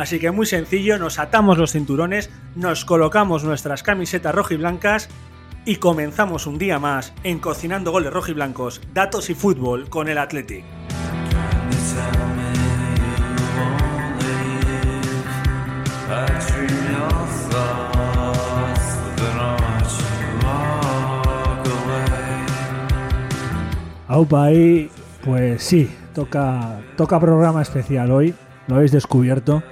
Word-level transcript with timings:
Así 0.00 0.18
que 0.18 0.30
muy 0.30 0.46
sencillo, 0.46 0.98
nos 0.98 1.18
atamos 1.18 1.58
los 1.58 1.72
cinturones, 1.72 2.30
nos 2.56 2.86
colocamos 2.86 3.44
nuestras 3.44 3.82
camisetas 3.82 4.34
rojiblancas 4.34 5.10
y 5.66 5.76
comenzamos 5.76 6.46
un 6.46 6.56
día 6.56 6.78
más 6.78 7.12
en 7.22 7.38
Cocinando 7.38 7.90
Goles 7.90 8.10
Rojiblancos, 8.10 8.80
Datos 8.94 9.28
y 9.28 9.34
Fútbol 9.34 9.90
con 9.90 10.08
el 10.08 10.16
Athletic. 10.16 10.64
Aupa 24.08 24.44
ahí, 24.44 24.90
pues 25.22 25.62
sí, 25.62 25.94
toca, 26.14 26.80
toca 26.96 27.20
programa 27.20 27.60
especial 27.60 28.10
hoy, 28.10 28.34
lo 28.66 28.76
habéis 28.76 28.92
descubierto 28.92 29.62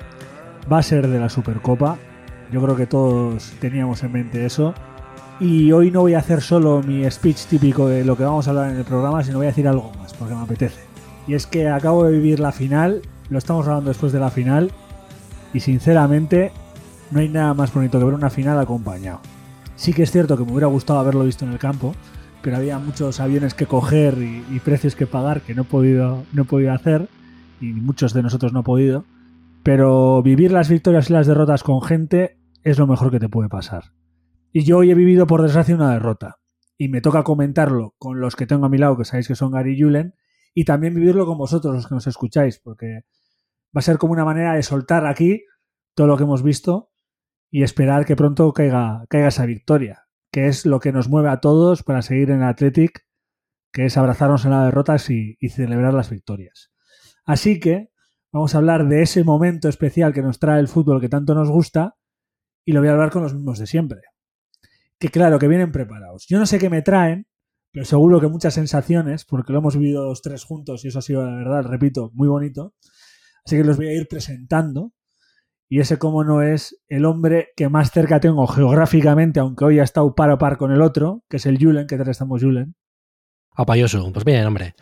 va 0.71 0.79
a 0.79 0.83
ser 0.83 1.09
de 1.09 1.19
la 1.19 1.29
Supercopa. 1.29 1.99
Yo 2.53 2.63
creo 2.63 2.77
que 2.77 2.87
todos 2.87 3.53
teníamos 3.61 4.03
en 4.03 4.13
mente 4.13 4.45
eso. 4.45 4.75
Y 5.41 5.71
hoy 5.73 5.91
no 5.91 6.01
voy 6.01 6.15
a 6.15 6.19
hacer 6.19 6.41
solo 6.41 6.83
mi 6.83 7.09
speech 7.11 7.47
típico 7.47 7.87
de 7.87 8.05
lo 8.05 8.17
que 8.17 8.25
vamos 8.25 8.47
a 8.47 8.51
hablar 8.51 8.71
en 8.71 8.77
el 8.77 8.85
programa, 8.85 9.23
sino 9.23 9.39
voy 9.39 9.47
a 9.47 9.51
decir 9.51 9.69
algo 9.69 9.93
más, 9.99 10.13
porque 10.15 10.35
me 10.35 10.43
apetece. 10.43 10.81
Y 11.29 11.35
es 11.35 11.47
que 11.47 11.69
acabo 11.69 12.05
de 12.05 12.13
vivir 12.13 12.41
la 12.41 12.51
final, 12.51 13.03
lo 13.31 13.39
estamos 13.39 13.67
hablando 13.69 13.91
después 13.91 14.13
de 14.13 14.19
la 14.19 14.31
final, 14.31 14.73
y 15.55 15.61
sinceramente 15.61 16.51
no 17.11 17.21
hay 17.21 17.29
nada 17.29 17.55
más 17.55 17.73
bonito 17.73 17.99
que 17.99 18.05
ver 18.05 18.15
una 18.15 18.31
final 18.31 18.59
acompañado. 18.59 19.21
Sí 19.77 19.93
que 19.93 20.03
es 20.03 20.11
cierto 20.11 20.37
que 20.37 20.45
me 20.45 20.51
hubiera 20.51 20.67
gustado 20.67 20.99
haberlo 20.99 21.25
visto 21.25 21.45
en 21.45 21.53
el 21.53 21.59
campo, 21.59 21.95
pero 22.43 22.57
había 22.57 22.79
muchos 22.79 23.21
aviones 23.21 23.55
que 23.55 23.67
coger 23.67 24.19
y, 24.19 24.59
precios 24.61 24.97
que 24.97 25.07
pagar 25.07 25.43
que 25.43 25.55
no 25.55 25.63
he 25.63 25.65
podido, 25.65 26.25
no 26.33 26.43
he 26.43 26.45
podido 26.45 26.73
hacer, 26.73 27.09
y 27.61 27.67
muchos 27.67 28.13
de 28.13 28.23
nosotros 28.23 28.53
no 28.53 28.61
he 28.61 28.65
podido. 28.65 29.05
Pero 29.69 30.23
vivir 30.23 30.51
las 30.51 30.71
victorias 30.71 31.11
y 31.11 31.13
las 31.13 31.27
derrotas 31.27 31.63
con 31.63 31.83
gente 31.83 32.41
es 32.63 32.79
lo 32.79 32.87
mejor 32.87 33.11
que 33.11 33.21
te 33.21 33.29
puede 33.29 33.51
pasar. 33.51 33.93
Y 34.51 34.65
yo 34.65 34.79
hoy 34.79 34.91
he 34.91 34.95
vivido, 34.95 35.27
por 35.27 35.43
desgracia, 35.43 35.75
una 35.75 35.93
derrota. 35.93 36.39
Y 36.79 36.89
me 36.89 37.03
toca 37.03 37.23
comentarlo 37.23 37.95
con 37.99 38.19
los 38.19 38.35
que 38.35 38.47
tengo 38.47 38.65
a 38.65 38.71
mi 38.71 38.79
lado, 38.79 38.97
que 38.97 39.05
sabéis 39.05 39.29
que 39.29 39.35
son 39.35 39.53
Gary 39.53 39.75
y 39.75 39.83
Julen, 39.83 40.15
y 40.55 40.65
también 40.65 40.95
vivirlo 40.95 41.27
con 41.27 41.37
vosotros, 41.37 41.75
los 41.75 41.87
que 41.87 41.95
nos 41.95 42.07
escucháis, 42.07 42.59
porque 42.61 43.01
va 43.77 43.81
a 43.81 43.83
ser 43.83 43.99
como 43.99 44.15
una 44.15 44.25
manera 44.25 44.55
de 44.55 44.63
soltar 44.63 45.05
aquí 45.05 45.45
todo 45.95 46.07
lo 46.07 46.17
que 46.17 46.23
hemos 46.23 46.43
visto 46.43 46.91
y 47.51 47.63
esperar 47.63 48.07
que 48.07 48.17
pronto 48.17 48.51
caiga, 48.55 49.05
caiga 49.11 49.29
esa 49.29 49.45
victoria, 49.45 50.07
que 50.33 50.47
es 50.47 50.65
lo 50.65 50.81
que 50.81 50.93
nos 50.93 51.11
mueve 51.11 51.29
a 51.29 51.41
todos 51.41 51.83
para 51.83 52.01
seguir 52.01 52.31
en 52.31 52.43
Athletic, 52.43 53.05
que 53.71 53.85
es 53.85 53.99
abrazarnos 53.99 54.47
en 54.47 54.53
las 54.53 54.65
derrotas 54.65 55.11
y 55.11 55.37
celebrar 55.51 55.93
las 55.93 56.09
victorias. 56.09 56.73
Así 57.27 57.61
que 57.61 57.91
Vamos 58.33 58.55
a 58.55 58.59
hablar 58.59 58.87
de 58.89 59.03
ese 59.03 59.25
momento 59.25 59.69
especial 59.69 60.13
que 60.13 60.21
nos 60.21 60.39
trae 60.39 60.61
el 60.61 60.69
fútbol 60.69 61.01
que 61.01 61.09
tanto 61.09 61.35
nos 61.35 61.51
gusta 61.51 61.97
y 62.65 62.73
lo 62.73 62.81
voy 62.81 62.91
a 62.91 62.93
hablar 62.93 63.11
con 63.11 63.23
los 63.23 63.33
mismos 63.33 63.59
de 63.59 63.67
siempre. 63.67 64.01
Que 64.99 65.09
claro, 65.09 65.39
que 65.39 65.49
vienen 65.49 65.73
preparados. 65.73 66.27
Yo 66.29 66.39
no 66.39 66.45
sé 66.45 66.59
qué 66.59 66.69
me 66.69 66.83
traen, 66.83 67.27
pero 67.73 67.87
seguro 67.87 68.21
que 68.21 68.29
muchas 68.29 68.53
sensaciones, 68.53 69.25
porque 69.25 69.53
lo 69.53 69.61
hemos 69.61 69.77
vivido 69.77 70.05
los 70.05 70.21
tres 70.21 70.45
juntos 70.45 70.85
y 70.85 70.89
eso 70.89 70.99
ha 70.99 71.03
sido, 71.03 71.25
la 71.25 71.37
verdad, 71.37 71.71
repito, 71.71 72.11
muy 72.13 72.29
bonito. 72.29 72.75
Así 73.47 73.57
que 73.57 73.65
los 73.65 73.79
voy 73.79 73.89
a 73.89 73.95
ir 73.95 74.07
presentando. 74.09 74.93
Y 75.71 75.81
ese, 75.81 75.99
como 75.99 76.25
no, 76.25 76.43
es 76.43 76.83
el 76.89 77.07
hombre 77.07 77.49
que 77.57 77.69
más 77.69 77.91
cerca 77.93 78.21
tengo 78.21 78.47
geográficamente, 78.47 79.41
aunque 79.41 79.65
hoy 79.65 79.79
ha 79.79 79.85
estado 79.85 80.15
par 80.15 80.31
a 80.31 80.39
par 80.39 80.59
con 80.59 80.73
el 80.73 80.83
otro, 80.83 81.25
que 81.31 81.39
es 81.39 81.47
el 81.47 81.59
Julen. 81.59 81.87
¿Qué 81.87 81.97
tal 81.97 82.09
estamos, 82.09 82.43
Julen? 82.43 82.75
Apayoso. 83.53 84.13
Pues 84.13 84.25
bien, 84.25 84.47
hombre 84.47 84.75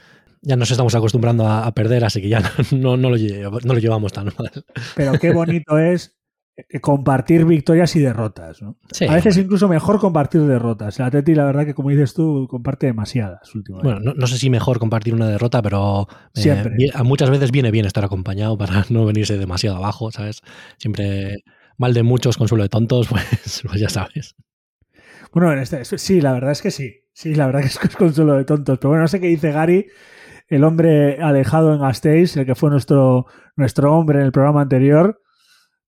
ya 0.43 0.57
nos 0.57 0.71
estamos 0.71 0.95
acostumbrando 0.95 1.47
a, 1.47 1.73
perder, 1.73 2.05
así 2.05 2.21
que 2.23 2.29
ya 2.29 2.41
no, 2.73 2.97
no, 2.97 3.11
lo, 3.11 3.17
no, 3.17 3.75
lo, 3.75 3.79
llevamos 3.79 4.13
tan 4.13 4.27
mal. 4.27 4.51
Pero 4.95 5.13
qué 5.19 5.33
bonito 5.33 5.79
es 5.79 6.17
eh, 6.57 6.81
compartir 6.81 7.45
victorias 7.45 7.95
y 7.97 8.01
derrotas. 8.01 8.63
¿no? 8.63 8.79
a 9.09 9.15
veces 9.15 9.37
incluso 9.37 9.69
mejor 9.69 9.99
compartir 9.99 10.43
derrotas. 10.43 10.99
El 10.99 11.07
Atleti, 11.07 11.35
la 11.35 11.45
verdad 11.45 11.67
que 11.67 11.75
como 11.75 11.91
dices 11.91 12.15
tú, 12.15 12.47
comparte 12.49 12.87
demasiadas 12.87 13.55
últimamente. 13.55 13.93
Bueno, 13.93 14.15
no, 14.17 14.27
sé 14.27 14.39
si 14.39 14.49
mejor 14.49 14.79
compartir 14.79 15.15
una 15.15 15.29
derrota, 15.29 15.61
pero 15.61 16.09
eh, 16.35 16.91
muchas 17.05 17.29
veces 17.29 17.51
viene 17.51 17.71
bien 17.71 17.85
estar 17.85 18.05
acompañado 18.05 18.57
para 18.57 18.87
no 18.91 19.05
venirse 19.05 19.37
demasiado 19.37 19.77
abajo, 19.77 20.11
¿sabes? 20.11 20.41
Siempre 20.79 21.45
mal 21.77 21.93
de 21.93 22.03
muchos, 22.03 22.39
consuelo 22.39 22.63
de 22.63 22.71
tontos, 22.71 23.09
pues, 23.11 23.63
pues 23.67 23.81
ya 23.81 23.91
sabes. 23.91 24.35
Bueno, 25.33 25.53
en 25.53 25.59
este, 25.59 25.85
sí, 25.85 26.23
la 26.23 26.33
verdad 26.33 26.53
es 26.53 26.63
que 26.63 26.71
sí. 26.71 27.03
Sí, 27.13 27.35
la 27.35 27.47
verdad 27.47 27.61
que 27.61 27.67
es 27.67 27.79
consuelo 27.97 28.35
de 28.35 28.45
tontos. 28.45 28.79
Pero 28.79 28.91
bueno, 28.91 29.03
no 29.03 29.09
sé 29.09 29.21
qué 29.21 29.27
dice 29.27 29.51
Gary 29.51 29.87
el 30.49 30.65
hombre 30.65 31.19
alejado 31.21 31.73
en 31.73 31.81
Gasteiz, 31.81 32.37
el 32.37 32.47
que 32.47 32.55
fue 32.55 32.71
nuestro, 32.71 33.27
nuestro 33.57 33.93
hombre 33.95 34.21
en 34.21 34.27
el 34.27 34.33
programa 34.33 34.63
anterior. 34.63 35.21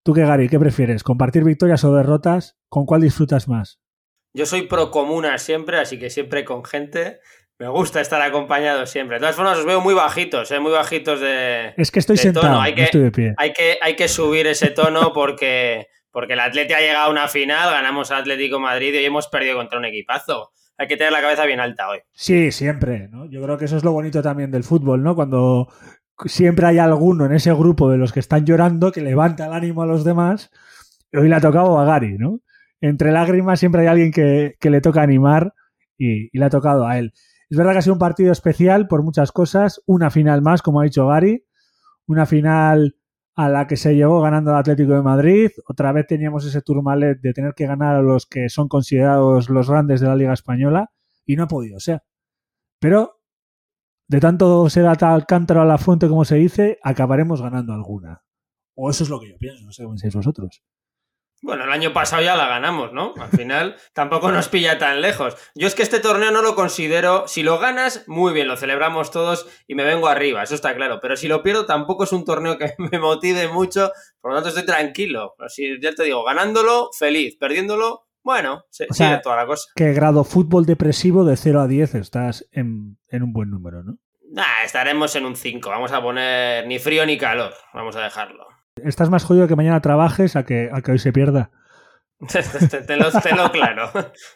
¿Tú 0.02 0.14
qué, 0.14 0.22
Gary? 0.22 0.48
¿Qué 0.48 0.58
prefieres? 0.58 1.02
¿Compartir 1.02 1.44
victorias 1.44 1.84
o 1.84 1.94
derrotas? 1.94 2.56
¿Con 2.68 2.86
cuál 2.86 3.02
disfrutas 3.02 3.48
más? 3.48 3.80
Yo 4.34 4.46
soy 4.46 4.62
pro 4.62 4.90
comuna 4.90 5.38
siempre, 5.38 5.78
así 5.78 5.98
que 5.98 6.10
siempre 6.10 6.44
con 6.44 6.64
gente. 6.64 7.20
Me 7.58 7.68
gusta 7.68 8.00
estar 8.00 8.20
acompañado 8.22 8.86
siempre. 8.86 9.16
De 9.16 9.20
todas 9.20 9.34
formas, 9.34 9.58
os 9.58 9.66
veo 9.66 9.80
muy 9.80 9.94
bajitos, 9.94 10.50
¿eh? 10.52 10.60
muy 10.60 10.70
bajitos 10.70 11.20
de. 11.20 11.74
Es 11.76 11.90
que 11.90 11.98
estoy 11.98 12.16
sentado, 12.16 12.60
hay 12.60 12.74
que, 12.74 12.84
estoy 12.84 13.02
de 13.02 13.10
pie. 13.10 13.34
Hay 13.36 13.52
que, 13.52 13.78
hay 13.80 13.96
que 13.96 14.06
subir 14.06 14.46
ese 14.46 14.70
tono 14.70 15.12
porque, 15.12 15.88
porque 16.12 16.34
el 16.34 16.40
Atleti 16.40 16.72
ha 16.72 16.80
llegado 16.80 17.06
a 17.06 17.10
una 17.10 17.26
final, 17.26 17.70
ganamos 17.70 18.12
al 18.12 18.20
Atlético 18.20 18.60
Madrid 18.60 18.94
y 18.94 18.98
hoy 18.98 19.04
hemos 19.06 19.26
perdido 19.26 19.56
contra 19.56 19.78
un 19.78 19.86
equipazo 19.86 20.52
hay 20.78 20.86
que 20.86 20.96
tener 20.96 21.12
la 21.12 21.20
cabeza 21.20 21.44
bien 21.44 21.58
alta 21.58 21.88
hoy. 21.88 21.98
Sí, 22.12 22.52
siempre, 22.52 23.08
¿no? 23.08 23.26
Yo 23.26 23.42
creo 23.42 23.58
que 23.58 23.64
eso 23.64 23.76
es 23.76 23.84
lo 23.84 23.92
bonito 23.92 24.22
también 24.22 24.52
del 24.52 24.62
fútbol, 24.62 25.02
¿no? 25.02 25.16
Cuando 25.16 25.68
siempre 26.24 26.66
hay 26.66 26.78
alguno 26.78 27.26
en 27.26 27.32
ese 27.32 27.52
grupo 27.52 27.90
de 27.90 27.98
los 27.98 28.12
que 28.12 28.20
están 28.20 28.46
llorando 28.46 28.92
que 28.92 29.00
levanta 29.00 29.46
el 29.46 29.52
ánimo 29.52 29.82
a 29.82 29.86
los 29.86 30.04
demás. 30.04 30.50
Hoy 31.12 31.28
le 31.28 31.34
ha 31.34 31.40
tocado 31.40 31.78
a 31.78 31.84
Gary, 31.84 32.16
¿no? 32.16 32.40
Entre 32.80 33.10
lágrimas 33.10 33.58
siempre 33.58 33.82
hay 33.82 33.86
alguien 33.88 34.12
que, 34.12 34.56
le 34.60 34.80
toca 34.80 35.02
animar 35.02 35.52
y, 35.96 36.26
y, 36.26 36.38
le 36.38 36.44
ha 36.44 36.50
tocado 36.50 36.86
a 36.86 36.96
él. 36.98 37.12
Es 37.50 37.58
verdad 37.58 37.72
que 37.72 37.78
ha 37.78 37.82
sido 37.82 37.94
un 37.94 37.98
partido 37.98 38.30
especial 38.30 38.86
por 38.86 39.02
muchas 39.02 39.32
cosas, 39.32 39.82
una 39.84 40.10
final 40.10 40.42
más, 40.42 40.62
como 40.62 40.80
ha 40.80 40.84
dicho 40.84 41.08
Gary, 41.08 41.44
una 42.06 42.24
final 42.24 42.94
a 43.38 43.48
la 43.48 43.68
que 43.68 43.76
se 43.76 43.94
llegó 43.94 44.20
ganando 44.20 44.50
el 44.50 44.56
Atlético 44.56 44.94
de 44.94 45.02
Madrid. 45.02 45.50
Otra 45.68 45.92
vez 45.92 46.08
teníamos 46.08 46.44
ese 46.44 46.60
turmalet 46.60 47.20
de 47.20 47.32
tener 47.32 47.54
que 47.54 47.68
ganar 47.68 47.94
a 47.94 48.02
los 48.02 48.26
que 48.26 48.48
son 48.48 48.66
considerados 48.66 49.48
los 49.48 49.70
grandes 49.70 50.00
de 50.00 50.08
la 50.08 50.16
Liga 50.16 50.32
Española 50.32 50.90
y 51.24 51.36
no 51.36 51.44
ha 51.44 51.46
podido 51.46 51.78
ser. 51.78 52.02
Pero 52.80 53.20
de 54.08 54.18
tanto 54.18 54.68
ser 54.68 54.96
tal 54.96 55.24
cántaro 55.24 55.62
a 55.62 55.64
la 55.64 55.78
fuente 55.78 56.08
como 56.08 56.24
se 56.24 56.34
dice, 56.34 56.78
acabaremos 56.82 57.40
ganando 57.40 57.72
alguna. 57.72 58.24
O 58.74 58.90
eso 58.90 59.04
es 59.04 59.10
lo 59.10 59.20
que 59.20 59.28
yo 59.28 59.38
pienso, 59.38 59.64
no 59.64 59.70
sé 59.70 59.84
cómo 59.84 59.92
pensáis 59.92 60.16
vosotros. 60.16 60.64
Bueno, 61.40 61.64
el 61.64 61.72
año 61.72 61.92
pasado 61.92 62.22
ya 62.22 62.36
la 62.36 62.48
ganamos, 62.48 62.92
¿no? 62.92 63.14
Al 63.18 63.28
final 63.28 63.76
tampoco 63.92 64.32
nos 64.32 64.48
pilla 64.48 64.78
tan 64.78 65.00
lejos. 65.00 65.36
Yo 65.54 65.68
es 65.68 65.74
que 65.74 65.82
este 65.82 66.00
torneo 66.00 66.30
no 66.30 66.42
lo 66.42 66.54
considero, 66.54 67.28
si 67.28 67.42
lo 67.42 67.58
ganas, 67.58 68.04
muy 68.08 68.32
bien, 68.32 68.48
lo 68.48 68.56
celebramos 68.56 69.10
todos 69.10 69.46
y 69.66 69.74
me 69.74 69.84
vengo 69.84 70.08
arriba, 70.08 70.42
eso 70.42 70.54
está 70.54 70.74
claro. 70.74 70.98
Pero 71.00 71.16
si 71.16 71.28
lo 71.28 71.42
pierdo, 71.42 71.64
tampoco 71.64 72.04
es 72.04 72.12
un 72.12 72.24
torneo 72.24 72.58
que 72.58 72.74
me 72.78 72.98
motive 72.98 73.48
mucho, 73.48 73.92
por 74.20 74.32
lo 74.32 74.36
tanto 74.36 74.48
estoy 74.48 74.66
tranquilo. 74.66 75.34
si 75.48 75.80
ya 75.80 75.92
te 75.92 76.04
digo, 76.04 76.24
ganándolo, 76.24 76.90
feliz, 76.98 77.36
perdiéndolo, 77.38 78.08
bueno, 78.22 78.64
se, 78.68 78.86
sigue 78.90 79.20
toda 79.22 79.36
la 79.36 79.46
cosa. 79.46 79.70
¿Qué 79.76 79.92
grado 79.92 80.24
fútbol 80.24 80.66
depresivo 80.66 81.24
de 81.24 81.36
0 81.36 81.60
a 81.60 81.66
10 81.68 81.94
estás 81.94 82.46
en, 82.52 82.98
en 83.08 83.22
un 83.22 83.32
buen 83.32 83.50
número, 83.50 83.82
no? 83.82 83.98
Nah, 84.30 84.64
estaremos 84.64 85.16
en 85.16 85.24
un 85.24 85.36
5, 85.36 85.70
vamos 85.70 85.92
a 85.92 86.02
poner 86.02 86.66
ni 86.66 86.78
frío 86.78 87.06
ni 87.06 87.16
calor, 87.16 87.54
vamos 87.72 87.96
a 87.96 88.02
dejarlo. 88.02 88.47
Estás 88.84 89.10
más 89.10 89.24
jodido 89.24 89.48
que 89.48 89.56
mañana 89.56 89.80
trabajes 89.80 90.36
a 90.36 90.44
que, 90.44 90.70
a 90.72 90.82
que 90.82 90.92
hoy 90.92 90.98
se 90.98 91.12
pierda. 91.12 91.50
tenlo, 92.86 93.10
claro. 93.52 93.90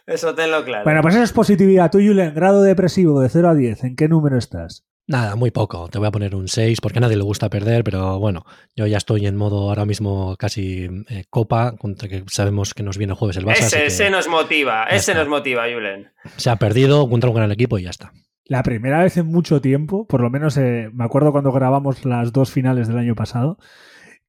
Eso 0.07 0.35
tenlo 0.35 0.65
claro. 0.65 0.85
Bueno, 0.85 1.03
pues 1.03 1.15
eso 1.15 1.25
es 1.25 1.33
positividad. 1.33 1.91
Tú, 1.91 1.99
Julen, 1.99 2.35
grado 2.35 2.63
depresivo 2.63 3.21
de 3.21 3.29
0 3.29 3.49
a 3.49 3.55
10, 3.55 3.85
¿en 3.85 3.97
qué 3.97 4.09
número 4.09 4.39
estás? 4.39 4.85
Nada, 5.09 5.35
muy 5.35 5.51
poco. 5.51 5.89
Te 5.89 5.99
voy 5.99 6.07
a 6.07 6.13
poner 6.13 6.37
un 6.37 6.47
6 6.47 6.81
porque 6.81 6.99
a 6.99 7.01
nadie 7.01 7.17
le 7.17 7.25
gusta 7.25 7.51
perder, 7.51 7.83
pero 7.83 8.21
bueno, 8.21 8.45
yo 8.77 8.87
ya 8.87 8.99
estoy 8.99 9.27
en 9.27 9.37
modo 9.37 9.69
ahora 9.69 9.85
mismo 9.85 10.37
casi 10.37 10.89
eh, 11.09 11.25
copa, 11.29 11.75
contra 11.77 12.09
que 12.09 12.23
sabemos 12.29 12.73
que 12.73 12.85
nos 12.85 12.99
viene 12.99 13.13
el 13.13 13.19
jueves 13.19 13.37
el 13.37 13.45
Barça. 13.45 13.77
Ese, 13.77 14.11
nos 14.11 14.29
motiva, 14.29 14.85
ese 14.85 15.15
nos 15.15 15.27
motiva, 15.27 15.65
Julen. 15.65 16.13
Se 16.37 16.51
ha 16.51 16.57
perdido 16.57 17.09
contra 17.11 17.31
un 17.31 17.37
gran 17.37 17.51
equipo 17.51 17.79
y 17.79 17.83
ya 17.83 17.91
está. 17.91 18.13
La 18.45 18.63
primera 18.63 19.03
vez 19.03 19.17
en 19.17 19.27
mucho 19.27 19.61
tiempo, 19.61 20.07
por 20.07 20.21
lo 20.21 20.31
menos 20.31 20.57
eh, 20.57 20.89
me 20.93 21.05
acuerdo 21.05 21.33
cuando 21.33 21.53
grabamos 21.53 22.05
las 22.05 22.33
dos 22.33 22.53
finales 22.53 22.87
del 22.87 22.99
año 22.99 23.17
pasado, 23.17 23.59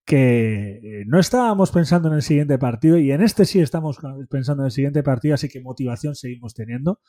que 0.06 0.80
eh, 0.84 1.04
no 1.08 1.20
estábamos 1.20 1.72
pensando 1.72 2.10
en 2.10 2.16
el 2.16 2.22
siguiente 2.22 2.58
partido 2.58 2.98
y 2.98 3.12
en 3.12 3.22
este 3.22 3.46
sí 3.46 3.60
estamos 3.62 4.00
pensando 4.30 4.64
en 4.64 4.66
el 4.66 4.72
siguiente 4.72 5.04
partido, 5.04 5.36
así 5.36 5.48
que 5.48 5.62
motivación 5.62 6.16
seguimos 6.16 6.54
teniendo. 6.54 7.00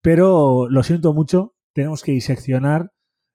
Pero 0.00 0.68
lo 0.70 0.82
siento 0.82 1.12
mucho, 1.12 1.54
tenemos 1.72 2.02
que 2.02 2.12
diseccionar 2.12 2.92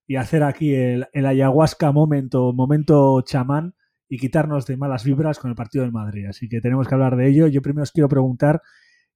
y 0.08 0.16
hacer 0.16 0.44
aquí 0.44 0.74
el, 0.74 1.08
ayahuasca 1.14 1.92
momento, 1.92 2.54
momento 2.54 3.22
chamán 3.22 3.76
y 4.10 4.18
quitarnos 4.18 4.66
de 4.66 4.78
malas 4.78 5.04
vibras 5.04 5.40
con 5.40 5.50
el 5.50 5.56
partido 5.56 5.84
del 5.84 5.92
Madrid. 5.92 6.26
Así 6.28 6.50
que 6.50 6.62
tenemos 6.62 6.88
que 6.88 6.96
hablar 6.96 7.16
de 7.16 7.28
ello. 7.30 7.48
Yo 7.48 7.62
primero 7.62 7.84
os 7.84 7.92
quiero 7.92 8.10
preguntar 8.10 8.62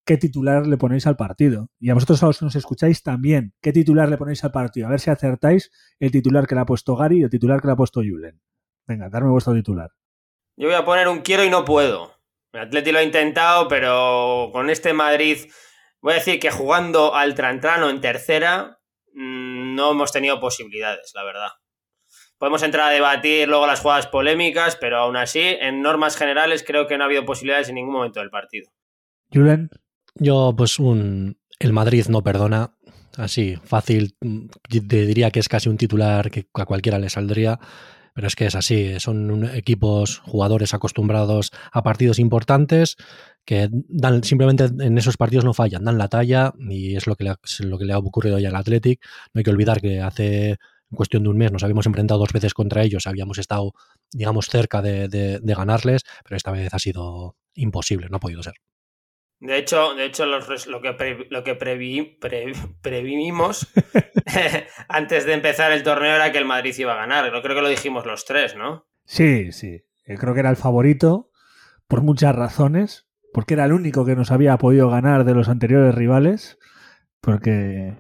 qué 0.05 0.17
titular 0.17 0.65
le 0.65 0.77
ponéis 0.77 1.05
al 1.07 1.17
partido. 1.17 1.69
Y 1.79 1.89
a 1.89 1.93
vosotros 1.93 2.23
a 2.23 2.27
los 2.27 2.39
que 2.39 2.45
nos 2.45 2.55
escucháis 2.55 3.03
también, 3.03 3.53
qué 3.61 3.73
titular 3.73 4.09
le 4.09 4.17
ponéis 4.17 4.43
al 4.43 4.51
partido. 4.51 4.87
A 4.87 4.91
ver 4.91 4.99
si 4.99 5.09
acertáis 5.09 5.71
el 5.99 6.11
titular 6.11 6.47
que 6.47 6.55
le 6.55 6.61
ha 6.61 6.65
puesto 6.65 6.95
Gary 6.95 7.19
y 7.19 7.23
el 7.23 7.29
titular 7.29 7.61
que 7.61 7.67
le 7.67 7.73
ha 7.73 7.77
puesto 7.77 8.01
Julen. 8.01 8.39
Venga, 8.87 9.09
darme 9.09 9.29
vuestro 9.29 9.53
titular. 9.53 9.91
Yo 10.55 10.67
voy 10.67 10.75
a 10.75 10.85
poner 10.85 11.07
un 11.07 11.19
quiero 11.19 11.43
y 11.43 11.49
no 11.49 11.65
puedo. 11.65 12.13
El 12.53 12.61
Atleti 12.61 12.91
lo 12.91 12.99
ha 12.99 13.03
intentado, 13.03 13.67
pero 13.67 14.49
con 14.53 14.69
este 14.69 14.93
Madrid, 14.93 15.37
voy 16.01 16.13
a 16.13 16.15
decir 16.15 16.39
que 16.39 16.49
jugando 16.49 17.13
al 17.13 17.35
Trantrano 17.35 17.89
en 17.89 18.01
tercera, 18.01 18.79
mm, 19.13 19.75
no 19.75 19.91
hemos 19.91 20.11
tenido 20.11 20.39
posibilidades, 20.39 21.11
la 21.13 21.23
verdad. 21.23 21.49
Podemos 22.37 22.63
entrar 22.63 22.89
a 22.89 22.93
debatir 22.93 23.47
luego 23.47 23.67
las 23.67 23.81
jugadas 23.81 24.07
polémicas, 24.07 24.75
pero 24.75 24.97
aún 24.97 25.17
así, 25.17 25.41
en 25.41 25.81
normas 25.81 26.15
generales, 26.15 26.63
creo 26.65 26.87
que 26.87 26.97
no 26.97 27.03
ha 27.03 27.07
habido 27.07 27.25
posibilidades 27.25 27.69
en 27.69 27.75
ningún 27.75 27.93
momento 27.93 28.19
del 28.19 28.29
partido. 28.29 28.71
Julen. 29.33 29.69
Yo, 30.15 30.53
pues, 30.55 30.79
un. 30.79 31.37
El 31.59 31.73
Madrid 31.73 32.05
no 32.09 32.23
perdona. 32.23 32.75
Así, 33.17 33.55
fácil. 33.63 34.15
Mm, 34.21 34.47
diría 34.69 35.31
que 35.31 35.39
es 35.39 35.49
casi 35.49 35.67
un 35.69 35.77
titular 35.77 36.29
que 36.29 36.47
a 36.53 36.65
cualquiera 36.65 36.99
le 36.99 37.09
saldría. 37.09 37.59
Pero 38.17 38.25
es 38.25 38.35
que 38.35 38.47
es 38.47 38.55
así, 38.55 38.99
son 38.99 39.47
equipos, 39.53 40.17
jugadores 40.25 40.73
acostumbrados 40.73 41.51
a 41.71 41.83
partidos 41.83 42.17
importantes 42.17 42.95
que 43.45 43.69
dan 43.71 44.23
simplemente 44.23 44.63
en 44.63 44.97
esos 44.97 45.17
partidos 45.17 45.45
no 45.45 45.53
fallan, 45.53 45.85
dan 45.85 45.99
la 45.99 46.07
talla 46.07 46.51
y 46.57 46.95
es 46.95 47.05
lo 47.05 47.15
que 47.15 47.25
le 47.25 47.29
ha, 47.29 47.39
lo 47.59 47.77
que 47.77 47.85
le 47.85 47.93
ha 47.93 47.99
ocurrido 47.99 48.39
ya 48.39 48.49
al 48.49 48.55
Athletic. 48.55 49.05
No 49.35 49.39
hay 49.39 49.43
que 49.43 49.51
olvidar 49.51 49.81
que 49.81 50.01
hace 50.01 50.57
cuestión 50.91 51.21
de 51.21 51.29
un 51.29 51.37
mes 51.37 51.51
nos 51.51 51.61
habíamos 51.61 51.85
enfrentado 51.85 52.19
dos 52.19 52.33
veces 52.33 52.55
contra 52.55 52.81
ellos, 52.81 53.05
habíamos 53.05 53.37
estado, 53.37 53.73
digamos, 54.11 54.47
cerca 54.47 54.81
de, 54.81 55.07
de 55.07 55.53
ganarles, 55.53 56.01
pero 56.23 56.37
esta 56.37 56.49
vez 56.49 56.73
ha 56.73 56.79
sido 56.79 57.35
imposible, 57.53 58.07
no 58.09 58.17
ha 58.17 58.19
podido 58.19 58.41
ser. 58.41 58.55
De 59.39 59.57
hecho, 59.57 59.93
de 59.93 60.05
hecho 60.05 60.25
lo 60.25 60.41
que, 60.81 61.27
lo 61.29 61.43
que 61.43 61.55
previmos 62.81 63.67
antes 64.89 65.25
de 65.25 65.33
empezar 65.33 65.71
el 65.71 65.83
torneo 65.83 66.15
era 66.15 66.31
que 66.31 66.39
el 66.39 66.45
Madrid 66.45 66.75
iba 66.77 66.93
a 66.93 66.97
ganar. 66.97 67.29
Creo 67.29 67.55
que 67.55 67.61
lo 67.61 67.69
dijimos 67.69 68.05
los 68.05 68.25
tres, 68.25 68.55
¿no? 68.55 68.87
Sí, 69.05 69.51
sí. 69.51 69.83
Creo 70.05 70.33
que 70.33 70.39
era 70.39 70.49
el 70.49 70.55
favorito 70.55 71.31
por 71.87 72.01
muchas 72.01 72.35
razones. 72.35 73.05
Porque 73.33 73.53
era 73.53 73.65
el 73.65 73.73
único 73.73 74.05
que 74.05 74.15
nos 74.15 74.31
había 74.31 74.57
podido 74.57 74.89
ganar 74.89 75.23
de 75.25 75.35
los 75.35 75.49
anteriores 75.49 75.93
rivales. 75.93 76.57
Porque 77.21 77.97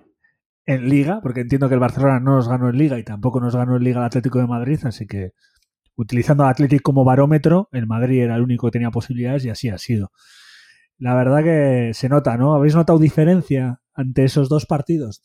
en 0.67 0.89
Liga, 0.89 1.21
porque 1.21 1.41
entiendo 1.41 1.69
que 1.69 1.75
el 1.75 1.79
Barcelona 1.79 2.19
no 2.19 2.35
nos 2.35 2.49
ganó 2.49 2.69
en 2.69 2.77
Liga 2.77 2.99
y 2.99 3.03
tampoco 3.03 3.39
nos 3.39 3.55
ganó 3.55 3.77
en 3.77 3.83
Liga 3.83 3.99
el 3.99 4.05
Atlético 4.05 4.39
de 4.39 4.47
Madrid, 4.47 4.79
así 4.83 5.07
que 5.07 5.31
utilizando 5.95 6.43
al 6.43 6.51
Atlético 6.51 6.83
como 6.83 7.05
barómetro, 7.05 7.69
el 7.71 7.87
Madrid 7.87 8.21
era 8.21 8.35
el 8.35 8.41
único 8.41 8.67
que 8.67 8.71
tenía 8.71 8.91
posibilidades 8.91 9.45
y 9.45 9.49
así 9.49 9.69
ha 9.69 9.77
sido. 9.77 10.11
La 10.99 11.15
verdad 11.15 11.43
que 11.43 11.93
se 11.93 12.09
nota, 12.09 12.37
¿no? 12.37 12.55
¿Habéis 12.55 12.75
notado 12.75 12.99
diferencia 12.99 13.81
ante 13.93 14.23
esos 14.23 14.49
dos 14.49 14.65
partidos? 14.65 15.23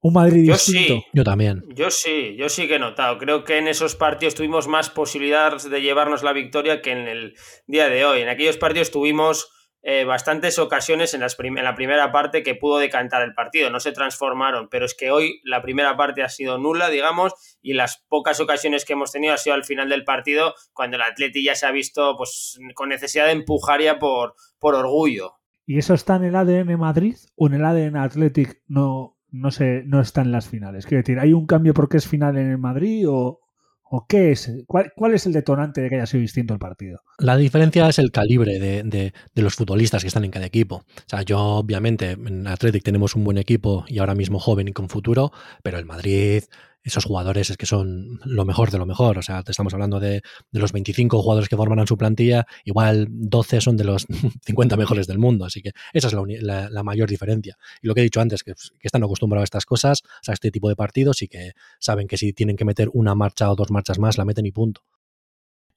Un 0.00 0.14
Madrid 0.14 0.46
yo 0.46 0.52
distinto. 0.52 0.94
Sí. 0.94 1.04
Yo 1.12 1.24
también. 1.24 1.64
Yo 1.74 1.90
sí, 1.90 2.36
yo 2.38 2.48
sí 2.48 2.68
que 2.68 2.76
he 2.76 2.78
notado. 2.78 3.18
Creo 3.18 3.42
que 3.42 3.58
en 3.58 3.66
esos 3.66 3.96
partidos 3.96 4.36
tuvimos 4.36 4.68
más 4.68 4.90
posibilidades 4.90 5.68
de 5.68 5.82
llevarnos 5.82 6.22
la 6.22 6.32
victoria 6.32 6.82
que 6.82 6.92
en 6.92 7.08
el 7.08 7.34
día 7.66 7.88
de 7.88 8.04
hoy. 8.04 8.20
En 8.20 8.28
aquellos 8.28 8.58
partidos 8.58 8.92
tuvimos 8.92 9.50
eh, 9.82 10.04
bastantes 10.04 10.58
ocasiones 10.58 11.14
en, 11.14 11.22
en, 11.22 11.64
la 11.64 11.74
primera 11.74 12.10
parte 12.10 12.42
que 12.42 12.54
pudo 12.54 12.78
decantar 12.78 13.22
el 13.22 13.34
partido, 13.34 13.70
no 13.70 13.80
se 13.80 13.92
transformaron, 13.92 14.68
pero 14.68 14.84
es 14.84 14.94
que 14.94 15.10
hoy 15.10 15.40
la 15.44 15.62
primera 15.62 15.96
parte 15.96 16.22
ha 16.22 16.28
sido 16.28 16.58
nula, 16.58 16.88
digamos, 16.90 17.32
y 17.62 17.74
las 17.74 18.04
pocas 18.08 18.40
ocasiones 18.40 18.84
que 18.84 18.94
hemos 18.94 19.12
tenido 19.12 19.34
ha 19.34 19.38
sido 19.38 19.54
al 19.54 19.64
final 19.64 19.88
del 19.88 20.04
partido, 20.04 20.54
cuando 20.72 20.96
el 20.96 21.02
Atleti 21.02 21.44
ya 21.44 21.54
se 21.54 21.66
ha 21.66 21.70
visto 21.70 22.16
pues, 22.16 22.58
con 22.74 22.88
necesidad 22.88 23.26
de 23.26 23.32
empujar 23.32 23.80
ya 23.80 23.98
por, 23.98 24.34
por 24.58 24.74
orgullo. 24.74 25.34
¿Y 25.64 25.78
eso 25.78 25.94
está 25.94 26.16
en 26.16 26.24
el 26.24 26.34
ADN 26.34 26.78
Madrid 26.78 27.16
o 27.36 27.46
en 27.46 27.54
el 27.54 27.64
ADN 27.64 27.96
Athletic 27.96 28.62
no, 28.66 29.18
no, 29.30 29.50
se, 29.50 29.82
no 29.84 30.00
está 30.00 30.22
en 30.22 30.32
las 30.32 30.48
finales? 30.48 30.86
Quiero 30.86 31.02
decir, 31.02 31.20
¿hay 31.20 31.34
un 31.34 31.46
cambio 31.46 31.74
porque 31.74 31.98
es 31.98 32.08
final 32.08 32.36
en 32.36 32.50
el 32.50 32.58
Madrid 32.58 33.08
o, 33.08 33.40
¿O 33.90 34.06
qué 34.06 34.32
es? 34.32 34.50
¿Cuál, 34.66 35.14
es 35.14 35.26
el 35.26 35.32
detonante 35.32 35.80
de 35.80 35.88
que 35.88 35.96
haya 35.96 36.06
sido 36.06 36.20
distinto 36.20 36.52
el 36.52 36.60
partido? 36.60 37.00
La 37.18 37.36
diferencia 37.36 37.88
es 37.88 37.98
el 37.98 38.10
calibre 38.10 38.58
de, 38.58 38.82
de, 38.82 39.42
los 39.42 39.54
futbolistas 39.54 40.02
que 40.02 40.08
están 40.08 40.24
en 40.24 40.30
cada 40.30 40.44
equipo. 40.44 40.76
O 40.76 41.08
sea, 41.08 41.22
yo 41.22 41.38
obviamente 41.40 42.10
en 42.10 42.46
Athletic 42.46 42.82
tenemos 42.82 43.16
un 43.16 43.24
buen 43.24 43.38
equipo 43.38 43.84
y 43.88 43.98
ahora 43.98 44.14
mismo 44.14 44.38
joven 44.38 44.68
y 44.68 44.72
con 44.72 44.90
futuro, 44.90 45.32
pero 45.62 45.78
el 45.78 45.86
Madrid 45.86 46.44
esos 46.88 47.04
jugadores 47.04 47.50
es 47.50 47.56
que 47.56 47.66
son 47.66 48.18
lo 48.24 48.44
mejor 48.44 48.70
de 48.70 48.78
lo 48.78 48.86
mejor. 48.86 49.18
O 49.18 49.22
sea, 49.22 49.42
te 49.42 49.52
estamos 49.52 49.72
hablando 49.74 50.00
de, 50.00 50.22
los 50.52 50.72
25 50.72 51.22
jugadores 51.22 51.48
que 51.48 51.56
forman 51.56 51.86
su 51.86 51.96
plantilla, 51.96 52.46
igual 52.64 53.06
12 53.10 53.60
son 53.60 53.76
de 53.76 53.84
los 53.84 54.06
50 54.44 54.76
mejores 54.76 55.06
del 55.06 55.18
mundo. 55.18 55.44
Así 55.44 55.62
que 55.62 55.72
esa 55.92 56.08
es 56.08 56.14
la, 56.42 56.82
mayor 56.82 57.08
diferencia. 57.08 57.56
Y 57.82 57.86
lo 57.86 57.94
que 57.94 58.00
he 58.00 58.04
dicho 58.04 58.20
antes, 58.20 58.42
que, 58.42 58.54
están 58.80 59.04
acostumbrados 59.04 59.42
a 59.42 59.44
estas 59.44 59.66
cosas, 59.66 60.02
a 60.26 60.32
este 60.32 60.50
tipo 60.50 60.68
de 60.68 60.76
partidos 60.76 61.22
y 61.22 61.28
que 61.28 61.52
saben 61.78 62.08
que 62.08 62.16
si 62.16 62.32
tienen 62.32 62.56
que 62.56 62.64
meter 62.64 62.88
una 62.92 63.14
marcha 63.14 63.50
o 63.50 63.56
dos 63.56 63.70
marchas 63.70 63.98
más, 63.98 64.16
la 64.16 64.24
meten 64.24 64.46
y 64.46 64.52
punto. 64.52 64.80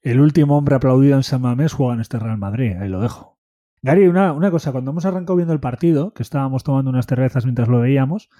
El 0.00 0.20
último 0.20 0.56
hombre 0.56 0.76
aplaudido 0.76 1.16
en 1.16 1.22
San 1.22 1.42
Mamés 1.42 1.74
juega 1.74 1.94
en 1.94 2.00
este 2.00 2.18
Real 2.18 2.38
Madrid, 2.38 2.72
ahí 2.80 2.88
lo 2.88 3.00
dejo. 3.00 3.38
Gary, 3.82 4.06
una, 4.06 4.32
una 4.32 4.50
cosa, 4.50 4.72
cuando 4.72 4.92
hemos 4.92 5.04
arrancado 5.04 5.36
viendo 5.36 5.52
el 5.52 5.60
partido, 5.60 6.14
que 6.14 6.22
estábamos 6.22 6.64
tomando 6.64 6.90
unas 6.90 7.06
cervezas 7.06 7.44
mientras 7.44 7.68
lo 7.68 7.80
veíamos, 7.80 8.30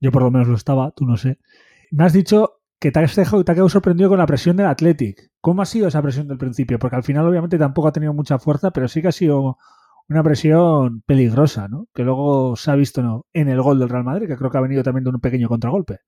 yo 0.00 0.12
por 0.12 0.22
lo 0.22 0.30
menos 0.30 0.48
lo 0.48 0.54
estaba, 0.54 0.90
tú 0.92 1.06
no 1.06 1.16
sé, 1.16 1.38
me 1.90 2.04
has 2.04 2.12
dicho 2.12 2.60
que 2.80 2.92
te 2.92 3.00
has, 3.00 3.14
te 3.14 3.22
ha 3.22 3.54
quedado 3.54 3.68
sorprendido 3.68 4.08
con 4.10 4.18
la 4.18 4.26
presión 4.26 4.56
del 4.56 4.66
Athletic. 4.66 5.30
¿Cómo 5.40 5.62
ha 5.62 5.66
sido 5.66 5.88
esa 5.88 6.02
presión 6.02 6.28
del 6.28 6.38
principio? 6.38 6.78
Porque 6.78 6.96
al 6.96 7.02
final 7.02 7.26
obviamente 7.26 7.58
tampoco 7.58 7.88
ha 7.88 7.92
tenido 7.92 8.12
mucha 8.12 8.38
fuerza, 8.38 8.70
pero 8.70 8.88
sí 8.88 9.02
que 9.02 9.08
ha 9.08 9.12
sido 9.12 9.58
una 10.08 10.22
presión 10.22 11.02
peligrosa, 11.02 11.68
¿no? 11.68 11.86
Que 11.94 12.02
luego 12.02 12.56
se 12.56 12.70
ha 12.70 12.74
visto 12.74 13.02
¿no? 13.02 13.26
en 13.32 13.48
el 13.48 13.60
gol 13.60 13.78
del 13.78 13.88
Real 13.88 14.04
Madrid, 14.04 14.26
que 14.26 14.36
creo 14.36 14.50
que 14.50 14.58
ha 14.58 14.62
venido 14.62 14.82
también 14.82 15.04
de 15.04 15.10
un 15.10 15.20
pequeño 15.20 15.48
contragolpe. 15.48 15.98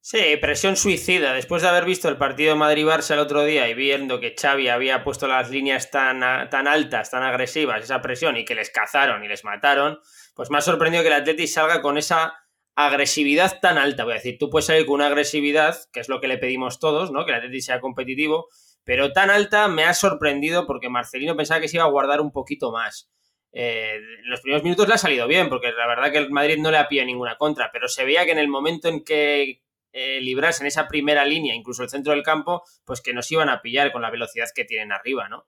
Sí, 0.00 0.36
presión 0.38 0.76
suicida. 0.76 1.32
Después 1.32 1.62
de 1.62 1.68
haber 1.68 1.86
visto 1.86 2.10
el 2.10 2.18
partido 2.18 2.56
Madrid-Barça 2.56 3.14
el 3.14 3.20
otro 3.20 3.42
día 3.42 3.70
y 3.70 3.74
viendo 3.74 4.20
que 4.20 4.34
Xavi 4.38 4.68
había 4.68 5.02
puesto 5.02 5.26
las 5.26 5.50
líneas 5.50 5.90
tan, 5.90 6.20
tan 6.50 6.68
altas, 6.68 7.10
tan 7.10 7.22
agresivas, 7.22 7.82
esa 7.82 8.02
presión, 8.02 8.36
y 8.36 8.44
que 8.44 8.54
les 8.54 8.68
cazaron 8.68 9.24
y 9.24 9.28
les 9.28 9.44
mataron, 9.44 9.98
pues 10.34 10.50
me 10.50 10.58
ha 10.58 10.60
sorprendido 10.60 11.02
que 11.02 11.08
el 11.08 11.14
Athletic 11.14 11.46
salga 11.46 11.80
con 11.80 11.96
esa 11.96 12.34
agresividad 12.76 13.60
tan 13.60 13.78
alta, 13.78 14.04
voy 14.04 14.12
a 14.12 14.16
decir, 14.16 14.36
tú 14.38 14.50
puedes 14.50 14.66
salir 14.66 14.86
con 14.86 14.96
una 14.96 15.06
agresividad, 15.06 15.76
que 15.92 16.00
es 16.00 16.08
lo 16.08 16.20
que 16.20 16.28
le 16.28 16.38
pedimos 16.38 16.78
todos, 16.78 17.12
¿no? 17.12 17.24
Que 17.24 17.32
el 17.32 17.38
Atleti 17.38 17.60
sea 17.60 17.80
competitivo, 17.80 18.48
pero 18.84 19.12
tan 19.12 19.30
alta 19.30 19.68
me 19.68 19.84
ha 19.84 19.94
sorprendido 19.94 20.66
porque 20.66 20.88
Marcelino 20.88 21.36
pensaba 21.36 21.60
que 21.60 21.68
se 21.68 21.76
iba 21.76 21.84
a 21.84 21.90
guardar 21.90 22.20
un 22.20 22.32
poquito 22.32 22.72
más. 22.72 23.08
Eh, 23.52 23.94
en 23.94 24.28
los 24.28 24.40
primeros 24.40 24.64
minutos 24.64 24.88
le 24.88 24.94
ha 24.94 24.98
salido 24.98 25.28
bien, 25.28 25.48
porque 25.48 25.70
la 25.72 25.86
verdad 25.86 26.10
que 26.10 26.18
el 26.18 26.30
Madrid 26.30 26.58
no 26.58 26.70
le 26.70 26.78
ha 26.78 26.88
pillado 26.88 27.06
ninguna 27.06 27.36
contra, 27.36 27.70
pero 27.72 27.88
se 27.88 28.04
veía 28.04 28.24
que 28.24 28.32
en 28.32 28.38
el 28.38 28.48
momento 28.48 28.88
en 28.88 29.04
que 29.04 29.62
eh, 29.92 30.20
librasen 30.20 30.66
esa 30.66 30.88
primera 30.88 31.24
línea, 31.24 31.54
incluso 31.54 31.84
el 31.84 31.88
centro 31.88 32.12
del 32.12 32.24
campo, 32.24 32.64
pues 32.84 33.00
que 33.00 33.14
nos 33.14 33.30
iban 33.30 33.48
a 33.48 33.62
pillar 33.62 33.92
con 33.92 34.02
la 34.02 34.10
velocidad 34.10 34.48
que 34.52 34.64
tienen 34.64 34.90
arriba, 34.90 35.28
¿no? 35.28 35.46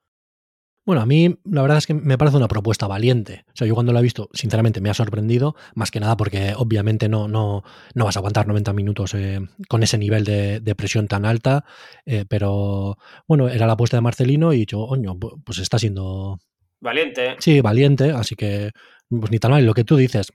Bueno, 0.87 1.01
a 1.01 1.05
mí 1.05 1.35
la 1.43 1.61
verdad 1.61 1.79
es 1.79 1.85
que 1.85 1.93
me 1.93 2.17
parece 2.17 2.37
una 2.37 2.47
propuesta 2.47 2.87
valiente. 2.87 3.43
O 3.49 3.57
sea, 3.57 3.67
yo 3.67 3.73
cuando 3.73 3.91
la 3.91 3.99
he 3.99 4.03
visto, 4.03 4.29
sinceramente 4.31 4.79
me 4.79 4.89
ha 4.89 4.93
sorprendido, 4.93 5.53
más 5.75 5.91
que 5.91 5.99
nada 5.99 6.15
porque 6.15 6.53
obviamente 6.55 7.09
no, 7.09 7.27
no, 7.27 7.65
no 7.93 8.05
vas 8.05 8.15
a 8.15 8.19
aguantar 8.19 8.47
90 8.47 8.71
minutos 8.71 9.13
eh, 9.13 9.41
con 9.67 9.83
ese 9.83 9.97
nivel 9.97 10.23
de, 10.23 10.75
presión 10.77 11.09
tan 11.09 11.25
alta, 11.25 11.65
eh, 12.05 12.23
pero 12.29 12.97
bueno, 13.27 13.49
era 13.49 13.67
la 13.67 13.73
apuesta 13.73 13.97
de 13.97 14.01
Marcelino 14.01 14.53
y 14.53 14.65
yo, 14.65 14.79
oño, 14.79 15.19
pues 15.19 15.59
está 15.59 15.77
siendo... 15.77 16.39
Valiente. 16.79 17.35
Sí, 17.39 17.59
valiente, 17.59 18.11
así 18.11 18.35
que 18.35 18.71
pues 19.09 19.29
ni 19.29 19.39
tan 19.39 19.51
mal. 19.51 19.65
Lo 19.65 19.73
que 19.73 19.83
tú 19.83 19.97
dices, 19.97 20.31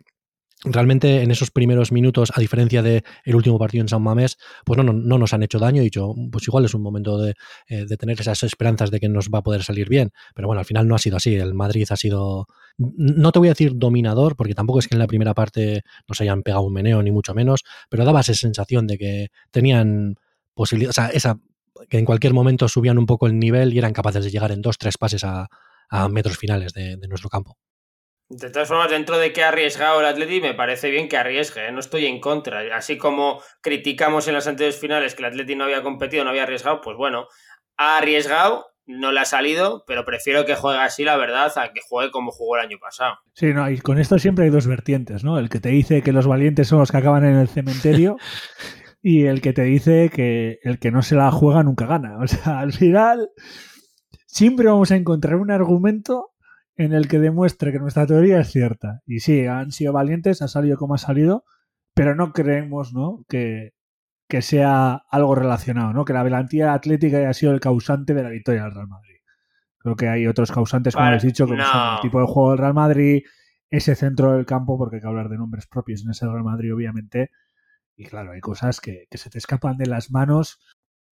realmente 0.64 1.22
en 1.22 1.30
esos 1.30 1.50
primeros 1.50 1.90
minutos, 1.90 2.32
a 2.34 2.40
diferencia 2.40 2.82
del 2.82 3.02
el 3.24 3.34
último 3.34 3.58
partido 3.58 3.82
en 3.82 3.88
San 3.88 4.02
Mamés, 4.02 4.38
pues 4.64 4.76
no, 4.76 4.92
no, 4.92 5.18
nos 5.18 5.32
han 5.32 5.42
hecho 5.42 5.58
daño. 5.58 5.80
He 5.80 5.84
dicho, 5.84 6.14
pues 6.30 6.46
igual 6.46 6.64
es 6.64 6.74
un 6.74 6.82
momento 6.82 7.18
de, 7.18 7.34
eh, 7.68 7.84
de, 7.86 7.96
tener 7.96 8.20
esas 8.20 8.42
esperanzas 8.42 8.90
de 8.90 9.00
que 9.00 9.08
nos 9.08 9.28
va 9.28 9.40
a 9.40 9.42
poder 9.42 9.64
salir 9.64 9.88
bien. 9.88 10.12
Pero 10.34 10.48
bueno, 10.48 10.60
al 10.60 10.64
final 10.64 10.86
no 10.86 10.94
ha 10.94 10.98
sido 10.98 11.16
así. 11.16 11.34
El 11.34 11.54
Madrid 11.54 11.86
ha 11.90 11.96
sido, 11.96 12.46
no 12.78 13.32
te 13.32 13.38
voy 13.38 13.48
a 13.48 13.52
decir 13.52 13.72
dominador, 13.74 14.36
porque 14.36 14.54
tampoco 14.54 14.78
es 14.78 14.88
que 14.88 14.94
en 14.94 15.00
la 15.00 15.06
primera 15.06 15.34
parte 15.34 15.82
nos 16.08 16.20
hayan 16.20 16.42
pegado 16.42 16.62
un 16.62 16.72
meneo, 16.72 17.02
ni 17.02 17.10
mucho 17.10 17.34
menos, 17.34 17.64
pero 17.90 18.04
daba 18.04 18.20
esa 18.20 18.34
sensación 18.34 18.86
de 18.86 18.98
que 18.98 19.28
tenían 19.50 20.16
posibilidad, 20.54 20.90
o 20.90 20.92
sea, 20.92 21.08
esa, 21.08 21.40
que 21.88 21.98
en 21.98 22.04
cualquier 22.04 22.34
momento 22.34 22.68
subían 22.68 22.98
un 22.98 23.06
poco 23.06 23.26
el 23.26 23.38
nivel 23.38 23.72
y 23.72 23.78
eran 23.78 23.92
capaces 23.92 24.24
de 24.24 24.30
llegar 24.30 24.52
en 24.52 24.62
dos, 24.62 24.78
tres 24.78 24.98
pases 24.98 25.24
a, 25.24 25.48
a 25.88 26.08
metros 26.08 26.38
finales 26.38 26.72
de 26.72 26.96
nuestro 27.08 27.28
campo. 27.28 27.56
De 28.34 28.48
todas 28.48 28.66
formas, 28.66 28.90
dentro 28.90 29.18
de 29.18 29.30
que 29.30 29.44
ha 29.44 29.48
arriesgado 29.48 30.00
el 30.00 30.06
Atleti, 30.06 30.40
me 30.40 30.54
parece 30.54 30.90
bien 30.90 31.06
que 31.06 31.18
arriesgue, 31.18 31.68
¿eh? 31.68 31.72
no 31.72 31.80
estoy 31.80 32.06
en 32.06 32.18
contra. 32.18 32.62
Así 32.74 32.96
como 32.96 33.42
criticamos 33.60 34.26
en 34.26 34.32
las 34.32 34.46
anteriores 34.46 34.80
finales 34.80 35.14
que 35.14 35.22
el 35.22 35.28
Atleti 35.28 35.54
no 35.54 35.64
había 35.64 35.82
competido, 35.82 36.24
no 36.24 36.30
había 36.30 36.44
arriesgado, 36.44 36.80
pues 36.80 36.96
bueno, 36.96 37.26
ha 37.76 37.98
arriesgado, 37.98 38.68
no 38.86 39.12
le 39.12 39.20
ha 39.20 39.26
salido, 39.26 39.84
pero 39.86 40.06
prefiero 40.06 40.46
que 40.46 40.54
juegue 40.54 40.80
así, 40.80 41.04
la 41.04 41.18
verdad, 41.18 41.52
a 41.56 41.74
que 41.74 41.82
juegue 41.86 42.10
como 42.10 42.30
jugó 42.30 42.56
el 42.56 42.64
año 42.64 42.78
pasado. 42.80 43.18
Sí, 43.34 43.52
no, 43.52 43.70
y 43.70 43.78
con 43.78 43.98
esto 43.98 44.18
siempre 44.18 44.46
hay 44.46 44.50
dos 44.50 44.66
vertientes, 44.66 45.24
¿no? 45.24 45.38
El 45.38 45.50
que 45.50 45.60
te 45.60 45.68
dice 45.68 46.00
que 46.00 46.12
los 46.12 46.26
valientes 46.26 46.68
son 46.68 46.78
los 46.78 46.90
que 46.90 46.96
acaban 46.96 47.26
en 47.26 47.36
el 47.36 47.48
cementerio 47.48 48.16
y 49.02 49.26
el 49.26 49.42
que 49.42 49.52
te 49.52 49.64
dice 49.64 50.08
que 50.08 50.58
el 50.62 50.78
que 50.78 50.90
no 50.90 51.02
se 51.02 51.16
la 51.16 51.30
juega 51.30 51.62
nunca 51.62 51.84
gana. 51.84 52.16
O 52.16 52.26
sea, 52.26 52.60
al 52.60 52.72
final 52.72 53.28
siempre 54.24 54.68
vamos 54.68 54.90
a 54.90 54.96
encontrar 54.96 55.36
un 55.36 55.50
argumento 55.50 56.31
en 56.76 56.92
el 56.92 57.08
que 57.08 57.18
demuestre 57.18 57.72
que 57.72 57.78
nuestra 57.78 58.06
teoría 58.06 58.40
es 58.40 58.50
cierta. 58.50 59.00
Y 59.06 59.20
sí, 59.20 59.46
han 59.46 59.72
sido 59.72 59.92
valientes, 59.92 60.42
ha 60.42 60.48
salido 60.48 60.76
como 60.76 60.94
ha 60.94 60.98
salido, 60.98 61.44
pero 61.94 62.14
no 62.14 62.32
creemos 62.32 62.92
¿no? 62.92 63.24
Que, 63.28 63.72
que 64.28 64.42
sea 64.42 65.02
algo 65.10 65.34
relacionado, 65.34 65.92
¿no? 65.92 66.04
que 66.04 66.12
la 66.12 66.22
valentía 66.22 66.72
atlética 66.72 67.18
haya 67.18 67.34
sido 67.34 67.52
el 67.52 67.60
causante 67.60 68.14
de 68.14 68.22
la 68.22 68.30
victoria 68.30 68.62
del 68.62 68.74
Real 68.74 68.88
Madrid. 68.88 69.18
Creo 69.78 69.96
que 69.96 70.08
hay 70.08 70.26
otros 70.26 70.52
causantes, 70.52 70.94
como 70.94 71.04
vale, 71.04 71.16
habéis 71.16 71.32
dicho, 71.32 71.46
como 71.46 71.62
son 71.62 71.94
el 71.94 72.00
tipo 72.00 72.20
de 72.20 72.26
juego 72.26 72.50
del 72.50 72.58
Real 72.58 72.74
Madrid, 72.74 73.22
ese 73.68 73.94
centro 73.94 74.32
del 74.32 74.46
campo, 74.46 74.78
porque 74.78 74.96
hay 74.96 75.02
que 75.02 75.08
hablar 75.08 75.28
de 75.28 75.38
nombres 75.38 75.66
propios 75.66 76.04
en 76.04 76.12
ese 76.12 76.24
Real 76.26 76.44
Madrid, 76.44 76.74
obviamente. 76.74 77.30
Y 77.96 78.06
claro, 78.06 78.32
hay 78.32 78.40
cosas 78.40 78.80
que, 78.80 79.06
que 79.10 79.18
se 79.18 79.28
te 79.28 79.38
escapan 79.38 79.76
de 79.76 79.86
las 79.86 80.10
manos 80.10 80.60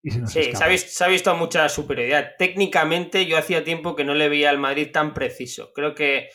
sí, 0.04 0.56
se 0.56 0.64
ha, 0.64 0.68
visto, 0.68 0.90
se 0.92 1.04
ha, 1.04 1.08
visto, 1.08 1.36
mucha 1.36 1.68
superioridad. 1.70 2.32
Técnicamente 2.38 3.26
yo 3.26 3.38
hacía 3.38 3.64
tiempo 3.64 3.96
que 3.96 4.04
no 4.04 4.14
le 4.14 4.30
veía 4.30 4.50
al 4.50 4.58
Madrid 4.58 4.90
tan 4.92 5.14
preciso. 5.14 5.72
Creo 5.74 5.96
que 5.96 6.30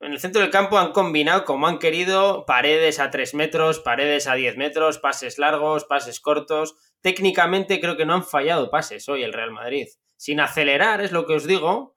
en 0.00 0.12
el 0.12 0.20
centro 0.20 0.42
del 0.42 0.50
campo 0.50 0.78
han 0.78 0.92
combinado 0.92 1.44
como 1.44 1.66
han 1.66 1.78
querido 1.78 2.44
paredes 2.46 3.00
a 3.00 3.10
3 3.10 3.34
metros, 3.34 3.80
paredes 3.80 4.26
a 4.26 4.34
10 4.34 4.56
metros, 4.56 4.98
pases 4.98 5.38
largos, 5.38 5.84
pases 5.84 6.20
cortos. 6.20 6.76
Técnicamente 7.00 7.80
creo 7.80 7.96
que 7.96 8.04
no 8.04 8.14
han 8.14 8.24
fallado 8.24 8.70
pases 8.70 9.08
hoy 9.08 9.22
el 9.22 9.32
Real 9.32 9.52
Madrid. 9.52 9.86
Sin 10.16 10.40
acelerar, 10.40 11.00
es 11.00 11.12
lo 11.12 11.26
que 11.26 11.34
os 11.34 11.46
digo, 11.46 11.94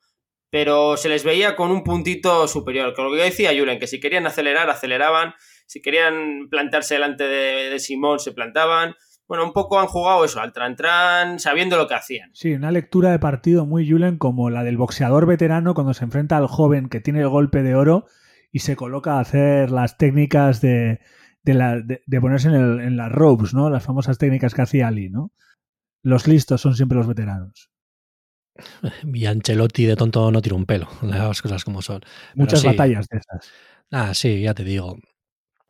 pero 0.49 0.97
se 0.97 1.09
les 1.09 1.23
veía 1.23 1.55
con 1.55 1.71
un 1.71 1.83
puntito 1.83 2.47
superior. 2.47 2.93
Con 2.93 3.05
lo 3.05 3.15
que 3.15 3.23
decía 3.23 3.51
Julen, 3.57 3.79
que 3.79 3.87
si 3.87 3.99
querían 3.99 4.27
acelerar, 4.27 4.69
aceleraban. 4.69 5.33
Si 5.67 5.81
querían 5.81 6.47
plantarse 6.49 6.95
delante 6.95 7.27
de, 7.27 7.69
de 7.69 7.79
Simón, 7.79 8.19
se 8.19 8.31
plantaban 8.31 8.95
bueno, 9.29 9.45
un 9.45 9.53
poco 9.53 9.79
han 9.79 9.85
jugado 9.85 10.25
eso, 10.25 10.41
al 10.41 10.51
tran-tran, 10.51 11.37
sabiendo 11.37 11.77
lo 11.77 11.87
que 11.87 11.93
hacían. 11.93 12.31
Sí, 12.33 12.51
una 12.53 12.71
lectura 12.71 13.11
de 13.11 13.19
partido 13.19 13.67
muy 13.67 13.87
Julen 13.87 14.17
como 14.17 14.49
la 14.49 14.63
del 14.63 14.75
boxeador 14.75 15.27
veterano 15.27 15.75
cuando 15.75 15.93
se 15.93 16.03
enfrenta 16.03 16.35
al 16.35 16.47
joven 16.47 16.89
que 16.89 16.99
tiene 16.99 17.19
el 17.19 17.29
golpe 17.29 17.61
de 17.61 17.75
oro 17.75 18.07
y 18.51 18.59
se 18.59 18.75
coloca 18.75 19.17
a 19.17 19.19
hacer 19.19 19.69
las 19.69 19.99
técnicas 19.99 20.61
de, 20.61 20.99
de, 21.43 21.53
la, 21.53 21.79
de, 21.79 22.01
de 22.07 22.21
ponerse 22.21 22.47
en, 22.47 22.55
el, 22.55 22.79
en, 22.79 22.97
las 22.97 23.11
ropes, 23.11 23.53
¿no? 23.53 23.69
Las 23.69 23.83
famosas 23.83 24.17
técnicas 24.17 24.55
que 24.55 24.63
hacía 24.63 24.87
Ali, 24.87 25.11
¿no? 25.11 25.31
Los 26.01 26.27
listos 26.27 26.59
son 26.59 26.75
siempre 26.75 26.97
los 26.97 27.07
veteranos. 27.07 27.69
Y 29.13 29.27
Ancelotti 29.27 29.85
de 29.85 29.95
tonto 29.95 30.31
no 30.31 30.41
tira 30.41 30.55
un 30.55 30.65
pelo, 30.65 30.89
las 31.03 31.43
cosas 31.43 31.63
como 31.63 31.83
son. 31.83 32.01
Muchas 32.33 32.61
sí. 32.61 32.67
batallas 32.67 33.05
de 33.07 33.19
esas. 33.19 33.51
Ah, 33.91 34.15
sí, 34.15 34.41
ya 34.41 34.55
te 34.55 34.63
digo. 34.63 34.97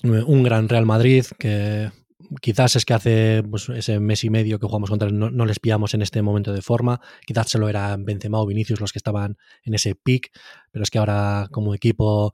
Un 0.01 0.43
gran 0.43 0.69
Real 0.69 0.85
Madrid 0.85 1.25
que 1.37 1.91
quizás 2.41 2.75
es 2.75 2.85
que 2.85 2.93
hace 2.93 3.43
pues, 3.43 3.69
ese 3.69 3.99
mes 3.99 4.23
y 4.23 4.29
medio 4.29 4.59
que 4.59 4.67
jugamos 4.67 4.89
contra 4.89 5.09
no, 5.09 5.29
no, 5.31 5.45
les 5.45 5.59
pillamos 5.59 5.93
en 5.93 6.01
este 6.01 6.21
momento 6.21 6.53
de 6.53 6.61
forma. 6.61 7.01
Quizás 7.25 7.49
solo 7.49 7.69
eran 7.69 8.05
Benzema 8.05 8.39
o 8.39 8.45
Vinicius 8.45 8.81
los 8.81 8.91
que 8.91 8.99
estaban 8.99 9.37
en 9.63 9.73
ese 9.73 9.95
pick, 9.95 10.31
pero 10.71 10.83
es 10.83 10.89
que 10.89 10.99
ahora 10.99 11.47
como 11.51 11.73
equipo 11.73 12.33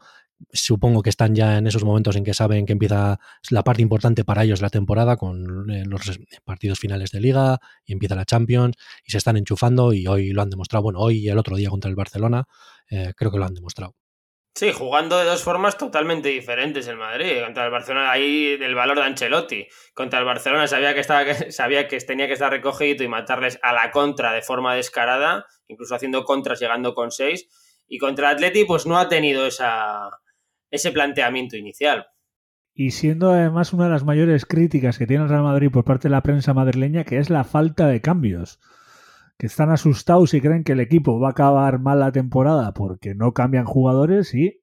supongo 0.52 1.02
que 1.02 1.10
están 1.10 1.34
ya 1.34 1.58
en 1.58 1.68
esos 1.68 1.84
momentos 1.86 2.16
en 2.16 2.24
que 2.24 2.34
saben 2.34 2.66
que 2.66 2.74
empieza 2.74 3.20
la 3.50 3.64
parte 3.64 3.82
importante 3.82 4.26
para 4.26 4.44
ellos 4.44 4.62
la 4.62 4.70
temporada 4.70 5.16
con 5.16 5.70
eh, 5.72 5.86
los 5.86 6.02
partidos 6.44 6.80
finales 6.80 7.12
de 7.12 7.22
liga 7.22 7.60
y 7.86 7.94
empieza 7.94 8.16
la 8.16 8.26
Champions 8.26 8.76
y 9.06 9.12
se 9.12 9.18
están 9.18 9.38
enchufando 9.38 9.94
y 9.94 10.08
hoy 10.08 10.32
lo 10.32 10.42
han 10.42 10.50
demostrado. 10.50 10.84
Bueno, 10.84 11.00
hoy 11.00 11.20
y 11.20 11.30
el 11.30 11.38
otro 11.38 11.56
día 11.56 11.70
contra 11.70 11.90
el 11.90 11.96
Barcelona 11.96 12.46
eh, 12.90 13.14
creo 13.16 13.32
que 13.32 13.38
lo 13.38 13.46
han 13.46 13.54
demostrado. 13.54 13.96
Sí, 14.58 14.72
jugando 14.72 15.18
de 15.18 15.26
dos 15.26 15.44
formas 15.44 15.78
totalmente 15.78 16.30
diferentes 16.30 16.88
el 16.88 16.96
Madrid. 16.96 17.44
Contra 17.44 17.66
el 17.66 17.72
Barcelona 17.72 18.10
ahí 18.10 18.58
el 18.58 18.74
valor 18.74 18.96
de 18.96 19.04
Ancelotti. 19.04 19.68
Contra 19.94 20.20
el 20.20 20.26
Barcelona 20.26 20.66
sabía 20.68 20.94
que 20.94 21.02
estaba 21.02 21.26
sabía 21.52 21.90
que 21.90 21.98
tenía 22.00 22.28
que 22.28 22.34
estar 22.34 22.52
recogido 22.52 23.04
y 23.04 23.10
matarles 23.10 23.60
a 23.62 23.74
la 23.74 23.92
contra 23.92 24.32
de 24.32 24.42
forma 24.42 24.74
descarada, 24.74 25.46
incluso 25.68 25.94
haciendo 25.94 26.24
contras 26.24 26.62
llegando 26.62 26.94
con 26.96 27.12
seis. 27.12 27.50
Y 27.86 27.98
contra 27.98 28.30
el 28.30 28.36
Atleti 28.36 28.64
pues 28.64 28.86
no 28.86 28.98
ha 28.98 29.10
tenido 29.10 29.46
esa, 29.46 30.10
ese 30.72 30.94
planteamiento 30.94 31.58
inicial. 31.58 32.08
Y 32.74 32.92
siendo 32.92 33.32
además 33.32 33.74
una 33.74 33.86
de 33.86 33.92
las 33.92 34.06
mayores 34.06 34.46
críticas 34.46 34.98
que 34.98 35.06
tiene 35.06 35.24
el 35.24 35.30
Real 35.30 35.44
Madrid 35.44 35.70
por 35.70 35.84
parte 35.84 36.08
de 36.08 36.14
la 36.14 36.24
prensa 36.24 36.54
madrileña, 36.54 37.04
que 37.04 37.18
es 37.18 37.30
la 37.30 37.44
falta 37.44 37.88
de 37.88 38.00
cambios 38.00 38.62
que 39.38 39.48
están 39.48 39.70
asustados 39.70 40.34
y 40.34 40.42
creen 40.42 40.64
que 40.64 40.74
el 40.74 40.80
equipo 40.80 41.20
va 41.20 41.30
a 41.30 41.32
acabar 41.32 41.80
mal 41.80 42.00
la 42.00 42.12
temporada 42.12 42.74
porque 42.74 43.16
no 43.16 43.34
cambian 43.34 43.66
jugadores 43.66 44.34
y 44.34 44.62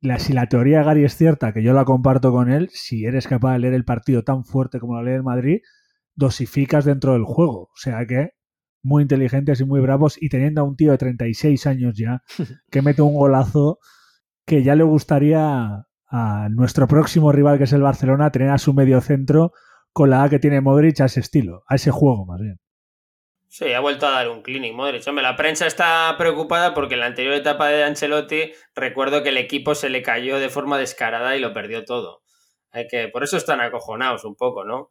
la, 0.00 0.18
si 0.18 0.32
la 0.32 0.48
teoría 0.48 0.78
de 0.78 0.84
Gary 0.84 1.04
es 1.04 1.16
cierta, 1.16 1.52
que 1.52 1.62
yo 1.62 1.72
la 1.72 1.84
comparto 1.84 2.32
con 2.32 2.50
él, 2.50 2.68
si 2.72 3.04
eres 3.04 3.26
capaz 3.26 3.54
de 3.54 3.60
leer 3.60 3.74
el 3.74 3.84
partido 3.84 4.22
tan 4.22 4.44
fuerte 4.44 4.78
como 4.78 4.94
lo 4.94 5.02
lee 5.02 5.12
el 5.12 5.22
Madrid, 5.22 5.60
dosificas 6.14 6.84
dentro 6.84 7.12
del 7.12 7.24
juego. 7.24 7.62
O 7.62 7.76
sea 7.76 8.06
que 8.06 8.30
muy 8.82 9.02
inteligentes 9.02 9.60
y 9.60 9.64
muy 9.64 9.80
bravos 9.80 10.20
y 10.20 10.28
teniendo 10.28 10.60
a 10.60 10.64
un 10.64 10.76
tío 10.76 10.92
de 10.92 10.98
36 10.98 11.66
años 11.66 11.94
ya 11.96 12.22
que 12.70 12.82
mete 12.82 13.02
un 13.02 13.14
golazo 13.14 13.78
que 14.46 14.62
ya 14.62 14.74
le 14.74 14.84
gustaría 14.84 15.86
a 16.06 16.48
nuestro 16.50 16.86
próximo 16.86 17.32
rival 17.32 17.56
que 17.58 17.64
es 17.64 17.72
el 17.72 17.82
Barcelona 17.82 18.30
tener 18.30 18.50
a 18.50 18.58
su 18.58 18.74
medio 18.74 19.00
centro 19.00 19.52
con 19.92 20.10
la 20.10 20.22
A 20.22 20.28
que 20.28 20.38
tiene 20.38 20.60
Modric 20.60 21.00
a 21.00 21.06
ese 21.06 21.20
estilo, 21.20 21.62
a 21.66 21.76
ese 21.76 21.90
juego 21.90 22.26
más 22.26 22.40
bien. 22.40 22.58
Sí, 23.56 23.72
ha 23.72 23.78
vuelto 23.78 24.08
a 24.08 24.10
dar 24.10 24.30
un 24.30 24.42
clinic 24.42 24.74
Modric. 24.74 25.06
Hombre, 25.06 25.22
la 25.22 25.36
prensa 25.36 25.68
está 25.68 26.12
preocupada 26.18 26.74
porque 26.74 26.94
en 26.94 27.00
la 27.00 27.06
anterior 27.06 27.34
etapa 27.34 27.68
de 27.68 27.84
Ancelotti 27.84 28.50
recuerdo 28.74 29.22
que 29.22 29.28
el 29.28 29.36
equipo 29.36 29.76
se 29.76 29.90
le 29.90 30.02
cayó 30.02 30.40
de 30.40 30.48
forma 30.48 30.76
descarada 30.76 31.36
y 31.36 31.38
lo 31.38 31.52
perdió 31.52 31.84
todo. 31.84 32.24
Hay 32.72 32.88
que, 32.88 33.06
por 33.06 33.22
eso 33.22 33.36
están 33.36 33.60
acojonados 33.60 34.24
un 34.24 34.34
poco, 34.34 34.64
¿no? 34.64 34.90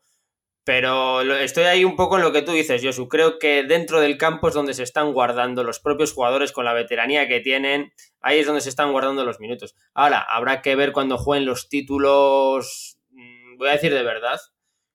Pero 0.63 1.19
estoy 1.33 1.65
ahí 1.65 1.83
un 1.83 1.97
poco 1.97 2.15
en 2.15 2.23
lo 2.23 2.31
que 2.31 2.41
tú 2.41 2.53
dices, 2.53 2.81
Josu. 2.81 3.09
Creo 3.09 3.37
que 3.37 3.63
dentro 3.63 3.99
del 3.99 4.17
campo 4.17 4.47
es 4.47 4.53
donde 4.53 4.73
se 4.73 4.83
están 4.83 5.11
guardando 5.11 5.65
los 5.65 5.81
propios 5.81 6.13
jugadores 6.13 6.53
con 6.53 6.63
la 6.63 6.71
veteranía 6.71 7.27
que 7.27 7.41
tienen. 7.41 7.91
Ahí 8.21 8.39
es 8.39 8.45
donde 8.45 8.61
se 8.61 8.69
están 8.69 8.93
guardando 8.93 9.25
los 9.25 9.41
minutos. 9.41 9.75
Ahora, 9.93 10.21
habrá 10.21 10.61
que 10.61 10.77
ver 10.77 10.93
cuando 10.93 11.17
jueguen 11.17 11.45
los 11.45 11.67
títulos, 11.67 12.97
mm, 13.09 13.57
voy 13.57 13.67
a 13.67 13.73
decir 13.73 13.93
de 13.93 14.03
verdad, 14.03 14.39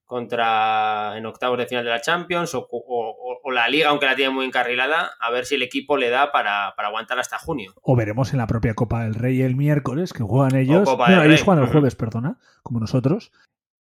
contra 0.08 1.18
en 1.18 1.26
octavos 1.26 1.58
de 1.58 1.66
final 1.66 1.84
de 1.84 1.90
la 1.90 2.00
Champions 2.00 2.54
o, 2.54 2.66
o, 2.70 3.27
o, 3.48 3.52
la 3.52 3.68
Liga, 3.68 3.88
aunque 3.88 4.06
la 4.06 4.16
tiene 4.16 4.32
muy 4.32 4.44
encarrilada, 4.44 5.10
a 5.20 5.30
ver 5.30 5.44
si 5.44 5.54
el 5.54 5.62
equipo 5.62 5.96
le 5.96 6.10
da 6.10 6.32
para, 6.32 6.74
para, 6.76 6.88
aguantar 6.88 7.18
hasta 7.18 7.38
junio. 7.38 7.74
O 7.82 7.96
veremos 7.96 8.32
en 8.32 8.38
la 8.38 8.46
propia 8.46 8.74
Copa 8.74 9.04
del 9.04 9.14
Rey 9.14 9.42
el 9.42 9.56
miércoles, 9.56 10.12
que 10.12 10.22
juegan 10.22 10.56
ellos. 10.56 10.84
No, 10.84 11.22
ellos 11.22 11.42
juegan 11.42 11.64
el 11.64 11.70
jueves, 11.70 11.94
perdona, 11.94 12.38
como 12.62 12.80
nosotros. 12.80 13.32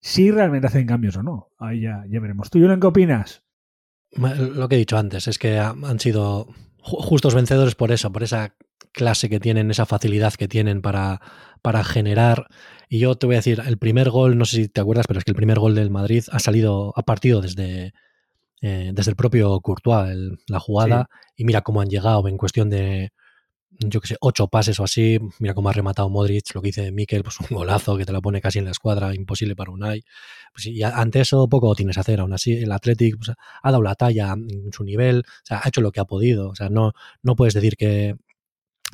Si 0.01 0.31
realmente 0.31 0.67
hacen 0.67 0.87
cambios 0.87 1.17
o 1.17 1.23
no. 1.23 1.51
Ahí 1.59 1.83
ya, 1.83 2.05
ya 2.09 2.21
veremos. 2.21 2.51
¿Tú, 2.51 2.59
Julen, 2.61 2.81
qué 2.81 2.87
opinas? 2.87 3.45
Lo 4.13 4.69
que 4.69 4.77
he 4.77 4.79
dicho 4.79 4.97
antes 4.97 5.29
es 5.29 5.39
que 5.39 5.59
han 5.59 6.01
sido 6.01 6.49
justos 6.81 7.35
vencedores 7.35 7.75
por 7.75 7.93
eso, 7.93 8.11
por 8.11 8.23
esa 8.23 8.55
clase 8.93 9.29
que 9.29 9.41
tienen, 9.41 9.71
esa 9.71 9.87
facilidad 9.87 10.35
que 10.35 10.49
tienen 10.49 10.81
para, 10.81 11.21
para 11.63 11.85
generar. 11.85 12.47
Y 12.89 13.01
yo 13.01 13.17
te 13.17 13.27
voy 13.27 13.37
a 13.37 13.39
decir, 13.39 13.63
el 13.67 13.79
primer 13.79 14.11
gol, 14.11 14.39
no 14.39 14.45
sé 14.45 14.57
si 14.57 14.69
te 14.69 14.81
acuerdas, 14.81 15.07
pero 15.07 15.19
es 15.19 15.25
que 15.25 15.33
el 15.33 15.37
primer 15.37 15.59
gol 15.59 15.75
del 15.75 15.91
Madrid 15.91 16.25
ha 16.31 16.39
salido, 16.39 16.93
ha 16.97 17.03
partido 17.03 17.41
desde, 17.41 17.93
eh, 18.61 18.91
desde 18.93 19.11
el 19.11 19.17
propio 19.17 19.61
Courtois, 19.61 20.11
el, 20.11 20.39
la 20.49 20.61
jugada, 20.61 21.09
sí. 21.11 21.43
y 21.43 21.45
mira 21.45 21.63
cómo 21.63 21.81
han 21.81 21.89
llegado 21.89 22.27
en 22.29 22.37
cuestión 22.37 22.71
de, 22.71 23.13
yo 23.81 24.01
que 24.01 24.09
sé, 24.09 24.17
ocho 24.21 24.49
pases 24.49 24.81
o 24.81 24.85
así, 24.85 25.19
mira 25.39 25.55
cómo 25.55 25.69
ha 25.69 25.73
rematado 25.73 26.09
Modric, 26.09 26.55
lo 26.55 26.63
que 26.63 26.69
dice 26.69 26.91
Mikel, 26.91 27.23
pues 27.23 27.39
un 27.41 27.47
golazo 27.57 27.97
que 27.97 28.05
te 28.05 28.13
la 28.13 28.21
pone 28.21 28.41
casi 28.41 28.59
en 28.59 28.65
la 28.65 28.73
escuadra, 28.73 29.15
imposible 29.15 29.55
para 29.55 29.71
Unai. 29.71 30.03
Pues, 30.53 30.67
y 30.67 30.83
ante 30.83 31.21
eso 31.21 31.49
poco 31.49 31.75
tienes 31.75 31.97
que 31.97 32.01
hacer, 32.01 32.21
aún 32.21 32.33
así 32.33 32.55
el 32.55 32.73
Athletic 32.73 33.17
pues, 33.17 33.31
ha 33.31 33.71
dado 33.71 33.83
la 33.83 33.95
talla 33.95 34.33
en 34.33 34.73
su 34.73 34.85
nivel, 34.85 35.21
o 35.21 35.47
sea, 35.47 35.61
ha 35.63 35.69
hecho 35.69 35.81
lo 35.81 35.93
que 35.93 36.01
ha 36.01 36.05
podido, 36.05 36.51
o 36.51 36.55
sea, 36.55 36.69
no, 36.69 36.93
no 37.23 37.37
puedes 37.37 37.55
decir 37.55 37.77
que, 37.77 38.17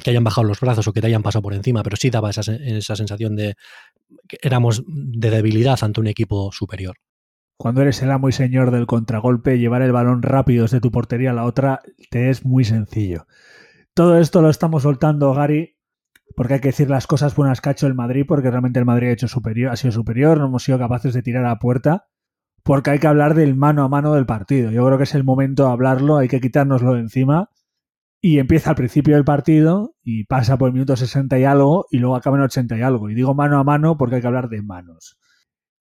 que 0.03 0.11
hayan 0.11 0.25
bajado 0.25 0.47
los 0.47 0.61
brazos 0.61 0.87
o 0.87 0.93
que 0.93 1.01
te 1.01 1.07
hayan 1.07 1.23
pasado 1.23 1.43
por 1.43 1.55
encima, 1.55 1.83
pero 1.83 1.97
sí 1.97 2.11
daba 2.11 2.31
esa, 2.31 2.43
esa 2.43 2.97
sensación 2.97 3.37
de 3.37 3.55
éramos 4.43 4.83
de 4.87 5.31
debilidad 5.31 5.79
ante 5.83 6.01
un 6.01 6.09
equipo 6.09 6.51
superior. 6.53 6.97
Cuando 7.57 7.83
eres 7.83 8.03
el 8.03 8.11
amo 8.11 8.29
y 8.29 8.33
señor 8.33 8.71
del 8.71 8.87
contragolpe, 8.87 9.59
llevar 9.59 9.83
el 9.83 9.93
balón 9.93 10.23
rápido 10.23 10.63
desde 10.63 10.81
tu 10.81 10.91
portería 10.91 11.31
a 11.31 11.35
la 11.35 11.45
otra 11.45 11.81
te 12.11 12.31
es 12.31 12.45
muy 12.45 12.65
sencillo. 12.65 13.27
Todo 13.95 14.19
esto 14.19 14.43
lo 14.43 14.51
estamos 14.51 14.83
soltando, 14.83 15.33
Gary, 15.35 15.77
porque 16.37 16.55
hay 16.55 16.61
que 16.61 16.69
decir 16.69 16.91
las 16.91 17.07
cosas 17.07 17.35
buenas 17.37 17.61
que 17.61 17.69
ha 17.69 17.73
hecho 17.73 17.87
el 17.87 17.95
Madrid, 17.95 18.25
porque 18.27 18.51
realmente 18.51 18.81
el 18.81 18.85
Madrid 18.85 19.09
ha, 19.09 19.13
hecho 19.13 19.29
superior, 19.29 19.71
ha 19.71 19.77
sido 19.77 19.93
superior, 19.93 20.39
no 20.39 20.47
hemos 20.47 20.65
sido 20.65 20.79
capaces 20.79 21.15
de 21.15 21.23
tirar 21.23 21.47
a 21.47 21.59
puerta, 21.61 22.09
porque 22.65 22.91
hay 22.91 22.99
que 22.99 23.07
hablar 23.07 23.35
del 23.35 23.55
mano 23.55 23.85
a 23.85 23.89
mano 23.89 24.15
del 24.15 24.27
partido. 24.27 24.71
Yo 24.73 24.85
creo 24.85 24.99
que 24.99 25.05
es 25.05 25.15
el 25.15 25.23
momento 25.23 25.67
de 25.67 25.73
hablarlo, 25.73 26.17
hay 26.17 26.29
que 26.29 26.41
quitárnoslo 26.41 26.95
de 26.95 27.01
encima. 27.01 27.51
Y 28.21 28.39
empieza 28.39 28.71
al 28.71 28.77
principio 28.77 29.17
del 29.17 29.25
partido 29.25 29.97
y 30.03 30.25
pasa 30.25 30.57
por 30.57 30.69
el 30.69 30.73
minuto 30.73 30.97
60 30.97 31.39
y 31.39 31.45
algo 31.45 31.87
y 31.91 31.99
luego 31.99 32.17
acaba 32.17 32.39
en 32.39 32.45
80 32.45 32.79
y 32.79 32.81
algo. 32.81 33.11
Y 33.11 33.15
digo 33.15 33.35
mano 33.35 33.59
a 33.59 33.65
mano 33.65 33.99
porque 33.99 34.17
hay 34.17 34.21
que 34.23 34.27
hablar 34.27 34.49
de 34.49 34.63
manos. 34.63 35.19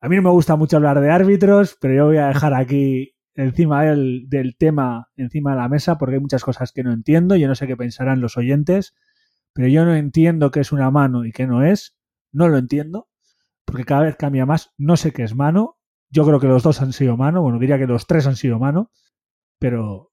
A 0.03 0.09
mí 0.09 0.17
no 0.17 0.21
me 0.21 0.31
gusta 0.31 0.57
mucho 0.57 0.75
hablar 0.75 0.99
de 0.99 1.09
árbitros, 1.09 1.77
pero 1.79 1.93
yo 1.93 2.05
voy 2.07 2.17
a 2.17 2.27
dejar 2.27 2.53
aquí 2.53 3.15
encima 3.35 3.85
del, 3.85 4.25
del, 4.27 4.57
tema, 4.57 5.07
encima 5.15 5.51
de 5.51 5.61
la 5.61 5.69
mesa, 5.69 5.97
porque 5.97 6.15
hay 6.15 6.19
muchas 6.19 6.43
cosas 6.43 6.73
que 6.73 6.83
no 6.83 6.91
entiendo. 6.91 7.37
Yo 7.37 7.47
no 7.47 7.55
sé 7.55 7.67
qué 7.67 7.77
pensarán 7.77 8.19
los 8.19 8.35
oyentes, 8.35 8.93
pero 9.53 9.69
yo 9.69 9.85
no 9.85 9.95
entiendo 9.95 10.51
qué 10.51 10.59
es 10.59 10.73
una 10.73 10.91
mano 10.91 11.23
y 11.23 11.31
qué 11.31 11.47
no 11.47 11.63
es. 11.63 11.95
No 12.33 12.49
lo 12.49 12.57
entiendo, 12.57 13.07
porque 13.63 13.85
cada 13.85 14.01
vez 14.01 14.17
cambia 14.17 14.45
más. 14.45 14.73
No 14.77 14.97
sé 14.97 15.13
qué 15.13 15.23
es 15.23 15.35
mano. 15.35 15.77
Yo 16.09 16.25
creo 16.25 16.41
que 16.41 16.47
los 16.47 16.63
dos 16.63 16.81
han 16.81 16.91
sido 16.91 17.15
mano. 17.15 17.41
Bueno, 17.41 17.57
diría 17.57 17.79
que 17.79 17.87
los 17.87 18.05
tres 18.05 18.27
han 18.27 18.35
sido 18.35 18.59
mano, 18.59 18.91
pero 19.57 20.11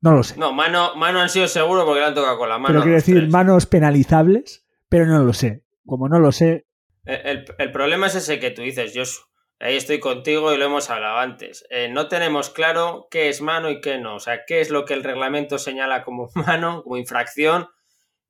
no 0.00 0.12
lo 0.12 0.22
sé. 0.22 0.40
No, 0.40 0.54
mano, 0.54 0.96
mano 0.96 1.20
han 1.20 1.28
sido 1.28 1.46
seguro 1.46 1.84
porque 1.84 2.00
le 2.00 2.06
han 2.06 2.14
tocado 2.14 2.38
con 2.38 2.48
la 2.48 2.56
mano. 2.56 2.68
Pero 2.68 2.80
quiero 2.80 2.96
decir, 2.96 3.18
tres. 3.18 3.30
manos 3.30 3.66
penalizables, 3.66 4.64
pero 4.88 5.04
no 5.04 5.22
lo 5.22 5.34
sé. 5.34 5.62
Como 5.84 6.08
no 6.08 6.20
lo 6.20 6.32
sé, 6.32 6.66
el, 7.06 7.44
el, 7.58 7.72
problema 7.72 8.08
es 8.08 8.16
ese 8.16 8.38
que 8.38 8.50
tú 8.50 8.62
dices, 8.62 8.92
Josu. 8.94 9.22
Ahí 9.58 9.76
estoy 9.76 10.00
contigo 10.00 10.52
y 10.52 10.58
lo 10.58 10.66
hemos 10.66 10.90
hablado 10.90 11.16
antes. 11.16 11.66
Eh, 11.70 11.88
no 11.88 12.08
tenemos 12.08 12.50
claro 12.50 13.08
qué 13.10 13.30
es 13.30 13.40
mano 13.40 13.70
y 13.70 13.80
qué 13.80 13.96
no. 13.96 14.16
O 14.16 14.20
sea, 14.20 14.44
qué 14.44 14.60
es 14.60 14.68
lo 14.68 14.84
que 14.84 14.92
el 14.92 15.02
reglamento 15.02 15.58
señala 15.58 16.04
como 16.04 16.28
mano, 16.34 16.82
como 16.82 16.98
infracción 16.98 17.68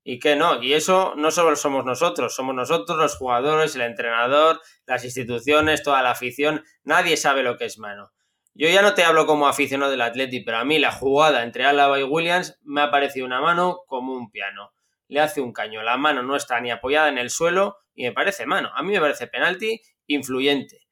y 0.04 0.20
qué 0.20 0.36
no. 0.36 0.62
Y 0.62 0.74
eso 0.74 1.14
no 1.16 1.32
solo 1.32 1.56
somos 1.56 1.84
nosotros, 1.84 2.32
somos 2.32 2.54
nosotros, 2.54 2.96
los 2.96 3.16
jugadores, 3.16 3.74
el 3.74 3.82
entrenador, 3.82 4.60
las 4.86 5.04
instituciones, 5.04 5.82
toda 5.82 6.00
la 6.02 6.12
afición. 6.12 6.62
Nadie 6.84 7.16
sabe 7.16 7.42
lo 7.42 7.56
que 7.56 7.64
es 7.64 7.78
mano. 7.78 8.12
Yo 8.54 8.68
ya 8.68 8.80
no 8.80 8.94
te 8.94 9.02
hablo 9.02 9.26
como 9.26 9.48
aficionado 9.48 9.90
del 9.90 10.02
Atleti, 10.02 10.40
pero 10.44 10.58
a 10.58 10.64
mí 10.64 10.78
la 10.78 10.92
jugada 10.92 11.42
entre 11.42 11.64
Álava 11.64 11.98
y 11.98 12.04
Williams 12.04 12.58
me 12.62 12.82
ha 12.82 12.90
parecido 12.92 13.26
una 13.26 13.40
mano 13.40 13.80
como 13.88 14.12
un 14.12 14.30
piano. 14.30 14.70
Le 15.08 15.20
hace 15.20 15.40
un 15.40 15.52
caño. 15.52 15.82
La 15.82 15.96
mano 15.96 16.22
no 16.22 16.36
está 16.36 16.60
ni 16.60 16.70
apoyada 16.70 17.08
en 17.08 17.18
el 17.18 17.30
suelo 17.30 17.78
y 17.96 18.04
me 18.04 18.12
parece 18.12 18.46
mano. 18.46 18.70
A 18.74 18.82
mí 18.82 18.92
me 18.92 19.00
parece 19.00 19.26
penalti 19.26 19.80
influyente. 20.06 20.86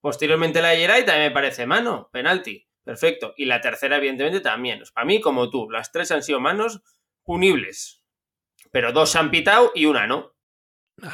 Posteriormente 0.00 0.62
la 0.62 0.68
de 0.68 0.76
Geray 0.76 1.04
también 1.04 1.28
me 1.28 1.34
parece 1.34 1.66
mano, 1.66 2.10
penalti. 2.12 2.68
Perfecto. 2.84 3.34
Y 3.36 3.44
la 3.44 3.60
tercera, 3.60 3.96
evidentemente, 3.96 4.40
también. 4.40 4.82
Para 4.92 5.06
mí, 5.06 5.20
como 5.20 5.50
tú, 5.50 5.70
las 5.70 5.92
tres 5.92 6.10
han 6.10 6.22
sido 6.22 6.40
manos 6.40 6.82
punibles. 7.22 8.02
Pero 8.70 8.92
dos 8.92 9.10
se 9.10 9.18
han 9.18 9.30
pitado 9.30 9.72
y 9.74 9.86
una 9.86 10.06
no. 10.06 10.32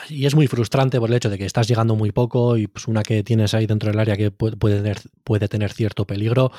Y 0.09 0.27
es 0.27 0.35
muy 0.35 0.47
frustrante 0.49 0.99
por 0.99 1.09
el 1.09 1.17
hecho 1.17 1.31
de 1.31 1.39
que 1.39 1.45
estás 1.45 1.69
llegando 1.69 1.95
muy 1.95 2.11
poco 2.11 2.57
y 2.57 2.67
pues 2.67 2.89
una 2.89 3.03
que 3.03 3.23
tienes 3.23 3.55
ahí 3.55 3.67
dentro 3.67 3.91
del 3.91 4.01
área 4.01 4.17
que 4.17 4.31
puede 4.31 4.77
tener, 4.77 4.99
puede 5.25 5.49
tener 5.49 5.73
cierto 5.73 6.07
peligro, 6.07 6.51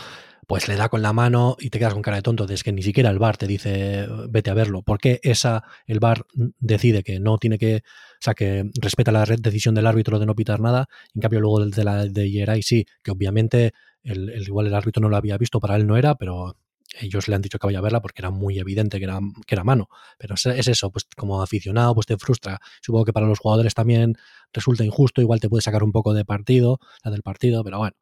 pues 0.49 0.67
le 0.67 0.75
da 0.75 0.89
con 0.89 1.03
la 1.03 1.13
mano 1.13 1.57
y 1.59 1.69
te 1.69 1.77
quedas 1.77 1.93
con 1.93 2.01
cara 2.01 2.17
de 2.17 2.23
tonto. 2.23 2.45
Es 2.45 2.63
que 2.63 2.71
ni 2.71 2.81
siquiera 2.81 3.11
el 3.11 3.19
bar 3.19 3.37
te 3.37 3.45
dice 3.45 4.07
vete 4.29 4.49
a 4.49 4.55
verlo. 4.55 4.81
¿Por 4.81 4.97
qué 4.97 5.19
esa, 5.21 5.63
el 5.85 5.99
bar 5.99 6.25
decide 6.59 7.03
que 7.03 7.19
no 7.19 7.37
tiene 7.37 7.59
que, 7.59 7.83
o 7.83 8.19
sea, 8.19 8.33
que 8.33 8.67
respeta 8.81 9.11
la 9.11 9.25
decisión 9.25 9.75
del 9.75 9.85
árbitro 9.85 10.17
de 10.17 10.25
no 10.25 10.33
pitar 10.33 10.59
nada? 10.59 10.87
En 11.13 11.21
cambio, 11.21 11.39
luego 11.39 11.63
de 11.67 11.83
la 11.83 12.05
de 12.07 12.31
Yeray 12.31 12.63
sí, 12.63 12.87
que 13.03 13.11
obviamente 13.11 13.73
el, 14.01 14.31
el, 14.31 14.41
igual 14.41 14.65
el 14.65 14.73
árbitro 14.73 15.01
no 15.03 15.09
lo 15.09 15.17
había 15.17 15.37
visto, 15.37 15.59
para 15.59 15.75
él 15.75 15.85
no 15.85 15.97
era, 15.97 16.15
pero 16.15 16.57
ellos 16.99 17.27
le 17.27 17.35
han 17.35 17.43
dicho 17.43 17.59
que 17.59 17.67
vaya 17.67 17.77
a 17.77 17.83
verla 17.83 18.01
porque 18.01 18.23
era 18.23 18.31
muy 18.31 18.57
evidente 18.57 18.97
que 18.97 19.03
era, 19.03 19.19
que 19.45 19.53
era 19.53 19.63
mano. 19.63 19.87
Pero 20.17 20.33
es, 20.33 20.47
es, 20.47 20.67
eso, 20.67 20.89
pues 20.89 21.05
como 21.15 21.43
aficionado, 21.43 21.93
pues 21.93 22.07
te 22.07 22.17
frustra. 22.17 22.59
Supongo 22.81 23.05
que 23.05 23.13
para 23.13 23.27
los 23.27 23.37
jugadores 23.37 23.75
también 23.75 24.15
resulta 24.51 24.83
injusto, 24.83 25.21
igual 25.21 25.39
te 25.41 25.47
puede 25.47 25.61
sacar 25.61 25.83
un 25.83 25.91
poco 25.91 26.15
de 26.15 26.25
partido, 26.25 26.79
la 27.03 27.11
del 27.11 27.21
partido, 27.21 27.63
pero 27.63 27.77
bueno. 27.77 27.95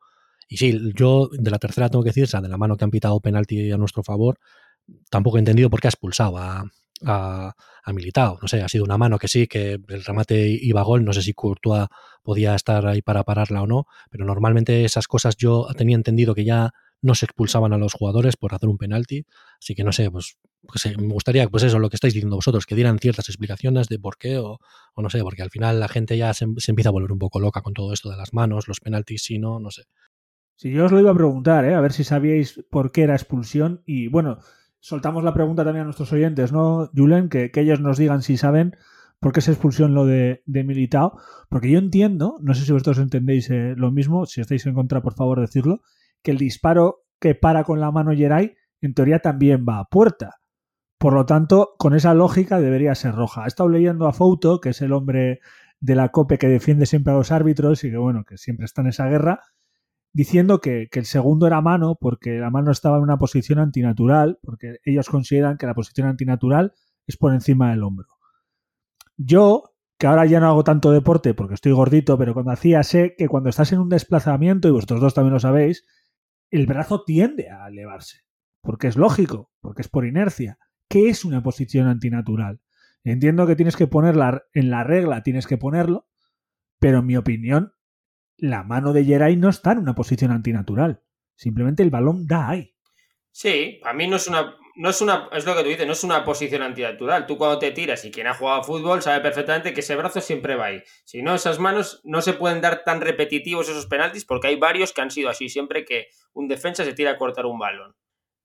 Y 0.48 0.58
sí, 0.58 0.80
yo 0.96 1.30
de 1.32 1.52
la 1.52 1.60
tercera 1.60 1.90
tengo 1.90 2.04
que 2.04 2.10
decir, 2.10 2.24
o 2.24 2.28
sea, 2.28 2.42
de 2.42 2.50
la 2.50 2.58
mano 2.58 2.78
que 2.78 2.86
han 2.86 2.92
pitado 2.92 3.20
penalti 3.20 3.72
a 3.72 3.78
nuestro 3.78 4.04
favor, 4.04 4.40
tampoco 5.10 5.38
he 5.38 5.40
entendido 5.40 5.70
por 5.70 5.82
qué 5.82 5.88
ha 5.88 5.90
expulsado 5.90 6.38
a, 6.38 6.64
a, 7.06 7.56
a. 7.84 7.94
No 7.94 8.48
sé, 8.48 8.62
ha 8.62 8.70
sido 8.70 8.84
una 8.84 8.98
mano 8.98 9.18
que 9.18 9.28
sí, 9.28 9.48
que 9.48 9.80
el 9.88 10.04
remate 10.04 10.48
iba 10.48 10.82
a 10.82 10.84
gol, 10.84 11.06
no 11.06 11.14
sé 11.14 11.22
si 11.22 11.34
Courtois 11.34 11.88
podía 12.24 12.56
estar 12.56 12.86
ahí 12.86 13.02
para 13.02 13.24
pararla 13.24 13.62
o 13.62 13.68
no, 13.68 13.86
pero 14.10 14.26
normalmente 14.26 14.84
esas 14.86 15.08
cosas 15.08 15.38
yo 15.38 15.68
tenía 15.78 15.96
entendido 15.96 16.36
que 16.36 16.44
ya 16.46 16.72
no 17.02 17.16
se 17.16 17.26
expulsaban 17.26 17.74
a 17.74 17.78
los 17.78 17.94
jugadores 17.94 18.36
por 18.38 18.54
hacer 18.54 18.70
un 18.70 18.78
penalti, 18.78 19.26
así 19.62 19.76
que 19.76 19.84
no 19.84 19.92
sé, 19.92 20.10
pues, 20.12 20.38
pues 20.62 20.98
me 20.98 21.14
gustaría, 21.14 21.48
pues 21.48 21.64
eso, 21.64 21.80
lo 21.80 21.90
que 21.90 21.96
estáis 21.96 22.14
diciendo 22.14 22.36
vosotros, 22.36 22.66
que 22.66 22.76
dieran 22.76 23.00
ciertas 23.00 23.30
explicaciones 23.30 23.88
de 23.88 24.00
por 24.00 24.18
qué 24.18 24.40
o, 24.40 24.60
no 24.98 25.10
sé, 25.10 25.22
porque 25.22 25.44
al 25.44 25.50
final 25.52 25.80
la 25.80 25.88
gente 25.88 26.18
ya 26.18 26.34
se, 26.34 26.46
empieza 26.46 26.90
a 26.90 26.92
volver 26.92 27.12
un 27.12 27.20
poco 27.20 27.40
loca 27.40 27.62
con 27.62 27.74
todo 27.74 27.94
esto 27.94 28.10
de 28.10 28.18
las 28.18 28.34
manos, 28.34 28.68
los 28.68 28.80
penaltis, 28.80 29.24
si 29.24 29.40
no, 29.40 29.60
no 29.60 29.72
sé. 29.72 29.84
Si 30.58 30.72
yo 30.72 30.86
os 30.86 30.92
lo 30.92 31.00
iba 31.00 31.12
a 31.12 31.16
preguntar, 31.16 31.66
¿eh? 31.66 31.76
a 31.76 31.82
ver 31.82 31.94
si 31.94 32.04
sabíais 32.04 32.66
por 32.72 32.92
qué 32.92 33.04
era 33.04 33.14
expulsión 33.14 33.84
y 33.86 34.08
bueno, 34.08 34.40
soltamos 34.80 35.24
la 35.24 35.34
pregunta 35.34 35.64
también 35.64 35.82
a 35.82 35.86
nuestros 35.86 36.12
oyentes, 36.12 36.52
¿no, 36.52 36.90
Julen? 36.96 37.30
Que, 37.30 37.52
que 37.52 37.62
ellos 37.62 37.80
nos 37.80 38.00
digan 38.00 38.24
si 38.24 38.38
saben 38.38 38.76
por 39.20 39.34
qué 39.34 39.40
es 39.40 39.50
expulsión 39.50 39.94
lo 39.94 40.08
de, 40.08 40.42
de 40.48 40.64
Militao, 40.64 41.20
porque 41.48 41.70
yo 41.70 41.78
entiendo, 41.78 42.38
no 42.42 42.56
sé 42.56 42.66
si 42.66 42.72
vosotros 42.72 42.98
entendéis 42.98 43.52
eh, 43.52 43.76
lo 43.78 43.92
mismo, 43.92 44.26
si 44.26 44.42
estáis 44.42 44.66
en 44.66 44.74
contra, 44.74 45.04
por 45.04 45.14
favor, 45.14 45.40
decirlo, 45.40 45.82
que 46.24 46.32
el 46.32 46.40
disparo 46.40 47.04
que 47.20 47.36
para 47.36 47.64
con 47.64 47.80
la 47.80 47.92
mano 47.92 48.16
Geray 48.16 48.56
en 48.82 48.96
teoría 48.96 49.20
también 49.20 49.64
va 49.64 49.78
a 49.78 49.86
puerta. 49.86 50.38
Por 50.98 51.14
lo 51.14 51.28
tanto, 51.28 51.76
con 51.78 51.94
esa 51.94 52.16
lógica 52.16 52.60
debería 52.60 52.96
ser 52.96 53.14
roja. 53.14 53.46
He 53.46 53.48
estado 53.48 53.70
leyendo 53.70 54.08
a 54.08 54.14
Fouto, 54.14 54.60
que 54.60 54.70
es 54.70 54.82
el 54.82 54.94
hombre 54.94 55.40
de 55.80 55.94
la 55.94 56.10
COPE 56.10 56.40
que 56.40 56.48
defiende 56.48 56.88
siempre 56.88 57.14
a 57.14 57.18
los 57.18 57.32
árbitros 57.32 57.84
y 57.84 57.92
que 57.92 57.98
bueno, 57.98 58.24
que 58.24 58.38
siempre 58.40 58.66
está 58.66 58.82
en 58.82 58.88
esa 58.88 59.08
guerra, 59.08 59.42
diciendo 60.18 60.62
que, 60.62 60.88
que, 60.92 60.98
el 60.98 61.06
segundo 61.06 61.46
era 61.46 61.62
mano 61.62 61.96
porque 62.02 62.40
la 62.40 62.50
mano 62.50 62.72
estaba 62.72 62.98
en 62.98 63.04
una 63.04 63.20
posición 63.20 63.60
antinatural, 63.60 64.40
porque 64.42 64.78
ellos 64.84 65.10
consideran 65.10 65.60
que 65.60 65.68
la 65.68 65.76
posición 65.76 66.08
antinatural 66.08 66.74
es 67.06 67.18
por 67.18 67.36
encima 67.36 67.70
del 67.70 67.84
hombro. 67.84 68.08
Yo, 69.16 69.76
que 70.00 70.08
ahora 70.08 70.26
ya 70.26 70.40
no 70.40 70.48
hago 70.48 70.64
tanto 70.64 70.92
deporte 70.92 71.36
porque 71.36 71.54
estoy 71.54 71.72
gordito, 71.72 72.18
pero 72.18 72.34
cuando 72.34 72.52
hacía 72.52 72.82
sé 72.82 73.14
que 73.16 73.28
cuando 73.28 73.50
estás 73.50 73.72
en 73.74 73.80
un 73.80 73.90
desplazamiento, 73.90 74.68
y 74.68 74.72
vosotros 74.72 75.02
dos 75.02 75.14
también 75.14 75.36
lo 75.36 75.40
sabéis, 75.40 75.86
el 76.50 76.66
brazo 76.66 77.04
tiende 77.04 77.52
a 77.52 77.68
elevarse, 77.68 78.22
porque 78.62 78.88
es 78.88 78.98
lógico, 78.98 79.52
porque 79.62 79.84
es 79.84 79.88
por 79.88 80.08
inercia. 80.08 80.58
¿Qué 80.90 81.10
es 81.10 81.26
una 81.26 81.44
posición 81.44 81.86
antinatural? 81.86 82.60
Entiendo 83.04 83.46
que 83.46 83.56
tienes 83.56 83.76
que 83.76 83.86
ponerla 83.86 84.46
en 84.52 84.72
la 84.72 84.84
regla, 84.84 85.22
tienes 85.22 85.46
que 85.46 85.60
ponerlo, 85.60 86.08
pero 86.80 87.00
en 87.00 87.06
mi 87.06 87.18
opinión, 87.18 87.74
la 88.38 88.64
mano 88.64 88.94
de 88.94 89.04
Geray 89.04 89.36
no 89.36 89.50
está 89.50 89.72
en 89.72 89.80
una 89.80 89.96
posición 89.96 90.32
antinatural. 90.32 91.02
Simplemente 91.36 91.84
el 91.84 91.90
balón 91.90 92.28
da 92.28 92.50
ahí. 92.50 92.74
Sí, 93.32 93.80
a 93.84 93.94
mí 93.94 94.08
no 94.08 94.16
es 94.16 94.28
una. 94.28 94.56
No 94.76 94.90
es 94.90 95.02
una. 95.02 95.30
Es 95.32 95.46
lo 95.46 95.56
que 95.56 95.64
tú 95.64 95.70
dices, 95.70 95.86
no 95.86 95.94
es 95.94 96.04
una 96.04 96.24
posición 96.24 96.62
antinatural. 96.62 97.26
Tú 97.26 97.38
cuando 97.38 97.60
te 97.60 97.72
tiras 97.72 98.04
y 98.06 98.12
quien 98.12 98.28
ha 98.28 98.34
jugado 98.34 98.64
fútbol 98.64 99.02
sabe 99.02 99.22
perfectamente 99.22 99.74
que 99.74 99.82
ese 99.82 99.96
brazo 99.96 100.22
siempre 100.22 100.56
va 100.56 100.66
ahí. 100.66 100.84
Si 101.04 101.22
no, 101.22 101.36
esas 101.36 101.60
manos 101.60 102.02
no 102.04 102.22
se 102.22 102.34
pueden 102.34 102.62
dar 102.62 102.84
tan 102.84 103.02
repetitivos 103.02 103.70
esos 103.70 103.88
penaltis 103.88 104.26
porque 104.26 104.48
hay 104.48 104.56
varios 104.56 104.94
que 104.94 105.02
han 105.02 105.12
sido 105.12 105.30
así 105.30 105.50
siempre 105.50 105.86
que 105.86 106.08
un 106.34 106.48
defensa 106.48 106.84
se 106.84 106.94
tira 106.94 107.12
a 107.12 107.18
cortar 107.18 107.46
un 107.46 107.60
balón. 107.60 107.96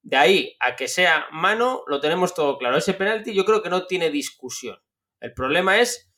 De 0.02 0.16
ahí 0.16 0.56
a 0.60 0.74
que 0.74 0.88
sea 0.88 1.26
mano, 1.30 1.84
lo 1.86 2.00
tenemos 2.00 2.34
todo 2.34 2.58
claro. 2.58 2.76
Ese 2.76 2.94
penalti 2.94 3.32
yo 3.34 3.44
creo 3.44 3.62
que 3.62 3.70
no 3.70 3.86
tiene 3.86 4.10
discusión. 4.10 4.76
El 5.20 5.32
problema 5.32 5.80
es 5.80 6.12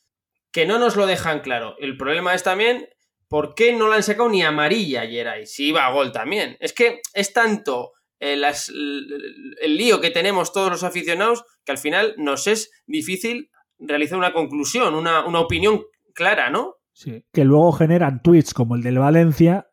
que 0.50 0.66
no 0.66 0.78
nos 0.78 0.96
lo 0.96 1.06
dejan 1.06 1.40
claro. 1.40 1.76
El 1.78 1.96
problema 1.96 2.34
es 2.34 2.42
también 2.42 2.88
¿por 3.34 3.56
qué 3.56 3.72
no 3.72 3.88
la 3.88 3.96
han 3.96 4.04
sacado 4.04 4.28
ni 4.28 4.44
amarilla 4.44 5.08
Geray? 5.08 5.44
Si 5.44 5.70
iba 5.70 5.84
a 5.84 5.90
gol 5.90 6.12
también. 6.12 6.56
Es 6.60 6.72
que 6.72 7.00
es 7.14 7.32
tanto 7.32 7.90
eh, 8.20 8.36
las, 8.36 8.68
el 8.68 9.76
lío 9.76 10.00
que 10.00 10.12
tenemos 10.12 10.52
todos 10.52 10.70
los 10.70 10.84
aficionados 10.84 11.42
que 11.64 11.72
al 11.72 11.78
final 11.78 12.14
nos 12.16 12.46
es 12.46 12.70
difícil 12.86 13.50
realizar 13.76 14.18
una 14.18 14.32
conclusión, 14.32 14.94
una, 14.94 15.26
una 15.26 15.40
opinión 15.40 15.82
clara, 16.14 16.48
¿no? 16.48 16.76
Sí, 16.92 17.24
que 17.32 17.44
luego 17.44 17.72
generan 17.72 18.22
tweets 18.22 18.54
como 18.54 18.76
el 18.76 18.84
del 18.84 19.00
Valencia, 19.00 19.66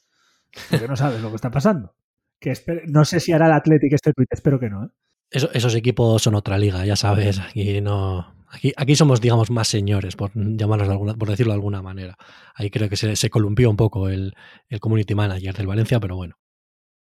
porque 0.72 0.88
no 0.88 0.96
sabes 0.96 1.22
lo 1.22 1.30
que 1.30 1.36
está 1.36 1.52
pasando. 1.52 1.94
Que 2.40 2.50
espero, 2.50 2.82
no 2.88 3.06
sé 3.06 3.20
si 3.20 3.32
hará 3.32 3.46
el 3.46 3.54
Athletic 3.54 3.94
este 3.94 4.12
tweet, 4.12 4.26
espero 4.32 4.60
que 4.60 4.72
no. 4.72 4.86
¿eh? 4.86 4.90
Eso, 5.30 5.52
esos 5.54 5.76
equipos 5.76 6.24
son 6.24 6.34
otra 6.34 6.58
liga, 6.58 6.84
ya 6.84 6.96
sabes, 6.96 7.38
aquí 7.38 7.80
no, 7.80 8.41
Aquí, 8.52 8.74
aquí, 8.76 8.96
somos, 8.96 9.22
digamos, 9.22 9.50
más 9.50 9.68
señores, 9.70 10.16
por 10.16 10.32
llamarlos 10.36 10.88
de 10.88 10.94
alguna, 10.94 11.14
por 11.16 11.30
decirlo 11.30 11.54
de 11.54 11.56
alguna 11.56 11.82
manera. 11.82 12.18
Ahí 12.54 12.70
creo 12.70 12.90
que 12.90 12.98
se, 12.98 13.30
columpió 13.30 13.70
un 13.70 13.78
poco 13.78 14.10
el, 14.10 14.34
el, 14.68 14.80
community 14.82 15.16
manager 15.16 15.56
del 15.56 15.68
Valencia, 15.68 16.00
pero 16.02 16.18
bueno. 16.18 16.36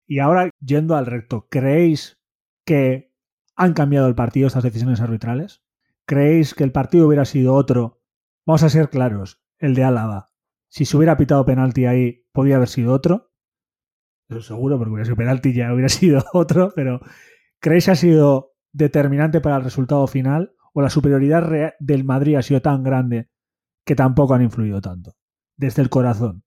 Y 0.06 0.20
ahora, 0.20 0.50
yendo 0.60 0.96
al 0.96 1.06
recto, 1.06 1.48
¿creéis 1.50 2.20
que 2.66 3.14
han 3.56 3.74
cambiado 3.74 4.08
el 4.08 4.16
partido 4.16 4.48
estas 4.48 4.64
decisiones 4.64 5.00
arbitrales? 5.00 5.62
¿Creéis 6.06 6.54
que 6.54 6.64
el 6.64 6.72
partido 6.72 7.08
hubiera 7.08 7.24
sido 7.24 7.54
otro? 7.54 8.02
Vamos 8.46 8.64
a 8.64 8.70
ser 8.70 8.90
claros, 8.90 9.42
el 9.60 9.76
de 9.76 9.84
Álava. 9.84 10.30
Si 10.68 10.86
se 10.86 10.98
hubiera 10.98 11.18
pitado 11.18 11.46
penalti 11.46 11.86
ahí, 11.86 12.26
podía 12.32 12.56
haber 12.56 12.68
sido 12.68 12.94
otro. 12.94 13.32
Eso 14.28 14.42
seguro, 14.42 14.78
porque 14.78 14.92
hubiera 14.92 15.06
sido 15.06 15.18
penalti 15.18 15.54
ya 15.54 15.74
hubiera 15.74 15.90
sido 15.90 16.24
otro, 16.34 16.72
pero 16.76 17.00
¿creéis 17.60 17.86
que 17.86 17.92
ha 17.92 17.96
sido 17.96 18.56
determinante 18.72 19.42
para 19.42 19.58
el 19.58 19.64
resultado 19.64 20.06
final? 20.08 20.54
¿O 20.74 20.82
la 20.82 20.90
superioridad 20.90 21.74
del 21.80 22.04
Madrid 22.04 22.36
ha 22.36 22.42
sido 22.42 22.62
tan 22.62 22.84
grande 22.84 23.30
que 23.86 23.96
tampoco 23.96 24.34
han 24.34 24.42
influido 24.42 24.82
tanto? 24.82 25.14
Desde 25.58 25.82
el 25.82 25.90
corazón. 25.90 26.44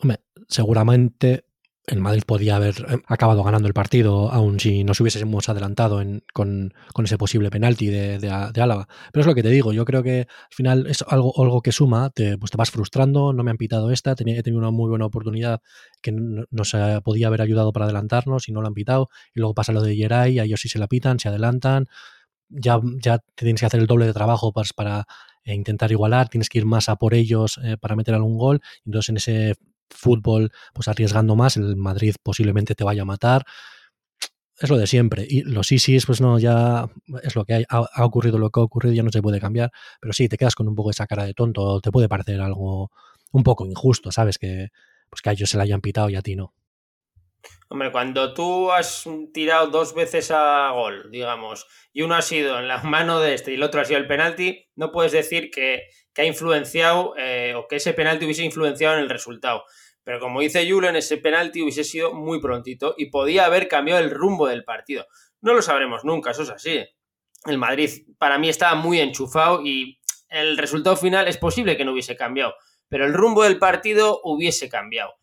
Hombre, 0.00 0.20
seguramente 0.48 1.48
el 1.88 2.00
Madrid 2.00 2.22
podía 2.26 2.56
haber 2.56 2.74
eh, 2.88 2.98
acabado 3.06 3.42
ganando 3.42 3.66
el 3.66 3.74
partido, 3.74 4.30
aun 4.30 4.60
si 4.60 4.84
nos 4.84 5.00
hubiésemos 5.00 5.48
adelantado 5.48 6.02
con, 6.32 6.74
ese 7.04 7.18
posible 7.18 7.50
penalti 7.50 7.86
de, 7.88 8.30
Álava. 8.30 8.88
Pero 9.12 9.22
es 9.22 9.26
lo 9.26 9.34
que 9.34 9.42
te 9.42 9.48
digo, 9.48 9.72
yo 9.72 9.84
creo 9.84 10.02
que 10.02 10.20
al 10.20 10.54
final 10.54 10.86
es 10.86 11.02
algo, 11.08 11.32
algo 11.42 11.62
que 11.62 11.72
suma, 11.72 12.10
te, 12.10 12.36
pues 12.38 12.50
te 12.50 12.56
vas 12.56 12.70
frustrando, 12.70 13.32
no 13.32 13.42
me 13.42 13.50
han 13.50 13.56
pitado 13.56 13.90
esta, 13.90 14.14
tenía, 14.14 14.38
he 14.38 14.42
tenido 14.42 14.60
una 14.60 14.70
muy 14.70 14.88
buena 14.88 15.06
oportunidad 15.06 15.60
que 16.02 16.12
nos 16.12 16.76
podía 17.02 17.28
haber 17.28 17.42
ayudado 17.42 17.72
para 17.72 17.86
adelantarnos 17.86 18.48
y 18.48 18.52
no 18.52 18.60
lo 18.60 18.68
han 18.68 18.74
pitado, 18.74 19.08
y 19.34 19.40
luego 19.40 19.54
pasa 19.54 19.72
lo 19.72 19.82
de 19.82 19.96
Yeray, 19.96 20.38
a 20.38 20.44
ellos 20.44 20.60
sí 20.60 20.68
se 20.68 20.78
la 20.78 20.88
pitan, 20.88 21.18
se 21.18 21.28
adelantan, 21.28 21.86
ya, 22.48 22.80
ya 23.02 23.18
tienes 23.34 23.60
que 23.60 23.66
hacer 23.66 23.80
el 23.80 23.86
doble 23.86 24.06
de 24.06 24.12
trabajo 24.12 24.52
para, 24.52 24.68
para 24.74 25.06
eh, 25.44 25.54
intentar 25.54 25.90
igualar, 25.90 26.28
tienes 26.28 26.48
que 26.48 26.58
ir 26.58 26.66
más 26.66 26.88
a 26.88 26.96
por 26.96 27.14
ellos 27.14 27.58
eh, 27.62 27.76
para 27.78 27.96
meter 27.96 28.14
algún 28.14 28.38
gol, 28.38 28.60
entonces 28.84 29.08
en 29.10 29.16
ese 29.16 29.54
fútbol, 29.90 30.52
pues 30.74 30.88
arriesgando 30.88 31.36
más, 31.36 31.56
el 31.56 31.76
Madrid 31.76 32.14
posiblemente 32.22 32.74
te 32.74 32.84
vaya 32.84 33.02
a 33.02 33.06
matar. 33.06 33.44
Es 34.60 34.70
lo 34.70 34.76
de 34.76 34.86
siempre. 34.88 35.24
Y 35.28 35.42
los 35.42 35.70
ISIS, 35.70 36.04
pues 36.04 36.20
no, 36.20 36.38
ya 36.38 36.88
es 37.22 37.36
lo 37.36 37.44
que 37.44 37.54
hay. 37.54 37.64
Ha, 37.68 38.04
ocurrido 38.04 38.38
lo 38.38 38.50
que 38.50 38.58
ha 38.58 38.64
ocurrido, 38.64 38.92
ya 38.92 39.04
no 39.04 39.12
se 39.12 39.22
puede 39.22 39.40
cambiar. 39.40 39.70
Pero 40.00 40.12
sí, 40.12 40.28
te 40.28 40.36
quedas 40.36 40.56
con 40.56 40.66
un 40.66 40.74
poco 40.74 40.90
esa 40.90 41.06
cara 41.06 41.24
de 41.24 41.32
tonto. 41.32 41.80
Te 41.80 41.92
puede 41.92 42.08
parecer 42.08 42.40
algo 42.40 42.90
un 43.32 43.42
poco 43.44 43.66
injusto, 43.66 44.10
¿sabes? 44.10 44.36
Que, 44.36 44.68
pues 45.08 45.22
que 45.22 45.30
a 45.30 45.32
ellos 45.32 45.50
se 45.50 45.56
la 45.58 45.62
hayan 45.62 45.80
pitado 45.80 46.10
y 46.10 46.16
a 46.16 46.22
ti 46.22 46.34
no. 46.34 46.54
Hombre, 47.68 47.92
cuando 47.92 48.32
tú 48.32 48.72
has 48.72 49.04
tirado 49.34 49.66
dos 49.66 49.94
veces 49.94 50.30
a 50.30 50.70
gol, 50.72 51.10
digamos, 51.10 51.66
y 51.92 52.02
uno 52.02 52.14
ha 52.14 52.22
sido 52.22 52.58
en 52.58 52.68
la 52.68 52.78
mano 52.82 53.20
de 53.20 53.34
este 53.34 53.52
y 53.52 53.54
el 53.54 53.62
otro 53.62 53.80
ha 53.80 53.84
sido 53.84 53.98
el 53.98 54.06
penalti, 54.06 54.68
no 54.74 54.90
puedes 54.90 55.12
decir 55.12 55.50
que, 55.50 55.82
que 56.14 56.22
ha 56.22 56.24
influenciado 56.24 57.14
eh, 57.18 57.54
o 57.54 57.66
que 57.68 57.76
ese 57.76 57.92
penalti 57.92 58.24
hubiese 58.24 58.44
influenciado 58.44 58.96
en 58.96 59.02
el 59.02 59.10
resultado. 59.10 59.64
Pero 60.02 60.20
como 60.20 60.40
dice 60.40 60.66
Julen, 60.70 60.96
ese 60.96 61.18
penalti 61.18 61.60
hubiese 61.60 61.84
sido 61.84 62.14
muy 62.14 62.40
prontito 62.40 62.94
y 62.96 63.10
podía 63.10 63.44
haber 63.44 63.68
cambiado 63.68 64.00
el 64.02 64.10
rumbo 64.10 64.46
del 64.46 64.64
partido. 64.64 65.06
No 65.42 65.52
lo 65.52 65.60
sabremos 65.60 66.04
nunca, 66.04 66.30
eso 66.30 66.44
es 66.44 66.50
así. 66.50 66.82
El 67.44 67.58
Madrid 67.58 67.90
para 68.18 68.38
mí 68.38 68.48
estaba 68.48 68.74
muy 68.74 69.00
enchufado 69.00 69.62
y 69.62 69.98
el 70.28 70.56
resultado 70.56 70.96
final 70.96 71.28
es 71.28 71.36
posible 71.36 71.76
que 71.76 71.84
no 71.84 71.92
hubiese 71.92 72.16
cambiado, 72.16 72.54
pero 72.88 73.04
el 73.04 73.14
rumbo 73.14 73.42
del 73.44 73.58
partido 73.58 74.20
hubiese 74.24 74.68
cambiado. 74.68 75.14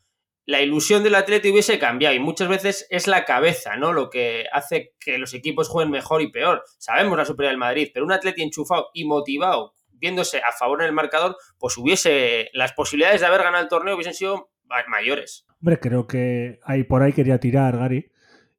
La 0.46 0.62
ilusión 0.62 1.04
del 1.04 1.16
atleta 1.16 1.50
hubiese 1.50 1.80
cambiado 1.80 2.16
y 2.16 2.20
muchas 2.20 2.48
veces 2.48 2.88
es 2.90 3.08
la 3.08 3.26
cabeza, 3.26 3.78
¿no? 3.78 3.94
Lo 3.94 4.10
que 4.10 4.46
hace 4.52 4.94
que 5.00 5.18
los 5.18 5.34
equipos 5.34 5.70
jueguen 5.70 5.92
mejor 5.92 6.22
y 6.22 6.32
peor. 6.32 6.64
Sabemos 6.78 7.18
la 7.18 7.26
superioridad 7.26 7.54
del 7.54 7.60
Madrid, 7.60 7.90
pero 7.94 8.06
un 8.06 8.12
atleta 8.12 8.44
enchufado 8.44 8.90
y 8.94 9.06
motivado 9.06 9.74
viéndose 9.98 10.40
a 10.40 10.52
favor 10.52 10.82
en 10.82 10.88
el 10.88 10.94
marcador, 10.94 11.38
pues 11.58 11.78
hubiese 11.78 12.50
las 12.54 12.74
posibilidades 12.74 13.22
de 13.22 13.28
haber 13.28 13.44
ganado 13.44 13.64
el 13.64 13.70
torneo 13.70 13.96
hubiesen 13.96 14.14
sido 14.14 14.52
mayores. 14.88 15.46
Hombre, 15.62 15.80
creo 15.80 16.06
que 16.08 16.60
ahí 16.64 16.84
por 16.84 17.02
ahí 17.02 17.14
quería 17.14 17.40
tirar 17.40 17.78
Gary, 17.78 18.12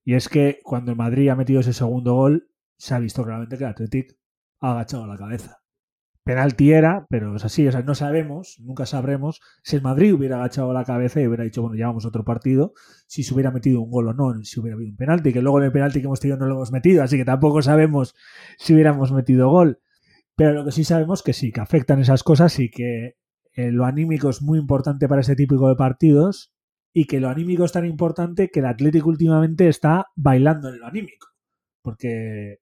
y 0.05 0.15
es 0.15 0.29
que 0.29 0.61
cuando 0.63 0.93
el 0.93 0.97
Madrid 0.97 1.29
ha 1.29 1.37
metido 1.37 1.61
ese 1.61 1.73
segundo 1.73 2.15
gol, 2.15 2.49
se 2.77 2.95
ha 2.95 2.99
visto 2.99 3.23
claramente 3.23 3.59
que 3.59 3.65
el 3.65 3.71
Athletic 3.71 4.17
ha 4.61 4.73
agachado 4.73 5.07
la 5.07 5.17
cabeza. 5.17 5.63
Penalti 6.27 6.73
era, 6.73 7.07
pero 7.09 7.37
es 7.37 7.45
así, 7.45 7.69
o 7.69 7.71
sea, 7.71 7.83
no 7.83 7.95
sabemos, 7.95 8.57
nunca 8.59 8.85
sabremos 8.85 9.41
si 9.63 9.77
el 9.77 9.83
Madrid 9.83 10.13
hubiera 10.13 10.39
agachado 10.39 10.73
la 10.73 10.83
cabeza 10.85 11.21
y 11.21 11.27
hubiera 11.29 11.45
dicho, 11.45 11.63
bueno, 11.63 11.77
llevamos 11.77 12.05
otro 12.05 12.25
partido, 12.25 12.73
si 13.07 13.23
se 13.23 13.33
hubiera 13.33 13.53
metido 13.53 13.81
un 13.81 13.93
gol 13.93 14.09
o 14.09 14.13
no, 14.13 14.43
si 14.43 14.59
hubiera 14.59 14.75
habido 14.75 14.91
un 14.91 14.97
penalti, 14.97 15.33
que 15.33 15.41
luego 15.41 15.61
en 15.61 15.67
el 15.67 15.73
penalti 15.73 16.01
que 16.01 16.07
hemos 16.07 16.19
tenido 16.19 16.37
no 16.37 16.47
lo 16.47 16.57
hemos 16.57 16.73
metido, 16.73 17.05
así 17.05 17.17
que 17.17 17.25
tampoco 17.25 17.63
sabemos 17.63 18.17
si 18.59 18.75
hubiéramos 18.75 19.13
metido 19.13 19.51
gol. 19.51 19.79
Pero 20.35 20.53
lo 20.53 20.65
que 20.65 20.73
sí 20.73 20.83
sabemos 20.83 21.23
que 21.23 21.33
sí, 21.33 21.53
que 21.53 21.61
afectan 21.61 22.01
esas 22.01 22.25
cosas 22.25 22.59
y 22.59 22.71
que 22.73 23.15
eh, 23.53 23.71
lo 23.71 23.85
anímico 23.85 24.29
es 24.29 24.43
muy 24.43 24.59
importante 24.59 25.07
para 25.07 25.21
este 25.21 25.37
tipo 25.37 25.69
de 25.69 25.77
partidos 25.77 26.53
y 26.93 27.05
que 27.05 27.21
lo 27.21 27.29
anímico 27.29 27.65
es 27.65 27.71
tan 27.71 27.87
importante 27.87 28.49
que 28.49 28.59
el 28.59 28.67
Atlético 28.67 29.11
últimamente 29.11 29.69
está 29.69 30.07
bailando 30.17 30.71
en 30.71 30.81
lo 30.81 30.87
anímico. 30.89 31.29
Porque 31.83 32.59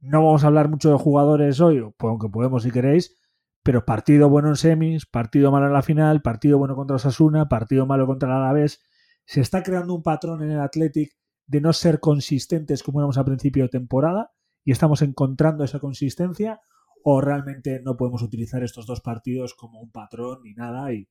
no 0.00 0.24
vamos 0.24 0.44
a 0.44 0.48
hablar 0.48 0.68
mucho 0.68 0.90
de 0.90 0.98
jugadores 0.98 1.60
hoy, 1.60 1.82
aunque 1.98 2.28
podemos 2.28 2.62
si 2.62 2.70
queréis, 2.70 3.16
pero 3.62 3.84
partido 3.84 4.28
bueno 4.28 4.48
en 4.48 4.56
semis, 4.56 5.06
partido 5.06 5.50
malo 5.50 5.66
en 5.66 5.72
la 5.72 5.82
final, 5.82 6.22
partido 6.22 6.58
bueno 6.58 6.76
contra 6.76 6.96
Osasuna, 6.96 7.48
partido 7.48 7.86
malo 7.86 8.06
contra 8.06 8.28
el 8.28 8.36
Alavés. 8.36 8.80
Se 9.24 9.40
está 9.40 9.62
creando 9.62 9.94
un 9.94 10.02
patrón 10.02 10.42
en 10.42 10.52
el 10.52 10.60
Athletic 10.60 11.12
de 11.46 11.60
no 11.60 11.72
ser 11.72 12.00
consistentes 12.00 12.82
como 12.82 13.00
éramos 13.00 13.18
a 13.18 13.24
principio 13.24 13.64
de 13.64 13.70
temporada 13.70 14.32
y 14.64 14.72
estamos 14.72 15.02
encontrando 15.02 15.64
esa 15.64 15.80
consistencia 15.80 16.60
o 17.02 17.20
realmente 17.20 17.80
no 17.84 17.96
podemos 17.96 18.22
utilizar 18.22 18.64
estos 18.64 18.86
dos 18.86 19.00
partidos 19.00 19.54
como 19.54 19.80
un 19.80 19.90
patrón 19.90 20.40
ni 20.42 20.54
nada 20.54 20.92
y, 20.92 21.08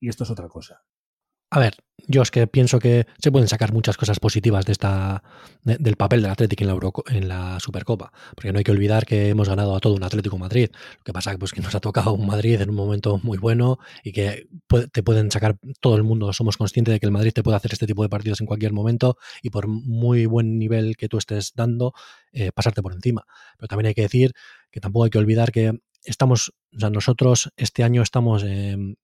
esto 0.00 0.24
es 0.24 0.30
otra 0.30 0.48
cosa. 0.48 0.82
A 1.50 1.60
ver, 1.60 1.76
yo 2.08 2.22
es 2.22 2.30
que 2.30 2.46
pienso 2.46 2.78
que 2.80 3.06
se 3.18 3.30
pueden 3.30 3.48
sacar 3.48 3.72
muchas 3.72 3.96
cosas 3.96 4.18
positivas 4.18 4.64
de 4.64 4.72
esta 4.72 5.22
del 5.62 5.96
papel 5.96 6.22
del 6.22 6.30
Atlético 6.30 6.64
en 6.64 6.68
la, 6.68 6.90
en 7.08 7.28
la 7.28 7.60
Supercopa, 7.60 8.12
porque 8.34 8.52
no 8.52 8.58
hay 8.58 8.64
que 8.64 8.72
olvidar 8.72 9.06
que 9.06 9.28
hemos 9.28 9.48
ganado 9.48 9.74
a 9.74 9.80
todo 9.80 9.94
un 9.94 10.02
Atlético 10.02 10.38
Madrid. 10.38 10.70
Lo 10.98 11.04
que 11.04 11.12
pasa 11.12 11.32
es 11.32 11.38
pues, 11.38 11.52
que 11.52 11.60
nos 11.60 11.74
ha 11.74 11.80
tocado 11.80 12.14
un 12.14 12.26
Madrid 12.26 12.60
en 12.60 12.70
un 12.70 12.76
momento 12.76 13.20
muy 13.22 13.38
bueno 13.38 13.78
y 14.02 14.12
que 14.12 14.48
te 14.92 15.02
pueden 15.02 15.30
sacar 15.30 15.56
todo 15.80 15.96
el 15.96 16.02
mundo. 16.02 16.32
Somos 16.32 16.56
conscientes 16.56 16.92
de 16.92 17.00
que 17.00 17.06
el 17.06 17.12
Madrid 17.12 17.32
te 17.32 17.42
puede 17.42 17.56
hacer 17.56 17.72
este 17.72 17.86
tipo 17.86 18.02
de 18.02 18.08
partidos 18.08 18.40
en 18.40 18.46
cualquier 18.46 18.72
momento 18.72 19.16
y 19.42 19.50
por 19.50 19.68
muy 19.68 20.26
buen 20.26 20.58
nivel 20.58 20.96
que 20.96 21.08
tú 21.08 21.18
estés 21.18 21.52
dando, 21.54 21.92
eh, 22.32 22.50
pasarte 22.52 22.82
por 22.82 22.92
encima. 22.92 23.24
Pero 23.56 23.68
también 23.68 23.86
hay 23.86 23.94
que 23.94 24.02
decir 24.02 24.32
que 24.70 24.80
tampoco 24.80 25.04
hay 25.04 25.10
que 25.10 25.18
olvidar 25.18 25.52
que 25.52 25.72
estamos, 26.04 26.52
o 26.74 26.78
sea, 26.78 26.90
nosotros 26.90 27.50
este 27.56 27.82
año 27.82 28.02
estamos 28.02 28.44
em, 28.44 28.96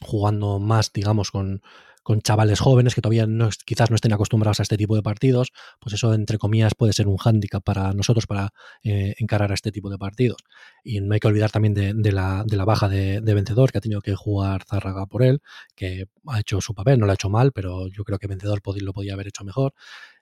jugando 0.00 0.58
más, 0.58 0.92
digamos, 0.92 1.30
con, 1.30 1.62
con 2.06 2.22
chavales 2.22 2.60
jóvenes 2.60 2.94
que 2.94 3.00
todavía 3.00 3.26
no, 3.26 3.48
quizás 3.64 3.90
no 3.90 3.96
estén 3.96 4.12
acostumbrados 4.12 4.60
a 4.60 4.62
este 4.62 4.76
tipo 4.76 4.94
de 4.94 5.02
partidos, 5.02 5.52
pues 5.80 5.92
eso, 5.92 6.14
entre 6.14 6.38
comillas, 6.38 6.76
puede 6.76 6.92
ser 6.92 7.08
un 7.08 7.16
hándicap 7.16 7.64
para 7.64 7.92
nosotros 7.94 8.28
para 8.28 8.52
eh, 8.84 9.16
encarar 9.18 9.50
a 9.50 9.54
este 9.54 9.72
tipo 9.72 9.90
de 9.90 9.98
partidos. 9.98 10.38
Y 10.84 11.00
no 11.00 11.14
hay 11.14 11.18
que 11.18 11.26
olvidar 11.26 11.50
también 11.50 11.74
de, 11.74 12.12
la, 12.12 12.44
de 12.46 12.56
la, 12.56 12.64
baja 12.64 12.88
de, 12.88 13.20
vencedor, 13.20 13.72
que 13.72 13.78
ha 13.78 13.80
tenido 13.80 14.02
que 14.02 14.14
jugar 14.14 14.62
Zárraga 14.62 15.06
por 15.06 15.24
él, 15.24 15.42
que 15.74 16.04
ha 16.28 16.38
hecho 16.38 16.60
su 16.60 16.74
papel, 16.74 17.00
no 17.00 17.06
lo 17.06 17.10
ha 17.10 17.16
hecho 17.16 17.28
mal, 17.28 17.50
pero 17.50 17.88
yo 17.88 18.04
creo 18.04 18.20
que 18.20 18.28
vencedor 18.28 18.60
lo 18.64 18.92
podía 18.92 19.14
haber 19.14 19.26
hecho 19.26 19.42
mejor. 19.42 19.74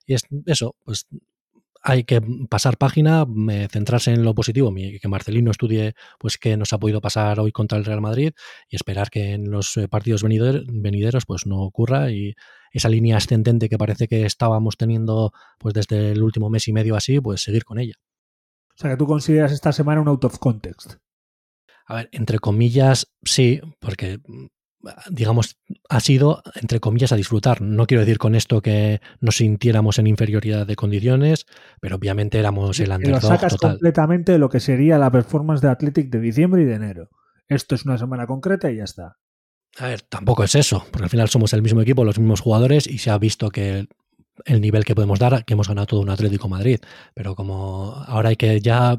Y 0.06 0.14
es 0.14 0.22
eso, 0.46 0.76
pues 0.84 1.06
hay 1.86 2.04
que 2.04 2.22
pasar 2.48 2.78
página, 2.78 3.26
centrarse 3.70 4.10
en 4.10 4.24
lo 4.24 4.34
positivo, 4.34 4.72
que 4.74 5.06
Marcelino 5.06 5.50
estudie 5.50 5.94
pues 6.18 6.38
qué 6.38 6.56
nos 6.56 6.72
ha 6.72 6.78
podido 6.78 7.02
pasar 7.02 7.38
hoy 7.38 7.52
contra 7.52 7.76
el 7.76 7.84
Real 7.84 8.00
Madrid 8.00 8.32
y 8.70 8.76
esperar 8.76 9.10
que 9.10 9.32
en 9.32 9.50
los 9.50 9.76
eh, 9.76 9.86
partidos 9.86 10.22
venideros 10.22 11.26
pues 11.26 11.46
no 11.46 11.60
ocurra 11.60 12.10
y 12.10 12.34
esa 12.72 12.88
línea 12.88 13.18
ascendente 13.18 13.68
que 13.68 13.76
parece 13.76 14.08
que 14.08 14.24
estábamos 14.24 14.78
teniendo 14.78 15.32
pues 15.58 15.74
desde 15.74 16.12
el 16.12 16.22
último 16.22 16.48
mes 16.48 16.66
y 16.68 16.72
medio 16.72 16.96
así, 16.96 17.20
pues 17.20 17.42
seguir 17.42 17.64
con 17.64 17.78
ella. 17.78 17.96
O 18.74 18.78
sea 18.78 18.90
que 18.90 18.96
tú 18.96 19.06
consideras 19.06 19.52
esta 19.52 19.70
semana 19.70 20.00
un 20.00 20.08
out 20.08 20.24
of 20.24 20.38
context. 20.38 20.94
A 21.84 21.96
ver, 21.96 22.08
entre 22.12 22.38
comillas, 22.38 23.12
sí, 23.22 23.60
porque 23.78 24.20
digamos, 25.10 25.58
ha 25.88 26.00
sido, 26.00 26.42
entre 26.60 26.80
comillas, 26.80 27.12
a 27.12 27.16
disfrutar. 27.16 27.60
No 27.60 27.86
quiero 27.86 28.00
decir 28.00 28.18
con 28.18 28.34
esto 28.34 28.60
que 28.60 29.00
nos 29.20 29.36
sintiéramos 29.36 29.98
en 29.98 30.06
inferioridad 30.06 30.66
de 30.66 30.76
condiciones, 30.76 31.46
pero 31.80 31.96
obviamente 31.96 32.38
éramos 32.38 32.78
el 32.80 32.90
underdog 32.90 33.22
lo 33.22 33.28
sacas 33.28 33.56
completamente 33.56 34.32
de 34.32 34.38
lo 34.38 34.48
que 34.48 34.60
sería 34.60 34.98
la 34.98 35.10
performance 35.10 35.60
de 35.60 35.68
Athletic 35.68 36.10
de 36.10 36.20
diciembre 36.20 36.62
y 36.62 36.64
de 36.64 36.74
enero. 36.74 37.10
Esto 37.48 37.74
es 37.74 37.84
una 37.84 37.98
semana 37.98 38.26
concreta 38.26 38.70
y 38.70 38.76
ya 38.76 38.84
está. 38.84 39.18
A 39.78 39.88
ver, 39.88 40.02
tampoco 40.02 40.44
es 40.44 40.54
eso, 40.54 40.84
porque 40.90 41.04
al 41.04 41.10
final 41.10 41.28
somos 41.28 41.52
el 41.52 41.62
mismo 41.62 41.80
equipo, 41.80 42.04
los 42.04 42.18
mismos 42.18 42.40
jugadores 42.40 42.86
y 42.86 42.98
se 42.98 43.10
ha 43.10 43.18
visto 43.18 43.50
que 43.50 43.88
el 44.44 44.60
nivel 44.60 44.84
que 44.84 44.94
podemos 44.94 45.18
dar, 45.18 45.44
que 45.44 45.54
hemos 45.54 45.68
ganado 45.68 45.86
todo 45.86 46.00
un 46.00 46.10
Atlético 46.10 46.48
Madrid, 46.48 46.80
pero 47.14 47.34
como 47.34 47.94
ahora 48.06 48.30
hay 48.30 48.36
que 48.36 48.60
ya 48.60 48.98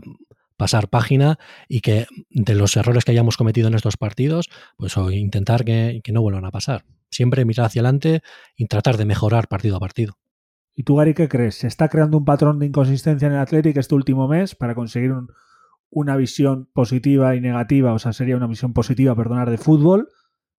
pasar 0.57 0.89
página 0.89 1.37
y 1.67 1.81
que 1.81 2.07
de 2.29 2.55
los 2.55 2.75
errores 2.77 3.05
que 3.05 3.11
hayamos 3.11 3.37
cometido 3.37 3.67
en 3.67 3.73
estos 3.73 3.97
partidos, 3.97 4.49
pues 4.77 4.95
intentar 5.11 5.65
que, 5.65 6.01
no 6.11 6.21
vuelvan 6.21 6.45
a 6.45 6.51
pasar. 6.51 6.85
Siempre 7.09 7.45
mirar 7.45 7.67
hacia 7.67 7.81
adelante 7.81 8.21
y 8.55 8.67
tratar 8.67 8.97
de 8.97 9.05
mejorar 9.05 9.47
partido 9.47 9.77
a 9.77 9.79
partido. 9.79 10.17
¿Y 10.73 10.83
tú, 10.83 10.95
Gary, 10.95 11.13
qué 11.13 11.29
crees? 11.29 11.55
¿Se 11.55 11.67
está 11.67 11.87
creando 11.87 12.17
un 12.17 12.25
patrón 12.25 12.59
de 12.59 12.65
inconsistencia 12.65 13.27
en 13.27 13.33
el 13.33 13.39
Athletic 13.39 13.77
este 13.77 13.95
último 13.95 14.27
mes 14.27 14.55
para 14.55 14.75
conseguir 14.75 15.13
una 15.89 16.17
visión 16.17 16.69
positiva 16.73 17.35
y 17.35 17.41
negativa? 17.41 17.93
O 17.93 17.99
sea, 17.99 18.11
sería 18.11 18.35
una 18.35 18.47
visión 18.47 18.73
positiva, 18.73 19.15
perdonar, 19.15 19.49
de 19.49 19.57
fútbol. 19.57 20.09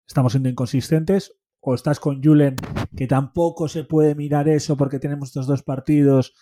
¿Estamos 0.06 0.32
siendo 0.32 0.48
inconsistentes? 0.48 1.36
¿O 1.60 1.74
estás 1.74 2.00
con 2.00 2.22
Julen 2.22 2.56
que 2.96 3.06
tampoco 3.06 3.68
se 3.68 3.84
puede 3.84 4.14
mirar 4.14 4.48
eso 4.48 4.76
porque 4.76 4.98
tenemos 4.98 5.28
estos 5.28 5.46
dos 5.46 5.62
partidos 5.62 6.32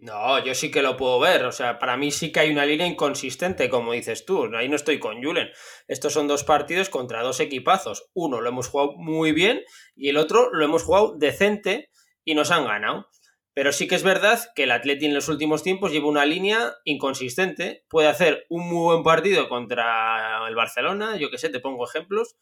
No, 0.00 0.42
yo 0.42 0.54
sí 0.54 0.70
que 0.70 0.80
lo 0.80 0.96
puedo 0.96 1.20
ver. 1.20 1.44
O 1.44 1.52
sea, 1.52 1.78
para 1.78 1.98
mí 1.98 2.10
sí 2.10 2.32
que 2.32 2.40
hay 2.40 2.50
una 2.50 2.64
línea 2.64 2.86
inconsistente, 2.86 3.68
como 3.68 3.92
dices 3.92 4.24
tú. 4.24 4.48
Ahí 4.56 4.66
no 4.66 4.76
estoy 4.76 4.98
con 4.98 5.22
Julen. 5.22 5.50
Estos 5.88 6.14
son 6.14 6.26
dos 6.26 6.42
partidos 6.42 6.88
contra 6.88 7.22
dos 7.22 7.38
equipazos. 7.38 8.08
Uno 8.14 8.40
lo 8.40 8.48
hemos 8.48 8.68
jugado 8.68 8.92
muy 8.96 9.32
bien 9.32 9.62
y 9.94 10.08
el 10.08 10.16
otro 10.16 10.50
lo 10.52 10.64
hemos 10.64 10.84
jugado 10.84 11.16
decente 11.18 11.90
y 12.24 12.34
nos 12.34 12.50
han 12.50 12.64
ganado. 12.64 13.08
Pero 13.52 13.72
sí 13.72 13.86
que 13.88 13.94
es 13.94 14.02
verdad 14.02 14.40
que 14.54 14.62
el 14.62 14.70
Atleti 14.70 15.04
en 15.04 15.12
los 15.12 15.28
últimos 15.28 15.62
tiempos 15.62 15.92
lleva 15.92 16.08
una 16.08 16.24
línea 16.24 16.76
inconsistente. 16.84 17.84
Puede 17.90 18.08
hacer 18.08 18.46
un 18.48 18.66
muy 18.68 18.94
buen 18.94 19.02
partido 19.02 19.50
contra 19.50 20.46
el 20.48 20.54
Barcelona, 20.54 21.16
yo 21.16 21.30
que 21.30 21.36
sé, 21.36 21.50
te 21.50 21.60
pongo 21.60 21.86
ejemplos, 21.86 22.36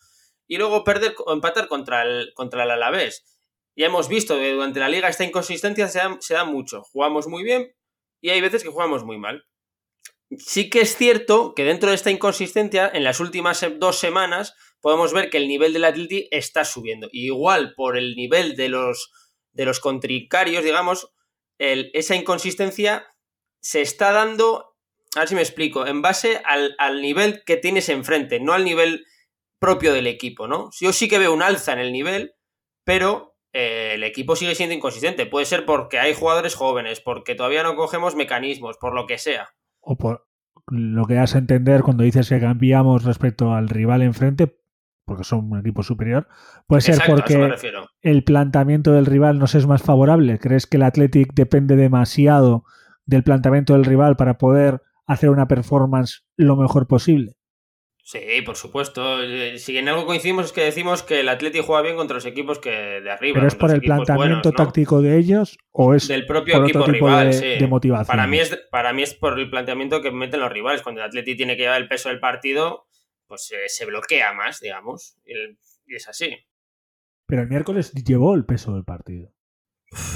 y 0.46 0.58
luego 0.58 0.84
perder 0.84 1.16
o 1.26 1.32
empatar 1.32 1.66
contra 1.66 2.02
el, 2.02 2.30
contra 2.34 2.62
el 2.62 2.70
Alavés 2.70 3.37
ya 3.78 3.86
hemos 3.86 4.08
visto 4.08 4.36
que 4.36 4.50
durante 4.50 4.80
la 4.80 4.88
liga 4.88 5.08
esta 5.08 5.24
inconsistencia 5.24 5.86
se 5.86 6.34
da, 6.34 6.44
mucho. 6.44 6.82
Jugamos 6.82 7.28
muy 7.28 7.44
bien 7.44 7.72
y 8.20 8.30
hay 8.30 8.40
veces 8.40 8.64
que 8.64 8.70
jugamos 8.70 9.04
muy 9.04 9.18
mal. 9.18 9.46
Sí 10.36 10.68
que 10.68 10.80
es 10.80 10.96
cierto 10.96 11.54
que 11.54 11.62
dentro 11.62 11.90
de 11.90 11.94
esta 11.94 12.10
inconsistencia, 12.10 12.90
en 12.92 13.04
las 13.04 13.20
últimas 13.20 13.64
dos 13.78 13.96
semanas, 13.96 14.54
podemos 14.80 15.12
ver 15.12 15.30
que 15.30 15.36
el 15.36 15.46
nivel 15.46 15.72
del 15.72 15.84
Atleti 15.84 16.26
está 16.32 16.64
subiendo. 16.64 17.08
igual 17.12 17.74
por 17.76 17.96
el 17.96 18.16
nivel 18.16 18.56
de 18.56 18.68
los, 18.68 19.12
de 19.52 19.64
los 19.64 19.78
contricarios, 19.78 20.64
digamos, 20.64 21.12
esa 21.58 22.16
inconsistencia 22.16 23.06
se 23.60 23.80
está 23.80 24.10
dando, 24.10 24.76
a 25.14 25.20
ver 25.20 25.28
si 25.28 25.36
me 25.36 25.40
explico, 25.40 25.86
en 25.86 26.02
base 26.02 26.42
al, 26.44 26.74
al, 26.78 27.00
nivel 27.00 27.44
que 27.46 27.56
tienes 27.56 27.88
enfrente, 27.88 28.40
no 28.40 28.54
al 28.54 28.64
nivel 28.64 29.06
propio 29.60 29.92
del 29.92 30.08
equipo, 30.08 30.48
¿no? 30.48 30.70
Yo 30.80 30.92
sí 30.92 31.08
que 31.08 31.18
veo 31.18 31.32
un 31.32 31.42
alza 31.42 31.74
en 31.74 31.78
el 31.78 31.92
nivel, 31.92 32.34
pero 32.84 33.27
eh, 33.52 33.92
el 33.94 34.04
equipo 34.04 34.36
sigue 34.36 34.54
siendo 34.54 34.74
inconsistente. 34.74 35.26
Puede 35.26 35.46
ser 35.46 35.64
porque 35.64 35.98
hay 35.98 36.14
jugadores 36.14 36.54
jóvenes, 36.54 37.00
porque 37.00 37.34
todavía 37.34 37.62
no 37.62 37.76
cogemos 37.76 38.14
mecanismos, 38.14 38.76
por 38.78 38.94
lo 38.94 39.06
que 39.06 39.18
sea. 39.18 39.48
O 39.80 39.96
por 39.96 40.26
lo 40.70 41.06
que 41.06 41.14
das 41.14 41.34
a 41.34 41.38
entender 41.38 41.82
cuando 41.82 42.04
dices 42.04 42.28
que 42.28 42.40
cambiamos 42.40 43.04
respecto 43.04 43.54
al 43.54 43.68
rival 43.68 44.02
enfrente, 44.02 44.58
porque 45.06 45.24
son 45.24 45.50
un 45.50 45.60
equipo 45.60 45.82
superior, 45.82 46.28
puede 46.66 46.82
ser 46.82 46.98
porque 47.06 47.50
el 48.02 48.24
planteamiento 48.24 48.92
del 48.92 49.06
rival 49.06 49.38
nos 49.38 49.54
es 49.54 49.66
más 49.66 49.82
favorable. 49.82 50.38
¿Crees 50.38 50.66
que 50.66 50.76
el 50.76 50.82
Athletic 50.82 51.32
depende 51.32 51.76
demasiado 51.76 52.64
del 53.06 53.24
planteamiento 53.24 53.72
del 53.72 53.86
rival 53.86 54.16
para 54.16 54.36
poder 54.36 54.82
hacer 55.06 55.30
una 55.30 55.48
performance 55.48 56.26
lo 56.36 56.56
mejor 56.56 56.86
posible? 56.86 57.37
Sí, 58.08 58.40
por 58.40 58.56
supuesto. 58.56 59.22
Eh, 59.22 59.58
si 59.58 59.76
en 59.76 59.86
algo 59.86 60.06
coincidimos 60.06 60.46
es 60.46 60.52
que 60.52 60.62
decimos 60.62 61.02
que 61.02 61.20
el 61.20 61.28
Atleti 61.28 61.60
juega 61.60 61.82
bien 61.82 61.94
contra 61.94 62.14
los 62.14 62.24
equipos 62.24 62.58
que 62.58 62.70
de 62.70 63.10
arriba. 63.10 63.34
¿Pero 63.34 63.48
es 63.48 63.54
por 63.54 63.70
el 63.70 63.82
planteamiento 63.82 64.50
táctico 64.50 65.02
de 65.02 65.18
ellos 65.18 65.58
o 65.72 65.94
es 65.94 66.08
del 66.08 66.24
propio 66.24 66.64
equipo 66.64 66.86
rival? 66.86 67.38
De, 67.38 67.66
motivación. 67.66 68.06
Para 68.06 68.26
mí, 68.26 68.38
es, 68.38 68.58
para 68.70 68.94
mí 68.94 69.02
es 69.02 69.12
por 69.12 69.38
el 69.38 69.50
planteamiento 69.50 70.00
que 70.00 70.10
meten 70.10 70.40
los 70.40 70.50
rivales. 70.50 70.80
Cuando 70.80 71.02
el 71.02 71.08
Atleti 71.08 71.36
tiene 71.36 71.54
que 71.54 71.64
llevar 71.64 71.82
el 71.82 71.86
peso 71.86 72.08
del 72.08 72.18
partido, 72.18 72.86
pues 73.26 73.52
eh, 73.52 73.68
se 73.68 73.84
bloquea 73.84 74.32
más, 74.32 74.60
digamos. 74.60 75.18
y 75.26 75.94
es 75.94 76.08
así. 76.08 76.34
Pero 77.26 77.42
el 77.42 77.48
miércoles 77.48 77.92
llevó 77.92 78.34
el 78.34 78.46
peso 78.46 78.72
del 78.72 78.84
partido. 78.84 79.34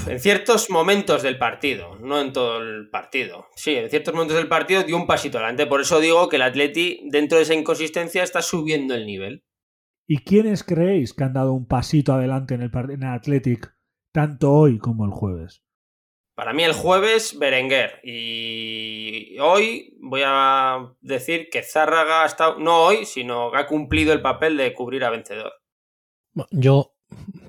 En 0.07 0.19
ciertos 0.19 0.69
momentos 0.69 1.23
del 1.23 1.37
partido, 1.37 1.97
no 1.99 2.21
en 2.21 2.31
todo 2.31 2.61
el 2.61 2.89
partido. 2.89 3.47
Sí, 3.55 3.75
en 3.75 3.89
ciertos 3.89 4.13
momentos 4.13 4.37
del 4.37 4.47
partido 4.47 4.83
dio 4.83 4.97
un 4.97 5.07
pasito 5.07 5.37
adelante. 5.37 5.65
Por 5.65 5.81
eso 5.81 5.99
digo 5.99 6.29
que 6.29 6.35
el 6.35 6.43
Atleti, 6.43 7.01
dentro 7.05 7.37
de 7.37 7.43
esa 7.43 7.53
inconsistencia, 7.53 8.21
está 8.23 8.41
subiendo 8.41 8.93
el 8.93 9.05
nivel. 9.05 9.43
¿Y 10.07 10.19
quiénes 10.19 10.63
creéis 10.63 11.13
que 11.13 11.23
han 11.23 11.33
dado 11.33 11.53
un 11.53 11.65
pasito 11.65 12.13
adelante 12.13 12.53
en 12.53 12.61
el, 12.61 12.71
en 12.91 13.03
el 13.03 13.09
Athletic, 13.09 13.75
tanto 14.11 14.51
hoy 14.51 14.77
como 14.77 15.05
el 15.05 15.11
jueves? 15.11 15.63
Para 16.35 16.53
mí 16.53 16.63
el 16.63 16.73
jueves, 16.73 17.37
Berenguer. 17.37 17.99
Y 18.03 19.37
hoy 19.39 19.97
voy 20.01 20.21
a 20.25 20.93
decir 21.01 21.49
que 21.51 21.63
Zárraga 21.63 22.23
ha 22.23 22.25
estado, 22.25 22.59
no 22.59 22.83
hoy, 22.83 23.05
sino 23.05 23.51
que 23.51 23.57
ha 23.57 23.67
cumplido 23.67 24.13
el 24.13 24.21
papel 24.21 24.57
de 24.57 24.73
cubrir 24.73 25.03
a 25.03 25.11
vencedor. 25.11 25.53
Yo 26.51 26.95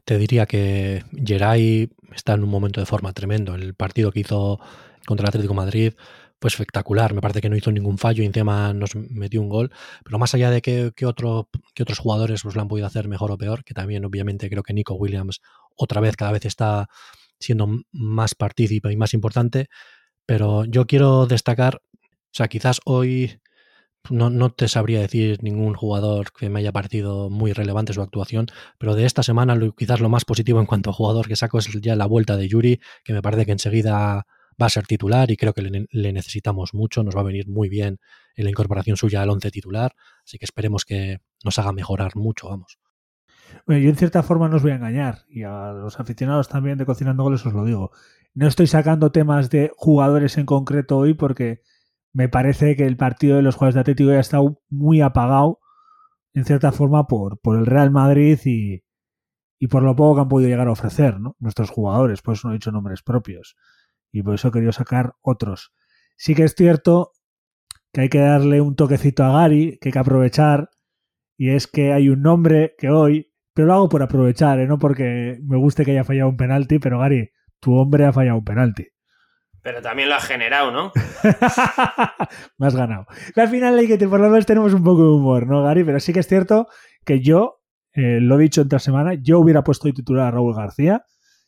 te 0.04 0.18
diría 0.18 0.46
que 0.46 1.04
Geray 1.12 1.90
está 2.14 2.34
en 2.34 2.44
un 2.44 2.50
momento 2.50 2.80
de 2.80 2.86
forma 2.86 3.12
tremendo. 3.12 3.54
El 3.54 3.74
partido 3.74 4.12
que 4.12 4.20
hizo 4.20 4.60
contra 5.06 5.24
el 5.24 5.28
Atlético 5.28 5.54
Madrid 5.54 5.94
fue 6.40 6.48
espectacular. 6.48 7.14
Me 7.14 7.20
parece 7.20 7.40
que 7.40 7.48
no 7.48 7.56
hizo 7.56 7.72
ningún 7.72 7.98
fallo 7.98 8.22
y 8.22 8.26
encima 8.26 8.72
nos 8.74 8.94
metió 8.96 9.40
un 9.40 9.48
gol. 9.48 9.70
Pero 10.04 10.18
más 10.18 10.34
allá 10.34 10.50
de 10.50 10.60
que, 10.60 10.92
otro, 11.06 11.48
que 11.74 11.82
otros 11.82 11.98
jugadores 11.98 12.42
pues, 12.42 12.54
lo 12.54 12.62
han 12.62 12.68
podido 12.68 12.86
hacer 12.86 13.08
mejor 13.08 13.32
o 13.32 13.38
peor, 13.38 13.64
que 13.64 13.74
también 13.74 14.04
obviamente 14.04 14.50
creo 14.50 14.62
que 14.62 14.74
Nico 14.74 14.94
Williams 14.94 15.40
otra 15.76 16.00
vez 16.00 16.16
cada 16.16 16.32
vez 16.32 16.44
está 16.44 16.88
siendo 17.40 17.68
más 17.92 18.34
partícipe 18.34 18.92
y 18.92 18.96
más 18.96 19.14
importante. 19.14 19.68
Pero 20.26 20.64
yo 20.64 20.86
quiero 20.86 21.26
destacar, 21.26 21.76
o 21.76 22.32
sea, 22.32 22.48
quizás 22.48 22.80
hoy 22.84 23.40
no, 24.10 24.30
no, 24.30 24.50
te 24.50 24.68
sabría 24.68 25.00
decir 25.00 25.42
ningún 25.42 25.74
jugador 25.74 26.32
que 26.32 26.48
me 26.48 26.60
haya 26.60 26.72
parecido 26.72 27.30
muy 27.30 27.52
relevante 27.52 27.92
su 27.92 28.02
actuación, 28.02 28.46
pero 28.78 28.94
de 28.94 29.06
esta 29.06 29.22
semana 29.22 29.58
quizás 29.76 30.00
lo 30.00 30.08
más 30.08 30.24
positivo 30.24 30.60
en 30.60 30.66
cuanto 30.66 30.90
a 30.90 30.92
jugador 30.92 31.26
que 31.26 31.36
saco 31.36 31.58
es 31.58 31.68
ya 31.80 31.96
la 31.96 32.06
vuelta 32.06 32.36
de 32.36 32.48
Yuri, 32.48 32.80
que 33.04 33.12
me 33.12 33.22
parece 33.22 33.46
que 33.46 33.52
enseguida 33.52 34.26
va 34.60 34.66
a 34.66 34.70
ser 34.70 34.86
titular 34.86 35.30
y 35.30 35.36
creo 35.36 35.52
que 35.52 35.62
le, 35.62 36.12
necesitamos 36.12 36.74
mucho, 36.74 37.02
nos 37.02 37.16
va 37.16 37.20
a 37.20 37.24
venir 37.24 37.48
muy 37.48 37.68
bien 37.68 37.98
en 38.36 38.44
la 38.44 38.50
incorporación 38.50 38.96
suya 38.96 39.22
al 39.22 39.30
once 39.30 39.50
titular, 39.50 39.94
así 40.24 40.38
que 40.38 40.44
esperemos 40.44 40.84
que 40.84 41.18
nos 41.44 41.58
haga 41.58 41.72
mejorar 41.72 42.16
mucho, 42.16 42.48
vamos. 42.48 42.78
Bueno, 43.66 43.82
yo 43.82 43.90
en 43.90 43.96
cierta 43.96 44.22
forma 44.22 44.48
no 44.48 44.56
os 44.56 44.62
voy 44.62 44.72
a 44.72 44.76
engañar, 44.76 45.24
y 45.28 45.44
a 45.44 45.72
los 45.72 45.98
aficionados 46.00 46.48
también 46.48 46.78
de 46.78 46.86
Cocinando 46.86 47.22
Goles 47.22 47.44
os 47.46 47.52
lo 47.52 47.64
digo. 47.64 47.90
No 48.34 48.48
estoy 48.48 48.66
sacando 48.66 49.12
temas 49.12 49.48
de 49.50 49.70
jugadores 49.76 50.38
en 50.38 50.46
concreto 50.46 50.98
hoy 50.98 51.14
porque 51.14 51.62
me 52.14 52.28
parece 52.28 52.76
que 52.76 52.86
el 52.86 52.96
partido 52.96 53.36
de 53.36 53.42
los 53.42 53.56
jugadores 53.56 53.74
de 53.74 53.80
Atlético 53.80 54.10
ya 54.10 54.18
ha 54.18 54.20
estado 54.20 54.62
muy 54.70 55.00
apagado, 55.00 55.58
en 56.32 56.44
cierta 56.44 56.72
forma, 56.72 57.06
por, 57.06 57.40
por 57.40 57.58
el 57.58 57.66
Real 57.66 57.90
Madrid 57.90 58.38
y, 58.44 58.84
y 59.58 59.66
por 59.66 59.82
lo 59.82 59.96
poco 59.96 60.14
que 60.14 60.20
han 60.22 60.28
podido 60.28 60.48
llegar 60.48 60.68
a 60.68 60.72
ofrecer 60.72 61.20
¿no? 61.20 61.36
nuestros 61.40 61.70
jugadores. 61.70 62.22
Por 62.22 62.34
eso 62.34 62.48
no 62.48 62.54
he 62.54 62.58
dicho 62.58 62.70
nombres 62.70 63.02
propios. 63.02 63.56
Y 64.12 64.22
por 64.22 64.34
eso 64.34 64.48
he 64.48 64.52
querido 64.52 64.72
sacar 64.72 65.14
otros. 65.20 65.72
Sí 66.16 66.34
que 66.34 66.44
es 66.44 66.54
cierto 66.54 67.12
que 67.92 68.02
hay 68.02 68.08
que 68.08 68.20
darle 68.20 68.60
un 68.60 68.76
toquecito 68.76 69.24
a 69.24 69.32
Gary, 69.32 69.78
que 69.80 69.88
hay 69.88 69.92
que 69.92 69.98
aprovechar. 69.98 70.70
Y 71.36 71.50
es 71.50 71.66
que 71.66 71.92
hay 71.92 72.08
un 72.08 72.22
nombre 72.22 72.74
que 72.78 72.90
hoy, 72.90 73.32
pero 73.54 73.66
lo 73.66 73.74
hago 73.74 73.88
por 73.88 74.02
aprovechar, 74.02 74.60
¿eh? 74.60 74.66
no 74.68 74.78
porque 74.78 75.40
me 75.42 75.56
guste 75.56 75.84
que 75.84 75.92
haya 75.92 76.04
fallado 76.04 76.28
un 76.28 76.36
penalti, 76.36 76.78
pero 76.78 77.00
Gary, 77.00 77.30
tu 77.58 77.74
hombre 77.74 78.04
ha 78.04 78.12
fallado 78.12 78.38
un 78.38 78.44
penalti. 78.44 78.86
Pero 79.64 79.80
también 79.80 80.10
lo 80.10 80.14
has 80.14 80.26
generado, 80.26 80.70
¿no? 80.70 80.92
Me 82.58 82.66
has 82.66 82.76
ganado. 82.76 83.06
Al 83.34 83.48
final 83.48 83.78
hay 83.78 83.88
que 83.88 83.96
por 84.06 84.20
lo 84.20 84.28
menos 84.28 84.44
tenemos 84.44 84.74
un 84.74 84.84
poco 84.84 85.02
de 85.04 85.08
humor, 85.08 85.46
¿no, 85.46 85.62
Gary? 85.62 85.84
Pero 85.84 86.00
sí 86.00 86.12
que 86.12 86.20
es 86.20 86.28
cierto 86.28 86.68
que 87.06 87.20
yo, 87.20 87.62
eh, 87.94 88.18
lo 88.20 88.38
he 88.38 88.42
dicho 88.42 88.60
en 88.60 88.66
otra 88.66 88.78
semana, 88.78 89.14
yo 89.14 89.40
hubiera 89.40 89.64
puesto 89.64 89.88
de 89.88 89.94
titular 89.94 90.26
a 90.26 90.30
Raúl 90.32 90.54
García. 90.54 91.06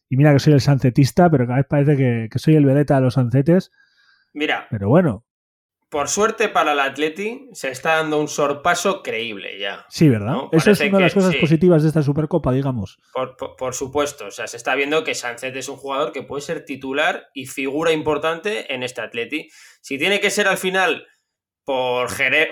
Y 0.08 0.16
mira 0.16 0.32
que 0.32 0.38
soy 0.38 0.54
el 0.54 0.62
sancetista, 0.62 1.28
pero 1.28 1.46
cada 1.46 1.58
vez 1.58 1.66
parece 1.68 1.96
que, 1.98 2.28
que 2.30 2.38
soy 2.38 2.56
el 2.56 2.64
vedeta 2.64 2.94
de 2.94 3.02
los 3.02 3.14
sancetes. 3.14 3.70
Mira. 4.32 4.66
Pero 4.70 4.88
bueno, 4.88 5.25
por 5.96 6.10
suerte 6.10 6.50
para 6.50 6.72
el 6.72 6.80
Atleti 6.80 7.48
se 7.54 7.70
está 7.70 7.94
dando 7.94 8.20
un 8.20 8.28
sorpaso 8.28 9.02
creíble 9.02 9.58
ya. 9.58 9.86
Sí, 9.88 10.10
¿verdad? 10.10 10.40
Esa 10.52 10.72
es 10.72 10.80
una 10.82 10.98
de 10.98 11.04
las 11.04 11.14
cosas 11.14 11.34
positivas 11.36 11.82
de 11.82 11.88
esta 11.88 12.02
Supercopa, 12.02 12.52
digamos. 12.52 12.98
Por, 13.14 13.74
supuesto, 13.74 14.26
o 14.26 14.30
sea, 14.30 14.46
se 14.46 14.58
está 14.58 14.74
viendo 14.74 15.04
que 15.04 15.14
Sánchez 15.14 15.56
es 15.56 15.70
un 15.70 15.78
jugador 15.78 16.12
que 16.12 16.22
puede 16.22 16.42
ser 16.42 16.66
titular 16.66 17.28
y 17.32 17.46
figura 17.46 17.92
importante 17.92 18.74
en 18.74 18.82
este 18.82 19.00
Atleti. 19.00 19.48
Si 19.80 19.96
tiene 19.96 20.20
que 20.20 20.28
ser 20.28 20.48
al 20.48 20.58
final 20.58 21.06
por, 21.64 22.08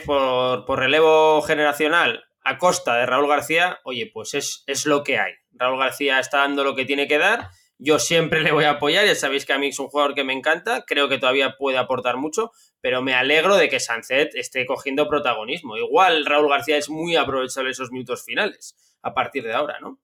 por, 0.07 0.78
relevo 0.78 1.42
generacional 1.42 2.24
a 2.44 2.57
costa 2.57 2.96
de 2.96 3.04
Raúl 3.04 3.28
García, 3.28 3.78
oye, 3.85 4.11
pues 4.11 4.33
es, 4.33 4.64
es 4.66 4.87
lo 4.87 5.04
que 5.04 5.18
hay. 5.18 5.35
Raúl 5.52 5.80
García 5.80 6.18
está 6.18 6.38
dando 6.38 6.64
lo 6.64 6.74
que 6.74 6.87
tiene 6.87 7.07
que 7.07 7.18
dar 7.18 7.50
yo 7.78 7.98
siempre 7.98 8.40
le 8.42 8.52
voy 8.52 8.64
a 8.64 8.72
apoyar, 8.72 9.06
ya 9.06 9.14
sabéis 9.14 9.44
que 9.44 9.52
a 9.52 9.58
mí 9.58 9.68
es 9.68 9.78
un 9.78 9.88
jugador 9.88 10.14
que 10.14 10.24
me 10.24 10.32
encanta, 10.32 10.84
creo 10.87 11.08
que 11.08 11.18
todavía 11.18 11.56
puede 11.58 11.78
aportar 11.78 12.16
mucho, 12.16 12.50
pero 12.80 13.02
me 13.02 13.14
alegro 13.14 13.56
de 13.56 13.68
que 13.68 13.80
Sancet 13.80 14.34
esté 14.34 14.66
cogiendo 14.66 15.08
protagonismo. 15.08 15.76
Igual 15.76 16.26
Raúl 16.26 16.48
García 16.48 16.76
es 16.76 16.88
muy 16.88 17.16
aprovechable 17.16 17.70
esos 17.70 17.90
minutos 17.90 18.24
finales, 18.24 18.76
a 19.02 19.14
partir 19.14 19.44
de 19.44 19.54
ahora, 19.54 19.78
¿no? 19.80 20.00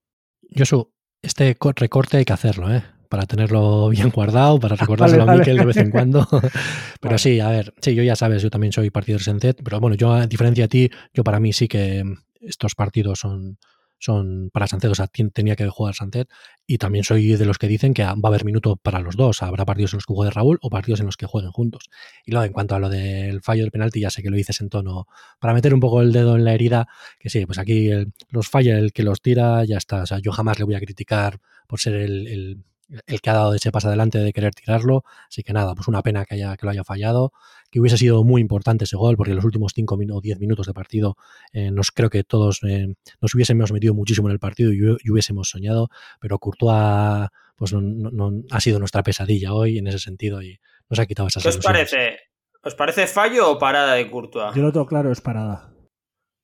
Josu, 0.56 0.92
este 1.22 1.56
recorte 1.76 2.16
hay 2.16 2.24
que 2.24 2.32
hacerlo, 2.32 2.72
¿eh? 2.72 2.82
Para 3.08 3.26
tenerlo 3.26 3.88
bien 3.88 4.10
guardado, 4.10 4.60
para 4.60 4.76
recordárselo 4.76 5.24
a 5.24 5.34
Miquel 5.34 5.58
de 5.58 5.64
vez 5.64 5.76
en 5.76 5.90
cuando. 5.90 6.26
pero 7.00 7.18
sí, 7.18 7.40
a 7.40 7.50
ver, 7.50 7.74
sí, 7.80 7.94
yo 7.94 8.02
ya 8.02 8.16
sabes, 8.16 8.42
yo 8.42 8.50
también 8.50 8.72
soy 8.72 8.90
partido 8.90 9.18
de 9.18 9.24
Sancet, 9.24 9.62
pero 9.62 9.80
bueno, 9.80 9.96
yo 9.96 10.12
a 10.12 10.26
diferencia 10.26 10.64
de 10.64 10.68
ti, 10.68 10.90
yo 11.12 11.24
para 11.24 11.40
mí 11.40 11.52
sí 11.52 11.68
que 11.68 12.04
estos 12.40 12.74
partidos 12.74 13.18
son, 13.18 13.58
son 14.00 14.50
para 14.50 14.66
Sancet, 14.66 14.90
o 14.90 14.94
sea, 14.94 15.06
tenía 15.06 15.54
que 15.54 15.68
jugar 15.68 15.94
Sancet. 15.94 16.28
Y 16.66 16.78
también 16.78 17.04
soy 17.04 17.36
de 17.36 17.44
los 17.44 17.58
que 17.58 17.68
dicen 17.68 17.94
que 17.94 18.02
va 18.02 18.10
a 18.10 18.26
haber 18.28 18.44
minuto 18.44 18.76
para 18.76 19.00
los 19.00 19.14
dos. 19.16 19.42
Habrá 19.42 19.64
partidos 19.64 19.92
en 19.92 19.98
los 19.98 20.06
que 20.06 20.14
juegue 20.14 20.30
Raúl 20.30 20.58
o 20.62 20.70
partidos 20.70 21.00
en 21.00 21.06
los 21.06 21.16
que 21.16 21.26
jueguen 21.26 21.52
juntos. 21.52 21.90
Y 22.24 22.32
luego, 22.32 22.46
en 22.46 22.52
cuanto 22.52 22.74
a 22.74 22.78
lo 22.80 22.88
del 22.88 23.42
fallo 23.42 23.62
del 23.62 23.70
penalti, 23.70 24.00
ya 24.00 24.10
sé 24.10 24.22
que 24.22 24.30
lo 24.30 24.36
dices 24.36 24.60
en 24.60 24.70
tono 24.70 25.06
para 25.38 25.54
meter 25.54 25.74
un 25.74 25.80
poco 25.80 26.00
el 26.00 26.12
dedo 26.12 26.36
en 26.36 26.44
la 26.44 26.54
herida, 26.54 26.88
que 27.18 27.30
sí, 27.30 27.44
pues 27.46 27.58
aquí 27.58 27.90
los 28.30 28.48
falla 28.48 28.78
el 28.78 28.92
que 28.92 29.02
los 29.02 29.20
tira, 29.20 29.64
ya 29.64 29.76
está. 29.76 30.02
O 30.02 30.06
sea, 30.06 30.18
yo 30.18 30.32
jamás 30.32 30.58
le 30.58 30.64
voy 30.64 30.74
a 30.74 30.80
criticar 30.80 31.38
por 31.68 31.78
ser 31.78 31.94
el, 31.94 32.64
el 33.06 33.20
que 33.20 33.30
ha 33.30 33.34
dado 33.34 33.54
ese 33.54 33.70
paso 33.70 33.88
adelante 33.88 34.18
de 34.18 34.32
querer 34.32 34.54
tirarlo. 34.54 35.04
Así 35.28 35.42
que 35.42 35.52
nada, 35.52 35.74
pues 35.74 35.88
una 35.88 36.02
pena 36.02 36.24
que, 36.24 36.34
haya, 36.34 36.56
que 36.56 36.66
lo 36.66 36.72
haya 36.72 36.84
fallado, 36.84 37.32
que 37.70 37.80
hubiese 37.80 37.96
sido 37.96 38.24
muy 38.24 38.40
importante 38.40 38.84
ese 38.84 38.96
gol, 38.96 39.16
porque 39.16 39.30
en 39.30 39.36
los 39.36 39.44
últimos 39.44 39.72
5 39.74 39.98
o 40.12 40.20
10 40.20 40.40
minutos 40.40 40.66
de 40.66 40.74
partido 40.74 41.16
eh, 41.52 41.70
nos 41.70 41.90
creo 41.90 42.10
que 42.10 42.24
todos 42.24 42.60
eh, 42.64 42.94
nos 43.20 43.34
hubiésemos 43.34 43.72
metido 43.72 43.94
muchísimo 43.94 44.28
en 44.28 44.32
el 44.32 44.38
partido 44.38 44.72
y, 44.72 45.10
hubiésemos 45.10 45.48
soñado, 45.48 45.88
pero 46.20 46.38
Courtois 46.38 47.28
pues 47.56 47.72
no, 47.74 48.32
ha 48.50 48.60
sido 48.60 48.78
nuestra 48.78 49.02
pesadilla 49.02 49.52
hoy 49.52 49.78
en 49.78 49.86
ese 49.86 49.98
sentido 49.98 50.42
y 50.42 50.58
nos 50.88 50.98
ha 50.98 51.06
quitado 51.06 51.28
esas 51.28 51.42
¿Qué 51.42 51.50
os 51.50 51.58
parece? 51.58 52.18
¿Os 52.62 52.74
parece 52.74 53.06
fallo 53.06 53.52
o 53.52 53.58
parada 53.58 53.94
de 53.94 54.10
Courtois? 54.10 54.54
Yo 54.54 54.62
lo 54.62 54.72
tengo 54.72 54.86
claro, 54.86 55.12
es 55.12 55.20
parada. 55.20 55.72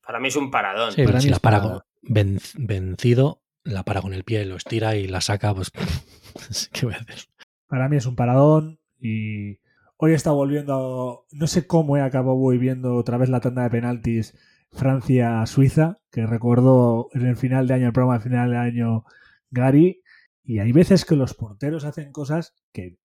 Para 0.06 0.20
mí 0.20 0.28
es 0.28 0.36
un 0.36 0.50
paradón. 0.50 0.92
Sí, 0.92 1.04
si 1.20 1.28
la 1.30 1.38
para 1.40 1.84
vencido, 2.02 3.42
la 3.64 3.82
para 3.82 4.00
con 4.00 4.14
el 4.14 4.24
pie, 4.24 4.44
lo 4.44 4.56
estira 4.56 4.94
y 4.96 5.08
la 5.08 5.20
saca, 5.20 5.54
pues 5.54 5.72
¿qué 6.72 6.86
voy 6.86 6.94
a 6.94 6.98
hacer? 6.98 7.24
Para 7.66 7.88
mí 7.88 7.96
es 7.96 8.06
un 8.06 8.14
paradón 8.14 8.78
y 9.00 9.58
hoy 9.96 10.12
está 10.12 10.30
volviendo, 10.30 11.26
no 11.32 11.46
sé 11.46 11.66
cómo 11.66 11.96
he 11.96 12.02
acabado 12.02 12.37
voy 12.37 12.59
viendo 12.59 12.94
otra 12.94 13.16
vez 13.16 13.28
la 13.28 13.40
tanda 13.40 13.62
de 13.62 13.70
penaltis 13.70 14.37
Francia-Suiza, 14.72 15.98
que 16.11 16.26
recuerdo 16.26 17.09
en 17.12 17.26
el 17.26 17.37
final 17.37 17.66
de 17.66 17.74
año, 17.74 17.87
el 17.87 17.92
programa 17.92 18.18
de 18.18 18.24
final 18.24 18.50
de 18.50 18.56
año 18.59 19.04
Gary, 19.50 20.02
y 20.42 20.59
hay 20.59 20.72
veces 20.72 21.04
que 21.04 21.16
los 21.16 21.35
porteros 21.35 21.85
hacen 21.85 22.12
cosas 22.12 22.54
que, 22.72 22.98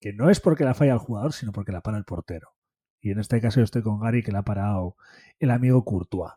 que 0.00 0.12
no 0.12 0.30
es 0.30 0.40
porque 0.40 0.64
la 0.64 0.74
falla 0.74 0.92
el 0.94 0.98
jugador, 0.98 1.32
sino 1.32 1.52
porque 1.52 1.72
la 1.72 1.80
para 1.80 1.98
el 1.98 2.04
portero. 2.04 2.50
Y 3.00 3.10
en 3.10 3.18
este 3.18 3.40
caso 3.40 3.60
yo 3.60 3.64
estoy 3.64 3.82
con 3.82 4.00
Gary, 4.00 4.22
que 4.22 4.32
la 4.32 4.40
ha 4.40 4.44
parado 4.44 4.96
el 5.38 5.50
amigo 5.50 5.84
Courtois. 5.84 6.32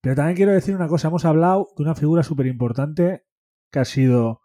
Pero 0.00 0.14
también 0.14 0.36
quiero 0.36 0.52
decir 0.52 0.74
una 0.74 0.88
cosa, 0.88 1.08
hemos 1.08 1.24
hablado 1.24 1.68
de 1.76 1.82
una 1.82 1.94
figura 1.94 2.22
súper 2.22 2.46
importante 2.46 3.24
que 3.70 3.80
ha 3.80 3.84
sido 3.84 4.40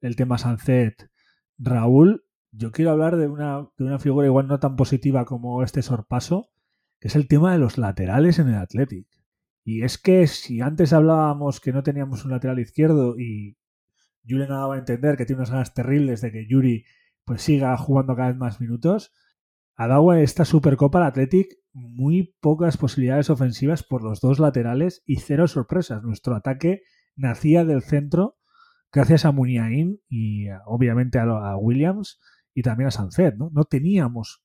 el 0.00 0.16
tema 0.16 0.38
Sancet 0.38 1.10
Raúl. 1.58 2.24
Yo 2.52 2.70
quiero 2.70 2.90
hablar 2.90 3.16
de 3.16 3.28
una, 3.28 3.68
de 3.78 3.84
una 3.84 3.98
figura 3.98 4.26
igual 4.26 4.46
no 4.46 4.60
tan 4.60 4.76
positiva 4.76 5.24
como 5.24 5.62
este 5.62 5.82
sorpaso, 5.82 6.50
que 7.00 7.08
es 7.08 7.16
el 7.16 7.26
tema 7.26 7.52
de 7.52 7.58
los 7.58 7.78
laterales 7.78 8.38
en 8.38 8.48
el 8.48 8.56
Athletic. 8.56 9.08
Y 9.64 9.82
es 9.82 9.98
que 9.98 10.26
si 10.26 10.60
antes 10.60 10.92
hablábamos 10.92 11.60
que 11.60 11.72
no 11.72 11.82
teníamos 11.82 12.24
un 12.24 12.32
lateral 12.32 12.58
izquierdo 12.58 13.18
y 13.18 13.56
Yuri 14.22 14.46
no 14.46 14.54
daba 14.54 14.74
a 14.74 14.78
entender 14.78 15.16
que 15.16 15.24
tiene 15.24 15.40
unas 15.40 15.50
ganas 15.50 15.74
terribles 15.74 16.20
de 16.20 16.32
que 16.32 16.46
Yuri 16.46 16.84
pues 17.24 17.42
siga 17.42 17.76
jugando 17.76 18.16
cada 18.16 18.28
vez 18.28 18.36
más 18.36 18.60
minutos, 18.60 19.12
ha 19.74 19.86
dado 19.86 20.12
esta 20.12 20.44
Supercopa 20.44 20.98
al 20.98 21.06
Athletic 21.06 21.48
muy 21.72 22.36
pocas 22.40 22.76
posibilidades 22.76 23.30
ofensivas 23.30 23.82
por 23.82 24.02
los 24.02 24.20
dos 24.20 24.38
laterales 24.38 25.02
y 25.06 25.16
cero 25.16 25.48
sorpresas. 25.48 26.02
Nuestro 26.02 26.34
ataque 26.34 26.82
nacía 27.16 27.64
del 27.64 27.82
centro 27.82 28.36
gracias 28.92 29.24
a 29.24 29.32
Muniain 29.32 30.00
y 30.08 30.46
obviamente 30.66 31.18
a, 31.18 31.56
Williams 31.56 32.20
y 32.54 32.62
también 32.62 32.88
a 32.88 32.90
Sancet. 32.90 33.36
¿no? 33.36 33.50
no 33.52 33.64
teníamos 33.64 34.42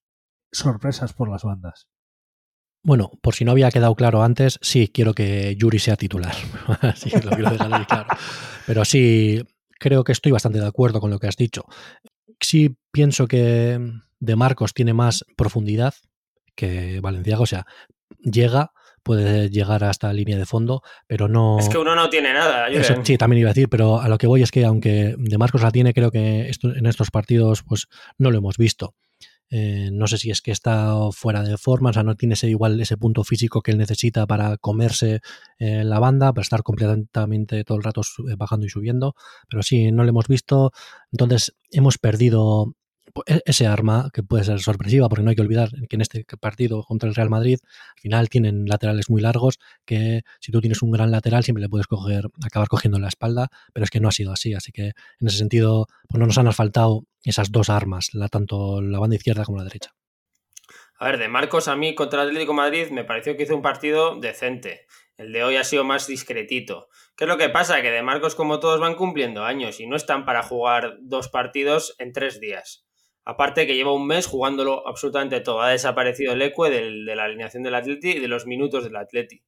sorpresas 0.52 1.14
por 1.14 1.30
las 1.30 1.44
bandas. 1.44 1.88
Bueno, 2.84 3.12
por 3.22 3.36
si 3.36 3.44
no 3.44 3.52
había 3.52 3.72
quedado 3.72 3.96
claro 3.96 4.24
antes, 4.24 4.60
sí, 4.62 4.88
quiero 4.88 5.14
que 5.14 5.56
Yuri 5.58 5.80
sea 5.80 5.98
titular. 5.98 6.34
sí, 6.96 7.10
lo 7.22 7.32
quiero 7.32 7.52
dejar 7.52 7.88
claro. 7.88 8.08
Pero 8.66 8.86
sí, 8.86 9.44
creo 9.80 10.04
que 10.04 10.12
estoy 10.12 10.32
bastante 10.32 10.60
de 10.60 10.68
acuerdo 10.68 11.02
con 11.02 11.10
lo 11.12 11.20
que 11.20 11.28
has 11.28 11.36
dicho. 11.36 11.66
Sí 12.40 12.78
pienso 12.92 13.28
que 13.28 13.80
De 14.20 14.36
Marcos 14.36 14.74
tiene 14.74 14.94
más 14.94 15.26
profundidad 15.36 15.96
que 16.56 17.00
Valenciaga, 17.02 17.42
o 17.42 17.46
sea, 17.46 17.66
llega, 18.20 18.72
puede 19.08 19.50
llegar 19.50 19.86
hasta 19.86 20.08
la 20.08 20.14
línea 20.14 20.38
de 20.38 20.46
fondo, 20.46 20.82
pero 21.08 21.30
no... 21.30 21.58
Es 21.60 21.70
que 21.70 21.78
uno 21.78 21.96
no 21.96 22.10
tiene 22.10 22.34
nada. 22.34 22.68
sí, 23.04 23.18
también 23.18 23.40
iba 23.40 23.50
a 23.50 23.54
decir, 23.54 23.70
pero 23.70 24.02
a 24.02 24.10
lo 24.10 24.18
que 24.18 24.28
voy 24.28 24.42
es 24.44 24.52
que 24.52 24.66
aunque 24.66 25.16
De 25.18 25.38
Marcos 25.38 25.62
la 25.62 25.72
tiene, 25.72 25.94
creo 25.94 26.12
que 26.12 26.52
en 26.62 26.86
estos 26.86 27.10
partidos 27.10 27.64
pues 27.64 27.88
no 28.18 28.32
lo 28.32 28.38
hemos 28.40 28.58
visto. 28.58 28.96
Eh, 29.50 29.90
no 29.94 30.08
sé 30.08 30.18
si 30.18 30.30
es 30.30 30.42
que 30.42 30.52
está 30.52 30.94
fuera 31.14 31.42
de 31.42 31.58
forma, 31.58 31.92
o 31.92 31.94
sea, 31.94 32.04
no 32.04 32.16
tiene 32.16 32.34
ese, 32.34 32.50
igual 32.50 32.82
ese 32.82 32.98
punto 32.98 33.24
físico 33.24 33.62
que 33.62 33.72
él 33.72 33.78
necesita 33.78 34.28
para 34.28 34.58
comerse 34.58 35.22
eh, 35.58 35.86
la 35.86 36.00
banda, 36.00 36.34
para 36.34 36.42
estar 36.42 36.64
completamente 36.64 37.64
todo 37.64 37.78
el 37.78 37.84
rato 37.86 38.02
eh, 38.02 38.36
bajando 38.38 38.66
y 38.66 38.70
subiendo, 38.70 39.16
pero 39.50 39.64
sí, 39.64 39.90
no 39.94 40.04
lo 40.04 40.10
hemos 40.10 40.28
visto. 40.28 40.72
Entonces, 41.14 41.56
hemos 41.72 41.98
perdido 41.98 42.74
ese 43.26 43.68
arma 43.68 44.10
que 44.14 44.24
puede 44.24 44.44
ser 44.44 44.60
sorpresiva, 44.60 45.10
porque 45.10 45.24
no 45.24 45.30
hay 45.30 45.36
que 45.36 45.42
olvidar 45.42 45.70
que 45.90 45.96
en 45.96 46.02
este 46.02 46.26
partido 46.40 46.84
contra 46.84 47.10
el 47.10 47.16
Real 47.16 47.30
Madrid, 47.30 47.60
al 47.96 48.02
final 48.02 48.30
tienen 48.30 48.66
laterales 48.66 49.10
muy 49.10 49.22
largos, 49.22 49.60
que 49.86 50.22
si 50.40 50.52
tú 50.52 50.62
tienes 50.62 50.82
un 50.82 50.92
gran 50.92 51.12
lateral 51.12 51.44
siempre 51.44 51.62
le 51.62 51.70
puedes 51.70 51.88
coger, 51.88 52.26
acabar 52.46 52.68
cogiendo 52.68 52.98
en 52.98 53.04
la 53.04 53.10
espalda, 53.10 53.50
pero 53.74 53.84
es 53.84 53.90
que 53.90 54.00
no 54.00 54.10
ha 54.10 54.12
sido 54.12 54.32
así, 54.32 54.54
así 54.54 54.72
que 54.72 54.88
en 55.20 55.28
ese 55.28 55.38
sentido 55.38 55.88
pues 56.08 56.20
no 56.20 56.26
nos 56.26 56.38
han 56.38 56.52
faltado 56.54 57.04
esas 57.24 57.52
dos 57.52 57.70
armas, 57.70 58.10
la, 58.14 58.28
tanto 58.28 58.82
la 58.82 59.00
banda 59.00 59.16
izquierda 59.16 59.46
como 59.46 59.58
la 59.58 59.64
derecha. 59.64 59.94
A 61.00 61.06
ver, 61.06 61.20
de 61.20 61.28
Marcos 61.28 61.68
a 61.68 61.76
mí 61.76 61.94
contra 61.94 62.24
el 62.24 62.30
Atlético 62.30 62.54
Madrid 62.54 62.90
me 62.90 63.04
pareció 63.04 63.38
que 63.38 63.44
hizo 63.44 63.56
un 63.56 63.62
partido 63.62 64.20
decente. 64.20 64.88
El 65.16 65.32
de 65.32 65.44
hoy 65.44 65.56
ha 65.56 65.64
sido 65.64 65.84
más 65.84 66.08
discretito. 66.08 66.90
¿Qué 67.16 67.26
es 67.26 67.28
lo 67.28 67.38
que 67.38 67.50
pasa? 67.50 67.82
Que 67.82 67.92
de 67.92 68.04
Marcos, 68.04 68.36
como 68.36 68.60
todos, 68.60 68.80
van 68.80 68.96
cumpliendo 68.96 69.44
años 69.44 69.80
y 69.80 69.88
no 69.88 69.96
están 69.96 70.26
para 70.26 70.44
jugar 70.44 70.98
dos 71.02 71.30
partidos 71.30 71.96
en 71.98 72.14
tres 72.14 72.40
días. 72.40 72.87
Aparte 73.30 73.68
que 73.68 73.76
lleva 73.76 73.94
un 73.94 74.08
mes 74.08 74.26
jugándolo 74.26 74.88
absolutamente 74.88 75.42
todo. 75.42 75.62
Ha 75.62 75.72
desaparecido 75.72 76.32
el 76.32 76.42
ecue 76.42 76.70
de 76.70 77.14
la 77.14 77.26
alineación 77.26 77.62
del 77.62 77.76
Atleti 77.76 78.12
y 78.12 78.20
de 78.20 78.30
los 78.30 78.48
minutos 78.48 78.86
del 78.86 78.96
Atleti. 78.96 79.44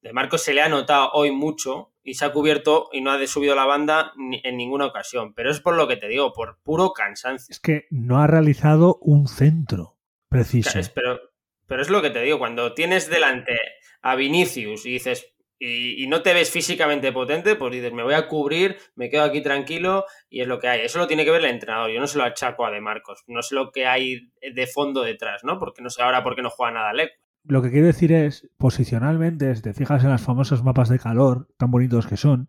De 0.00 0.14
Marcos 0.14 0.42
se 0.42 0.54
le 0.54 0.62
ha 0.62 0.70
notado 0.70 1.10
hoy 1.12 1.30
mucho 1.30 1.92
y 2.02 2.14
se 2.14 2.24
ha 2.24 2.32
cubierto 2.32 2.88
y 2.94 3.02
no 3.02 3.10
ha 3.10 3.26
subido 3.26 3.54
la 3.54 3.66
banda 3.66 4.14
en 4.42 4.56
ninguna 4.56 4.86
ocasión. 4.86 5.34
Pero 5.34 5.50
es 5.50 5.60
por 5.60 5.76
lo 5.76 5.86
que 5.86 5.98
te 5.98 6.08
digo, 6.08 6.32
por 6.32 6.62
puro 6.62 6.94
cansancio. 6.94 7.52
Es 7.52 7.60
que 7.60 7.84
no 7.90 8.22
ha 8.22 8.26
realizado 8.26 8.98
un 9.02 9.28
centro 9.28 9.98
preciso. 10.30 10.80
pero, 10.94 11.20
pero 11.66 11.82
es 11.82 11.90
lo 11.90 12.00
que 12.00 12.08
te 12.08 12.22
digo, 12.22 12.38
cuando 12.38 12.72
tienes 12.72 13.10
delante 13.10 13.54
a 14.00 14.16
Vinicius 14.16 14.86
y 14.86 14.92
dices, 14.92 15.30
y, 15.62 16.06
no 16.06 16.22
te 16.22 16.32
ves 16.32 16.50
físicamente 16.50 17.12
potente, 17.12 17.54
pues 17.54 17.70
dices, 17.72 17.92
me 17.92 18.02
voy 18.02 18.14
a 18.14 18.28
cubrir, 18.28 18.78
me 18.94 19.10
quedo 19.10 19.24
aquí 19.24 19.42
tranquilo 19.42 20.06
y 20.30 20.40
es 20.40 20.48
lo 20.48 20.58
que 20.58 20.68
hay. 20.68 20.80
Eso 20.80 20.98
lo 20.98 21.06
tiene 21.06 21.26
que 21.26 21.30
ver 21.30 21.44
el 21.44 21.50
entrenador. 21.50 21.90
Yo 21.90 22.00
no 22.00 22.06
se 22.06 22.16
lo 22.16 22.24
achaco 22.24 22.64
a 22.64 22.70
De 22.70 22.80
Marcos. 22.80 23.22
No 23.26 23.42
sé 23.42 23.54
lo 23.54 23.70
que 23.70 23.86
hay 23.86 24.32
de 24.40 24.66
fondo 24.66 25.02
detrás, 25.02 25.44
¿no? 25.44 25.58
Porque 25.58 25.82
no 25.82 25.90
sé 25.90 26.00
ahora 26.00 26.24
por 26.24 26.34
qué 26.34 26.40
no 26.40 26.48
juega 26.48 26.72
nada 26.72 26.94
Lec. 26.94 27.10
Lo 27.44 27.60
que 27.60 27.70
quiero 27.70 27.86
decir 27.86 28.10
es, 28.10 28.48
posicionalmente, 28.56 29.54
si 29.54 29.60
te 29.60 29.74
fijas 29.74 30.02
en 30.02 30.10
los 30.10 30.22
famosos 30.22 30.64
mapas 30.64 30.88
de 30.88 30.98
calor, 30.98 31.48
tan 31.58 31.70
bonitos 31.70 32.06
que 32.06 32.16
son, 32.16 32.46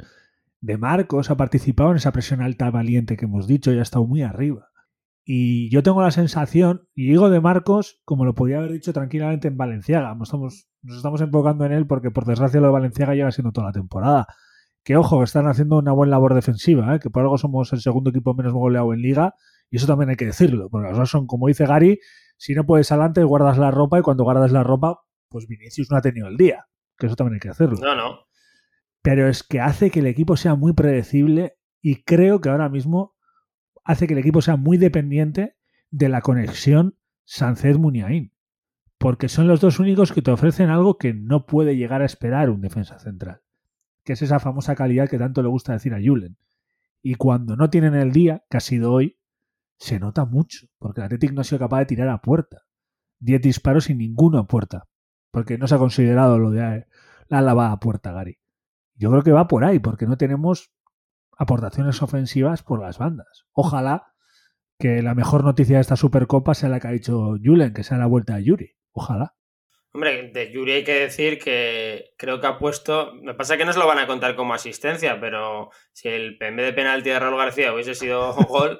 De 0.62 0.78
Marcos 0.78 1.32
ha 1.32 1.38
participado 1.38 1.92
en 1.92 1.98
esa 1.98 2.14
presión 2.14 2.42
alta 2.42 2.72
valiente 2.72 3.18
que 3.18 3.26
hemos 3.26 3.46
dicho 3.46 3.74
y 3.74 3.80
ha 3.80 3.82
estado 3.82 4.06
muy 4.06 4.22
arriba. 4.22 4.71
Y 5.24 5.70
yo 5.70 5.84
tengo 5.84 6.02
la 6.02 6.12
sensación, 6.12 6.88
y 6.96 7.08
digo 7.08 7.30
de 7.30 7.40
Marcos, 7.42 8.02
como 8.06 8.26
lo 8.26 8.34
podía 8.34 8.58
haber 8.58 8.72
dicho 8.72 8.92
tranquilamente 8.92 9.48
en 9.48 9.58
Valenciaga, 9.58 10.16
nos 10.16 10.30
estamos, 10.30 10.68
nos 10.82 10.98
estamos 10.98 11.22
enfocando 11.22 11.66
en 11.66 11.74
él 11.74 11.86
porque 11.86 12.10
por 12.10 12.26
desgracia 12.26 12.60
lo 12.60 12.68
de 12.68 12.74
Valenciaga 12.74 13.14
lleva 13.14 13.32
siendo 13.32 13.52
toda 13.52 13.68
la 13.68 13.74
temporada. 13.74 14.28
Que 14.84 14.98
ojo, 14.98 15.20
que 15.20 15.26
están 15.26 15.48
haciendo 15.48 15.78
una 15.78 15.92
buena 15.92 16.12
labor 16.12 16.34
defensiva, 16.34 16.96
¿eh? 16.96 17.00
que 17.00 17.12
por 17.12 17.22
algo 17.22 17.38
somos 17.38 17.72
el 17.72 17.82
segundo 17.82 18.10
equipo 18.10 18.34
menos 18.34 18.54
goleado 18.54 18.94
en 18.94 19.02
liga, 19.02 19.36
y 19.70 19.78
eso 19.78 19.86
también 19.86 20.10
hay 20.10 20.16
que 20.16 20.26
decirlo, 20.26 20.70
porque 20.70 20.92
las 20.92 21.10
son, 21.10 21.28
como 21.28 21.48
dice 21.48 21.68
Gary, 21.68 22.00
si 22.38 22.56
no 22.56 22.66
puedes 22.66 22.92
adelante, 22.92 23.24
guardas 23.24 23.60
la 23.60 23.70
ropa, 23.70 24.00
y 24.00 24.02
cuando 24.02 24.24
guardas 24.24 24.52
la 24.52 24.64
ropa, 24.64 25.02
pues 25.30 25.48
Vinicius 25.48 25.92
no 25.92 25.98
ha 25.98 26.02
tenido 26.02 26.28
el 26.30 26.36
día, 26.36 26.66
que 26.98 27.06
eso 27.06 27.16
también 27.16 27.36
hay 27.36 27.40
que 27.40 27.50
hacerlo. 27.50 27.78
No, 27.80 27.96
no. 27.96 28.26
Pero 29.04 29.28
es 29.28 29.44
que 29.44 29.60
hace 29.60 29.92
que 29.92 30.00
el 30.00 30.08
equipo 30.08 30.36
sea 30.36 30.56
muy 30.56 30.74
predecible, 30.74 31.58
y 31.80 32.04
creo 32.04 32.42
que 32.42 32.50
ahora 32.50 32.70
mismo 32.70 33.14
hace 33.84 34.08
que 34.08 34.14
el 34.14 34.20
equipo 34.20 34.42
sea 34.42 34.56
muy 34.56 34.78
dependiente 34.78 35.58
de 35.90 36.10
la 36.10 36.22
conexión 36.22 36.98
Sánchez-Muniain. 37.26 38.34
Porque 38.98 39.30
son 39.30 39.48
los 39.48 39.62
dos 39.62 39.80
únicos 39.80 40.12
que 40.12 40.22
te 40.22 40.32
ofrecen 40.32 40.70
algo 40.70 40.98
que 40.98 41.14
no 41.14 41.46
puede 41.46 41.76
llegar 41.76 42.02
a 42.02 42.06
esperar 42.06 42.50
un 42.50 42.62
defensa 42.62 43.00
central. 43.00 43.42
Que 44.04 44.14
es 44.14 44.22
esa 44.22 44.40
famosa 44.40 44.76
calidad 44.76 45.10
que 45.10 45.18
tanto 45.18 45.42
le 45.42 45.50
gusta 45.50 45.74
decir 45.74 45.94
a 45.94 46.00
Julen. 46.04 46.38
Y 47.02 47.16
cuando 47.16 47.56
no 47.56 47.70
tienen 47.70 47.96
el 47.96 48.12
día, 48.12 48.44
que 48.50 48.58
ha 48.58 48.60
sido 48.62 48.94
hoy, 48.94 49.18
se 49.78 50.00
nota 50.00 50.26
mucho. 50.26 50.68
Porque 50.78 51.02
el 51.02 51.06
Athletic 51.06 51.34
no 51.34 51.42
ha 51.42 51.46
sido 51.46 51.58
capaz 51.58 51.80
de 51.80 51.86
tirar 51.88 52.10
a 52.10 52.22
puerta. 52.22 52.64
Diez 53.20 53.42
disparos 53.42 53.86
sin 53.86 53.98
ninguno 53.98 54.38
a 54.38 54.48
puerta. 54.48 54.88
Porque 55.32 55.58
no 55.58 55.68
se 55.68 55.76
ha 55.76 55.80
considerado 55.80 56.38
lo 56.38 56.52
de 56.52 56.86
la 57.28 57.42
lavada 57.42 57.72
a 57.72 57.80
puerta, 57.80 58.12
Gary. 58.12 58.38
Yo 58.96 59.10
creo 59.10 59.24
que 59.24 59.32
va 59.32 59.48
por 59.48 59.64
ahí, 59.64 59.80
porque 59.80 60.06
no 60.06 60.18
tenemos 60.18 60.72
aportaciones 61.42 62.04
ofensivas 62.04 62.62
por 62.62 62.80
las 62.80 63.00
bandas. 63.00 63.46
Ojalá 63.52 64.14
que 64.78 65.02
la 65.02 65.16
mejor 65.16 65.44
noticia 65.44 65.78
de 65.78 65.82
esta 65.82 65.96
Supercopa 65.96 66.54
sea 66.54 66.70
la 66.70 66.80
que 66.80 66.88
ha 66.88 66.92
dicho 66.92 67.36
Julen, 67.44 67.74
que 67.74 67.84
sea 67.84 67.98
la 67.98 68.06
vuelta 68.06 68.36
de 68.36 68.44
Yuri. 68.44 68.76
Ojalá. 68.92 69.34
Hombre, 69.92 70.30
de 70.32 70.52
Yuri 70.52 70.72
hay 70.72 70.84
que 70.84 71.00
decir 71.00 71.40
que 71.40 72.12
creo 72.16 72.40
que 72.40 72.46
ha 72.46 72.60
puesto. 72.60 73.14
Me 73.24 73.34
pasa 73.34 73.58
que 73.58 73.66
no 73.66 73.74
se 73.74 73.80
lo 73.80 73.88
van 73.88 73.98
a 73.98 74.06
contar 74.06 74.36
como 74.36 74.54
asistencia, 74.54 75.20
pero 75.20 75.72
si 75.94 76.10
el 76.10 76.38
PM 76.38 76.62
de 76.62 76.74
penalti 76.74 77.10
de 77.10 77.20
Raúl 77.20 77.40
García 77.40 77.74
hubiese 77.74 77.96
sido 77.96 78.34
gol, 78.48 78.80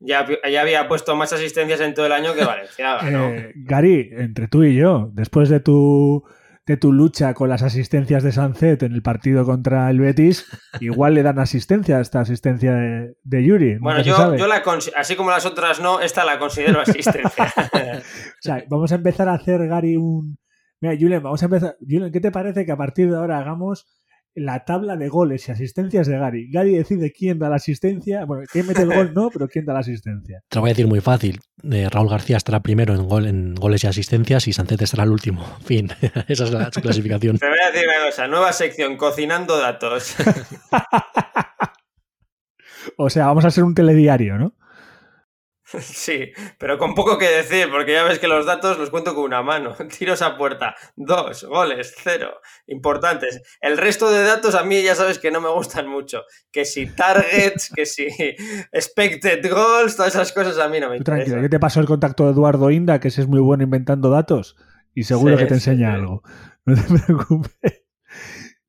ya, 0.00 0.26
ya, 0.50 0.62
había 0.62 0.88
puesto 0.88 1.14
más 1.14 1.34
asistencias 1.34 1.80
en 1.82 1.92
todo 1.92 2.06
el 2.06 2.12
año 2.12 2.34
que 2.34 2.44
Valencia. 2.44 3.00
Eh, 3.02 3.52
Gary, 3.54 4.08
entre 4.12 4.48
tú 4.48 4.64
y 4.64 4.74
yo, 4.74 5.10
después 5.12 5.50
de 5.50 5.60
tu 5.60 6.24
de 6.68 6.76
tu 6.76 6.92
lucha 6.92 7.32
con 7.32 7.48
las 7.48 7.62
asistencias 7.62 8.22
de 8.22 8.30
Sancet 8.30 8.82
en 8.82 8.92
el 8.92 9.00
partido 9.00 9.46
contra 9.46 9.88
el 9.90 10.00
Betis, 10.00 10.46
igual 10.80 11.14
le 11.14 11.22
dan 11.22 11.38
asistencia 11.38 11.96
a 11.96 12.02
esta 12.02 12.20
asistencia 12.20 12.74
de, 12.74 13.44
Yuri. 13.44 13.78
Bueno, 13.78 14.02
yo, 14.02 14.36
yo, 14.36 14.46
la 14.46 14.62
así 14.96 15.16
como 15.16 15.30
las 15.30 15.46
otras 15.46 15.80
no, 15.80 16.00
esta 16.00 16.26
la 16.26 16.38
considero 16.38 16.82
asistencia. 16.82 17.52
o 17.56 18.42
sea, 18.42 18.62
vamos 18.68 18.92
a 18.92 18.96
empezar 18.96 19.30
a 19.30 19.34
hacer, 19.34 19.66
Gary, 19.66 19.96
un... 19.96 20.38
Mira, 20.80 20.94
Julen, 21.00 21.22
vamos 21.22 21.42
a 21.42 21.46
empezar... 21.46 21.76
Julen, 21.80 22.12
¿qué 22.12 22.20
te 22.20 22.30
parece 22.30 22.66
que 22.66 22.72
a 22.72 22.76
partir 22.76 23.10
de 23.10 23.16
ahora 23.16 23.38
hagamos 23.38 23.86
la 24.38 24.64
tabla 24.64 24.96
de 24.96 25.08
goles 25.08 25.48
y 25.48 25.52
asistencias 25.52 26.06
de 26.06 26.18
Gary. 26.18 26.50
Gary 26.50 26.76
decide 26.76 27.12
quién 27.12 27.38
da 27.38 27.48
la 27.48 27.56
asistencia. 27.56 28.24
Bueno, 28.24 28.44
quién 28.50 28.66
mete 28.66 28.82
el 28.82 28.94
gol 28.94 29.12
no, 29.14 29.30
pero 29.30 29.48
quién 29.48 29.64
da 29.64 29.74
la 29.74 29.80
asistencia. 29.80 30.42
Te 30.48 30.56
lo 30.56 30.62
voy 30.62 30.70
a 30.70 30.72
decir 30.72 30.86
muy 30.86 31.00
fácil. 31.00 31.40
Eh, 31.70 31.88
Raúl 31.90 32.08
García 32.08 32.36
estará 32.36 32.60
primero 32.60 32.94
en, 32.94 33.08
gol, 33.08 33.26
en 33.26 33.54
goles 33.54 33.84
y 33.84 33.86
asistencias 33.86 34.46
y 34.48 34.52
Sancet 34.52 34.82
estará 34.82 35.04
el 35.04 35.10
último. 35.10 35.44
Fin, 35.64 35.90
esa 36.28 36.44
es 36.44 36.52
la 36.52 36.70
clasificación. 36.70 37.38
Te 37.38 37.48
voy 37.48 37.58
a 37.62 37.70
decir 37.70 37.88
una 37.88 38.06
cosa, 38.06 38.28
nueva 38.28 38.52
sección, 38.52 38.96
cocinando 38.96 39.58
datos. 39.58 40.16
o 42.96 43.10
sea, 43.10 43.26
vamos 43.26 43.44
a 43.44 43.50
ser 43.50 43.64
un 43.64 43.74
telediario, 43.74 44.38
¿no? 44.38 44.54
Sí, 45.80 46.32
pero 46.58 46.78
con 46.78 46.94
poco 46.94 47.18
que 47.18 47.28
decir, 47.28 47.68
porque 47.70 47.92
ya 47.92 48.04
ves 48.04 48.18
que 48.18 48.28
los 48.28 48.46
datos 48.46 48.78
los 48.78 48.90
cuento 48.90 49.14
con 49.14 49.24
una 49.24 49.42
mano. 49.42 49.74
Tiros 49.98 50.22
a 50.22 50.36
puerta, 50.36 50.74
dos, 50.96 51.44
goles, 51.44 51.94
cero. 52.02 52.40
Importantes. 52.66 53.42
El 53.60 53.76
resto 53.76 54.10
de 54.10 54.22
datos 54.22 54.54
a 54.54 54.64
mí 54.64 54.82
ya 54.82 54.94
sabes 54.94 55.18
que 55.18 55.30
no 55.30 55.40
me 55.40 55.50
gustan 55.50 55.88
mucho. 55.88 56.22
Que 56.50 56.64
si 56.64 56.86
targets, 56.86 57.70
que 57.74 57.86
si 57.86 58.06
expected 58.72 59.50
goals, 59.50 59.96
todas 59.96 60.14
esas 60.14 60.32
cosas 60.32 60.58
a 60.58 60.68
mí 60.68 60.80
no 60.80 60.90
me 60.90 60.96
interesan. 60.96 61.24
Tranquilo, 61.24 61.42
yo 61.42 61.50
te 61.50 61.60
paso 61.60 61.80
el 61.80 61.86
contacto 61.86 62.24
de 62.24 62.32
Eduardo 62.32 62.70
Inda, 62.70 63.00
que 63.00 63.08
ese 63.08 63.22
es 63.22 63.28
muy 63.28 63.40
bueno 63.40 63.64
inventando 63.64 64.10
datos 64.10 64.56
y 64.94 65.04
seguro 65.04 65.36
que 65.36 65.46
te 65.46 65.54
enseña 65.54 65.94
algo. 65.94 66.22
No 66.64 66.74
te 66.74 66.82
preocupes. 66.82 67.84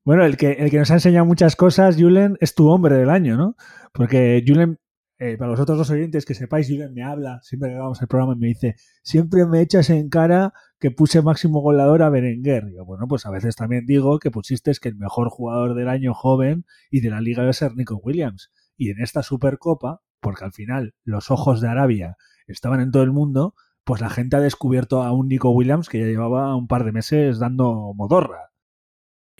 Bueno, 0.04 0.24
el 0.24 0.36
que, 0.36 0.52
el 0.52 0.70
que 0.70 0.78
nos 0.78 0.90
ha 0.90 0.94
enseñado 0.94 1.26
muchas 1.26 1.54
cosas, 1.54 1.96
Julen, 1.96 2.38
es 2.40 2.54
tu 2.54 2.68
hombre 2.68 2.96
del 2.96 3.10
año, 3.10 3.36
¿no? 3.36 3.56
Porque 3.92 4.42
Julen 4.46 4.78
eh, 5.20 5.36
para 5.36 5.50
los 5.50 5.60
otros 5.60 5.76
dos 5.76 5.90
oyentes 5.90 6.24
que 6.24 6.34
sepáis, 6.34 6.66
Julen 6.66 6.94
me 6.94 7.02
habla, 7.02 7.40
siempre 7.42 7.68
que 7.68 7.74
hagamos 7.76 8.00
el 8.00 8.08
programa, 8.08 8.34
me 8.36 8.46
dice, 8.46 8.76
siempre 9.02 9.44
me 9.44 9.60
echas 9.60 9.90
en 9.90 10.08
cara 10.08 10.54
que 10.78 10.90
puse 10.90 11.20
máximo 11.20 11.60
goleador 11.60 12.02
a 12.02 12.08
Berenguer. 12.08 12.68
Y 12.70 12.76
yo, 12.76 12.86
bueno, 12.86 13.06
pues 13.06 13.26
a 13.26 13.30
veces 13.30 13.54
también 13.54 13.84
digo 13.84 14.18
que 14.18 14.30
pusiste 14.30 14.72
que 14.80 14.88
el 14.88 14.96
mejor 14.96 15.28
jugador 15.28 15.74
del 15.74 15.90
año 15.90 16.14
joven 16.14 16.64
y 16.90 17.00
de 17.00 17.10
la 17.10 17.20
liga 17.20 17.42
debe 17.42 17.52
ser 17.52 17.76
Nico 17.76 18.00
Williams. 18.02 18.50
Y 18.78 18.88
en 18.88 19.02
esta 19.02 19.22
Supercopa, 19.22 20.00
porque 20.20 20.46
al 20.46 20.54
final 20.54 20.94
los 21.04 21.30
ojos 21.30 21.60
de 21.60 21.68
Arabia 21.68 22.16
estaban 22.46 22.80
en 22.80 22.90
todo 22.90 23.02
el 23.02 23.12
mundo, 23.12 23.54
pues 23.84 24.00
la 24.00 24.08
gente 24.08 24.36
ha 24.36 24.40
descubierto 24.40 25.02
a 25.02 25.12
un 25.12 25.28
Nico 25.28 25.50
Williams 25.50 25.90
que 25.90 26.00
ya 26.00 26.06
llevaba 26.06 26.56
un 26.56 26.66
par 26.66 26.84
de 26.84 26.92
meses 26.92 27.38
dando 27.38 27.92
modorra. 27.94 28.49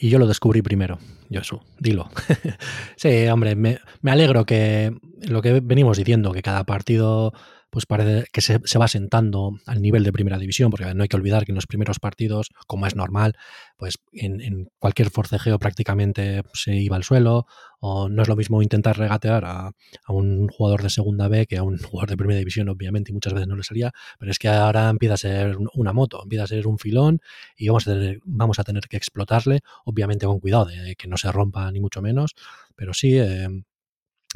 Y 0.03 0.09
yo 0.09 0.19
lo 0.19 0.27
descubrí 0.27 0.63
primero, 0.63 0.99
Josu, 1.31 1.61
dilo. 1.79 2.09
sí, 2.97 3.27
hombre, 3.29 3.55
me, 3.55 3.81
me, 4.01 4.11
alegro 4.11 4.47
que 4.47 4.95
lo 5.29 5.43
que 5.43 5.61
venimos 5.61 5.99
diciendo, 5.99 6.33
que 6.33 6.41
cada 6.41 6.65
partido 6.65 7.35
pues 7.71 7.87
parece 7.87 8.27
que 8.33 8.41
se, 8.41 8.59
va 8.79 8.89
sentando 8.89 9.59
al 9.67 9.81
nivel 9.81 10.03
de 10.03 10.13
primera 10.13 10.39
división, 10.39 10.71
porque 10.71 10.93
no 10.93 11.03
hay 11.03 11.09
que 11.09 11.17
olvidar 11.17 11.45
que 11.45 11.53
en 11.53 11.57
los 11.57 11.67
primeros 11.67 12.01
partidos, 12.01 12.51
como 12.67 12.87
es 12.87 12.97
normal, 12.97 13.37
pues 13.77 13.99
en, 14.13 14.69
cualquier 14.79 15.11
forcejeo 15.11 15.59
prácticamente 15.59 16.43
se 16.53 16.75
iba 16.75 16.97
al 16.97 17.05
suelo, 17.05 17.47
o 17.79 18.09
no 18.09 18.23
es 18.23 18.29
lo 18.29 18.37
mismo 18.37 18.61
intentar 18.61 18.99
regatear 18.99 19.45
a, 19.45 19.73
un 20.09 20.49
jugador 20.49 20.83
de 20.83 20.91
segunda 20.91 21.29
B 21.29 21.47
que 21.47 21.59
a 21.59 21.63
un 21.63 21.79
jugador 21.79 22.11
de 22.11 22.17
primera 22.17 22.39
división, 22.39 22.69
obviamente, 22.69 23.13
y 23.13 23.15
muchas 23.15 23.33
veces 23.33 23.47
no 23.47 23.57
le 23.57 23.63
salía, 23.63 23.93
pero 24.19 24.33
es 24.33 24.39
que 24.39 24.49
ahora 24.49 24.89
empieza 24.89 25.15
a 25.15 25.19
ser 25.19 25.57
una 25.75 25.93
moto, 25.93 26.23
empieza 26.25 26.45
a 26.45 26.49
ser 26.49 26.67
un 26.67 26.79
filón 26.79 27.21
y 27.57 27.69
vamos 27.69 27.87
a 27.87 27.93
tener, 27.93 28.21
vamos 28.25 28.59
a 28.59 28.65
tener 28.65 28.89
que 28.89 28.97
explotarle, 28.97 29.61
obviamente 29.85 30.27
con 30.27 30.41
cuidado 30.41 30.67
de 30.67 30.97
que 30.97 31.07
no 31.07 31.17
se 31.17 31.31
rompa 31.31 31.71
ni 31.71 31.81
mucho 31.81 32.03
menos, 32.03 32.35
pero 32.75 32.93
sí... 32.93 33.19
Eh, 33.19 33.49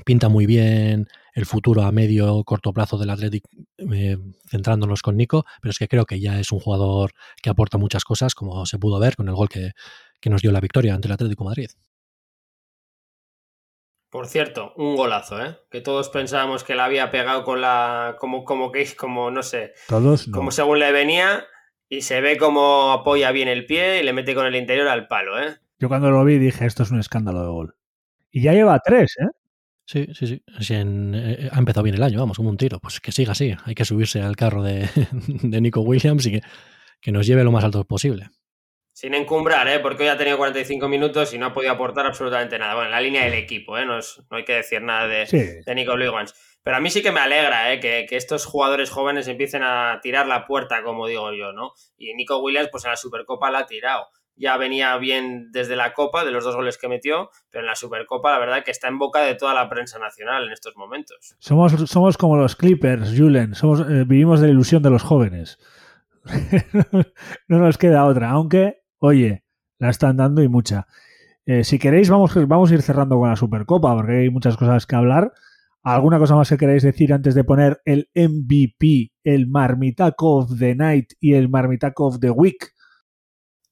pinta 0.05 0.28
muy 0.28 0.47
bien 0.47 1.07
el 1.35 1.47
futuro 1.47 1.82
a 1.82 1.93
medio 1.93 2.43
corto 2.45 2.72
plazo 2.72 2.97
del 2.97 3.11
Athletic 3.11 3.45
eh, 3.93 4.16
centrándonos 4.49 5.03
con 5.03 5.16
Nico, 5.16 5.45
pero 5.61 5.70
es 5.70 5.78
que 5.78 5.89
creo 5.89 6.07
que 6.07 6.20
ya 6.20 6.39
es 6.39 6.53
un 6.53 6.61
jugador 6.61 7.12
que 7.43 7.51
aporta 7.51 7.76
muchas 7.76 8.05
cosas, 8.05 8.35
como 8.35 8.64
se 8.66 8.78
pudo 8.78 8.99
ver 9.01 9.16
con 9.16 9.28
el 9.28 9.35
gol 9.35 9.49
que, 9.49 9.72
nos 10.30 10.41
dio 10.41 10.53
la 10.53 10.61
victoria 10.61 10.95
ante 10.95 11.07
el 11.07 11.12
Atlético 11.12 11.45
Madrid. 11.45 11.68
Por 14.09 14.26
cierto, 14.26 14.72
un 14.76 14.97
golazo, 14.97 15.45
¿eh? 15.45 15.59
Que 15.70 15.82
todos 15.82 16.09
pensábamos 16.09 16.64
que 16.64 16.74
la 16.74 16.87
había 16.87 17.11
pegado 17.11 17.45
con 17.45 17.61
la. 17.61 18.16
como, 18.18 18.43
como 18.45 18.72
que 18.72 18.87
como, 18.97 19.30
no 19.30 19.43
sé. 19.43 19.74
Todos 19.87 20.28
Como 20.32 20.51
según 20.51 20.78
le 20.78 20.93
venía. 20.93 21.45
Y 21.91 22.01
se 22.01 22.22
ve 22.22 22.39
como 22.39 22.93
apoya 22.93 23.32
bien 23.32 23.49
el 23.49 23.66
pie 23.66 24.01
y 24.01 24.03
le 24.03 24.14
mete 24.14 24.35
con 24.35 24.47
el 24.47 24.57
interior 24.57 24.89
al 24.89 25.09
palo, 25.09 25.39
¿eh? 25.39 25.59
Yo 25.78 25.89
cuando 25.89 26.11
lo 26.11 26.24
vi 26.24 26.39
dije, 26.39 26.64
esto 26.64 26.85
es 26.85 26.91
un 26.91 27.01
escándalo 27.01 27.43
de 27.43 27.49
gol. 27.49 27.76
Y 28.30 28.41
ya 28.41 28.55
lleva 28.55 28.80
tres, 28.82 29.16
¿eh? 29.18 29.28
Sí, 29.87 30.07
sí, 30.14 30.26
sí. 30.26 30.43
Eh, 30.70 31.49
ha 31.53 31.59
empezado 31.59 31.82
bien 31.82 31.97
el 31.97 32.03
año, 32.03 32.18
vamos, 32.18 32.37
como 32.37 32.49
un 32.49 32.57
tiro. 32.57 32.80
Pues 32.80 33.01
que 33.01 33.12
siga 33.12 33.32
así. 33.32 33.55
Hay 33.64 33.74
que 33.74 33.85
subirse 33.85 34.20
al 34.22 34.37
carro 34.37 34.62
de, 34.62 34.89
Nico 35.43 35.80
Williams 35.80 36.26
y 36.26 36.32
que, 36.32 36.41
que, 37.01 37.12
nos 37.12 37.26
lleve 37.26 37.45
lo 37.45 37.53
más 37.53 37.64
alto 37.64 37.85
posible. 37.85 38.30
Sin 38.93 39.12
encumbrar, 39.12 39.66
¿eh? 39.68 39.80
porque 39.80 40.05
hoy 40.05 40.09
ha 40.09 40.16
tenido 40.16 40.37
45 40.39 40.89
minutos 40.89 41.35
y 41.35 41.39
no 41.39 41.47
ha 41.47 41.53
podido 41.53 41.72
aportar 41.72 42.07
absolutamente 42.07 42.59
nada. 42.59 42.74
Bueno, 42.74 42.87
en 42.87 42.93
la 42.93 43.01
línea 43.01 43.24
del 43.24 43.35
equipo, 43.35 43.76
¿eh? 43.76 43.85
no, 43.85 43.99
hay 44.30 44.45
que 44.45 44.55
decir 44.55 44.80
nada 44.82 45.09
de, 45.09 45.62
de 45.66 45.74
Nico 45.74 45.95
Williams. 45.95 46.32
Pero 46.62 46.76
a 46.76 46.80
mí 46.80 46.91
sí 46.91 47.03
que 47.03 47.12
me 47.12 47.20
alegra 47.20 47.72
¿eh? 47.72 47.80
que, 47.80 48.07
que, 48.09 48.16
estos 48.16 48.47
jugadores 48.47 48.91
jóvenes 48.91 49.28
empiecen 49.28 49.62
a 49.64 49.99
tirar 50.01 50.26
la 50.26 50.47
puerta, 50.47 50.82
como 50.82 51.07
digo 51.07 51.32
yo, 51.35 51.53
¿no? 51.53 51.72
Y 51.99 52.14
Nico 52.14 52.39
Williams, 52.39 52.70
pues 52.70 52.85
en 52.85 52.91
la 52.91 52.97
Supercopa 52.97 53.51
la 53.51 53.59
ha 53.61 53.66
tirado 53.66 54.07
ya 54.37 54.57
venía 54.57 54.97
bien 54.97 55.51
desde 55.53 55.76
la 55.76 55.95
Copa, 55.95 56.24
de 56.24 56.30
los 56.30 56.45
dos 56.45 56.57
goles 56.57 56.78
que 56.78 56.89
metió, 56.89 57.30
pero 57.51 57.62
en 57.62 57.68
la 57.68 57.76
Supercopa 57.76 58.32
la 58.32 58.39
verdad 58.39 58.64
que 58.64 58.70
está 58.70 58.89
en 58.89 58.99
boca 58.99 59.20
de 59.20 59.35
toda 59.35 59.55
la 59.55 59.68
prensa 59.68 59.99
nacional 59.99 60.47
en 60.47 60.53
estos 60.53 60.76
momentos. 60.76 61.37
Somos, 61.39 61.72
somos 61.89 62.16
como 62.16 62.37
los 62.37 62.57
Clippers, 62.57 63.14
Julen, 63.16 63.55
somos, 63.55 63.80
eh, 63.80 64.05
vivimos 64.07 64.41
de 64.41 64.49
la 64.49 64.53
ilusión 64.53 64.82
de 64.82 64.91
los 64.91 65.03
jóvenes. 65.03 65.59
no 67.49 67.59
nos 67.59 67.78
queda 67.78 68.07
otra, 68.07 68.30
aunque, 68.30 68.82
oye, 68.99 69.45
la 69.78 69.91
están 69.91 70.16
dando 70.16 70.43
y 70.43 70.49
mucha. 70.49 70.87
Eh, 71.47 71.62
si 71.62 71.78
queréis, 71.78 72.09
vamos, 72.09 72.35
vamos 72.49 72.70
a 72.70 72.74
ir 72.74 72.82
cerrando 72.82 73.18
con 73.18 73.28
la 73.28 73.37
Supercopa, 73.37 73.95
porque 73.95 74.12
hay 74.12 74.30
muchas 74.30 74.57
cosas 74.57 74.87
que 74.87 74.97
hablar. 74.97 75.32
¿Alguna 75.82 76.18
cosa 76.18 76.35
más 76.35 76.49
que 76.49 76.57
queráis 76.57 76.82
decir 76.82 77.12
antes 77.12 77.35
de 77.35 77.45
poner 77.45 77.82
el 77.85 78.09
MVP, 78.14 79.12
el 79.22 79.47
Marmitaco 79.47 80.39
of 80.39 80.59
the 80.59 80.74
Night 80.74 81.12
y 81.20 81.35
el 81.35 81.51
Marmitaco 81.51 82.07
of 82.07 82.20
the 82.20 82.30
Week? 82.30 82.74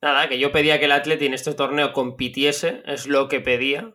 Nada, 0.03 0.29
que 0.29 0.41
yo 0.41 0.51
pedía 0.51 0.81
que 0.81 0.87
el 0.87 0.93
Atleti 0.93 1.27
en 1.27 1.35
este 1.35 1.55
torneo 1.55 1.93
compitiese, 1.93 2.83
es 2.87 3.07
lo 3.07 3.29
que 3.29 3.41
pedía. 3.41 3.95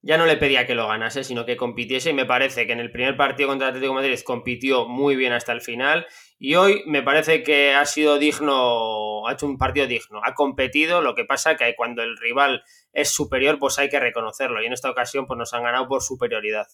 Ya 0.00 0.16
no 0.16 0.24
le 0.24 0.36
pedía 0.36 0.64
que 0.64 0.76
lo 0.76 0.86
ganase, 0.86 1.24
sino 1.24 1.44
que 1.44 1.56
compitiese 1.56 2.10
y 2.10 2.14
me 2.14 2.24
parece 2.24 2.66
que 2.66 2.72
en 2.72 2.78
el 2.78 2.92
primer 2.92 3.16
partido 3.16 3.48
contra 3.48 3.66
el 3.66 3.70
Atlético 3.72 3.92
de 3.92 4.00
Madrid 4.00 4.20
compitió 4.24 4.88
muy 4.88 5.16
bien 5.16 5.32
hasta 5.32 5.52
el 5.52 5.60
final 5.60 6.06
y 6.38 6.54
hoy 6.54 6.84
me 6.86 7.02
parece 7.02 7.42
que 7.42 7.74
ha 7.74 7.84
sido 7.84 8.18
digno, 8.18 9.26
ha 9.26 9.32
hecho 9.32 9.44
un 9.44 9.58
partido 9.58 9.86
digno, 9.86 10.22
ha 10.24 10.32
competido, 10.32 11.02
lo 11.02 11.14
que 11.14 11.26
pasa 11.26 11.56
que 11.56 11.74
cuando 11.76 12.02
el 12.02 12.16
rival 12.16 12.62
es 12.92 13.10
superior 13.10 13.58
pues 13.58 13.78
hay 13.78 13.90
que 13.90 14.00
reconocerlo 14.00 14.62
y 14.62 14.66
en 14.66 14.72
esta 14.72 14.90
ocasión 14.90 15.26
pues 15.26 15.36
nos 15.36 15.52
han 15.52 15.64
ganado 15.64 15.86
por 15.86 16.00
superioridad. 16.00 16.68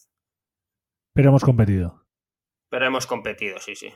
Pero 1.14 1.30
hemos 1.30 1.42
competido. 1.42 2.06
Pero 2.68 2.86
hemos 2.86 3.08
competido, 3.08 3.58
sí, 3.58 3.74
sí. 3.74 3.92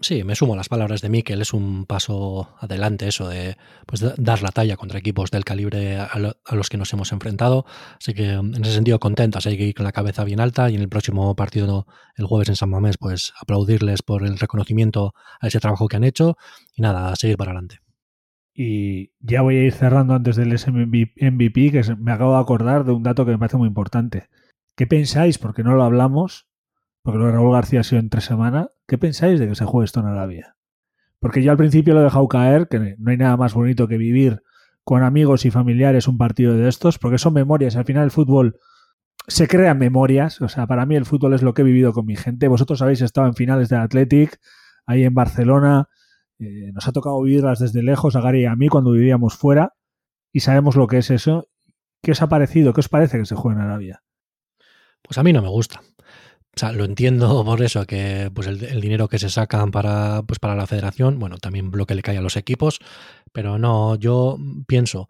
Sí, 0.00 0.24
me 0.24 0.34
sumo 0.34 0.54
a 0.54 0.56
las 0.56 0.70
palabras 0.70 1.02
de 1.02 1.10
Mikel. 1.10 1.42
Es 1.42 1.52
un 1.52 1.84
paso 1.84 2.56
adelante 2.58 3.08
eso 3.08 3.28
de 3.28 3.56
pues, 3.86 4.02
dar 4.16 4.42
la 4.42 4.50
talla 4.50 4.76
contra 4.76 4.98
equipos 4.98 5.30
del 5.30 5.44
calibre 5.44 5.98
a, 5.98 6.18
los 6.52 6.68
que 6.70 6.78
nos 6.78 6.92
hemos 6.92 7.12
enfrentado. 7.12 7.66
Así 7.98 8.14
que 8.14 8.30
en 8.30 8.54
ese 8.62 8.72
sentido 8.72 8.98
contentos. 8.98 9.46
Hay 9.46 9.58
que 9.58 9.66
ir 9.66 9.74
con 9.74 9.84
la 9.84 9.92
cabeza 9.92 10.24
bien 10.24 10.40
alta 10.40 10.70
y 10.70 10.76
en 10.76 10.80
el 10.80 10.88
próximo 10.88 11.36
partido, 11.36 11.86
el 12.16 12.24
jueves 12.24 12.48
en 12.48 12.56
San 12.56 12.70
Mamés, 12.70 12.96
pues 12.98 13.34
aplaudirles 13.40 14.02
por 14.02 14.24
el 14.24 14.38
reconocimiento 14.38 15.12
a 15.40 15.48
ese 15.48 15.60
trabajo 15.60 15.88
que 15.88 15.96
han 15.96 16.04
hecho 16.04 16.36
y 16.74 16.82
nada, 16.82 17.12
a 17.12 17.16
seguir 17.16 17.36
para 17.36 17.50
adelante. 17.50 17.80
Y 18.54 19.12
ya 19.20 19.42
voy 19.42 19.56
a 19.56 19.64
ir 19.64 19.72
cerrando 19.72 20.14
antes 20.14 20.36
del 20.36 20.52
MVP, 20.52 21.70
que 21.70 21.82
me 21.98 22.12
acabo 22.12 22.34
de 22.34 22.40
acordar 22.40 22.84
de 22.84 22.92
un 22.92 23.02
dato 23.02 23.24
que 23.24 23.32
me 23.32 23.38
parece 23.38 23.56
muy 23.56 23.68
importante. 23.68 24.28
¿Qué 24.74 24.86
pensáis? 24.86 25.38
Porque 25.38 25.62
no 25.62 25.74
lo 25.74 25.84
hablamos 25.84 26.48
porque 27.02 27.18
lo 27.18 27.26
de 27.26 27.32
Raúl 27.32 27.52
García 27.52 27.80
ha 27.80 27.84
sido 27.84 28.00
en 28.00 28.08
tres 28.08 28.24
semanas, 28.24 28.68
¿qué 28.86 28.98
pensáis 28.98 29.40
de 29.40 29.48
que 29.48 29.54
se 29.54 29.64
juegue 29.64 29.84
esto 29.84 30.00
en 30.00 30.06
Arabia? 30.06 30.56
Porque 31.18 31.42
yo 31.42 31.50
al 31.50 31.56
principio 31.56 31.94
lo 31.94 32.00
he 32.00 32.04
dejado 32.04 32.28
caer, 32.28 32.68
que 32.68 32.96
no 32.98 33.10
hay 33.10 33.16
nada 33.16 33.36
más 33.36 33.54
bonito 33.54 33.86
que 33.88 33.96
vivir 33.96 34.42
con 34.84 35.02
amigos 35.04 35.44
y 35.44 35.50
familiares 35.50 36.08
un 36.08 36.18
partido 36.18 36.54
de 36.54 36.68
estos, 36.68 36.98
porque 36.98 37.18
son 37.18 37.34
memorias. 37.34 37.76
Al 37.76 37.84
final 37.84 38.04
el 38.04 38.10
fútbol 38.10 38.58
se 39.28 39.46
crean 39.46 39.78
memorias. 39.78 40.40
O 40.40 40.48
sea, 40.48 40.66
para 40.66 40.86
mí 40.86 40.96
el 40.96 41.04
fútbol 41.04 41.34
es 41.34 41.42
lo 41.42 41.54
que 41.54 41.62
he 41.62 41.64
vivido 41.64 41.92
con 41.92 42.06
mi 42.06 42.16
gente. 42.16 42.48
Vosotros 42.48 42.82
habéis 42.82 43.00
estado 43.02 43.26
en 43.26 43.34
finales 43.34 43.68
del 43.68 43.80
Athletic, 43.80 44.40
ahí 44.86 45.04
en 45.04 45.14
Barcelona. 45.14 45.88
Eh, 46.38 46.72
nos 46.72 46.88
ha 46.88 46.92
tocado 46.92 47.22
vivirlas 47.22 47.60
desde 47.60 47.82
lejos, 47.82 48.16
a 48.16 48.20
Gary 48.20 48.42
y 48.42 48.46
a 48.46 48.56
mí, 48.56 48.68
cuando 48.68 48.92
vivíamos 48.92 49.36
fuera, 49.36 49.74
y 50.32 50.40
sabemos 50.40 50.76
lo 50.76 50.86
que 50.88 50.98
es 50.98 51.10
eso. 51.10 51.48
¿Qué 52.02 52.12
os 52.12 52.22
ha 52.22 52.28
parecido? 52.28 52.72
¿Qué 52.72 52.80
os 52.80 52.88
parece 52.88 53.18
que 53.18 53.26
se 53.26 53.36
juegue 53.36 53.60
en 53.60 53.64
Arabia? 53.64 54.02
Pues 55.02 55.18
a 55.18 55.22
mí 55.22 55.32
no 55.32 55.42
me 55.42 55.48
gusta. 55.48 55.82
O 56.54 56.58
sea, 56.58 56.72
lo 56.72 56.84
entiendo 56.84 57.44
por 57.44 57.62
eso, 57.62 57.86
que 57.86 58.30
pues 58.34 58.46
el, 58.46 58.80
dinero 58.80 59.08
que 59.08 59.18
se 59.18 59.30
sacan 59.30 59.70
para, 59.70 60.22
pues 60.22 60.38
para 60.38 60.54
la 60.54 60.66
federación, 60.66 61.18
bueno, 61.18 61.38
también 61.38 61.70
lo 61.72 61.86
que 61.86 61.94
le 61.94 62.02
cae 62.02 62.18
a 62.18 62.22
los 62.22 62.36
equipos, 62.36 62.78
Pero 63.32 63.58
no, 63.58 63.96
yo 63.96 64.38
pienso, 64.66 65.08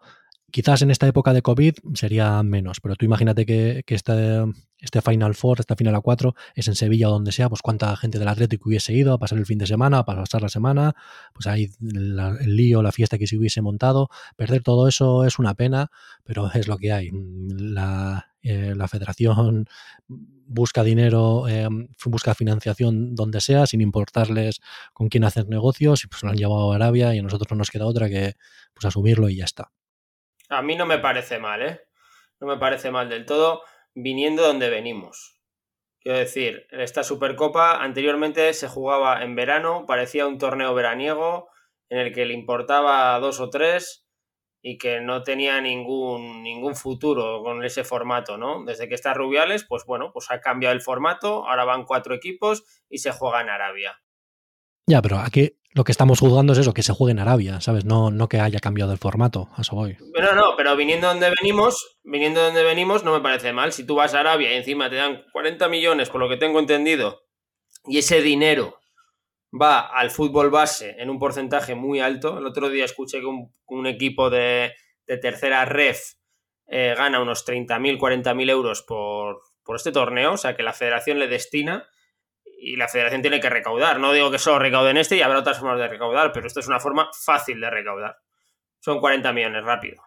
Quizás 0.53 0.83
en 0.83 0.91
esta 0.91 1.07
época 1.07 1.33
de 1.33 1.41
COVID 1.41 1.73
sería 1.95 2.43
menos, 2.43 2.79
pero 2.79 2.95
tú 2.95 3.05
imagínate 3.05 3.43
que, 3.43 3.83
este, 3.87 4.43
este 4.77 5.01
Final 5.01 5.33
Four, 5.33 5.61
esta 5.61 5.75
Final 5.75 5.95
A4, 5.95 6.35
es 6.53 6.67
en 6.67 6.75
Sevilla 6.75 7.09
o 7.09 7.11
donde 7.11 7.31
sea, 7.31 7.49
pues 7.49 7.63
cuánta 7.63 7.95
gente 7.97 8.19
del 8.19 8.27
Atlético 8.27 8.69
hubiese 8.69 8.93
ido 8.93 9.13
a 9.13 9.17
pasar 9.17 9.39
el 9.39 9.47
fin 9.47 9.57
de 9.57 9.65
semana, 9.65 9.97
a 9.97 10.05
pasar 10.05 10.43
la 10.43 10.49
semana, 10.49 10.93
pues 11.33 11.47
ahí 11.47 11.71
el 11.81 12.55
lío, 12.55 12.83
la 12.83 12.91
fiesta 12.91 13.17
que 13.17 13.25
se 13.25 13.35
hubiese 13.35 13.63
montado. 13.63 14.09
Perder 14.35 14.61
todo 14.61 14.87
eso 14.87 15.25
es 15.25 15.39
una 15.39 15.55
pena, 15.55 15.89
pero 16.23 16.51
es 16.53 16.67
lo 16.67 16.77
que 16.77 16.91
hay. 16.91 17.09
La, 17.49 18.27
eh, 18.43 18.75
federación 18.87 19.65
busca 20.53 20.83
dinero, 20.83 21.47
eh, 21.47 21.67
busca 22.05 22.35
financiación 22.35 23.15
donde 23.15 23.41
sea, 23.41 23.65
sin 23.65 23.81
importarles 23.81 24.61
con 24.93 25.09
quién 25.09 25.23
hacer 25.23 25.47
negocios, 25.47 26.03
y 26.03 26.07
pues 26.07 26.23
lo 26.23 26.29
han 26.29 26.37
llevado 26.37 26.71
a 26.71 26.75
Arabia 26.75 27.13
y 27.13 27.19
a 27.19 27.23
nosotros 27.23 27.51
no 27.51 27.57
nos 27.57 27.71
queda 27.71 27.85
otra 27.85 28.09
que 28.09 28.33
pues 28.73 28.85
asumirlo 28.85 29.29
y 29.29 29.37
ya 29.37 29.45
está. 29.45 29.71
A 30.49 30.61
mí 30.61 30.75
no 30.75 30.85
me 30.85 30.99
parece 30.99 31.39
mal, 31.39 31.61
¿eh? 31.61 31.81
No 32.39 32.47
me 32.47 32.57
parece 32.57 32.91
mal 32.91 33.09
del 33.09 33.25
todo, 33.25 33.61
viniendo 33.95 34.43
donde 34.43 34.69
venimos. 34.69 35.39
Quiero 35.99 36.19
decir, 36.19 36.67
esta 36.71 37.03
Supercopa 37.03 37.81
anteriormente 37.81 38.53
se 38.53 38.67
jugaba 38.67 39.23
en 39.23 39.35
verano, 39.35 39.85
parecía 39.87 40.27
un 40.27 40.37
torneo 40.37 40.73
veraniego 40.73 41.47
en 41.89 41.99
el 41.99 42.13
que 42.13 42.25
le 42.25 42.33
importaba 42.33 43.17
dos 43.19 43.39
o 43.39 43.49
tres 43.49 44.02
y 44.65 44.77
que 44.77 45.01
no 45.01 45.23
tenía 45.23 45.59
ningún, 45.59 46.41
ningún 46.41 46.75
futuro 46.75 47.43
con 47.43 47.63
ese 47.65 47.83
formato, 47.83 48.37
¿no? 48.37 48.63
Desde 48.63 48.87
que 48.87 48.95
está 48.95 49.13
Rubiales, 49.13 49.65
pues 49.65 49.83
bueno, 49.85 50.11
pues 50.13 50.31
ha 50.31 50.39
cambiado 50.39 50.73
el 50.73 50.81
formato, 50.81 51.45
ahora 51.45 51.65
van 51.65 51.83
cuatro 51.83 52.15
equipos 52.15 52.63
y 52.89 52.99
se 52.99 53.11
juega 53.11 53.41
en 53.41 53.49
Arabia. 53.49 54.01
Ya, 54.87 55.01
pero 55.01 55.19
aquí 55.19 55.59
lo 55.73 55.83
que 55.83 55.91
estamos 55.91 56.21
juzgando 56.21 56.53
es 56.53 56.59
eso, 56.59 56.73
que 56.73 56.81
se 56.81 56.93
juegue 56.93 57.11
en 57.11 57.19
Arabia, 57.19 57.59
¿sabes? 57.59 57.83
No, 57.83 58.09
no 58.09 58.29
que 58.29 58.39
haya 58.39 58.59
cambiado 58.59 58.93
el 58.93 58.97
formato, 58.97 59.49
a 59.57 59.61
eso 59.61 59.75
voy. 59.75 59.97
No, 60.17 60.33
no, 60.33 60.55
pero 60.55 60.77
viniendo 60.77 61.07
donde 61.07 61.33
venimos, 61.41 61.99
viniendo 62.03 62.41
donde 62.41 62.63
venimos, 62.63 63.03
no 63.03 63.11
me 63.11 63.19
parece 63.19 63.51
mal. 63.51 63.73
Si 63.73 63.85
tú 63.85 63.95
vas 63.95 64.13
a 64.13 64.21
Arabia 64.21 64.53
y 64.53 64.55
encima 64.55 64.89
te 64.89 64.95
dan 64.95 65.23
40 65.33 65.67
millones, 65.67 66.09
por 66.09 66.21
lo 66.21 66.29
que 66.29 66.37
tengo 66.37 66.59
entendido, 66.59 67.23
y 67.85 67.97
ese 67.97 68.21
dinero 68.21 68.79
va 69.59 69.81
al 69.81 70.11
fútbol 70.11 70.49
base 70.49 70.95
en 70.97 71.09
un 71.09 71.19
porcentaje 71.19 71.75
muy 71.75 71.99
alto. 71.99 72.39
El 72.39 72.45
otro 72.45 72.69
día 72.69 72.85
escuché 72.85 73.19
que 73.19 73.25
un, 73.25 73.87
equipo 73.87 74.29
de, 74.29 74.73
tercera 75.21 75.65
ref 75.65 76.13
eh, 76.67 76.95
gana 76.97 77.21
unos 77.21 77.45
30.000, 77.45 77.99
40.000 77.99 78.49
euros 78.49 78.81
por, 78.81 79.41
por 79.63 79.75
este 79.75 79.91
torneo, 79.91 80.33
o 80.33 80.37
sea 80.37 80.55
que 80.55 80.63
la 80.63 80.73
federación 80.73 81.19
le 81.19 81.27
destina 81.27 81.87
y 82.59 82.77
la 82.77 82.87
federación 82.87 83.21
tiene 83.21 83.39
que 83.39 83.49
recaudar. 83.49 83.99
No 83.99 84.13
digo 84.13 84.31
que 84.31 84.39
solo 84.39 84.59
recauden 84.59 84.97
este 84.97 85.17
y 85.17 85.21
habrá 85.21 85.39
otras 85.39 85.59
formas 85.59 85.79
de 85.79 85.87
recaudar, 85.87 86.31
pero 86.31 86.47
esto 86.47 86.59
es 86.59 86.67
una 86.67 86.79
forma 86.79 87.09
fácil 87.13 87.59
de 87.59 87.69
recaudar. 87.69 88.17
Son 88.79 88.99
40 88.99 89.31
millones 89.33 89.63
rápido. 89.63 90.01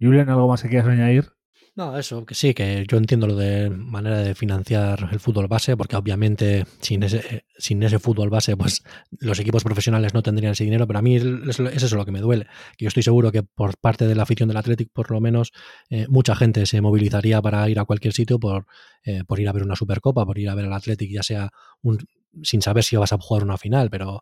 Julian, 0.00 0.28
¿algo 0.28 0.48
más 0.48 0.62
que 0.62 0.68
quieras 0.68 0.88
añadir? 0.88 1.30
No, 1.74 1.96
eso, 1.96 2.26
que 2.26 2.34
sí, 2.34 2.52
que 2.52 2.84
yo 2.86 2.98
entiendo 2.98 3.26
lo 3.26 3.34
de 3.34 3.70
manera 3.70 4.18
de 4.18 4.34
financiar 4.34 5.08
el 5.10 5.18
fútbol 5.20 5.48
base, 5.48 5.74
porque 5.74 5.96
obviamente 5.96 6.66
sin 6.82 7.02
ese, 7.02 7.46
sin 7.56 7.82
ese 7.82 7.98
fútbol 7.98 8.28
base, 8.28 8.58
pues 8.58 8.82
los 9.20 9.38
equipos 9.38 9.64
profesionales 9.64 10.12
no 10.12 10.22
tendrían 10.22 10.52
ese 10.52 10.64
dinero, 10.64 10.86
pero 10.86 10.98
a 10.98 11.02
mí 11.02 11.16
es, 11.16 11.24
eso 11.24 11.96
lo 11.96 12.04
que 12.04 12.10
me 12.10 12.20
duele. 12.20 12.44
Que 12.76 12.84
yo 12.84 12.88
estoy 12.88 13.02
seguro 13.02 13.32
que 13.32 13.42
por 13.42 13.78
parte 13.78 14.06
de 14.06 14.14
la 14.14 14.24
afición 14.24 14.50
del 14.50 14.58
Athletic, 14.58 14.90
por 14.92 15.10
lo 15.10 15.22
menos, 15.22 15.52
eh, 15.88 16.04
mucha 16.10 16.36
gente 16.36 16.66
se 16.66 16.82
movilizaría 16.82 17.40
para 17.40 17.66
ir 17.70 17.80
a 17.80 17.86
cualquier 17.86 18.12
sitio 18.12 18.38
por, 18.38 18.66
eh, 19.04 19.24
por 19.26 19.40
ir 19.40 19.48
a 19.48 19.52
ver 19.52 19.62
una 19.62 19.74
Supercopa, 19.74 20.26
por 20.26 20.38
ir 20.38 20.50
a 20.50 20.54
ver 20.54 20.66
al 20.66 20.74
Athletic, 20.74 21.10
ya 21.10 21.22
sea 21.22 21.48
un, 21.80 21.96
sin 22.42 22.60
saber 22.60 22.84
si 22.84 22.96
vas 22.96 23.14
a 23.14 23.18
jugar 23.18 23.44
una 23.44 23.56
final, 23.56 23.88
pero 23.88 24.20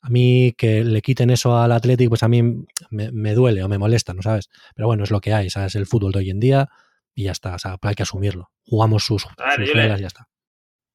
a 0.00 0.10
mí 0.10 0.52
que 0.58 0.82
le 0.82 1.00
quiten 1.00 1.30
eso 1.30 1.56
al 1.56 1.70
Athletic, 1.70 2.08
pues 2.08 2.24
a 2.24 2.28
mí 2.28 2.42
me, 2.90 3.12
me 3.12 3.34
duele 3.34 3.62
o 3.62 3.68
me 3.68 3.78
molesta, 3.78 4.14
¿no 4.14 4.22
sabes? 4.22 4.48
Pero 4.74 4.88
bueno, 4.88 5.04
es 5.04 5.12
lo 5.12 5.20
que 5.20 5.32
hay, 5.32 5.48
¿sabes? 5.48 5.76
El 5.76 5.86
fútbol 5.86 6.10
de 6.10 6.18
hoy 6.18 6.30
en 6.30 6.40
día 6.40 6.68
y 7.18 7.24
ya 7.24 7.32
está. 7.32 7.56
O 7.56 7.58
sea, 7.58 7.76
hay 7.82 7.94
que 7.96 8.04
asumirlo. 8.04 8.52
Jugamos 8.64 9.04
sus, 9.04 9.26
reglas 9.56 9.98
y 9.98 10.02
ya 10.02 10.06
está. 10.06 10.28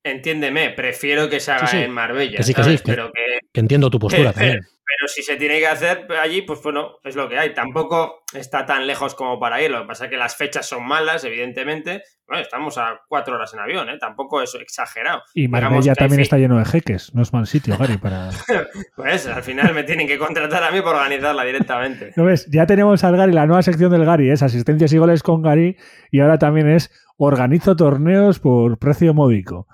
Entiéndeme, 0.03 0.71
prefiero 0.71 1.29
que 1.29 1.39
se 1.39 1.51
haga 1.51 1.81
en 1.81 1.91
Marbella. 1.91 2.37
Que 2.37 2.43
sí, 2.43 2.53
que 2.53 2.63
sí, 2.63 2.77
pero 2.83 3.09
que, 3.11 3.59
entiendo 3.59 3.89
tu 3.89 3.99
postura 3.99 4.33
también. 4.33 4.59
Pero 4.85 5.07
si 5.07 5.23
se 5.23 5.37
tiene 5.37 5.59
que 5.59 5.67
hacer 5.67 6.05
allí, 6.21 6.41
pues 6.41 6.61
bueno, 6.61 6.97
es 7.03 7.15
lo 7.15 7.29
que 7.29 7.39
hay. 7.39 7.53
Tampoco 7.53 8.25
está 8.33 8.65
tan 8.65 8.85
lejos 8.85 9.15
como 9.15 9.39
para 9.39 9.61
ir. 9.61 9.71
Lo 9.71 9.81
que 9.81 9.87
pasa 9.87 10.05
es 10.05 10.11
que 10.11 10.17
las 10.17 10.35
fechas 10.35 10.67
son 10.67 10.85
malas, 10.85 11.23
evidentemente. 11.23 12.03
Bueno, 12.27 12.43
estamos 12.43 12.77
a 12.77 12.99
cuatro 13.07 13.35
horas 13.35 13.53
en 13.53 13.61
avión, 13.61 13.89
¿eh? 13.89 13.97
Tampoco 13.97 14.41
es 14.41 14.53
exagerado. 14.55 15.23
Y 15.33 15.47
Marbella 15.47 15.95
también 15.95 16.21
está 16.21 16.37
lleno 16.37 16.59
de 16.59 16.65
jeques. 16.65 17.15
No 17.15 17.21
es 17.21 17.31
mal 17.31 17.47
sitio, 17.47 17.77
Gary, 17.77 17.97
para... 17.97 18.29
pues 18.95 19.25
al 19.25 19.41
final 19.41 19.73
me 19.73 19.83
tienen 19.83 20.07
que 20.07 20.17
contratar 20.17 20.63
a 20.63 20.71
mí 20.71 20.81
por 20.81 20.95
organizarla 20.95 21.45
directamente. 21.45 22.11
¿No 22.17 22.25
ves? 22.25 22.45
Ya 22.51 22.65
tenemos 22.65 23.03
al 23.05 23.15
Gary, 23.15 23.31
la 23.31 23.45
nueva 23.45 23.63
sección 23.63 23.89
del 23.89 24.05
Gary 24.05 24.29
es 24.29 24.43
asistencias 24.43 24.91
y 24.93 24.97
goles 24.97 25.23
con 25.23 25.41
Gary 25.41 25.77
y 26.11 26.19
ahora 26.19 26.37
también 26.37 26.69
es 26.69 26.91
organizo 27.17 27.75
torneos 27.75 28.39
por 28.39 28.77
precio 28.77 29.13
módico. 29.13 29.67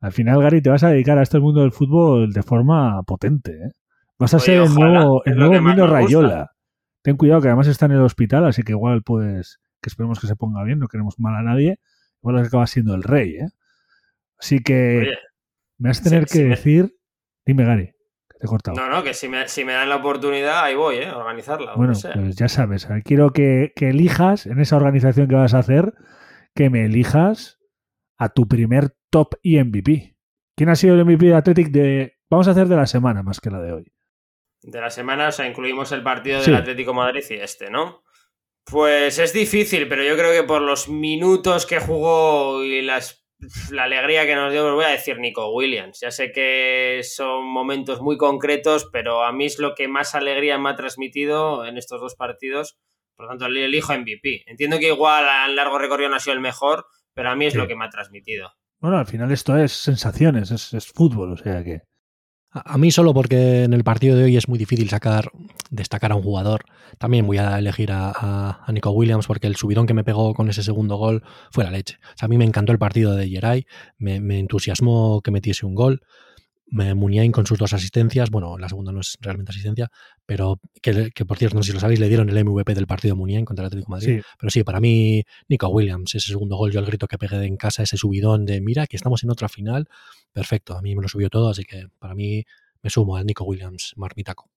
Al 0.00 0.12
final, 0.12 0.40
Gary, 0.40 0.62
te 0.62 0.70
vas 0.70 0.82
a 0.82 0.88
dedicar 0.88 1.18
a 1.18 1.22
este 1.22 1.38
mundo 1.38 1.60
del 1.60 1.72
fútbol 1.72 2.32
de 2.32 2.42
forma 2.42 3.02
potente. 3.02 3.52
¿eh? 3.52 3.70
Vas 4.18 4.32
a 4.32 4.38
ser 4.38 4.62
el 4.62 4.74
nuevo, 4.74 5.22
el 5.24 5.36
nuevo 5.36 5.60
Mino 5.60 5.86
Rayola. 5.86 6.52
Ten 7.02 7.16
cuidado 7.16 7.40
que 7.40 7.48
además 7.48 7.66
está 7.66 7.86
en 7.86 7.92
el 7.92 8.02
hospital, 8.02 8.46
así 8.46 8.62
que 8.62 8.72
igual 8.72 9.02
pues 9.02 9.60
que 9.80 9.88
esperemos 9.88 10.20
que 10.20 10.26
se 10.26 10.36
ponga 10.36 10.62
bien, 10.64 10.78
no 10.78 10.88
queremos 10.88 11.18
mal 11.18 11.34
a 11.34 11.42
nadie. 11.42 11.80
Igual 12.22 12.44
acaba 12.44 12.66
siendo 12.66 12.94
el 12.94 13.02
rey, 13.02 13.36
¿eh? 13.36 13.48
Así 14.38 14.60
que 14.60 15.10
me 15.78 15.90
vas 15.90 16.00
a 16.00 16.04
tener 16.04 16.26
que 16.26 16.44
decir. 16.44 16.94
Dime, 17.46 17.64
Gary, 17.64 17.86
que 17.86 18.38
te 18.38 18.46
he 18.46 18.48
cortado. 18.48 18.76
No, 18.76 18.90
no, 18.90 19.02
que 19.02 19.14
si 19.14 19.28
me, 19.28 19.48
si 19.48 19.64
me 19.64 19.72
dan 19.72 19.88
la 19.88 19.96
oportunidad, 19.96 20.64
ahí 20.64 20.74
voy, 20.74 20.96
¿eh? 20.96 21.08
A 21.08 21.16
organizarla. 21.16 21.74
Bueno, 21.74 21.94
pues 22.14 22.36
ya 22.36 22.48
sabes, 22.48 22.86
quiero 23.04 23.32
que, 23.32 23.72
que 23.74 23.88
elijas 23.88 24.46
en 24.46 24.60
esa 24.60 24.76
organización 24.76 25.28
que 25.28 25.34
vas 25.34 25.54
a 25.54 25.58
hacer, 25.58 25.94
que 26.54 26.68
me 26.68 26.84
elijas 26.84 27.59
a 28.20 28.28
tu 28.28 28.46
primer 28.46 28.94
top 29.10 29.34
y 29.42 29.58
MVP. 29.58 30.14
¿Quién 30.54 30.68
ha 30.68 30.76
sido 30.76 30.94
el 30.94 31.04
MVP 31.04 31.26
de 31.26 31.34
Athletic 31.34 31.68
de... 31.70 32.18
Vamos 32.28 32.46
a 32.46 32.50
hacer 32.50 32.68
de 32.68 32.76
la 32.76 32.86
semana 32.86 33.22
más 33.22 33.40
que 33.40 33.50
la 33.50 33.60
de 33.60 33.72
hoy. 33.72 33.92
De 34.62 34.78
la 34.78 34.90
semana, 34.90 35.28
o 35.28 35.32
sea, 35.32 35.48
incluimos 35.48 35.90
el 35.92 36.02
partido 36.02 36.42
del 36.42 36.54
Atlético 36.54 36.92
Madrid 36.92 37.24
y 37.30 37.34
este, 37.34 37.70
¿no? 37.70 38.04
Pues 38.64 39.18
es 39.18 39.32
difícil, 39.32 39.88
pero 39.88 40.04
yo 40.04 40.16
creo 40.16 40.32
que 40.32 40.46
por 40.46 40.60
los 40.60 40.90
minutos 40.90 41.64
que 41.64 41.80
jugó 41.80 42.62
y 42.62 42.82
las, 42.82 43.26
la 43.70 43.84
alegría 43.84 44.26
que 44.26 44.34
nos 44.34 44.52
dio, 44.52 44.66
os 44.66 44.74
voy 44.74 44.84
a 44.84 44.88
decir 44.88 45.18
Nico 45.18 45.50
Williams. 45.54 46.00
Ya 46.02 46.10
sé 46.10 46.30
que 46.30 47.00
son 47.02 47.46
momentos 47.46 48.02
muy 48.02 48.18
concretos, 48.18 48.86
pero 48.92 49.24
a 49.24 49.32
mí 49.32 49.46
es 49.46 49.58
lo 49.58 49.74
que 49.74 49.88
más 49.88 50.14
alegría 50.14 50.58
me 50.58 50.68
ha 50.68 50.76
transmitido 50.76 51.64
en 51.64 51.78
estos 51.78 52.02
dos 52.02 52.16
partidos. 52.16 52.78
Por 53.16 53.24
lo 53.24 53.30
tanto, 53.30 53.46
elijo 53.46 53.94
MVP. 53.94 54.44
Entiendo 54.46 54.78
que 54.78 54.88
igual 54.88 55.26
a 55.26 55.48
largo 55.48 55.78
recorrido 55.78 56.10
no 56.10 56.16
ha 56.16 56.20
sido 56.20 56.34
el 56.34 56.40
mejor, 56.40 56.84
pero 57.20 57.32
a 57.32 57.36
mí 57.36 57.44
es 57.44 57.54
lo 57.54 57.68
que 57.68 57.76
me 57.76 57.84
ha 57.84 57.90
transmitido. 57.90 58.50
Bueno, 58.78 58.96
al 58.96 59.04
final 59.04 59.30
esto 59.30 59.54
es 59.54 59.72
sensaciones, 59.72 60.50
es, 60.50 60.86
fútbol, 60.86 61.32
o 61.32 61.36
sea 61.36 61.62
que... 61.62 61.82
A, 62.50 62.78
mí 62.78 62.90
solo 62.90 63.12
porque 63.12 63.64
en 63.64 63.74
el 63.74 63.84
partido 63.84 64.16
de 64.16 64.24
hoy 64.24 64.38
es 64.38 64.48
muy 64.48 64.58
difícil 64.58 64.88
sacar, 64.88 65.30
destacar 65.68 66.12
a 66.12 66.14
un 66.14 66.22
jugador. 66.22 66.64
También 66.96 67.26
voy 67.26 67.36
a 67.36 67.58
elegir 67.58 67.90
a, 67.92 68.64
Nico 68.72 68.92
Williams 68.92 69.26
porque 69.26 69.48
el 69.48 69.56
subidón 69.56 69.86
que 69.86 69.92
me 69.92 70.02
pegó 70.02 70.32
con 70.32 70.48
ese 70.48 70.62
segundo 70.62 70.96
gol 70.96 71.22
fue 71.52 71.62
la 71.62 71.70
leche. 71.70 71.98
O 72.02 72.16
sea, 72.16 72.24
a 72.24 72.28
mí 72.30 72.38
me 72.38 72.46
encantó 72.46 72.72
el 72.72 72.78
partido 72.78 73.14
de 73.14 73.28
Geray, 73.28 73.66
me, 73.98 74.18
me 74.18 74.38
entusiasmó 74.38 75.20
que 75.20 75.30
metiese 75.30 75.66
un 75.66 75.74
gol. 75.74 76.00
Muniain 76.70 77.32
con 77.32 77.46
sus 77.46 77.58
dos 77.58 77.72
asistencias, 77.72 78.30
bueno, 78.30 78.56
la 78.56 78.68
segunda 78.68 78.92
no 78.92 79.00
es 79.00 79.18
realmente 79.20 79.50
asistencia, 79.50 79.90
pero 80.24 80.60
que, 80.80 81.10
por 81.26 81.36
cierto, 81.36 81.56
no 81.56 81.62
sé 81.62 81.68
si 81.68 81.74
lo 81.74 81.80
sabéis, 81.80 81.98
le 81.98 82.08
dieron 82.08 82.28
el 82.28 82.44
MVP 82.44 82.74
del 82.74 82.86
partido 82.86 83.16
Muniain 83.16 83.44
contra 83.44 83.64
el 83.64 83.66
Atlético 83.66 83.92
de 83.92 83.96
Madrid. 83.96 84.22
Pero 84.38 84.50
sí, 84.50 84.62
para 84.62 84.80
mí, 84.80 85.24
Nico 85.48 85.68
Williams, 85.68 86.14
ese 86.14 86.28
segundo 86.28 86.56
gol, 86.56 86.70
yo 86.70 86.80
el 86.80 86.86
grito 86.86 87.06
que 87.08 87.18
pegué 87.18 87.44
en 87.44 87.56
casa, 87.56 87.82
ese 87.82 87.96
subidón 87.96 88.46
de 88.46 88.60
mira, 88.60 88.86
que 88.86 88.96
estamos 88.96 89.24
en 89.24 89.30
otra 89.30 89.48
final, 89.48 89.88
perfecto, 90.32 90.76
a 90.76 90.82
mí 90.82 90.94
me 90.94 91.02
lo 91.02 91.08
subió 91.08 91.28
todo, 91.28 91.48
así 91.48 91.64
que 91.64 91.88
para 91.98 92.14
mí 92.14 92.44
me 92.82 92.90
sumo 92.90 93.16
al 93.16 93.26
Nico 93.26 93.44
Williams, 93.44 93.92
marmitaco. 93.96 94.48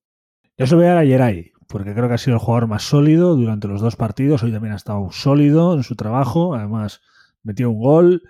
Yo 0.56 0.66
se 0.68 0.76
voy 0.76 0.86
a 0.86 1.02
Yeray, 1.02 1.52
porque 1.66 1.94
creo 1.94 2.06
que 2.06 2.14
ha 2.14 2.18
sido 2.18 2.36
el 2.36 2.40
jugador 2.40 2.68
más 2.68 2.84
sólido 2.84 3.34
durante 3.34 3.66
los 3.66 3.80
dos 3.80 3.96
partidos, 3.96 4.42
hoy 4.44 4.52
también 4.52 4.72
ha 4.72 4.76
estado 4.76 5.10
sólido 5.10 5.74
en 5.74 5.82
su 5.82 5.96
trabajo, 5.96 6.54
además 6.54 7.00
metió 7.42 7.70
un 7.70 7.80
gol 7.80 8.22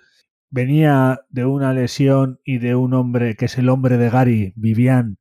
venía 0.54 1.22
de 1.30 1.44
una 1.46 1.72
lesión 1.72 2.38
y 2.44 2.58
de 2.58 2.76
un 2.76 2.94
hombre 2.94 3.34
que 3.34 3.46
es 3.46 3.58
el 3.58 3.68
hombre 3.68 3.98
de 3.98 4.08
Gary, 4.08 4.52
Vivian, 4.54 5.18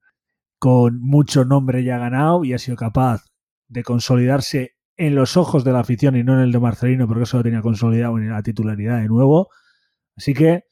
con 0.60 1.02
mucho 1.02 1.44
nombre 1.44 1.84
ya 1.84 1.98
ganado 1.98 2.46
y 2.46 2.54
ha 2.54 2.60
sido 2.60 2.78
capaz 2.78 3.26
de 3.68 3.82
consolidarse 3.82 4.76
en 4.96 5.16
los 5.16 5.36
ojos 5.36 5.64
de 5.64 5.72
la 5.72 5.80
afición 5.80 6.16
y 6.16 6.24
no 6.24 6.36
en 6.36 6.42
el 6.42 6.52
de 6.52 6.60
Marcelino, 6.60 7.08
porque 7.08 7.24
eso 7.24 7.38
lo 7.38 7.44
tenía 7.44 7.64
consolidado 7.64 8.20
en 8.20 8.30
la 8.30 8.44
titularidad 8.44 9.02
de 9.02 9.08
nuevo. 9.08 9.50
Así 10.16 10.36
que 10.36 10.66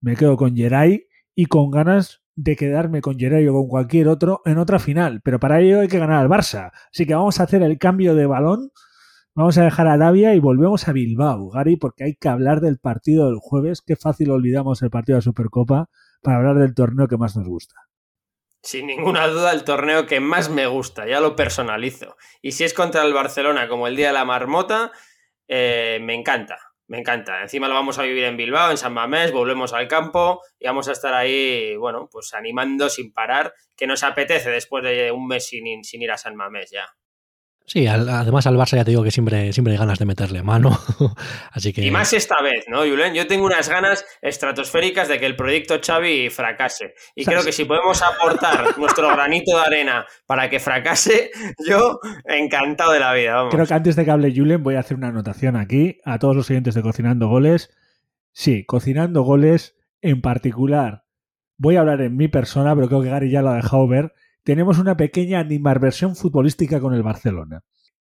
me 0.00 0.16
quedo 0.16 0.38
con 0.38 0.56
Geray 0.56 1.04
y 1.34 1.44
con 1.44 1.70
ganas 1.70 2.22
de 2.36 2.56
quedarme 2.56 3.02
con 3.02 3.18
Geray 3.18 3.46
o 3.48 3.52
con 3.52 3.68
cualquier 3.68 4.08
otro 4.08 4.40
en 4.46 4.56
otra 4.56 4.78
final. 4.78 5.20
Pero 5.22 5.38
para 5.38 5.60
ello 5.60 5.80
hay 5.80 5.88
que 5.88 5.98
ganar 5.98 6.20
al 6.20 6.30
Barça. 6.30 6.70
Así 6.90 7.04
que 7.04 7.14
vamos 7.14 7.38
a 7.38 7.42
hacer 7.42 7.62
el 7.62 7.76
cambio 7.76 8.14
de 8.14 8.24
balón 8.24 8.70
Vamos 9.34 9.56
a 9.58 9.64
dejar 9.64 9.86
Arabia 9.86 10.34
y 10.34 10.40
volvemos 10.40 10.88
a 10.88 10.92
Bilbao, 10.92 11.50
Gary, 11.50 11.76
porque 11.76 12.04
hay 12.04 12.14
que 12.14 12.28
hablar 12.28 12.60
del 12.60 12.78
partido 12.78 13.26
del 13.26 13.38
jueves. 13.40 13.80
Qué 13.80 13.96
fácil 13.96 14.30
olvidamos 14.30 14.82
el 14.82 14.90
partido 14.90 15.16
de 15.16 15.22
Supercopa 15.22 15.88
para 16.22 16.38
hablar 16.38 16.56
del 16.58 16.74
torneo 16.74 17.08
que 17.08 17.16
más 17.16 17.36
nos 17.36 17.46
gusta. 17.46 17.74
sin 18.62 18.86
ninguna 18.86 19.26
duda, 19.28 19.52
el 19.52 19.64
torneo 19.64 20.06
que 20.06 20.20
más 20.20 20.50
me 20.50 20.66
gusta, 20.66 21.06
ya 21.06 21.20
lo 21.20 21.34
personalizo. 21.36 22.16
Y 22.42 22.52
si 22.52 22.64
es 22.64 22.74
contra 22.74 23.02
el 23.04 23.14
Barcelona 23.14 23.68
como 23.68 23.86
el 23.86 23.96
día 23.96 24.08
de 24.08 24.12
la 24.12 24.24
marmota, 24.24 24.92
eh, 25.48 25.98
me 26.02 26.14
encanta, 26.14 26.58
me 26.86 26.98
encanta. 26.98 27.40
Encima 27.42 27.68
lo 27.68 27.74
vamos 27.74 27.98
a 27.98 28.02
vivir 28.02 28.24
en 28.24 28.36
Bilbao, 28.36 28.70
en 28.70 28.76
San 28.76 28.92
Mamés, 28.92 29.32
volvemos 29.32 29.72
al 29.72 29.88
campo 29.88 30.42
y 30.58 30.66
vamos 30.66 30.88
a 30.88 30.92
estar 30.92 31.14
ahí, 31.14 31.74
bueno, 31.76 32.08
pues 32.12 32.34
animando 32.34 32.90
sin 32.90 33.12
parar, 33.12 33.54
que 33.76 33.86
nos 33.86 34.02
apetece 34.02 34.50
después 34.50 34.84
de 34.84 35.10
un 35.12 35.26
mes 35.26 35.46
sin, 35.46 35.82
sin 35.84 36.02
ir 36.02 36.10
a 36.10 36.18
San 36.18 36.36
Mamés 36.36 36.70
ya. 36.70 36.84
Sí, 37.72 37.86
además 37.86 38.48
al 38.48 38.56
Barça 38.56 38.78
ya 38.78 38.84
te 38.84 38.90
digo 38.90 39.04
que 39.04 39.12
siempre, 39.12 39.52
siempre 39.52 39.74
hay 39.74 39.78
ganas 39.78 40.00
de 40.00 40.04
meterle 40.04 40.42
mano. 40.42 40.76
Así 41.52 41.72
que... 41.72 41.82
Y 41.82 41.92
más 41.92 42.12
esta 42.12 42.42
vez, 42.42 42.64
¿no, 42.66 42.78
Julen? 42.78 43.14
Yo 43.14 43.28
tengo 43.28 43.46
unas 43.46 43.68
ganas 43.68 44.04
estratosféricas 44.20 45.06
de 45.06 45.20
que 45.20 45.26
el 45.26 45.36
proyecto 45.36 45.78
Xavi 45.80 46.30
fracase. 46.30 46.94
Y 47.14 47.24
creo 47.24 47.44
que 47.44 47.52
si 47.52 47.66
podemos 47.66 48.02
aportar 48.02 48.76
nuestro 48.76 49.08
granito 49.10 49.56
de 49.56 49.62
arena 49.62 50.04
para 50.26 50.50
que 50.50 50.58
fracase, 50.58 51.30
yo 51.64 52.00
encantado 52.24 52.90
de 52.90 52.98
la 52.98 53.14
vida. 53.14 53.34
Vamos. 53.36 53.54
Creo 53.54 53.66
que 53.66 53.74
antes 53.74 53.94
de 53.94 54.04
que 54.04 54.10
hable 54.10 54.34
Julen 54.34 54.64
voy 54.64 54.74
a 54.74 54.80
hacer 54.80 54.96
una 54.96 55.06
anotación 55.06 55.54
aquí 55.54 56.00
a 56.04 56.18
todos 56.18 56.34
los 56.34 56.50
oyentes 56.50 56.74
de 56.74 56.82
Cocinando 56.82 57.28
Goles. 57.28 57.70
Sí, 58.32 58.64
Cocinando 58.66 59.22
Goles 59.22 59.76
en 60.00 60.22
particular. 60.22 61.04
Voy 61.56 61.76
a 61.76 61.80
hablar 61.82 62.00
en 62.00 62.16
mi 62.16 62.26
persona, 62.26 62.74
pero 62.74 62.88
creo 62.88 63.02
que 63.02 63.10
Gary 63.10 63.30
ya 63.30 63.42
lo 63.42 63.50
ha 63.50 63.54
dejado 63.54 63.86
ver 63.86 64.12
tenemos 64.42 64.78
una 64.78 64.96
pequeña 64.96 65.40
animarversión 65.40 66.16
futbolística 66.16 66.80
con 66.80 66.94
el 66.94 67.02
Barcelona. 67.02 67.62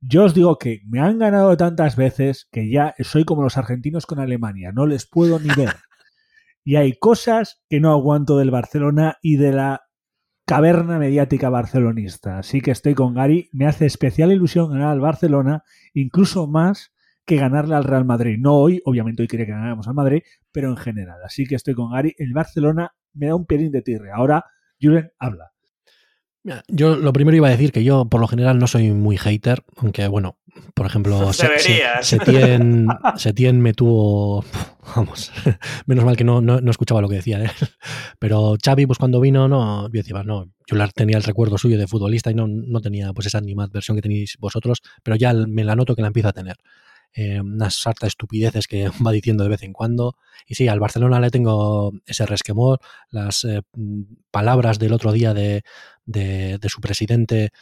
Yo 0.00 0.24
os 0.24 0.34
digo 0.34 0.58
que 0.58 0.82
me 0.86 1.00
han 1.00 1.18
ganado 1.18 1.56
tantas 1.56 1.96
veces 1.96 2.48
que 2.52 2.70
ya 2.70 2.94
soy 3.00 3.24
como 3.24 3.42
los 3.42 3.56
argentinos 3.56 4.06
con 4.06 4.18
Alemania, 4.18 4.72
no 4.72 4.86
les 4.86 5.08
puedo 5.08 5.38
ni 5.38 5.48
ver. 5.54 5.74
Y 6.64 6.76
hay 6.76 6.94
cosas 6.98 7.62
que 7.68 7.80
no 7.80 7.92
aguanto 7.92 8.38
del 8.38 8.50
Barcelona 8.50 9.18
y 9.22 9.36
de 9.36 9.52
la 9.52 9.82
caverna 10.46 10.98
mediática 10.98 11.48
barcelonista. 11.48 12.38
Así 12.38 12.60
que 12.60 12.72
estoy 12.72 12.94
con 12.94 13.14
Gary. 13.14 13.48
Me 13.52 13.66
hace 13.66 13.86
especial 13.86 14.32
ilusión 14.32 14.70
ganar 14.70 14.88
al 14.88 15.00
Barcelona, 15.00 15.62
incluso 15.94 16.46
más 16.46 16.92
que 17.24 17.36
ganarle 17.36 17.74
al 17.74 17.84
Real 17.84 18.04
Madrid. 18.04 18.36
No 18.38 18.54
hoy, 18.54 18.80
obviamente 18.84 19.22
hoy 19.22 19.28
quería 19.28 19.46
que 19.46 19.52
ganáramos 19.52 19.88
al 19.88 19.94
Madrid, 19.94 20.22
pero 20.52 20.70
en 20.70 20.76
general. 20.76 21.18
Así 21.24 21.46
que 21.46 21.56
estoy 21.56 21.74
con 21.74 21.92
Gary. 21.92 22.14
El 22.18 22.32
Barcelona 22.32 22.94
me 23.14 23.26
da 23.26 23.34
un 23.34 23.46
pelín 23.46 23.72
de 23.72 23.82
tirre. 23.82 24.12
Ahora, 24.12 24.44
Julen, 24.80 25.10
habla. 25.18 25.52
Yo 26.68 26.96
lo 26.96 27.12
primero 27.12 27.36
iba 27.36 27.48
a 27.48 27.50
decir 27.50 27.72
que 27.72 27.84
yo 27.84 28.04
por 28.06 28.20
lo 28.20 28.28
general 28.28 28.58
no 28.58 28.66
soy 28.66 28.92
muy 28.92 29.16
hater, 29.16 29.64
aunque 29.76 30.06
bueno, 30.08 30.36
por 30.74 30.86
ejemplo, 30.86 31.32
Setien, 32.02 32.86
Setien 33.16 33.60
me 33.62 33.74
tuvo, 33.74 34.44
vamos, 34.94 35.32
menos 35.86 36.04
mal 36.04 36.16
que 36.16 36.24
no, 36.24 36.40
no, 36.40 36.70
escuchaba 36.70 37.00
lo 37.00 37.08
que 37.08 37.16
decía 37.16 37.42
él, 37.42 37.50
pero 38.18 38.56
Xavi 38.62 38.86
pues 38.86 38.98
cuando 38.98 39.20
vino, 39.20 39.48
no, 39.48 39.86
yo 39.86 40.02
decía, 40.02 40.22
no, 40.22 40.50
yo 40.66 40.76
tenía 40.94 41.16
el 41.16 41.24
recuerdo 41.24 41.58
suyo 41.58 41.78
de 41.78 41.86
futbolista 41.86 42.30
y 42.30 42.34
no, 42.34 42.46
no 42.46 42.80
tenía 42.80 43.12
pues 43.12 43.26
esa 43.26 43.40
versión 43.72 43.96
que 43.96 44.02
tenéis 44.02 44.36
vosotros, 44.38 44.82
pero 45.02 45.16
ya 45.16 45.32
me 45.32 45.64
la 45.64 45.76
noto 45.76 45.94
que 45.94 46.02
la 46.02 46.08
empiezo 46.08 46.28
a 46.28 46.32
tener. 46.32 46.56
Eh, 47.18 47.40
unas 47.40 47.74
sarta 47.76 48.06
estupideces 48.06 48.68
que 48.68 48.90
va 49.06 49.10
diciendo 49.10 49.42
de 49.42 49.50
vez 49.50 49.62
en 49.62 49.72
cuando. 49.72 50.16
Y 50.46 50.54
sí, 50.54 50.68
al 50.68 50.80
Barcelona 50.80 51.18
le 51.18 51.30
tengo 51.30 51.92
ese 52.04 52.26
resquemor, 52.26 52.78
las 53.10 53.44
eh, 53.44 53.62
palabras 54.30 54.78
del 54.78 54.92
otro 54.92 55.12
día 55.12 55.32
de, 55.32 55.62
de, 56.04 56.68
su 56.68 56.82
presidente 56.82 57.52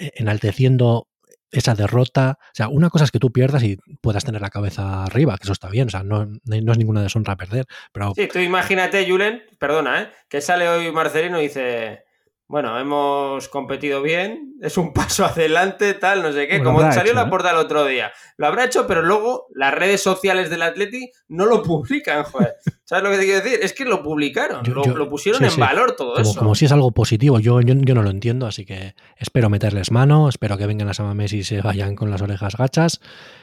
eh, 0.00 0.10
enalteciendo 0.16 1.06
esa 1.52 1.76
derrota. 1.76 2.38
O 2.40 2.54
sea, 2.54 2.68
una 2.68 2.90
cosa 2.90 3.04
es 3.04 3.12
que 3.12 3.20
tú 3.20 3.30
pierdas 3.30 3.62
y 3.62 3.76
puedas 4.00 4.24
tener 4.24 4.40
la 4.40 4.50
cabeza 4.50 5.04
arriba, 5.04 5.38
que 5.38 5.44
eso 5.44 5.52
está 5.52 5.70
bien, 5.70 5.86
o 5.86 5.90
sea, 5.90 6.02
no, 6.02 6.26
no 6.26 6.72
es 6.72 6.78
ninguna 6.78 7.02
deshonra 7.02 7.36
perder. 7.36 7.66
Pero... 7.92 8.14
Sí, 8.16 8.26
tú 8.26 8.40
imagínate, 8.40 9.08
Julen, 9.08 9.44
perdona, 9.60 10.02
¿eh? 10.02 10.10
que 10.28 10.40
sale 10.40 10.68
hoy 10.68 10.90
Marcelino 10.90 11.38
y 11.40 11.44
dice 11.44 12.05
bueno, 12.48 12.78
hemos 12.78 13.48
competido 13.48 14.02
bien, 14.02 14.54
es 14.60 14.78
un 14.78 14.92
paso 14.94 15.24
adelante, 15.24 15.94
tal, 15.94 16.22
no 16.22 16.32
sé 16.32 16.46
qué, 16.46 16.62
como 16.62 16.80
salió 16.92 17.12
la 17.12 17.22
¿eh? 17.22 17.28
puerta 17.28 17.50
el 17.50 17.56
otro 17.56 17.84
día. 17.84 18.12
Lo 18.36 18.46
habrá 18.46 18.64
hecho, 18.64 18.86
pero 18.86 19.02
luego 19.02 19.46
las 19.54 19.74
redes 19.74 20.02
sociales 20.02 20.48
del 20.48 20.62
Atleti 20.62 21.10
no 21.28 21.46
lo 21.46 21.62
publican, 21.64 22.22
joder. 22.24 22.54
¿Sabes 22.84 23.02
lo 23.02 23.10
que 23.10 23.18
te 23.18 23.24
quiero 23.24 23.42
decir? 23.42 23.58
Es 23.62 23.72
que 23.72 23.84
lo 23.84 24.02
publicaron, 24.02 24.62
lo, 24.64 25.08
pusieron 25.08 25.44
en 25.44 25.56
valor 25.56 25.96
todo 25.96 26.18
eso. 26.18 26.38
Como 26.38 26.54
si 26.54 26.66
es 26.66 26.72
algo 26.72 26.92
positivo, 26.92 27.40
yo, 27.40 27.60
yo, 27.60 27.74
no 27.74 28.02
lo 28.02 28.10
entiendo, 28.10 28.46
así 28.46 28.64
que 28.64 28.94
espero 29.16 29.50
meterles 29.50 29.90
mano, 29.90 30.28
espero 30.28 30.56
que 30.56 30.66
vengan 30.66 30.88
a 30.88 30.94
Sama 30.94 31.14
Messi 31.14 31.38
y 31.38 31.44
se 31.44 31.62
vayan 31.62 31.96
con 31.96 32.10
las 32.10 32.22
orejas 32.22 32.56
gachas, 32.56 33.00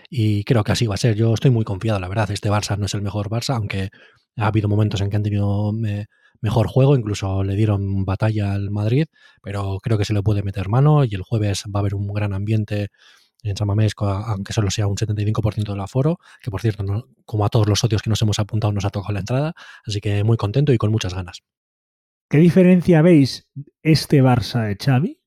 y 0.10 0.46
creo 0.46 0.64
que 0.64 0.72
así 0.72 0.88
va 0.88 0.96
a 0.96 0.98
ser. 0.98 1.16
Yo 1.16 1.34
estoy 1.34 1.52
muy 1.52 1.66
confiado, 1.66 2.00
la 2.00 2.08
verdad, 2.08 2.32
este 2.32 2.50
Barça 2.50 2.78
no 2.78 2.86
es 2.86 2.94
el 2.94 3.02
mejor 3.02 3.30
Barça, 3.30 3.56
aunque 3.56 3.90
ha 4.38 4.48
habido 4.48 4.70
momentos 4.70 5.02
en 5.02 5.10
que 5.10 5.18
han 5.18 5.24
tenido... 5.24 5.74
Eh, 5.86 6.06
mejor 6.44 6.68
juego, 6.68 6.98
incluso 6.98 7.42
le 7.44 7.56
dieron 7.56 8.04
batalla 8.04 8.52
al 8.52 8.70
Madrid, 8.70 9.06
pero 9.42 9.80
creo 9.82 9.98
que 9.98 10.04
se 10.04 10.14
le 10.14 10.22
puede 10.22 10.44
meter 10.44 10.68
mano 10.68 11.06
y 11.06 11.16
el 11.16 11.24
jueves 11.24 11.64
va 11.74 11.80
a 11.80 11.82
haber 11.82 11.96
un 11.96 12.14
gran 12.14 12.34
ambiente 12.34 12.90
en 13.44 13.56
San 13.56 13.68
Mamés, 13.68 13.94
aunque 13.98 14.52
solo 14.52 14.70
sea 14.70 14.88
un 14.88 14.98
75% 14.98 15.72
del 15.72 15.80
aforo, 15.80 16.20
que 16.42 16.52
por 16.52 16.60
cierto, 16.62 17.08
como 17.26 17.46
a 17.46 17.50
todos 17.50 17.68
los 17.68 17.80
socios 17.80 18.02
que 18.02 18.10
nos 18.10 18.22
hemos 18.22 18.40
apuntado, 18.40 18.74
nos 18.74 18.84
ha 18.84 18.90
tocado 18.90 19.14
la 19.14 19.22
entrada, 19.22 19.54
así 19.86 20.02
que 20.02 20.24
muy 20.26 20.36
contento 20.36 20.74
y 20.74 20.78
con 20.78 20.92
muchas 20.92 21.14
ganas. 21.14 21.44
¿Qué 22.30 22.40
diferencia 22.40 23.02
veis 23.02 23.50
este 23.82 24.22
Barça 24.22 24.64
de 24.68 24.76
Xavi 24.76 25.22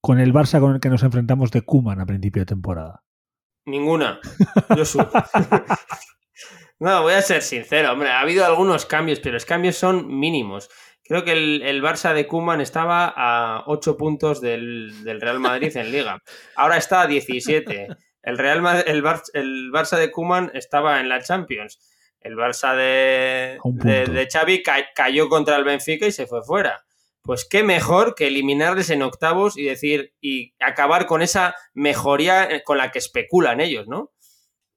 con 0.00 0.20
el 0.20 0.32
Barça 0.32 0.58
con 0.58 0.74
el 0.74 0.80
que 0.80 0.88
nos 0.88 1.02
enfrentamos 1.02 1.50
de 1.50 1.62
Kuman 1.62 2.00
a 2.00 2.06
principio 2.06 2.42
de 2.42 2.46
temporada? 2.46 3.02
Ninguna. 3.66 4.20
Yo 4.76 4.84
No, 6.78 7.02
voy 7.02 7.14
a 7.14 7.22
ser 7.22 7.42
sincero, 7.42 7.92
hombre, 7.92 8.10
ha 8.10 8.20
habido 8.20 8.44
algunos 8.44 8.84
cambios, 8.84 9.20
pero 9.20 9.34
los 9.34 9.46
cambios 9.46 9.76
son 9.76 10.18
mínimos. 10.18 10.68
Creo 11.08 11.24
que 11.24 11.32
el, 11.32 11.82
Barça 11.82 12.12
de 12.12 12.26
Kuman 12.26 12.60
estaba 12.60 13.12
a 13.16 13.62
8 13.66 13.96
puntos 13.96 14.40
del, 14.40 14.92
Real 15.04 15.38
Madrid 15.38 15.74
en 15.76 15.92
Liga. 15.92 16.20
Ahora 16.56 16.76
está 16.76 17.02
a 17.02 17.06
17. 17.06 17.88
El, 18.22 18.38
Real 18.38 18.84
el, 18.86 19.04
el 19.34 19.70
Barça 19.72 19.96
de 19.96 20.10
Kuman 20.10 20.50
estaba 20.52 21.00
en 21.00 21.08
la 21.08 21.22
Champions. 21.22 21.78
El 22.20 22.34
Barça 22.34 22.74
de, 22.74 23.58
de, 23.62 24.28
Xavi 24.30 24.62
cayó 24.94 25.28
contra 25.28 25.56
el 25.56 25.64
Benfica 25.64 26.06
y 26.06 26.12
se 26.12 26.26
fue 26.26 26.42
fuera. 26.42 26.84
Pues 27.22 27.46
qué 27.48 27.62
mejor 27.62 28.16
que 28.16 28.26
eliminarles 28.26 28.90
en 28.90 29.02
octavos 29.02 29.56
y 29.56 29.64
decir 29.64 30.12
y 30.20 30.54
acabar 30.58 31.06
con 31.06 31.22
esa 31.22 31.54
mejoría 31.72 32.62
con 32.64 32.78
la 32.78 32.90
que 32.90 32.98
especulan 32.98 33.60
ellos, 33.60 33.86
¿no? 33.86 34.12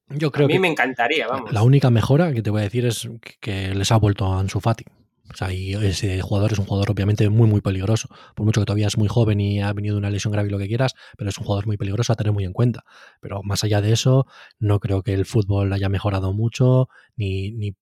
Yo 0.10 0.32
creo 0.32 0.46
a 0.46 0.50
mí 0.50 0.60
me 0.60 0.68
encantaría, 0.68 1.28
vamos. 1.28 1.52
La 1.52 1.64
única 1.64 1.90
mejora 1.90 2.34
que 2.34 2.42
te 2.42 2.50
voy 2.50 2.62
a 2.62 2.64
decir 2.64 2.86
es 2.86 3.10
que 3.40 3.74
les 3.74 3.92
ha 3.92 3.98
vuelto 3.98 4.26
a 4.26 4.40
Ansu 4.40 4.60
Fati. 4.60 4.86
O 5.32 5.38
sea, 5.38 5.54
y 5.54 5.74
ese 5.74 6.22
jugador 6.22 6.54
es 6.54 6.60
un 6.60 6.66
jugador 6.66 6.90
obviamente 6.90 7.30
muy, 7.30 7.48
muy 7.48 7.62
peligroso. 7.62 8.10
Por 8.36 8.46
mucho 8.46 8.62
que 8.62 8.66
todavía 8.66 8.88
es 8.88 8.98
muy 8.98 9.08
joven 9.08 9.40
y 9.40 9.62
ha 9.62 9.72
venido 9.74 9.98
una 9.98 10.10
lesión 10.10 10.34
grave 10.34 10.48
y 10.48 10.52
lo 10.52 10.58
que 10.58 10.68
quieras, 10.68 10.96
pero 11.18 11.30
es 11.30 11.38
un 11.38 11.46
jugador 11.46 11.68
muy 11.68 11.78
peligroso 11.78 12.12
a 12.12 12.16
tener 12.16 12.34
muy 12.34 12.46
en 12.46 12.54
cuenta. 12.54 12.84
Pero 13.22 13.44
más 13.44 13.64
allá 13.64 13.82
de 13.82 13.92
eso, 13.92 14.26
no 14.58 14.80
creo 14.80 15.04
que 15.04 15.14
el 15.14 15.26
fútbol 15.26 15.72
haya 15.72 15.88
mejorado 15.88 16.34
mucho, 16.34 16.90
ni, 17.16 17.52
ni 17.52 17.76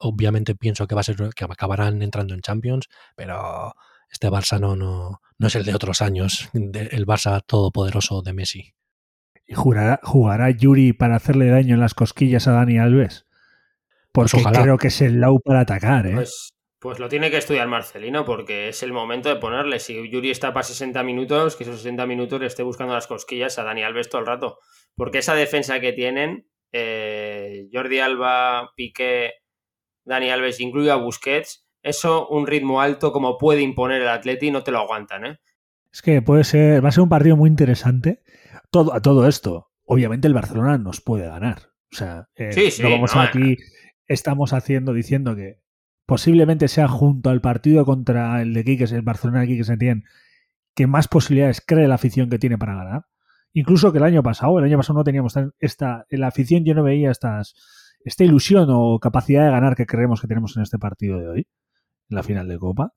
obviamente 0.00 0.56
pienso 0.56 0.88
que 0.88 0.96
va 0.96 1.02
a 1.02 1.04
ser 1.04 1.16
que 1.34 1.44
acabarán 1.44 2.02
entrando 2.02 2.34
en 2.34 2.40
Champions, 2.40 2.88
pero 3.14 3.74
este 4.10 4.28
Barça 4.28 4.58
no, 4.58 4.74
no, 4.74 5.20
no 5.38 5.46
es 5.46 5.54
el 5.54 5.64
de 5.64 5.74
otros 5.74 6.02
años, 6.02 6.48
el 6.52 7.06
Barça 7.06 7.42
todopoderoso 7.46 8.22
de 8.22 8.32
Messi. 8.32 8.74
¿Y 9.48 9.54
jugará, 9.54 10.50
Yuri 10.50 10.92
para 10.92 11.16
hacerle 11.16 11.48
daño 11.48 11.74
en 11.74 11.80
las 11.80 11.94
cosquillas 11.94 12.46
a 12.46 12.52
Dani 12.52 12.78
Alves? 12.78 13.26
Pues 14.12 14.30
porque 14.30 14.60
creo 14.60 14.76
que 14.76 14.88
es 14.88 15.00
el 15.00 15.20
Lau 15.20 15.40
para 15.40 15.60
atacar, 15.60 16.06
¿eh? 16.06 16.14
Pues, 16.16 16.50
pues, 16.78 16.98
lo 16.98 17.08
tiene 17.08 17.30
que 17.30 17.38
estudiar 17.38 17.66
Marcelino, 17.66 18.26
porque 18.26 18.68
es 18.68 18.82
el 18.82 18.92
momento 18.92 19.30
de 19.30 19.36
ponerle. 19.36 19.78
Si 19.78 20.10
Yuri 20.10 20.30
está 20.30 20.52
para 20.52 20.64
60 20.64 21.02
minutos, 21.02 21.56
que 21.56 21.64
esos 21.64 21.78
60 21.78 22.04
minutos 22.04 22.38
le 22.38 22.46
esté 22.46 22.62
buscando 22.62 22.92
las 22.92 23.06
cosquillas 23.06 23.58
a 23.58 23.64
Dani 23.64 23.82
Alves 23.84 24.10
todo 24.10 24.20
el 24.20 24.26
rato. 24.26 24.58
Porque 24.94 25.18
esa 25.18 25.34
defensa 25.34 25.80
que 25.80 25.94
tienen, 25.94 26.46
eh, 26.72 27.68
Jordi 27.72 28.00
Alba, 28.00 28.72
Piqué, 28.76 29.32
Dani 30.04 30.28
Alves, 30.28 30.60
incluido 30.60 30.92
a 30.92 30.96
Busquets, 30.96 31.66
eso, 31.82 32.28
un 32.28 32.46
ritmo 32.46 32.82
alto 32.82 33.12
como 33.12 33.38
puede 33.38 33.62
imponer 33.62 34.02
el 34.02 34.08
Atleti, 34.08 34.50
no 34.50 34.62
te 34.62 34.72
lo 34.72 34.80
aguantan, 34.80 35.24
¿eh? 35.24 35.38
Es 35.90 36.02
que 36.02 36.20
puede 36.20 36.44
ser, 36.44 36.84
va 36.84 36.90
a 36.90 36.92
ser 36.92 37.02
un 37.02 37.08
partido 37.08 37.34
muy 37.34 37.48
interesante 37.48 38.20
todo, 38.70 38.94
a 38.94 39.00
todo 39.00 39.26
esto, 39.26 39.70
obviamente 39.84 40.28
el 40.28 40.34
Barcelona 40.34 40.78
nos 40.78 41.00
puede 41.00 41.26
ganar. 41.26 41.70
O 41.92 41.96
sea, 41.96 42.28
eh, 42.36 42.72
no 42.82 42.90
vamos 42.90 43.16
aquí, 43.16 43.56
estamos 44.06 44.52
haciendo, 44.52 44.92
diciendo 44.92 45.34
que 45.34 45.60
posiblemente 46.06 46.68
sea 46.68 46.88
junto 46.88 47.30
al 47.30 47.40
partido 47.40 47.84
contra 47.84 48.42
el 48.42 48.54
de 48.54 48.64
Quique, 48.64 48.84
el 48.84 49.02
Barcelona 49.02 49.44
de 49.44 49.64
se 49.64 49.76
tiene 49.76 50.04
que 50.74 50.86
más 50.86 51.08
posibilidades 51.08 51.60
cree 51.60 51.88
la 51.88 51.96
afición 51.96 52.30
que 52.30 52.38
tiene 52.38 52.56
para 52.56 52.74
ganar. 52.74 53.06
Incluso 53.52 53.90
que 53.90 53.98
el 53.98 54.04
año 54.04 54.22
pasado, 54.22 54.58
el 54.58 54.64
año 54.64 54.76
pasado 54.76 54.98
no 54.98 55.04
teníamos 55.04 55.34
esta, 55.58 56.06
en 56.08 56.20
la 56.20 56.28
afición 56.28 56.64
yo 56.64 56.74
no 56.74 56.84
veía 56.84 57.10
estas, 57.10 57.54
esta 58.04 58.24
ilusión 58.24 58.68
o 58.70 59.00
capacidad 59.00 59.44
de 59.44 59.50
ganar 59.50 59.74
que 59.74 59.86
creemos 59.86 60.20
que 60.20 60.28
tenemos 60.28 60.56
en 60.56 60.62
este 60.62 60.78
partido 60.78 61.18
de 61.18 61.28
hoy, 61.28 61.46
en 62.10 62.16
la 62.16 62.22
final 62.22 62.46
de 62.46 62.58
Copa. 62.58 62.92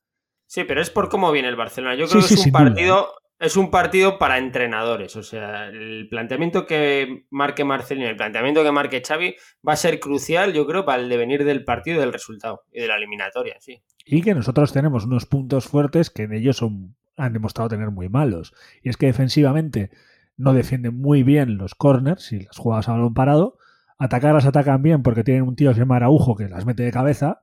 Sí, 0.45 0.63
pero 0.65 0.81
es 0.81 0.89
por 0.89 1.09
cómo 1.09 1.31
viene 1.31 1.47
el 1.47 1.55
Barcelona. 1.55 1.95
Yo 1.95 2.07
creo 2.07 2.21
que 2.21 2.33
es 2.33 2.45
un 2.45 2.51
partido 2.51 3.13
es 3.41 3.57
un 3.57 3.71
partido 3.71 4.19
para 4.19 4.37
entrenadores. 4.37 5.15
O 5.15 5.23
sea, 5.23 5.67
el 5.67 6.07
planteamiento 6.09 6.67
que 6.67 7.25
marque 7.31 7.65
Marcelino, 7.65 8.07
el 8.07 8.15
planteamiento 8.15 8.63
que 8.63 8.71
marque 8.71 9.01
Xavi 9.05 9.35
va 9.67 9.73
a 9.73 9.77
ser 9.77 9.99
crucial, 9.99 10.53
yo 10.53 10.67
creo, 10.67 10.85
para 10.85 11.01
el 11.01 11.09
devenir 11.09 11.43
del 11.43 11.65
partido 11.65 11.99
del 11.99 12.13
resultado 12.13 12.61
y 12.71 12.81
de 12.81 12.87
la 12.87 12.97
eliminatoria, 12.97 13.55
sí. 13.59 13.81
Y 14.05 14.21
que 14.21 14.35
nosotros 14.35 14.71
tenemos 14.71 15.05
unos 15.05 15.25
puntos 15.25 15.65
fuertes 15.65 16.11
que 16.11 16.23
en 16.23 16.33
ellos 16.33 16.57
son, 16.57 16.95
han 17.17 17.33
demostrado 17.33 17.69
tener 17.69 17.89
muy 17.89 18.09
malos. 18.09 18.53
Y 18.83 18.89
es 18.89 18.97
que 18.97 19.07
defensivamente 19.07 19.89
no 20.37 20.53
defienden 20.53 20.95
muy 20.95 21.23
bien 21.23 21.57
los 21.57 21.73
corners 21.73 22.31
y 22.31 22.41
las 22.41 22.57
jugadas 22.57 22.89
a 22.89 22.93
balón 22.93 23.15
parado. 23.15 23.57
Atacar 23.97 24.35
las 24.35 24.45
atacan 24.45 24.83
bien 24.83 25.01
porque 25.01 25.23
tienen 25.23 25.43
un 25.43 25.55
tío 25.55 25.71
que 25.71 25.75
se 25.75 25.79
llama 25.81 25.95
Araujo 25.95 26.35
que 26.35 26.47
las 26.47 26.65
mete 26.65 26.83
de 26.83 26.91
cabeza, 26.91 27.41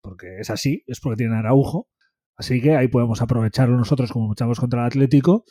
porque 0.00 0.38
es 0.38 0.50
así, 0.50 0.84
es 0.86 1.00
porque 1.00 1.16
tienen 1.16 1.36
Araujo. 1.36 1.88
Así 2.42 2.60
que 2.60 2.74
ahí 2.74 2.88
podemos 2.88 3.22
aprovecharlo 3.22 3.76
nosotros 3.76 4.10
como 4.10 4.26
luchamos 4.26 4.58
contra 4.58 4.80
el 4.80 4.86
Atlético 4.86 5.44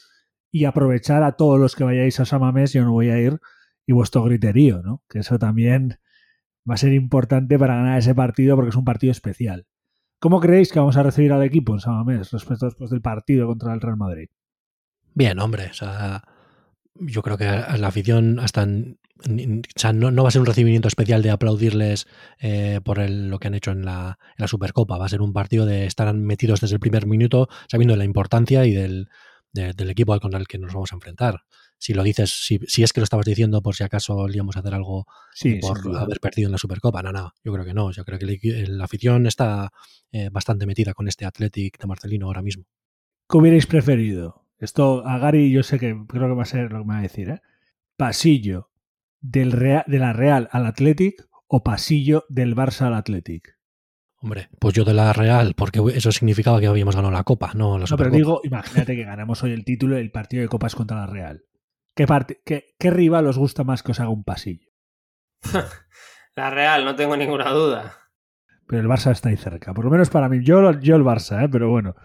y 0.51 0.65
aprovechar 0.65 1.23
a 1.23 1.37
todos 1.37 1.57
los 1.57 1.73
que 1.73 1.85
vayáis 1.85 2.19
a 2.19 2.25
Samamés, 2.25 2.73
yo 2.73 2.83
no 2.83 2.91
voy 2.91 3.09
a 3.09 3.17
ir, 3.17 3.39
y 3.85 3.93
vuestro 3.93 4.25
griterío, 4.25 4.81
¿no? 4.81 5.01
Que 5.07 5.19
eso 5.19 5.39
también 5.39 5.99
va 6.69 6.73
a 6.73 6.77
ser 6.77 6.91
importante 6.91 7.57
para 7.57 7.77
ganar 7.77 7.97
ese 7.97 8.13
partido 8.13 8.57
porque 8.57 8.71
es 8.71 8.75
un 8.75 8.83
partido 8.83 9.11
especial. 9.11 9.67
¿Cómo 10.19 10.41
creéis 10.41 10.73
que 10.73 10.79
vamos 10.79 10.97
a 10.97 11.03
recibir 11.03 11.31
al 11.31 11.43
equipo 11.43 11.73
en 11.73 11.79
Samamés 11.79 12.29
respecto 12.29 12.65
después 12.65 12.89
del 12.89 13.01
partido 13.01 13.47
contra 13.47 13.73
el 13.73 13.79
Real 13.79 13.95
Madrid? 13.95 14.27
Bien, 15.13 15.39
hombre, 15.39 15.67
o 15.71 15.73
sea, 15.73 16.23
yo 16.95 17.21
creo 17.21 17.37
que 17.37 17.45
la 17.45 17.87
afición 17.87 18.37
hasta 18.41 18.67
o 19.27 19.79
sea, 19.79 19.93
no, 19.93 20.23
va 20.23 20.29
a 20.29 20.31
ser 20.31 20.41
un 20.41 20.47
recibimiento 20.47 20.87
especial 20.87 21.21
de 21.21 21.29
aplaudirles 21.29 22.07
eh, 22.39 22.79
por 22.83 22.97
lo 23.09 23.39
que 23.39 23.47
han 23.47 23.53
hecho 23.53 23.71
en 23.71 23.85
la, 23.85 24.17
Supercopa. 24.47 24.97
Va 24.97 25.05
a 25.05 25.09
ser 25.09 25.21
un 25.21 25.33
partido 25.33 25.65
de 25.65 25.85
estar 25.85 26.13
metidos 26.13 26.61
desde 26.61 26.75
el 26.75 26.79
primer 26.79 27.05
minuto, 27.05 27.47
sabiendo 27.67 27.93
de 27.93 27.99
la 27.99 28.05
importancia 28.05 28.65
y 28.65 28.73
del, 28.73 29.07
equipo 29.53 30.19
contra 30.19 30.39
el 30.39 30.47
que 30.47 30.57
nos 30.57 30.73
vamos 30.73 30.91
a 30.91 30.95
enfrentar. 30.95 31.41
Si 31.77 31.93
lo 31.93 32.03
dices, 32.03 32.31
si, 32.31 32.83
es 32.83 32.93
que 32.93 32.99
lo 32.99 33.03
estabas 33.03 33.25
diciendo 33.25 33.61
por 33.61 33.75
si 33.75 33.83
acaso 33.83 34.27
íbamos 34.29 34.55
a 34.55 34.59
hacer 34.59 34.73
algo 34.73 35.07
por 35.61 35.97
haber 35.97 36.19
perdido 36.19 36.47
en 36.47 36.51
la 36.51 36.57
Supercopa. 36.57 37.01
No, 37.01 37.11
no, 37.11 37.33
yo 37.43 37.51
creo 37.53 37.65
que 37.65 37.73
no. 37.73 37.91
Yo 37.91 38.05
creo 38.05 38.19
que 38.19 38.65
la 38.67 38.85
afición 38.85 39.25
está 39.25 39.71
eh, 40.11 40.29
bastante 40.31 40.65
metida 40.65 40.93
con 40.93 41.07
este 41.07 41.25
Athletic 41.25 41.79
de 41.79 41.87
Marcelino 41.87 42.27
ahora 42.27 42.41
mismo. 42.41 42.65
¿Qué 43.27 43.37
hubierais 43.37 43.65
preferido? 43.65 44.45
Esto 44.59 45.05
a 45.07 45.17
Gary 45.17 45.51
yo 45.51 45.63
sé 45.63 45.79
que 45.79 45.95
creo 46.07 46.27
que 46.27 46.35
va 46.35 46.43
a 46.43 46.45
ser 46.45 46.71
lo 46.71 46.79
que 46.79 46.85
me 46.85 46.93
va 46.93 46.99
a 46.99 47.03
decir. 47.03 47.29
¿eh? 47.29 47.41
Pasillo 47.97 48.70
del 49.21 49.51
Real, 49.51 49.83
de 49.87 49.99
la 49.99 50.13
Real 50.13 50.49
al 50.51 50.65
Athletic 50.65 51.27
o 51.47 51.63
pasillo 51.63 52.25
del 52.29 52.55
Barça 52.55 52.87
al 52.87 52.95
Athletic? 52.95 53.57
Hombre, 54.23 54.49
pues 54.59 54.75
yo 54.75 54.83
de 54.83 54.93
la 54.93 55.13
Real, 55.13 55.55
porque 55.55 55.81
eso 55.95 56.11
significaba 56.11 56.59
que 56.59 56.67
habíamos 56.67 56.95
ganado 56.95 57.11
la 57.11 57.23
Copa, 57.23 57.51
no 57.55 57.79
la 57.79 57.85
No, 57.89 57.97
pero 57.97 58.11
digo, 58.11 58.41
imagínate 58.43 58.95
que 58.95 59.03
ganamos 59.03 59.41
hoy 59.41 59.51
el 59.51 59.65
título 59.65 59.95
del 59.95 60.11
partido 60.11 60.43
de 60.43 60.47
Copas 60.47 60.75
contra 60.75 60.97
la 60.97 61.07
Real. 61.07 61.43
¿Qué, 61.95 62.05
qué, 62.45 62.75
¿Qué 62.77 62.91
rival 62.91 63.27
os 63.27 63.37
gusta 63.37 63.63
más 63.63 63.81
que 63.81 63.91
os 63.91 63.99
haga 63.99 64.09
un 64.09 64.23
pasillo? 64.23 64.69
la 66.35 66.49
Real, 66.51 66.85
no 66.85 66.95
tengo 66.95 67.17
ninguna 67.17 67.49
duda. 67.49 67.97
Pero 68.67 68.83
el 68.83 68.87
Barça 68.87 69.11
está 69.11 69.29
ahí 69.29 69.37
cerca, 69.37 69.73
por 69.73 69.85
lo 69.85 69.91
menos 69.91 70.09
para 70.09 70.29
mí. 70.29 70.43
Yo, 70.43 70.79
yo 70.79 70.95
el 70.95 71.03
Barça, 71.03 71.43
¿eh? 71.43 71.49
pero 71.51 71.69
bueno. 71.69 71.95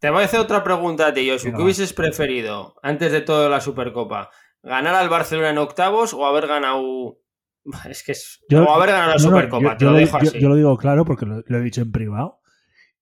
Te 0.00 0.10
voy 0.10 0.22
a 0.22 0.26
hacer 0.26 0.40
otra 0.40 0.62
pregunta 0.62 1.06
a 1.06 1.14
ti, 1.14 1.28
Josu. 1.28 1.50
¿Qué 1.50 1.62
hubieses 1.62 1.92
preferido 1.94 2.76
antes 2.82 3.10
de 3.10 3.22
todo 3.22 3.48
la 3.48 3.60
Supercopa? 3.60 4.30
Ganar 4.64 4.94
al 4.94 5.08
Barcelona 5.08 5.50
en 5.50 5.58
octavos 5.58 6.14
o 6.14 6.26
haber 6.26 6.46
ganado. 6.46 7.18
Es 7.88 8.02
que 8.02 8.12
es. 8.12 8.44
o 8.52 8.72
haber 8.72 8.90
ganado 8.90 9.12
la 9.12 9.18
Supercopa, 9.18 9.76
te 9.76 9.84
lo, 9.84 9.92
dejo 9.94 10.16
así. 10.18 10.38
Yo, 10.38 10.48
lo 10.48 10.56
digo 10.56 10.76
claro 10.76 11.04
porque 11.04 11.24
lo, 11.24 11.42
he 11.46 11.62
dicho 11.62 11.80
en 11.80 11.92
privado. 11.92 12.40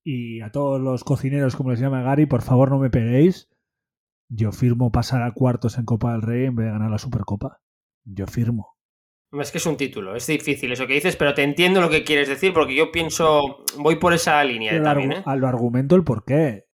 Y 0.04 0.40
a 0.40 0.50
todos 0.50 0.80
los 0.80 1.04
cocineros, 1.04 1.56
como 1.56 1.70
les 1.70 1.80
llama 1.80 2.02
Gary, 2.02 2.26
por 2.26 2.42
favor 2.42 2.70
no 2.70 2.78
me 2.78 2.90
peguéis. 2.90 3.48
Yo 4.28 4.50
firmo 4.50 4.90
pasar 4.90 5.22
a 5.22 5.32
cuartos 5.32 5.78
en 5.78 5.84
Copa 5.84 6.12
del 6.12 6.22
Rey 6.22 6.46
en 6.46 6.56
vez 6.56 6.66
de 6.66 6.72
ganar 6.72 6.90
la 6.90 6.98
Supercopa. 6.98 7.60
Yo 8.04 8.26
firmo. 8.26 8.76
Es 9.32 9.50
que 9.50 9.58
es 9.58 9.66
un 9.66 9.76
título, 9.76 10.14
es 10.14 10.26
difícil 10.26 10.72
eso 10.72 10.86
que 10.86 10.94
dices, 10.94 11.16
pero 11.16 11.32
te 11.32 11.42
entiendo 11.42 11.80
lo 11.80 11.88
que 11.88 12.04
quieres 12.04 12.28
decir 12.28 12.52
porque 12.52 12.76
yo 12.76 12.92
pienso, 12.92 13.64
voy 13.78 13.96
por 13.96 14.12
esa 14.12 14.42
línea 14.44 14.82
también. 14.82 15.12
¿eh? 15.12 15.22
Lo 15.36 15.48
argumento 15.48 15.96
el 15.96 16.04
por 16.04 16.24
qué. 16.24 16.66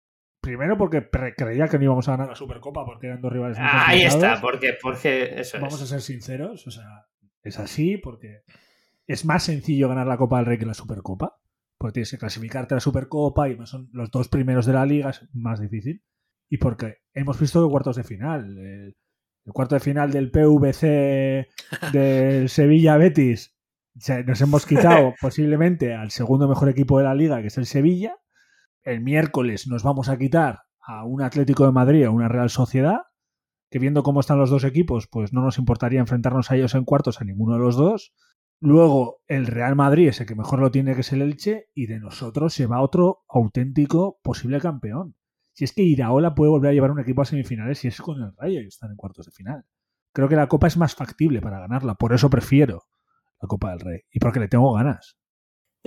Primero 0.48 0.78
porque 0.78 1.10
creía 1.36 1.68
que 1.68 1.78
no 1.78 1.84
íbamos 1.84 2.08
a 2.08 2.12
ganar 2.12 2.30
la 2.30 2.36
Supercopa 2.36 2.86
porque 2.86 3.08
eran 3.08 3.20
dos 3.20 3.34
rivales. 3.34 3.58
ahí 3.60 4.04
está, 4.04 4.40
porque, 4.40 4.78
porque 4.82 5.42
eso 5.42 5.60
Vamos 5.60 5.82
a 5.82 5.86
ser 5.86 6.00
sinceros, 6.00 6.66
o 6.66 6.72
sea, 6.72 7.06
es 7.44 7.60
así 7.60 7.98
porque 7.98 8.44
es 9.08 9.26
más 9.26 9.44
sencillo 9.44 9.90
ganar 9.90 10.08
la 10.08 10.16
Copa 10.16 10.38
del 10.38 10.46
Rey 10.46 10.58
que 10.58 10.66
la 10.66 10.74
Supercopa. 10.74 11.36
Porque 11.78 11.96
tienes 11.96 12.12
que 12.12 12.18
clasificarte 12.18 12.74
a 12.74 12.78
la 12.78 12.80
Supercopa 12.80 13.50
y 13.50 13.58
son 13.66 13.90
los 13.92 14.10
dos 14.10 14.30
primeros 14.30 14.66
de 14.66 14.72
la 14.72 14.86
liga, 14.86 15.10
es 15.10 15.28
más 15.34 15.60
difícil. 15.60 16.02
Y 16.48 16.60
porque 16.60 17.00
hemos 17.14 17.38
visto 17.38 17.62
que 17.62 17.70
cuartos 17.70 17.98
de 17.98 18.06
final, 18.06 18.58
el, 18.58 18.96
cuarto 19.52 19.76
de 19.76 19.82
final 19.82 20.14
del 20.14 20.32
PVC 20.32 21.50
del 21.92 22.48
Sevilla 22.48 22.96
Betis, 22.96 23.54
nos 24.26 24.40
hemos 24.40 24.66
quitado 24.66 25.14
posiblemente 25.20 25.94
al 25.94 26.12
segundo 26.12 26.48
mejor 26.48 26.70
equipo 26.70 27.00
de 27.00 27.04
la 27.04 27.16
liga, 27.16 27.42
que 27.42 27.48
es 27.48 27.58
el 27.58 27.66
Sevilla 27.66 28.16
el 28.88 29.02
miércoles 29.02 29.68
nos 29.68 29.84
vamos 29.84 30.08
a 30.08 30.18
quitar 30.18 30.62
a 30.80 31.04
un 31.04 31.22
Atlético 31.22 31.66
de 31.66 31.74
Madrid 31.74 32.08
o 32.08 32.14
una 32.14 32.30
Real 32.30 32.50
Sociedad, 32.50 33.02
que 33.70 33.80
viendo 33.80 34.02
cómo 34.02 34.22
están 34.22 34.38
los 34.38 34.50
dos 34.50 34.64
equipos, 34.64 35.08
pues 35.12 35.34
no 35.34 35.42
nos 35.42 35.58
importaría 35.58 36.00
enfrentarnos 36.00 36.50
a 36.50 36.56
ellos 36.56 36.74
en 36.74 36.86
cuartos 36.86 37.20
a 37.20 37.26
ninguno 37.26 37.56
de 37.56 37.60
los 37.60 37.76
dos. 37.76 38.14
Luego 38.62 39.20
el 39.28 39.46
Real 39.46 39.76
Madrid 39.76 40.08
es 40.08 40.22
el 40.22 40.26
que 40.26 40.36
mejor 40.36 40.60
lo 40.60 40.72
tiene, 40.72 40.96
que 40.96 41.02
es 41.02 41.12
el 41.12 41.22
Elche, 41.22 41.66
y 41.74 41.88
de 41.88 42.00
nosotros 42.00 42.54
se 42.54 42.66
va 42.66 42.82
otro 42.82 43.26
auténtico 43.28 44.22
posible 44.24 44.62
campeón. 44.62 45.18
Si 45.52 45.66
es 45.66 45.74
que 45.74 45.84
Iraola 45.84 46.34
puede 46.34 46.52
volver 46.52 46.72
a 46.72 46.74
llevar 46.74 46.92
un 46.92 47.02
equipo 47.02 47.22
a 47.22 47.26
semifinales 47.26 47.80
si 47.80 47.90
es 47.90 48.02
con 48.02 48.22
el 48.24 48.32
Rayo 48.38 48.62
y 48.62 48.68
están 48.68 48.92
en 48.92 48.96
cuartos 48.96 49.26
de 49.26 49.34
final. 49.34 49.66
Creo 50.14 50.30
que 50.30 50.38
la 50.38 50.48
Copa 50.48 50.68
es 50.68 50.78
más 50.78 50.96
factible 50.96 51.42
para 51.42 51.60
ganarla, 51.60 51.96
por 51.96 52.14
eso 52.14 52.30
prefiero 52.30 52.84
la 53.42 53.50
Copa 53.50 53.72
del 53.72 53.82
Rey 53.82 54.00
y 54.14 54.20
porque 54.20 54.40
le 54.40 54.48
tengo 54.48 54.72
ganas. 54.72 55.18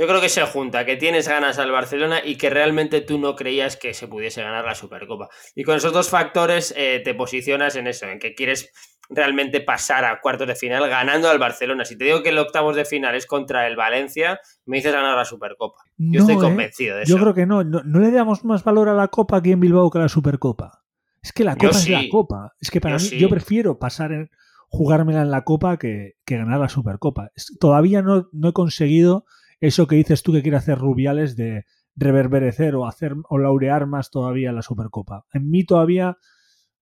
Yo 0.01 0.07
creo 0.07 0.22
que 0.22 0.30
se 0.30 0.40
junta, 0.46 0.86
que 0.86 0.96
tienes 0.96 1.28
ganas 1.28 1.59
al 1.59 1.70
Barcelona 1.70 2.20
y 2.24 2.36
que 2.36 2.48
realmente 2.48 3.03
tú 3.03 3.18
no 3.18 3.36
creías 3.36 3.76
que 3.76 3.92
se 3.92 4.09
pudiese 4.09 4.42
ganar 4.42 4.64
la 4.64 4.74
Supercopa. 4.74 5.28
Y 5.55 5.62
con 5.62 5.76
esos 5.76 5.92
dos 5.92 6.09
factores 6.09 6.72
eh, 6.74 7.03
te 7.05 7.12
posicionas 7.12 7.76
en 7.76 7.86
eso, 7.86 8.07
en 8.07 8.18
que 8.18 8.34
quieres 8.34 8.72
realmente 9.11 9.61
pasar 9.61 10.07
a 10.07 10.18
cuartos 10.22 10.48
de 10.48 10.55
final 10.55 10.88
ganando 10.88 11.28
al 11.28 11.38
Barcelona. 11.38 11.84
Si 11.84 11.98
te 11.98 12.05
digo 12.05 12.22
que 12.22 12.30
el 12.30 12.38
octavos 12.38 12.76
de 12.76 12.86
final 12.86 13.14
es 13.14 13.26
contra 13.26 13.66
el 13.66 13.76
Valencia, 13.76 14.40
me 14.64 14.78
dices 14.78 14.94
ganar 14.94 15.14
la 15.14 15.26
Supercopa. 15.26 15.82
Yo 15.98 16.20
estoy 16.20 16.36
¿eh? 16.36 16.38
convencido 16.38 16.96
de 16.96 17.03
eso. 17.03 17.14
Yo 17.14 17.20
creo 17.20 17.34
que 17.34 17.44
no. 17.44 17.62
no. 17.62 18.01
le 18.01 18.11
damos 18.11 18.42
más 18.42 18.64
valor 18.64 18.88
a 18.88 18.94
la 18.94 19.09
Copa 19.09 19.36
aquí 19.36 19.53
en 19.53 19.61
Bilbao 19.61 19.90
que 19.90 19.98
a 19.98 20.03
la 20.03 20.09
Supercopa. 20.09 20.82
Es 21.20 21.34
que 21.34 21.44
la 21.44 21.57
Copa 21.57 21.76
es 21.76 21.88
la 21.90 22.05
Copa. 22.11 22.55
Es 22.59 22.70
que 22.70 22.80
para 22.80 22.96
mí 22.96 23.07
yo 23.18 23.28
prefiero 23.28 23.78
pasar 23.78 24.12
en, 24.12 24.30
jugármela 24.68 25.20
en 25.20 25.30
la 25.30 25.44
Copa 25.44 25.76
que, 25.76 26.14
ganar 26.26 26.59
la 26.59 26.70
Supercopa. 26.70 27.32
todavía 27.61 28.01
no, 28.01 28.30
no 28.32 28.48
he 28.48 28.53
conseguido 28.55 29.26
eso 29.61 29.86
que 29.86 29.96
dices 29.96 30.22
tú 30.22 30.32
que 30.32 30.42
quiere 30.42 30.56
hacer 30.56 30.78
Rubiales 30.78 31.36
de 31.36 31.64
reverberecer 31.96 32.74
o 32.74 32.86
hacer 32.86 33.14
o 33.28 33.38
laurear 33.38 33.86
más 33.86 34.11
todavía 34.11 34.52
la 34.52 34.62
Supercopa. 34.62 35.26
En 35.32 35.50
mí 35.50 35.64
todavía 35.64 36.16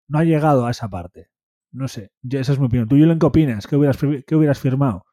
no 0.06 0.18
ha 0.18 0.24
llegado 0.24 0.66
a 0.66 0.70
esa 0.70 0.88
parte. 0.88 1.28
No 1.70 1.88
sé, 1.88 2.12
esa 2.30 2.52
es 2.52 2.58
mi 2.58 2.66
opinión. 2.66 2.88
¿Tú, 2.88 2.96
Julen, 2.96 3.18
qué 3.18 3.26
opinas? 3.26 3.66
¿Qué 3.66 3.76
hubieras, 3.76 3.98
qué 4.26 4.36
hubieras 4.36 4.58
firmado? 4.58 5.04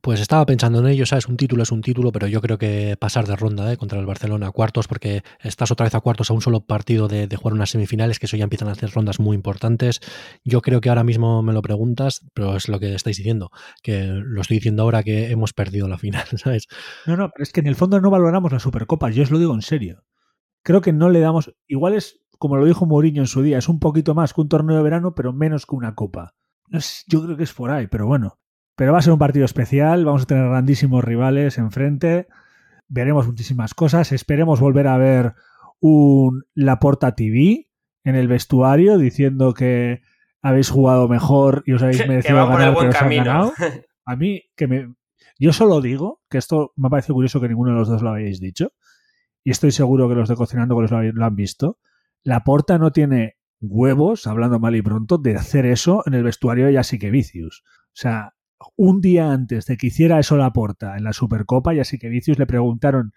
Pues 0.00 0.20
estaba 0.20 0.44
pensando 0.46 0.80
en 0.80 0.86
ello, 0.86 1.06
¿sabes? 1.06 1.26
Un 1.26 1.36
título 1.36 1.62
es 1.62 1.72
un 1.72 1.82
título, 1.82 2.12
pero 2.12 2.26
yo 2.26 2.40
creo 2.40 2.58
que 2.58 2.96
pasar 2.98 3.26
de 3.26 3.36
ronda 3.36 3.72
¿eh? 3.72 3.76
contra 3.76 3.98
el 3.98 4.06
Barcelona 4.06 4.48
a 4.48 4.50
cuartos, 4.50 4.86
porque 4.86 5.22
estás 5.40 5.70
otra 5.70 5.84
vez 5.84 5.94
a 5.94 6.00
cuartos 6.00 6.30
a 6.30 6.34
un 6.34 6.40
solo 6.40 6.60
partido 6.60 7.08
de, 7.08 7.28
jugar 7.36 7.54
unas 7.54 7.70
semifinales, 7.70 8.18
que 8.18 8.26
eso 8.26 8.36
ya 8.36 8.44
empiezan 8.44 8.68
a 8.68 8.72
hacer 8.72 8.90
rondas 8.90 9.18
muy 9.18 9.34
importantes. 9.34 10.00
Yo 10.44 10.62
creo 10.62 10.80
que 10.80 10.88
ahora 10.88 11.04
mismo 11.04 11.42
me 11.42 11.52
lo 11.52 11.62
preguntas, 11.62 12.26
pero 12.34 12.56
es 12.56 12.68
lo 12.68 12.78
que 12.80 12.94
estáis 12.94 13.16
diciendo, 13.16 13.50
que 13.82 14.04
lo 14.04 14.40
estoy 14.40 14.58
diciendo 14.58 14.82
ahora 14.82 15.02
que 15.02 15.30
hemos 15.30 15.52
perdido 15.52 15.88
la 15.88 15.98
final, 15.98 16.26
¿sabes? 16.36 16.68
No, 17.06 17.16
no, 17.16 17.30
pero 17.30 17.42
es 17.42 17.52
que 17.52 17.60
en 17.60 17.66
el 17.66 17.76
fondo 17.76 18.00
no 18.00 18.10
valoramos 18.10 18.52
la 18.52 18.60
Supercopa, 18.60 19.10
yo 19.10 19.22
os 19.22 19.30
lo 19.30 19.38
digo 19.38 19.54
en 19.54 19.62
serio. 19.62 20.04
Creo 20.62 20.80
que 20.80 20.92
no 20.92 21.08
le 21.08 21.20
damos, 21.20 21.54
igual 21.66 21.94
es, 21.94 22.20
como 22.38 22.56
lo 22.56 22.66
dijo 22.66 22.86
Mourinho 22.86 23.22
en 23.22 23.28
su 23.28 23.42
día, 23.42 23.58
es 23.58 23.68
un 23.68 23.80
poquito 23.80 24.14
más 24.14 24.34
que 24.34 24.40
un 24.40 24.48
torneo 24.48 24.76
de 24.76 24.82
verano, 24.82 25.14
pero 25.14 25.32
menos 25.32 25.66
que 25.66 25.76
una 25.76 25.94
copa. 25.94 26.34
yo 27.06 27.22
creo 27.22 27.36
que 27.36 27.44
es 27.44 27.52
por 27.54 27.70
ahí, 27.70 27.86
pero 27.86 28.06
bueno. 28.06 28.38
Pero 28.78 28.92
va 28.92 29.00
a 29.00 29.02
ser 29.02 29.12
un 29.12 29.18
partido 29.18 29.44
especial, 29.44 30.04
vamos 30.04 30.22
a 30.22 30.26
tener 30.26 30.48
grandísimos 30.48 31.02
rivales 31.02 31.58
enfrente, 31.58 32.28
veremos 32.86 33.26
muchísimas 33.26 33.74
cosas, 33.74 34.12
esperemos 34.12 34.60
volver 34.60 34.86
a 34.86 34.96
ver 34.96 35.34
un 35.80 36.44
Laporta 36.54 37.16
TV 37.16 37.66
en 38.04 38.14
el 38.14 38.28
vestuario 38.28 38.96
diciendo 38.96 39.52
que 39.52 40.02
habéis 40.42 40.70
jugado 40.70 41.08
mejor 41.08 41.64
y 41.66 41.72
os 41.72 41.82
habéis 41.82 42.06
merecido 42.06 42.46
ganar, 42.46 42.76
pero 42.78 42.90
os 42.90 43.02
han 43.02 43.10
ganado. 43.10 43.52
A 44.04 44.14
mí, 44.14 44.44
que 44.54 44.68
me... 44.68 44.94
Yo 45.40 45.52
solo 45.52 45.80
digo, 45.80 46.22
que 46.30 46.38
esto 46.38 46.72
me 46.76 46.88
parece 46.88 47.12
curioso 47.12 47.40
que 47.40 47.48
ninguno 47.48 47.72
de 47.72 47.78
los 47.78 47.88
dos 47.88 48.00
lo 48.00 48.10
habéis 48.10 48.38
dicho, 48.38 48.74
y 49.42 49.50
estoy 49.50 49.72
seguro 49.72 50.08
que 50.08 50.14
los 50.14 50.28
de 50.28 50.36
Cocinando 50.36 50.76
con 50.76 50.86
lo, 50.86 51.02
lo 51.02 51.24
han 51.24 51.34
visto, 51.34 51.80
Laporta 52.22 52.78
no 52.78 52.92
tiene 52.92 53.38
huevos, 53.60 54.28
hablando 54.28 54.60
mal 54.60 54.76
y 54.76 54.82
pronto, 54.82 55.18
de 55.18 55.34
hacer 55.34 55.66
eso 55.66 56.04
en 56.06 56.14
el 56.14 56.22
vestuario 56.22 56.66
de 56.66 56.98
que 56.98 57.10
Vicius. 57.10 57.64
O 57.66 58.00
sea, 58.00 58.34
un 58.76 59.00
día 59.00 59.32
antes 59.32 59.66
de 59.66 59.76
que 59.76 59.88
hiciera 59.88 60.18
eso 60.18 60.36
la 60.36 60.52
porta 60.52 60.96
en 60.96 61.04
la 61.04 61.12
Supercopa, 61.12 61.74
y 61.74 61.80
así 61.80 61.98
que 61.98 62.08
Vicius 62.08 62.38
le 62.38 62.46
preguntaron 62.46 63.12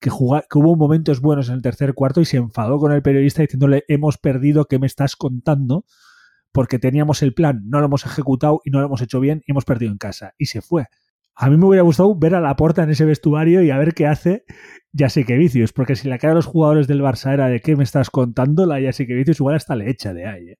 que, 0.00 0.10
que 0.10 0.58
hubo 0.58 0.76
momentos 0.76 1.20
buenos 1.20 1.48
en 1.48 1.56
el 1.56 1.62
tercer 1.62 1.94
cuarto 1.94 2.20
y 2.20 2.24
se 2.24 2.36
enfadó 2.36 2.78
con 2.78 2.92
el 2.92 3.02
periodista 3.02 3.42
diciéndole 3.42 3.84
hemos 3.88 4.18
perdido, 4.18 4.66
¿qué 4.66 4.78
me 4.78 4.86
estás 4.86 5.16
contando? 5.16 5.84
Porque 6.52 6.78
teníamos 6.78 7.22
el 7.22 7.34
plan, 7.34 7.62
no 7.64 7.80
lo 7.80 7.86
hemos 7.86 8.06
ejecutado 8.06 8.60
y 8.64 8.70
no 8.70 8.80
lo 8.80 8.86
hemos 8.86 9.02
hecho 9.02 9.20
bien 9.20 9.42
y 9.46 9.52
hemos 9.52 9.64
perdido 9.64 9.90
en 9.90 9.98
casa. 9.98 10.34
Y 10.38 10.46
se 10.46 10.60
fue. 10.60 10.86
A 11.34 11.50
mí 11.50 11.56
me 11.56 11.66
hubiera 11.66 11.82
gustado 11.82 12.14
ver 12.16 12.36
a 12.36 12.40
la 12.40 12.54
porta 12.54 12.84
en 12.84 12.90
ese 12.90 13.04
vestuario 13.04 13.62
y 13.62 13.70
a 13.70 13.78
ver 13.78 13.92
qué 13.92 14.06
hace 14.06 14.44
ya 14.92 15.08
sé 15.08 15.24
que 15.24 15.36
vicios, 15.36 15.72
porque 15.72 15.96
si 15.96 16.08
la 16.08 16.18
cara 16.18 16.30
de 16.32 16.36
los 16.36 16.46
jugadores 16.46 16.86
del 16.86 17.02
Barça 17.02 17.32
era 17.32 17.48
de 17.48 17.60
qué 17.60 17.74
me 17.74 17.82
estás 17.82 18.10
contando, 18.10 18.64
la 18.64 18.80
ya 18.80 18.92
sé 18.92 19.08
que 19.08 19.14
vicios 19.14 19.40
igual 19.40 19.56
hasta 19.56 19.74
le 19.74 19.90
echa 19.90 20.14
de 20.14 20.26
ahí. 20.26 20.48
¿eh? 20.50 20.58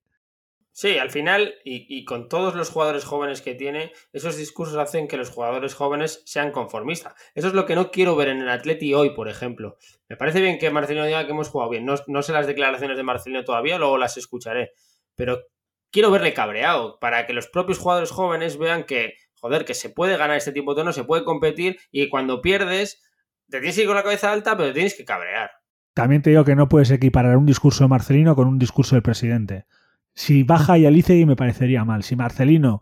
Sí, 0.77 0.97
al 0.97 1.09
final, 1.09 1.55
y, 1.63 2.03
con 2.03 2.27
todos 2.27 2.53
los 2.53 2.69
jugadores 2.69 3.05
jóvenes 3.05 3.41
que 3.41 3.55
tiene, 3.55 3.93
esos 4.11 4.35
discursos 4.35 4.75
hacen 4.75 5.07
que 5.07 5.15
los 5.15 5.29
jugadores 5.29 5.73
jóvenes 5.73 6.21
sean 6.25 6.51
conformistas. 6.51 7.15
Eso 7.33 7.47
es 7.47 7.53
lo 7.53 7.65
que 7.65 7.75
no 7.75 7.91
quiero 7.91 8.17
ver 8.17 8.27
en 8.27 8.41
el 8.41 8.49
Atleti 8.49 8.93
hoy, 8.93 9.11
por 9.11 9.29
ejemplo. 9.29 9.77
Me 10.09 10.17
parece 10.17 10.41
bien 10.41 10.59
que 10.59 10.69
Marcelino 10.71 11.05
diga 11.05 11.25
que 11.25 11.31
hemos 11.31 11.47
jugado 11.47 11.71
bien. 11.71 11.85
No, 11.85 11.95
no 12.07 12.21
sé 12.21 12.33
las 12.33 12.45
declaraciones 12.45 12.97
de 12.97 13.03
Marcelino 13.03 13.45
todavía, 13.45 13.77
luego 13.77 13.97
las 13.97 14.17
escucharé. 14.17 14.73
Pero 15.15 15.43
quiero 15.91 16.11
verle 16.11 16.33
cabreado 16.33 16.99
para 16.99 17.25
que 17.25 17.31
los 17.31 17.47
propios 17.47 17.79
jugadores 17.79 18.11
jóvenes 18.11 18.57
vean 18.57 18.83
que, 18.83 19.13
joder, 19.35 19.63
que 19.63 19.75
se 19.75 19.89
puede 19.89 20.17
ganar 20.17 20.35
este 20.35 20.51
tipo 20.51 20.73
de 20.73 20.81
tono, 20.81 20.91
se 20.91 21.05
puede 21.05 21.23
competir 21.23 21.79
y 21.89 22.09
cuando 22.09 22.41
pierdes 22.41 23.01
te 23.49 23.59
tienes 23.59 23.77
que 23.77 23.83
ir 23.83 23.87
con 23.87 23.95
la 23.95 24.03
cabeza 24.03 24.29
alta, 24.29 24.57
pero 24.57 24.73
tienes 24.73 24.93
que 24.93 25.05
cabrear. 25.05 25.51
También 25.93 26.21
te 26.21 26.31
digo 26.31 26.43
que 26.43 26.57
no 26.57 26.67
puedes 26.67 26.91
equiparar 26.91 27.37
un 27.37 27.45
discurso 27.45 27.85
de 27.85 27.87
Marcelino 27.87 28.35
con 28.35 28.49
un 28.49 28.59
discurso 28.59 28.97
del 28.97 29.03
presidente. 29.03 29.67
Si 30.15 30.43
baja 30.43 30.77
y 30.77 30.85
Alice 30.85 31.25
me 31.25 31.35
parecería 31.35 31.83
mal. 31.83 32.03
Si 32.03 32.15
Marcelino, 32.15 32.81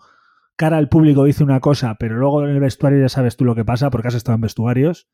cara 0.56 0.78
al 0.78 0.88
público, 0.88 1.24
dice 1.24 1.44
una 1.44 1.60
cosa, 1.60 1.96
pero 2.00 2.16
luego 2.16 2.44
en 2.44 2.52
el 2.52 2.60
vestuario 2.60 3.02
ya 3.02 3.10
sabes 3.10 3.36
tú 3.36 3.44
lo 3.44 3.56
que 3.56 3.66
pasa 3.66 3.90
porque 3.90 4.08
has 4.08 4.16
estado 4.16 4.36
en 4.36 4.42
vestuarios, 4.42 5.10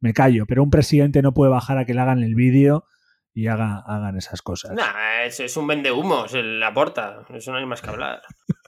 me 0.00 0.12
callo. 0.12 0.44
Pero 0.46 0.62
un 0.62 0.70
presidente 0.70 1.22
no 1.22 1.32
puede 1.32 1.52
bajar 1.52 1.78
a 1.78 1.84
que 1.84 1.94
le 1.94 2.00
hagan 2.00 2.22
el 2.22 2.34
vídeo 2.34 2.86
y 3.32 3.46
haga, 3.46 3.78
hagan 3.86 4.16
esas 4.16 4.42
cosas. 4.42 4.72
Nah, 4.72 5.22
es, 5.24 5.38
es 5.40 5.56
un 5.56 5.68
vende 5.68 5.92
humos, 5.92 6.32
la 6.34 6.68
aporta. 6.68 7.24
Eso 7.32 7.52
no 7.52 7.58
hay 7.58 7.66
más 7.66 7.80
que 7.80 7.90
hablar. 7.90 8.22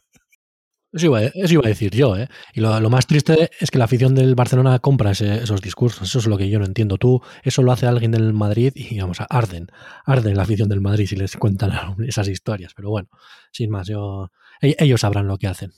Eso 0.94 1.06
iba, 1.06 1.18
a 1.18 1.68
decir 1.68 1.90
yo, 1.90 2.16
¿eh? 2.16 2.28
Y 2.52 2.60
lo, 2.60 2.88
más 2.88 3.08
triste 3.08 3.50
es 3.58 3.72
que 3.72 3.78
la 3.78 3.86
afición 3.86 4.14
del 4.14 4.36
Barcelona 4.36 4.78
compra 4.78 5.10
esos 5.10 5.60
discursos. 5.60 6.08
Eso 6.08 6.20
es 6.20 6.26
lo 6.26 6.38
que 6.38 6.48
yo 6.48 6.60
no 6.60 6.64
entiendo. 6.64 6.98
Tú, 6.98 7.20
eso 7.42 7.64
lo 7.64 7.72
hace 7.72 7.88
alguien 7.88 8.12
del 8.12 8.32
Madrid 8.32 8.72
y, 8.76 9.00
vamos, 9.00 9.18
arden. 9.28 9.66
Arden 10.06 10.36
la 10.36 10.44
afición 10.44 10.68
del 10.68 10.80
Madrid 10.80 11.06
si 11.06 11.16
les 11.16 11.36
cuentan 11.36 11.72
esas 12.06 12.28
historias. 12.28 12.74
Pero 12.76 12.90
bueno, 12.90 13.08
sin 13.50 13.70
más, 13.70 13.88
yo, 13.88 14.30
e, 14.62 14.76
ellos 14.78 15.00
sabrán 15.00 15.26
lo 15.26 15.36
que 15.36 15.48
hacen. 15.48 15.72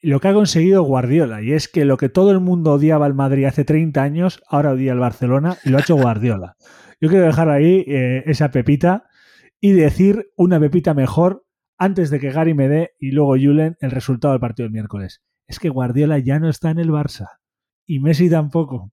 Lo 0.00 0.18
que 0.18 0.26
ha 0.26 0.34
conseguido 0.34 0.82
Guardiola, 0.82 1.40
y 1.40 1.52
es 1.52 1.68
que 1.68 1.84
lo 1.84 1.96
que 1.96 2.08
todo 2.08 2.32
el 2.32 2.40
mundo 2.40 2.72
odiaba 2.72 3.06
al 3.06 3.14
Madrid 3.14 3.44
hace 3.44 3.64
30 3.64 4.02
años, 4.02 4.42
ahora 4.48 4.72
odia 4.72 4.90
al 4.90 4.98
Barcelona 4.98 5.56
y 5.64 5.70
lo 5.70 5.78
ha 5.78 5.82
hecho 5.82 5.94
Guardiola. 5.94 6.56
Yo 7.00 7.08
quiero 7.08 7.26
dejar 7.26 7.48
ahí 7.48 7.84
eh, 7.86 8.24
esa 8.26 8.50
pepita 8.50 9.04
y 9.60 9.70
decir 9.70 10.30
una 10.36 10.58
pepita 10.58 10.94
mejor 10.94 11.44
antes 11.78 12.10
de 12.10 12.18
que 12.18 12.30
Gary 12.30 12.54
me 12.54 12.68
dé 12.68 12.94
y 12.98 13.12
luego 13.12 13.36
Julen 13.36 13.76
el 13.80 13.90
resultado 13.90 14.32
del 14.32 14.40
partido 14.40 14.64
del 14.64 14.72
miércoles. 14.72 15.22
Es 15.46 15.58
que 15.58 15.70
Guardiola 15.70 16.18
ya 16.18 16.38
no 16.38 16.48
está 16.48 16.70
en 16.70 16.78
el 16.78 16.90
Barça 16.90 17.38
y 17.86 18.00
Messi 18.00 18.28
tampoco. 18.28 18.92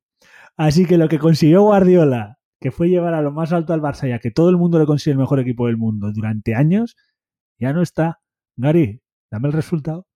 Así 0.56 0.86
que 0.86 0.98
lo 0.98 1.10
que 1.10 1.20
consiguió 1.20 1.64
Guardiola, 1.64 2.40
que 2.62 2.72
fue 2.72 2.88
llevar 2.88 3.14
a 3.14 3.22
lo 3.22 3.32
más 3.32 3.52
alto 3.52 3.74
al 3.74 3.82
Barça 3.82 4.08
ya 4.08 4.20
que 4.20 4.32
todo 4.32 4.50
el 4.50 4.58
mundo 4.58 4.80
le 4.80 4.86
consigue 4.86 5.12
el 5.14 5.20
mejor 5.20 5.40
equipo 5.40 5.68
del 5.68 5.78
mundo 5.78 6.12
durante 6.14 6.56
años, 6.56 6.96
ya 7.60 7.74
no 7.74 7.82
está. 7.82 8.22
Gary, 8.56 9.02
dame 9.30 9.48
el 9.50 9.54
resultado. 9.54 10.08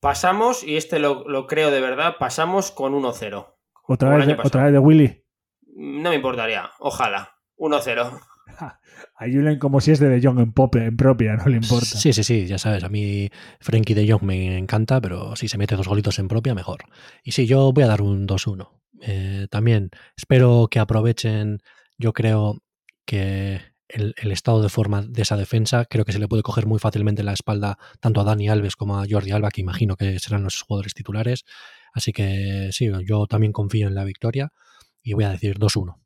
Pasamos, 0.00 0.62
y 0.62 0.76
este 0.76 0.98
lo, 0.98 1.46
creo 1.46 1.70
de 1.70 1.80
verdad, 1.80 2.14
pasamos 2.18 2.70
con 2.70 2.94
1-0. 2.94 3.54
¿Otra 3.86 4.16
vez, 4.16 4.38
¿Otra 4.44 4.64
vez 4.64 4.72
de 4.72 4.78
Willy? 4.78 5.24
No 5.74 6.10
me 6.10 6.16
importaría, 6.16 6.70
ojalá. 6.78 7.36
1-0. 7.58 8.20
A 9.16 9.26
Julen 9.26 9.58
como 9.58 9.80
si 9.80 9.92
es 9.92 9.98
de 9.98 10.08
De 10.08 10.20
Jong 10.22 10.38
en, 10.40 10.82
en 10.82 10.96
propia, 10.96 11.36
no 11.36 11.46
le 11.46 11.56
importa. 11.56 11.86
Sí, 11.86 12.12
sí, 12.12 12.22
sí, 12.22 12.46
ya 12.46 12.58
sabes, 12.58 12.84
a 12.84 12.88
mí 12.88 13.30
Frankie 13.60 13.94
De 13.94 14.10
Jong 14.10 14.22
me 14.22 14.58
encanta, 14.58 15.00
pero 15.00 15.36
si 15.36 15.48
se 15.48 15.58
mete 15.58 15.76
dos 15.76 15.88
golitos 15.88 16.18
en 16.18 16.28
propia, 16.28 16.54
mejor. 16.54 16.84
Y 17.22 17.32
sí, 17.32 17.46
yo 17.46 17.72
voy 17.72 17.84
a 17.84 17.88
dar 17.88 18.02
un 18.02 18.26
2-1. 18.26 18.68
Eh, 19.02 19.46
también 19.50 19.90
espero 20.16 20.68
que 20.70 20.78
aprovechen, 20.78 21.60
yo 21.98 22.12
creo 22.12 22.58
que 23.06 23.60
el, 23.88 24.14
estado 24.30 24.62
de 24.62 24.68
forma 24.68 25.02
de 25.02 25.22
esa 25.22 25.36
defensa, 25.36 25.84
creo 25.84 26.04
que 26.04 26.12
se 26.12 26.18
le 26.18 26.28
puede 26.28 26.42
coger 26.42 26.66
muy 26.66 26.78
fácilmente 26.78 27.22
la 27.22 27.32
espalda 27.32 27.78
tanto 28.00 28.20
a 28.20 28.24
Dani 28.24 28.48
Alves 28.48 28.76
como 28.76 28.98
a 28.98 29.06
Jordi 29.08 29.32
Alba, 29.32 29.50
que 29.50 29.60
imagino 29.60 29.96
que 29.96 30.18
serán 30.18 30.44
los 30.44 30.62
jugadores 30.62 30.94
titulares. 30.94 31.44
Así 31.92 32.12
que 32.12 32.68
sí, 32.72 32.90
yo 33.04 33.26
también 33.26 33.52
confío 33.52 33.88
en 33.88 33.94
la 33.94 34.04
victoria 34.04 34.52
y 35.02 35.14
voy 35.14 35.24
a 35.24 35.30
decir 35.30 35.58
2-1. 35.58 35.96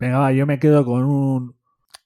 Venga, 0.00 0.18
va, 0.18 0.32
yo 0.32 0.46
me 0.46 0.58
quedo 0.58 0.84
con 0.84 1.04
un 1.04 1.56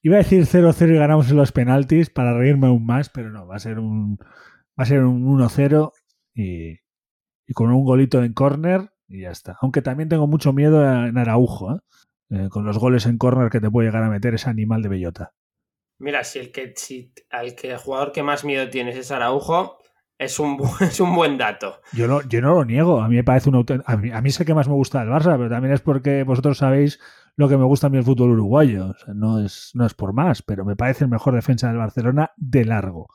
Iba 0.08 0.16
a 0.16 0.20
decir 0.20 0.46
0-0 0.46 0.94
y 0.94 0.96
ganamos 0.96 1.30
en 1.30 1.36
los 1.36 1.52
penaltis 1.52 2.08
para 2.08 2.32
reírme 2.32 2.68
aún 2.68 2.86
más, 2.86 3.10
pero 3.10 3.28
no, 3.28 3.46
va 3.46 3.56
a 3.56 3.58
ser 3.58 3.78
un 3.78 4.16
va 4.18 4.84
a 4.84 4.86
ser 4.86 5.04
un 5.04 5.22
1-0 5.38 5.92
y, 6.34 6.78
con 7.52 7.70
un 7.70 7.84
golito 7.84 8.24
en 8.24 8.32
córner 8.32 8.88
y 9.06 9.20
ya 9.20 9.30
está. 9.30 9.58
Aunque 9.60 9.82
también 9.82 10.08
tengo 10.08 10.26
mucho 10.26 10.54
miedo 10.54 10.82
en 10.82 11.18
Araujo, 11.18 11.74
¿eh? 11.74 11.78
Eh, 12.30 12.48
con 12.48 12.64
los 12.64 12.78
goles 12.78 13.04
en 13.04 13.18
córner 13.18 13.50
que 13.50 13.60
te 13.60 13.70
puede 13.70 13.88
llegar 13.88 14.02
a 14.02 14.08
meter 14.08 14.32
ese 14.32 14.48
animal 14.48 14.80
de 14.80 14.88
bellota. 14.88 15.34
Mira, 15.98 16.24
si 16.24 16.38
el 16.38 16.52
que 16.52 16.72
si 16.74 17.12
al 17.28 17.54
que 17.54 17.72
el 17.72 17.76
jugador 17.76 18.12
que 18.12 18.22
más 18.22 18.46
miedo 18.46 18.70
tienes 18.70 18.96
es 18.96 19.10
Araujo, 19.10 19.76
es 20.18 20.38
un, 20.40 20.58
es 20.80 21.00
un 21.00 21.14
buen 21.14 21.38
dato. 21.38 21.80
Yo 21.92 22.06
no, 22.06 22.22
yo 22.22 22.40
no 22.42 22.54
lo 22.54 22.64
niego. 22.64 23.00
A 23.00 23.08
mí 23.08 23.16
me 23.16 23.24
parece 23.24 23.48
un 23.48 23.64
a 23.84 23.96
mí, 23.96 24.10
a 24.10 24.20
mí 24.20 24.30
sé 24.30 24.44
que 24.44 24.54
más 24.54 24.68
me 24.68 24.74
gusta 24.74 25.02
el 25.02 25.08
Barça, 25.08 25.36
pero 25.36 25.48
también 25.48 25.72
es 25.72 25.80
porque 25.80 26.24
vosotros 26.24 26.58
sabéis 26.58 27.00
lo 27.36 27.48
que 27.48 27.56
me 27.56 27.64
gusta 27.64 27.86
a 27.86 27.90
mí 27.90 27.98
el 27.98 28.04
fútbol 28.04 28.30
uruguayo. 28.30 28.94
no, 29.14 29.38
es, 29.40 29.70
no 29.74 29.86
es 29.86 29.94
por 29.94 30.12
más, 30.12 30.42
pero 30.42 30.64
me 30.64 30.76
parece 30.76 31.04
el 31.04 31.10
mejor 31.10 31.34
defensa 31.34 31.68
del 31.68 31.76
Barcelona 31.76 32.32
de 32.36 32.64
largo. 32.64 33.06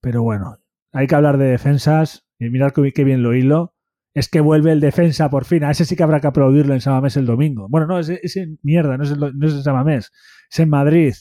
Pero 0.00 0.22
bueno, 0.22 0.58
hay 0.92 1.06
que 1.06 1.14
hablar 1.14 1.38
de 1.38 1.46
defensas 1.46 2.26
y 2.38 2.48
mirar 2.50 2.72
qué 2.72 3.04
bien 3.04 3.22
lo 3.22 3.34
hilo. 3.34 3.74
Es 4.14 4.28
que 4.28 4.40
vuelve 4.40 4.72
el 4.72 4.80
defensa 4.80 5.30
por 5.30 5.46
fin. 5.46 5.64
A 5.64 5.70
ese 5.70 5.86
sí 5.86 5.96
que 5.96 6.02
habrá 6.02 6.20
que 6.20 6.26
aplaudirlo 6.26 6.74
en 6.74 6.82
Samamés 6.82 7.16
el 7.16 7.24
domingo. 7.24 7.66
Bueno, 7.70 7.86
no, 7.86 7.98
es, 7.98 8.10
en 8.36 8.58
mierda, 8.62 8.98
no 8.98 9.04
es, 9.04 9.16
no 9.16 9.46
es 9.46 9.54
en 9.54 9.62
Samamés. 9.62 10.12
Es 10.50 10.60
en 10.60 10.68
Madrid. 10.68 11.14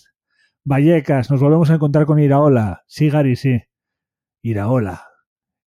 Vallecas, 0.66 1.32
nos 1.32 1.40
volvemos 1.40 1.72
a 1.72 1.76
encontrar 1.76 2.06
con 2.06 2.20
Iraola. 2.20 2.84
Sí, 2.88 3.10
Gary, 3.10 3.36
sí. 3.38 3.62
Iraola. 4.42 5.08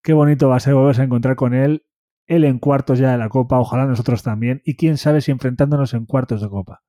Qué 0.04 0.14
bonito 0.14 0.50
va 0.50 0.56
a 0.56 0.60
ser 0.60 0.74
volverse 0.74 1.02
a 1.02 1.06
encontrar 1.06 1.36
con 1.36 1.54
él 1.54 1.86
él 2.32 2.46
en 2.46 2.60
cuartos 2.60 2.98
ya 2.98 3.12
de 3.12 3.18
la 3.18 3.28
Copa, 3.28 3.60
ojalá 3.60 3.86
nosotros 3.86 4.24
también, 4.24 4.62
y 4.64 4.78
quién 4.78 4.98
sabe 4.98 5.20
si 5.20 5.32
enfrentándonos 5.32 5.94
en 5.94 6.06
cuartos 6.06 6.42
de 6.42 6.48
Copa. 6.48 6.82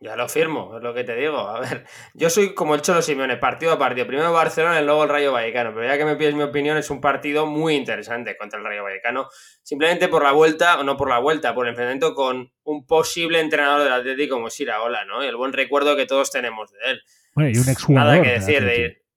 Ya 0.00 0.14
lo 0.14 0.28
firmo, 0.28 0.76
es 0.76 0.82
lo 0.82 0.94
que 0.94 1.02
te 1.02 1.14
digo. 1.16 1.36
A 1.36 1.58
ver, 1.58 1.84
yo 2.14 2.30
soy 2.30 2.54
como 2.54 2.76
el 2.76 2.82
Cholo 2.82 3.02
Simeone, 3.02 3.36
partido 3.36 3.72
a 3.72 3.78
partido. 3.78 4.06
Primero 4.06 4.32
Barcelona 4.32 4.80
y 4.80 4.84
luego 4.84 5.02
el 5.02 5.08
Rayo 5.08 5.32
Vallecano. 5.32 5.74
Pero 5.74 5.86
ya 5.86 5.98
que 5.98 6.04
me 6.04 6.14
pides 6.14 6.36
mi 6.36 6.44
opinión, 6.44 6.76
es 6.78 6.88
un 6.88 7.00
partido 7.00 7.46
muy 7.46 7.74
interesante 7.74 8.36
contra 8.36 8.60
el 8.60 8.64
Rayo 8.64 8.84
Vallecano. 8.84 9.26
Simplemente 9.64 10.06
por 10.06 10.22
la 10.22 10.30
vuelta, 10.30 10.78
o 10.78 10.84
no 10.84 10.96
por 10.96 11.10
la 11.10 11.18
vuelta, 11.18 11.52
por 11.52 11.66
el 11.66 11.70
enfrentamiento 11.70 12.14
con 12.14 12.52
un 12.62 12.86
posible 12.86 13.40
entrenador 13.40 13.82
del 13.82 13.92
Atlético 13.92 14.36
como 14.36 14.46
es 14.46 14.60
Iraola, 14.60 15.04
¿no? 15.04 15.24
Y 15.24 15.26
el 15.26 15.36
buen 15.36 15.52
recuerdo 15.52 15.96
que 15.96 16.06
todos 16.06 16.30
tenemos 16.30 16.70
de 16.70 16.92
él. 16.92 17.00
Bueno, 17.34 17.50
y 17.50 17.58
un 17.58 17.68
exjugador. 17.68 18.12
Nada 18.12 18.22
que 18.22 18.30
decir 18.30 18.64
de 18.64 18.80
ir. 18.80 19.07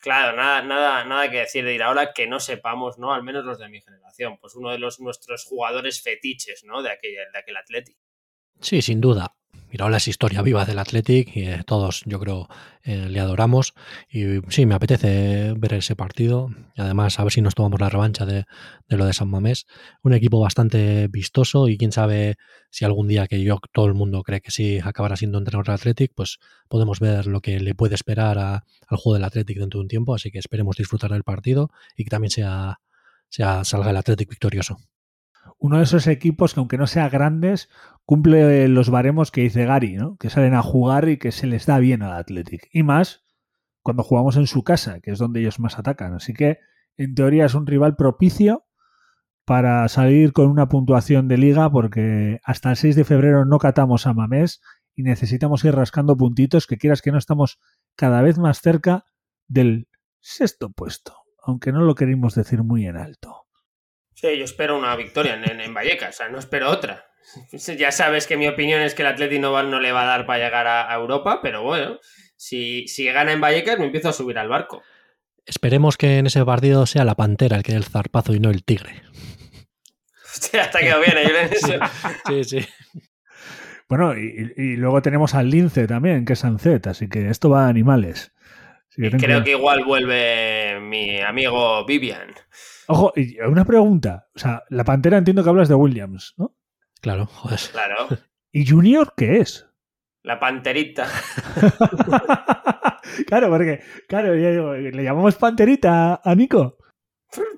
Claro, 0.00 0.34
nada, 0.34 0.62
nada, 0.62 1.04
nada 1.04 1.30
que 1.30 1.40
decir 1.40 1.62
de 1.62 1.74
ir 1.74 1.82
ahora 1.82 2.14
que 2.14 2.26
no 2.26 2.40
sepamos, 2.40 2.98
¿no? 2.98 3.12
Al 3.12 3.22
menos 3.22 3.44
los 3.44 3.58
de 3.58 3.68
mi 3.68 3.82
generación. 3.82 4.38
Pues 4.40 4.54
uno 4.54 4.70
de 4.70 4.78
los 4.78 4.98
nuestros 4.98 5.44
jugadores 5.44 6.02
fetiches, 6.02 6.64
¿no? 6.64 6.82
De 6.82 6.90
aquel, 6.90 7.12
de 7.32 7.38
aquel 7.38 7.56
Athletic. 7.58 7.98
Sí, 8.60 8.80
sin 8.80 9.00
duda. 9.02 9.34
Iraola 9.72 9.98
es 9.98 10.08
historia 10.08 10.42
viva 10.42 10.64
del 10.64 10.78
Athletic 10.78 11.36
y 11.36 11.44
eh, 11.44 11.62
todos, 11.64 12.02
yo 12.04 12.18
creo, 12.18 12.48
eh, 12.82 13.08
le 13.08 13.20
adoramos. 13.20 13.74
Y 14.10 14.40
sí, 14.48 14.66
me 14.66 14.74
apetece 14.74 15.54
ver 15.56 15.74
ese 15.74 15.94
partido. 15.94 16.48
Y 16.74 16.80
además, 16.80 17.20
a 17.20 17.24
ver 17.24 17.32
si 17.32 17.40
nos 17.40 17.54
tomamos 17.54 17.80
la 17.80 17.88
revancha 17.88 18.26
de, 18.26 18.46
lo 18.88 19.06
de 19.06 19.12
San 19.12 19.28
Mamés. 19.28 19.66
Un 20.02 20.12
equipo 20.12 20.40
bastante 20.40 21.08
vistoso 21.08 21.68
y 21.68 21.78
quién 21.78 21.92
sabe 21.92 22.36
si 22.70 22.84
algún 22.84 23.06
día 23.08 23.28
que 23.28 23.42
yo, 23.42 23.58
todo 23.72 23.86
el 23.86 23.94
mundo 23.94 24.22
cree 24.22 24.40
que 24.40 24.50
sí 24.50 24.80
acabará 24.82 25.16
siendo 25.16 25.38
entrenador 25.38 25.66
del 25.66 25.74
Athletic, 25.74 26.12
pues 26.14 26.38
podemos 26.68 26.98
ver 27.00 27.26
lo 27.26 27.40
que 27.40 27.60
le 27.60 27.74
puede 27.74 27.94
esperar 27.94 28.38
al 28.38 28.98
juego 28.98 29.14
del 29.14 29.24
Athletic 29.24 29.58
dentro 29.58 29.78
de 29.78 29.82
un 29.82 29.88
tiempo. 29.88 30.14
Así 30.14 30.30
que 30.30 30.38
esperemos 30.38 30.76
disfrutar 30.76 31.12
del 31.12 31.22
partido 31.24 31.70
y 31.96 32.04
que 32.04 32.10
también 32.10 32.30
sea 32.30 32.80
salga 33.30 33.90
el 33.90 33.96
Athletic 33.96 34.28
victorioso 34.28 34.78
uno 35.60 35.76
de 35.76 35.84
esos 35.84 36.06
equipos 36.06 36.54
que 36.54 36.60
aunque 36.60 36.78
no 36.78 36.86
sea 36.86 37.08
grandes, 37.10 37.68
cumple 38.06 38.66
los 38.68 38.88
baremos 38.88 39.30
que 39.30 39.42
dice 39.42 39.66
Gary, 39.66 39.94
¿no? 39.94 40.16
Que 40.16 40.30
salen 40.30 40.54
a 40.54 40.62
jugar 40.62 41.08
y 41.08 41.18
que 41.18 41.32
se 41.32 41.46
les 41.46 41.66
da 41.66 41.78
bien 41.78 42.02
al 42.02 42.12
Athletic. 42.12 42.68
Y 42.72 42.82
más 42.82 43.24
cuando 43.82 44.02
jugamos 44.02 44.36
en 44.36 44.46
su 44.46 44.64
casa, 44.64 45.00
que 45.00 45.10
es 45.10 45.18
donde 45.18 45.40
ellos 45.40 45.60
más 45.60 45.78
atacan. 45.78 46.14
Así 46.14 46.32
que, 46.32 46.58
en 46.96 47.14
teoría, 47.14 47.44
es 47.44 47.54
un 47.54 47.66
rival 47.66 47.94
propicio 47.94 48.66
para 49.44 49.86
salir 49.88 50.32
con 50.32 50.48
una 50.48 50.68
puntuación 50.68 51.28
de 51.28 51.36
liga, 51.36 51.70
porque 51.70 52.40
hasta 52.42 52.70
el 52.70 52.76
6 52.76 52.96
de 52.96 53.04
febrero 53.04 53.44
no 53.44 53.58
catamos 53.58 54.06
a 54.06 54.14
Mamés 54.14 54.62
y 54.94 55.02
necesitamos 55.02 55.64
ir 55.64 55.74
rascando 55.74 56.16
puntitos, 56.16 56.66
que 56.66 56.78
quieras 56.78 57.02
que 57.02 57.12
no 57.12 57.18
estamos 57.18 57.58
cada 57.96 58.22
vez 58.22 58.38
más 58.38 58.60
cerca 58.60 59.04
del 59.46 59.88
sexto 60.20 60.70
puesto, 60.70 61.16
aunque 61.42 61.70
no 61.70 61.82
lo 61.82 61.94
queremos 61.94 62.34
decir 62.34 62.62
muy 62.62 62.86
en 62.86 62.96
alto. 62.96 63.49
Sí, 64.20 64.36
yo 64.36 64.44
espero 64.44 64.76
una 64.76 64.94
victoria 64.96 65.34
en, 65.34 65.60
en, 65.60 65.72
Vallecas, 65.72 66.14
o 66.14 66.18
sea, 66.18 66.28
no 66.28 66.38
espero 66.38 66.70
otra. 66.70 67.06
Ya 67.78 67.92
sabes 67.92 68.26
que 68.26 68.36
mi 68.36 68.48
opinión 68.48 68.80
es 68.82 68.94
que 68.94 69.02
el 69.02 69.08
Atlético 69.08 69.42
no, 69.42 69.62
no 69.62 69.80
le 69.80 69.92
va 69.92 70.02
a 70.02 70.06
dar 70.06 70.26
para 70.26 70.44
llegar 70.44 70.66
a, 70.66 70.92
Europa, 70.94 71.40
pero 71.42 71.62
bueno, 71.62 71.98
si, 72.36 72.86
si 72.88 73.06
gana 73.06 73.32
en 73.32 73.40
Vallecas 73.40 73.78
me 73.78 73.86
empiezo 73.86 74.08
a 74.08 74.12
subir 74.12 74.36
al 74.38 74.48
barco. 74.48 74.82
Esperemos 75.46 75.96
que 75.96 76.18
en 76.18 76.26
ese 76.26 76.44
partido 76.44 76.86
sea 76.86 77.04
la 77.04 77.14
pantera 77.14 77.56
el 77.56 77.62
que 77.62 77.72
dé 77.72 77.78
el 77.78 77.84
zarpazo 77.84 78.34
y 78.34 78.40
no 78.40 78.50
el 78.50 78.62
tigre. 78.62 79.02
Hostia, 80.24 80.62
hasta 80.62 80.80
quedado 80.80 81.00
bien, 81.00 81.16
¿eh? 81.16 81.50
sí, 82.26 82.44
sí. 82.44 82.68
Bueno, 83.88 84.14
y, 84.16 84.76
luego 84.76 85.02
tenemos 85.02 85.34
al 85.34 85.50
lince 85.50 85.88
también, 85.88 86.24
que 86.24 86.34
es 86.34 86.38
Sancet, 86.38 86.86
así 86.86 87.08
que 87.08 87.28
esto 87.28 87.50
va 87.50 87.66
a 87.66 87.68
animales. 87.68 88.32
creo 88.94 89.42
que 89.42 89.50
igual 89.50 89.84
vuelve 89.84 90.78
mi 90.80 91.20
amigo 91.20 91.84
Vivian. 91.86 92.32
Ojo, 92.90 93.12
una 93.48 93.64
pregunta. 93.64 94.26
O 94.34 94.38
sea, 94.38 94.64
la 94.68 94.82
pantera 94.82 95.16
entiendo 95.16 95.44
que 95.44 95.48
hablas 95.48 95.68
de 95.68 95.76
Williams, 95.76 96.34
¿no? 96.36 96.56
Claro, 97.00 97.26
joder. 97.26 97.60
Claro. 97.70 98.08
¿Y 98.52 98.68
Junior 98.68 99.14
qué 99.16 99.38
es? 99.38 99.68
La 100.22 100.40
panterita. 100.40 101.06
claro, 103.26 103.48
porque, 103.48 103.80
claro, 104.08 104.34
le 104.34 105.04
llamamos 105.04 105.36
panterita 105.36 106.20
a 106.22 106.34
Nico. 106.34 106.78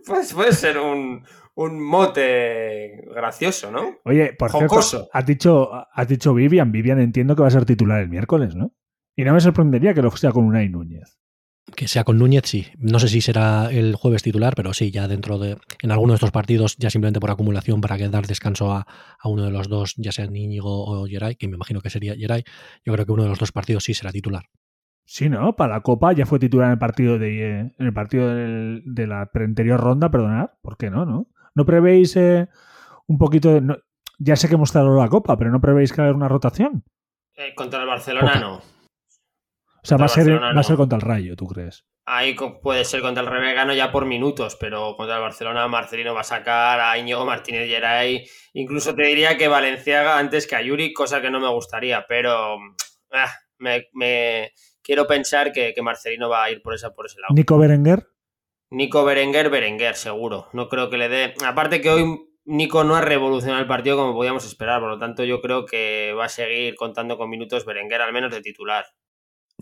Pues 0.06 0.34
puede 0.34 0.52
ser 0.52 0.78
un, 0.78 1.24
un 1.54 1.82
mote 1.82 3.02
gracioso, 3.14 3.70
¿no? 3.70 4.00
Oye, 4.04 4.34
por 4.34 4.50
cierto, 4.50 5.08
has 5.12 5.26
dicho, 5.26 5.70
has 5.92 6.08
dicho 6.08 6.34
Vivian. 6.34 6.70
Vivian 6.70 7.00
entiendo 7.00 7.34
que 7.34 7.42
va 7.42 7.48
a 7.48 7.52
ser 7.52 7.64
titular 7.64 8.02
el 8.02 8.10
miércoles, 8.10 8.54
¿no? 8.54 8.74
Y 9.16 9.24
no 9.24 9.32
me 9.32 9.40
sorprendería 9.40 9.94
que 9.94 10.02
lo 10.02 10.14
sea 10.14 10.30
con 10.30 10.44
Unai 10.44 10.68
Núñez. 10.68 11.21
Que 11.76 11.86
sea 11.86 12.04
con 12.04 12.18
Núñez, 12.18 12.44
sí. 12.46 12.66
No 12.78 12.98
sé 12.98 13.08
si 13.08 13.20
será 13.20 13.70
el 13.70 13.94
jueves 13.94 14.22
titular, 14.22 14.54
pero 14.56 14.74
sí, 14.74 14.90
ya 14.90 15.06
dentro 15.06 15.38
de. 15.38 15.56
En 15.80 15.92
alguno 15.92 16.12
de 16.12 16.16
estos 16.16 16.32
partidos, 16.32 16.76
ya 16.76 16.90
simplemente 16.90 17.20
por 17.20 17.30
acumulación, 17.30 17.80
para 17.80 17.96
que 17.96 18.08
dar 18.08 18.26
descanso 18.26 18.72
a, 18.72 18.86
uno 19.24 19.44
de 19.44 19.50
los 19.50 19.68
dos, 19.68 19.94
ya 19.96 20.12
sea 20.12 20.26
Íñigo 20.26 20.84
o 20.84 21.06
Geray, 21.06 21.36
que 21.36 21.48
me 21.48 21.54
imagino 21.54 21.80
que 21.80 21.90
sería 21.90 22.14
Geray, 22.16 22.44
yo 22.84 22.92
creo 22.92 23.06
que 23.06 23.12
uno 23.12 23.22
de 23.22 23.28
los 23.28 23.38
dos 23.38 23.52
partidos 23.52 23.84
sí 23.84 23.94
será 23.94 24.10
titular. 24.10 24.44
Sí, 25.04 25.28
¿no? 25.28 25.54
Para 25.56 25.74
la 25.74 25.80
Copa 25.82 26.12
ya 26.12 26.26
fue 26.26 26.38
titular 26.38 26.66
en 26.66 26.72
el 26.72 26.78
partido 26.78 27.18
de, 27.18 27.60
en 27.60 27.74
el 27.78 27.92
partido 27.92 28.34
de 28.34 29.06
la 29.06 29.28
anterior 29.32 29.80
ronda, 29.80 30.10
perdonad. 30.10 30.50
¿Por 30.62 30.76
qué 30.76 30.90
no, 30.90 31.04
no? 31.04 31.28
¿No 31.54 31.66
prevéis 31.66 32.16
eh, 32.16 32.48
un 33.06 33.18
poquito 33.18 33.52
de... 33.52 33.76
ya 34.18 34.36
sé 34.36 34.48
que 34.48 34.54
hemos 34.54 34.72
dado 34.72 34.96
la 34.96 35.08
Copa, 35.08 35.36
pero 35.36 35.50
¿no 35.50 35.60
prevéis 35.60 35.92
que 35.92 36.02
haya 36.02 36.12
una 36.12 36.28
rotación? 36.28 36.84
Eh, 37.36 37.54
contra 37.54 37.80
el 37.80 37.88
Barcelona 37.88 38.40
no. 38.40 38.60
O 39.82 39.86
sea, 39.86 39.96
va 39.96 40.04
a, 40.04 40.08
ser, 40.08 40.40
va 40.40 40.60
a 40.60 40.62
ser 40.62 40.76
contra 40.76 40.96
el 40.96 41.02
Rayo, 41.02 41.34
¿tú 41.34 41.46
crees? 41.46 41.84
Ahí 42.04 42.36
puede 42.62 42.84
ser 42.84 43.00
contra 43.00 43.22
el 43.22 43.28
Revegano 43.28 43.74
ya 43.74 43.90
por 43.90 44.06
minutos, 44.06 44.56
pero 44.58 44.96
contra 44.96 45.16
el 45.16 45.22
Barcelona 45.22 45.66
Marcelino 45.66 46.14
va 46.14 46.20
a 46.20 46.24
sacar 46.24 46.80
a 46.80 46.98
Íñigo 46.98 47.24
Martínez 47.24 47.68
Geray. 47.68 48.24
Incluso 48.54 48.94
te 48.94 49.06
diría 49.06 49.36
que 49.36 49.48
Valenciaga 49.48 50.18
antes 50.18 50.46
que 50.46 50.56
a 50.56 50.62
Yuri, 50.62 50.92
cosa 50.92 51.20
que 51.20 51.30
no 51.30 51.40
me 51.40 51.48
gustaría, 51.48 52.04
pero 52.08 52.58
ah, 53.12 53.32
me, 53.58 54.52
quiero 54.82 55.06
pensar 55.06 55.52
que, 55.52 55.72
que, 55.74 55.82
Marcelino 55.82 56.28
va 56.28 56.44
a 56.44 56.50
ir 56.50 56.62
por, 56.62 56.74
esa, 56.74 56.92
por 56.94 57.06
ese 57.06 57.20
lado. 57.20 57.34
¿Nico 57.34 57.58
Berenguer? 57.58 58.06
Nico 58.70 59.04
Berenguer, 59.04 59.50
Berenguer, 59.50 59.96
seguro. 59.96 60.48
No 60.52 60.68
creo 60.68 60.90
que 60.90 60.96
le 60.96 61.08
dé. 61.08 61.34
Aparte 61.44 61.80
que 61.80 61.90
hoy 61.90 62.04
Nico 62.44 62.82
no 62.84 62.96
ha 62.96 63.00
revolucionado 63.00 63.60
el 63.60 63.68
partido 63.68 63.96
como 63.96 64.14
podíamos 64.14 64.44
esperar, 64.44 64.80
por 64.80 64.90
lo 64.90 64.98
tanto 64.98 65.24
yo 65.24 65.40
creo 65.40 65.66
que 65.66 66.14
va 66.18 66.24
a 66.24 66.28
seguir 66.28 66.74
contando 66.74 67.16
con 67.16 67.30
minutos 67.30 67.64
Berenguer, 67.64 68.00
al 68.00 68.12
menos 68.12 68.32
de 68.32 68.40
titular. 68.40 68.84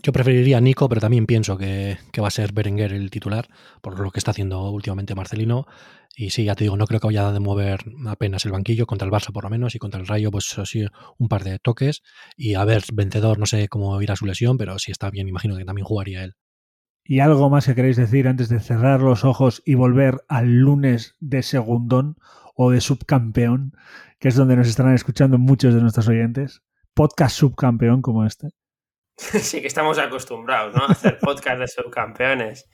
Yo 0.03 0.11
preferiría 0.11 0.59
Nico, 0.59 0.89
pero 0.89 0.99
también 0.99 1.27
pienso 1.27 1.57
que, 1.57 1.97
va 2.19 2.27
a 2.27 2.31
ser 2.31 2.53
Berenguer 2.53 2.91
el 2.91 3.11
titular, 3.11 3.47
por 3.81 3.99
lo 3.99 4.09
que 4.09 4.17
está 4.17 4.31
haciendo 4.31 4.71
últimamente 4.71 5.13
Marcelino. 5.13 5.67
Y 6.15 6.31
sí, 6.31 6.43
ya 6.43 6.55
te 6.55 6.63
digo, 6.63 6.75
no 6.75 6.87
creo 6.87 6.99
que 6.99 7.07
vaya 7.07 7.27
a 7.27 7.39
mover 7.39 7.81
apenas 8.07 8.43
el 8.45 8.51
banquillo 8.51 8.87
contra 8.87 9.05
el 9.05 9.11
Barça 9.11 9.31
por 9.31 9.43
lo 9.43 9.51
menos 9.51 9.75
y 9.75 9.79
contra 9.79 9.99
el 9.99 10.07
Rayo, 10.07 10.31
pues 10.31 10.57
así 10.57 10.85
un 11.19 11.27
par 11.27 11.43
de 11.43 11.59
toques. 11.59 12.01
Y 12.35 12.55
a 12.55 12.65
ver, 12.65 12.83
vencedor, 12.91 13.37
no 13.37 13.45
sé 13.45 13.67
cómo 13.67 14.01
irá 14.01 14.15
su 14.15 14.25
lesión, 14.25 14.57
pero 14.57 14.79
si 14.79 14.91
está 14.91 15.11
bien, 15.11 15.27
imagino 15.27 15.55
que 15.55 15.65
también 15.65 15.85
jugaría 15.85 16.23
él. 16.23 16.33
¿Y 17.03 17.19
algo 17.19 17.49
más 17.51 17.67
que 17.67 17.75
queréis 17.75 17.97
decir 17.97 18.27
antes 18.27 18.49
de 18.49 18.59
cerrar 18.59 19.01
los 19.01 19.23
ojos 19.23 19.61
y 19.65 19.75
volver 19.75 20.21
al 20.27 20.47
lunes 20.47 21.15
de 21.19 21.43
segundón 21.43 22.17
o 22.55 22.71
de 22.71 22.81
subcampeón, 22.81 23.73
que 24.19 24.29
es 24.29 24.35
donde 24.35 24.55
nos 24.55 24.67
estarán 24.67 24.95
escuchando 24.95 25.37
muchos 25.37 25.75
de 25.75 25.81
nuestros 25.81 26.07
oyentes? 26.07 26.63
Podcast 26.95 27.35
subcampeón 27.35 28.01
como 28.01 28.25
este. 28.25 28.49
Sí, 29.17 29.61
que 29.61 29.67
estamos 29.67 29.99
acostumbrados, 29.99 30.75
¿no? 30.75 30.83
A 30.83 30.91
hacer 30.91 31.19
podcast 31.19 31.59
de 31.59 31.67
subcampeones. 31.67 32.69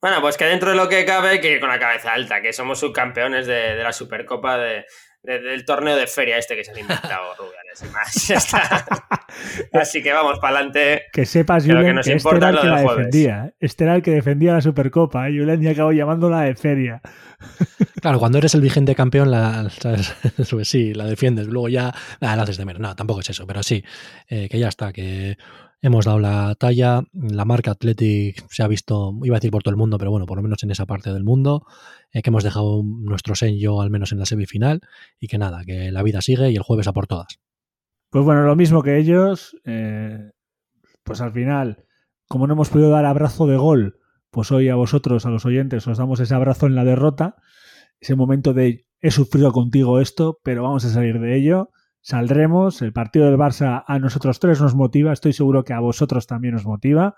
Bueno, 0.00 0.20
pues 0.20 0.36
que 0.36 0.46
dentro 0.46 0.70
de 0.70 0.76
lo 0.76 0.88
que 0.88 1.04
cabe, 1.04 1.40
que 1.40 1.60
con 1.60 1.68
la 1.68 1.78
cabeza 1.78 2.12
alta, 2.12 2.40
que 2.40 2.52
somos 2.52 2.80
subcampeones 2.80 3.46
de, 3.46 3.76
de 3.76 3.82
la 3.82 3.92
Supercopa 3.92 4.56
de, 4.56 4.86
del 5.22 5.64
torneo 5.64 5.96
de 5.96 6.06
feria 6.06 6.38
este 6.38 6.56
que 6.56 6.64
se 6.64 6.70
han 6.70 6.78
inventado 6.78 7.34
Rubiales 7.38 7.82
y 7.82 7.88
más. 7.88 8.42
Así 9.72 10.02
que 10.02 10.12
vamos 10.12 10.38
para 10.38 10.56
adelante. 10.56 11.04
Que 11.12 11.26
sepas, 11.26 11.64
Julen, 11.64 12.00
que, 12.02 12.12
este 12.12 12.36
era 12.36 12.48
el 12.50 12.60
que 12.60 12.66
la 12.66 12.80
defendía. 12.80 13.46
¿eh? 13.46 13.54
Este 13.60 13.84
era 13.84 13.94
el 13.96 14.02
que 14.02 14.12
defendía 14.12 14.54
la 14.54 14.60
Supercopa. 14.60 15.28
¿eh? 15.28 15.38
Julen 15.38 15.60
ya 15.60 15.70
acabó 15.70 15.92
llamándola 15.92 16.42
de 16.42 16.54
feria. 16.54 17.00
Claro, 18.00 18.18
cuando 18.18 18.38
eres 18.38 18.54
el 18.54 18.62
vigente 18.62 18.94
campeón, 18.94 19.30
la, 19.30 19.68
sí, 20.62 20.94
la 20.94 21.04
defiendes. 21.04 21.48
Luego 21.48 21.68
ya 21.68 21.92
la 22.18 22.32
haces 22.32 22.56
de 22.56 22.64
menos. 22.64 22.80
No, 22.80 22.96
tampoco 22.96 23.20
es 23.20 23.28
eso, 23.28 23.46
pero 23.46 23.62
sí, 23.62 23.84
eh, 24.28 24.48
que 24.48 24.58
ya 24.58 24.68
está, 24.68 24.90
que 24.90 25.36
hemos 25.82 26.04
dado 26.04 26.18
la 26.18 26.54
talla. 26.56 27.02
La 27.12 27.44
marca 27.44 27.72
Athletic 27.72 28.46
se 28.48 28.62
ha 28.62 28.68
visto, 28.68 29.12
iba 29.22 29.36
a 29.36 29.40
decir 29.40 29.50
por 29.50 29.62
todo 29.62 29.72
el 29.72 29.76
mundo, 29.76 29.98
pero 29.98 30.10
bueno, 30.10 30.26
por 30.26 30.36
lo 30.36 30.42
menos 30.42 30.62
en 30.62 30.70
esa 30.70 30.86
parte 30.86 31.12
del 31.12 31.24
mundo. 31.24 31.66
Eh, 32.12 32.22
que 32.22 32.30
hemos 32.30 32.44
dejado 32.44 32.82
nuestro 32.84 33.34
sello 33.34 33.80
al 33.80 33.90
menos 33.90 34.12
en 34.12 34.18
la 34.18 34.26
semifinal. 34.26 34.80
Y 35.18 35.28
que 35.28 35.38
nada, 35.38 35.64
que 35.64 35.90
la 35.90 36.02
vida 36.02 36.20
sigue 36.22 36.50
y 36.50 36.56
el 36.56 36.62
jueves 36.62 36.88
a 36.88 36.92
por 36.92 37.06
todas. 37.06 37.40
Pues 38.10 38.24
bueno, 38.24 38.42
lo 38.42 38.56
mismo 38.56 38.82
que 38.82 38.98
ellos. 38.98 39.56
Eh, 39.64 40.30
pues 41.02 41.20
al 41.20 41.32
final, 41.32 41.84
como 42.28 42.46
no 42.46 42.54
hemos 42.54 42.68
podido 42.68 42.90
dar 42.90 43.06
abrazo 43.06 43.46
de 43.46 43.56
gol, 43.56 43.98
pues 44.30 44.52
hoy 44.52 44.68
a 44.68 44.76
vosotros, 44.76 45.26
a 45.26 45.30
los 45.30 45.44
oyentes, 45.46 45.86
os 45.86 45.98
damos 45.98 46.20
ese 46.20 46.34
abrazo 46.34 46.66
en 46.66 46.74
la 46.74 46.84
derrota. 46.84 47.36
Ese 48.00 48.14
momento 48.14 48.54
de 48.54 48.86
he 49.00 49.10
sufrido 49.10 49.52
contigo 49.52 50.00
esto, 50.00 50.38
pero 50.42 50.62
vamos 50.62 50.84
a 50.84 50.90
salir 50.90 51.18
de 51.20 51.36
ello 51.36 51.70
saldremos. 52.00 52.82
El 52.82 52.92
partido 52.92 53.26
del 53.26 53.36
Barça 53.36 53.84
a 53.86 53.98
nosotros 53.98 54.40
tres 54.40 54.60
nos 54.60 54.74
motiva, 54.74 55.12
estoy 55.12 55.32
seguro 55.32 55.64
que 55.64 55.72
a 55.72 55.80
vosotros 55.80 56.26
también 56.26 56.54
os 56.54 56.64
motiva. 56.64 57.14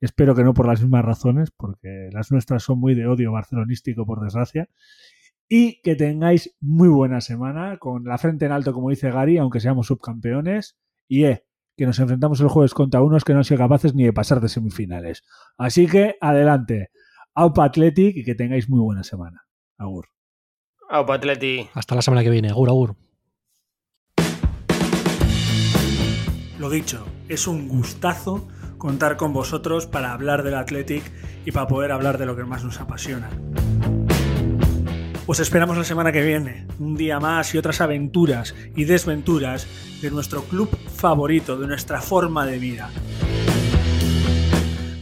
Espero 0.00 0.34
que 0.34 0.44
no 0.44 0.54
por 0.54 0.66
las 0.66 0.80
mismas 0.82 1.04
razones, 1.04 1.50
porque 1.50 2.10
las 2.12 2.30
nuestras 2.30 2.62
son 2.62 2.78
muy 2.78 2.94
de 2.94 3.06
odio 3.06 3.32
barcelonístico, 3.32 4.04
por 4.04 4.20
desgracia. 4.22 4.68
Y 5.48 5.80
que 5.82 5.94
tengáis 5.94 6.56
muy 6.60 6.88
buena 6.88 7.20
semana, 7.20 7.78
con 7.78 8.04
la 8.04 8.18
frente 8.18 8.46
en 8.46 8.52
alto, 8.52 8.72
como 8.72 8.90
dice 8.90 9.10
Gary, 9.10 9.38
aunque 9.38 9.60
seamos 9.60 9.86
subcampeones. 9.86 10.76
Y 11.08 11.24
eh, 11.24 11.44
que 11.76 11.86
nos 11.86 11.98
enfrentamos 11.98 12.40
el 12.40 12.48
jueves 12.48 12.74
contra 12.74 13.02
unos 13.02 13.24
que 13.24 13.32
no 13.32 13.38
han 13.38 13.44
sido 13.44 13.58
capaces 13.58 13.94
ni 13.94 14.04
de 14.04 14.12
pasar 14.12 14.40
de 14.40 14.48
semifinales. 14.48 15.22
Así 15.56 15.86
que 15.86 16.16
adelante. 16.20 16.90
Aupa 17.34 17.64
Athletic 17.64 18.16
y 18.16 18.24
que 18.24 18.34
tengáis 18.34 18.68
muy 18.68 18.80
buena 18.80 19.02
semana. 19.02 19.44
Agur. 19.76 20.08
Aupa 20.88 21.14
Athletic. 21.14 21.70
Hasta 21.74 21.94
la 21.94 22.02
semana 22.02 22.22
que 22.22 22.30
viene. 22.30 22.50
Agur, 22.50 22.68
agur. 22.68 23.03
Lo 26.64 26.70
dicho, 26.70 27.04
es 27.28 27.46
un 27.46 27.68
gustazo 27.68 28.48
contar 28.78 29.18
con 29.18 29.34
vosotros 29.34 29.84
para 29.84 30.14
hablar 30.14 30.42
del 30.42 30.54
Athletic 30.54 31.02
y 31.44 31.52
para 31.52 31.66
poder 31.66 31.92
hablar 31.92 32.16
de 32.16 32.24
lo 32.24 32.36
que 32.36 32.44
más 32.44 32.64
nos 32.64 32.80
apasiona. 32.80 33.28
Os 35.26 35.40
esperamos 35.40 35.76
la 35.76 35.84
semana 35.84 36.10
que 36.10 36.22
viene, 36.22 36.66
un 36.78 36.96
día 36.96 37.20
más 37.20 37.54
y 37.54 37.58
otras 37.58 37.82
aventuras 37.82 38.54
y 38.74 38.84
desventuras 38.84 39.66
de 40.00 40.10
nuestro 40.10 40.42
club 40.44 40.70
favorito, 40.96 41.58
de 41.58 41.66
nuestra 41.66 42.00
forma 42.00 42.46
de 42.46 42.58
vida. 42.58 42.88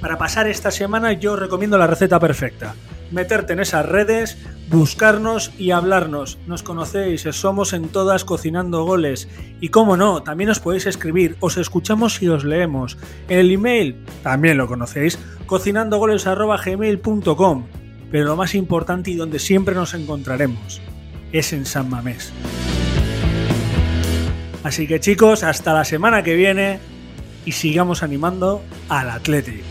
Para 0.01 0.19
pasar 0.19 0.49
esta 0.49 0.73
semana 0.73 1.13
yo 1.13 1.37
recomiendo 1.37 1.79
la 1.79 1.87
receta 1.87 2.19
perfecta. 2.19 2.75
Meterte 3.13 3.53
en 3.53 3.61
esas 3.61 3.87
redes, 3.87 4.37
buscarnos 4.73 5.53
y 5.59 5.71
hablarnos. 5.71 6.39
Nos 6.47 6.63
conocéis, 6.63 7.27
somos 7.31 7.75
en 7.75 7.89
todas 7.89 8.25
cocinando 8.25 8.85
goles. 8.85 9.29
Y 9.61 9.69
como 9.69 9.97
no, 9.97 10.23
también 10.23 10.51
os 10.51 10.61
podéis 10.61 10.87
escribir, 10.87 11.37
os 11.41 11.57
escuchamos 11.59 12.23
y 12.23 12.29
os 12.29 12.45
leemos. 12.45 12.97
El 13.29 13.53
email, 13.53 13.97
también 14.23 14.57
lo 14.57 14.67
conocéis, 14.67 15.19
cocinandogoles.gmail.com. 15.47 17.67
Pero 18.11 18.25
lo 18.25 18.37
más 18.37 18.55
importante 18.55 19.11
y 19.11 19.17
donde 19.17 19.39
siempre 19.39 19.75
nos 19.75 19.93
encontraremos 19.95 20.81
es 21.33 21.53
en 21.53 21.67
San 21.67 21.89
Mamés. 21.89 22.33
Así 24.65 24.87
que 24.87 25.01
chicos, 25.01 25.43
hasta 25.43 25.73
la 25.73 25.85
semana 25.85 26.23
que 26.23 26.35
viene 26.35 26.79
y 27.45 27.53
sigamos 27.53 28.03
animando 28.03 28.63
al 28.89 29.11
Atlético. 29.11 29.67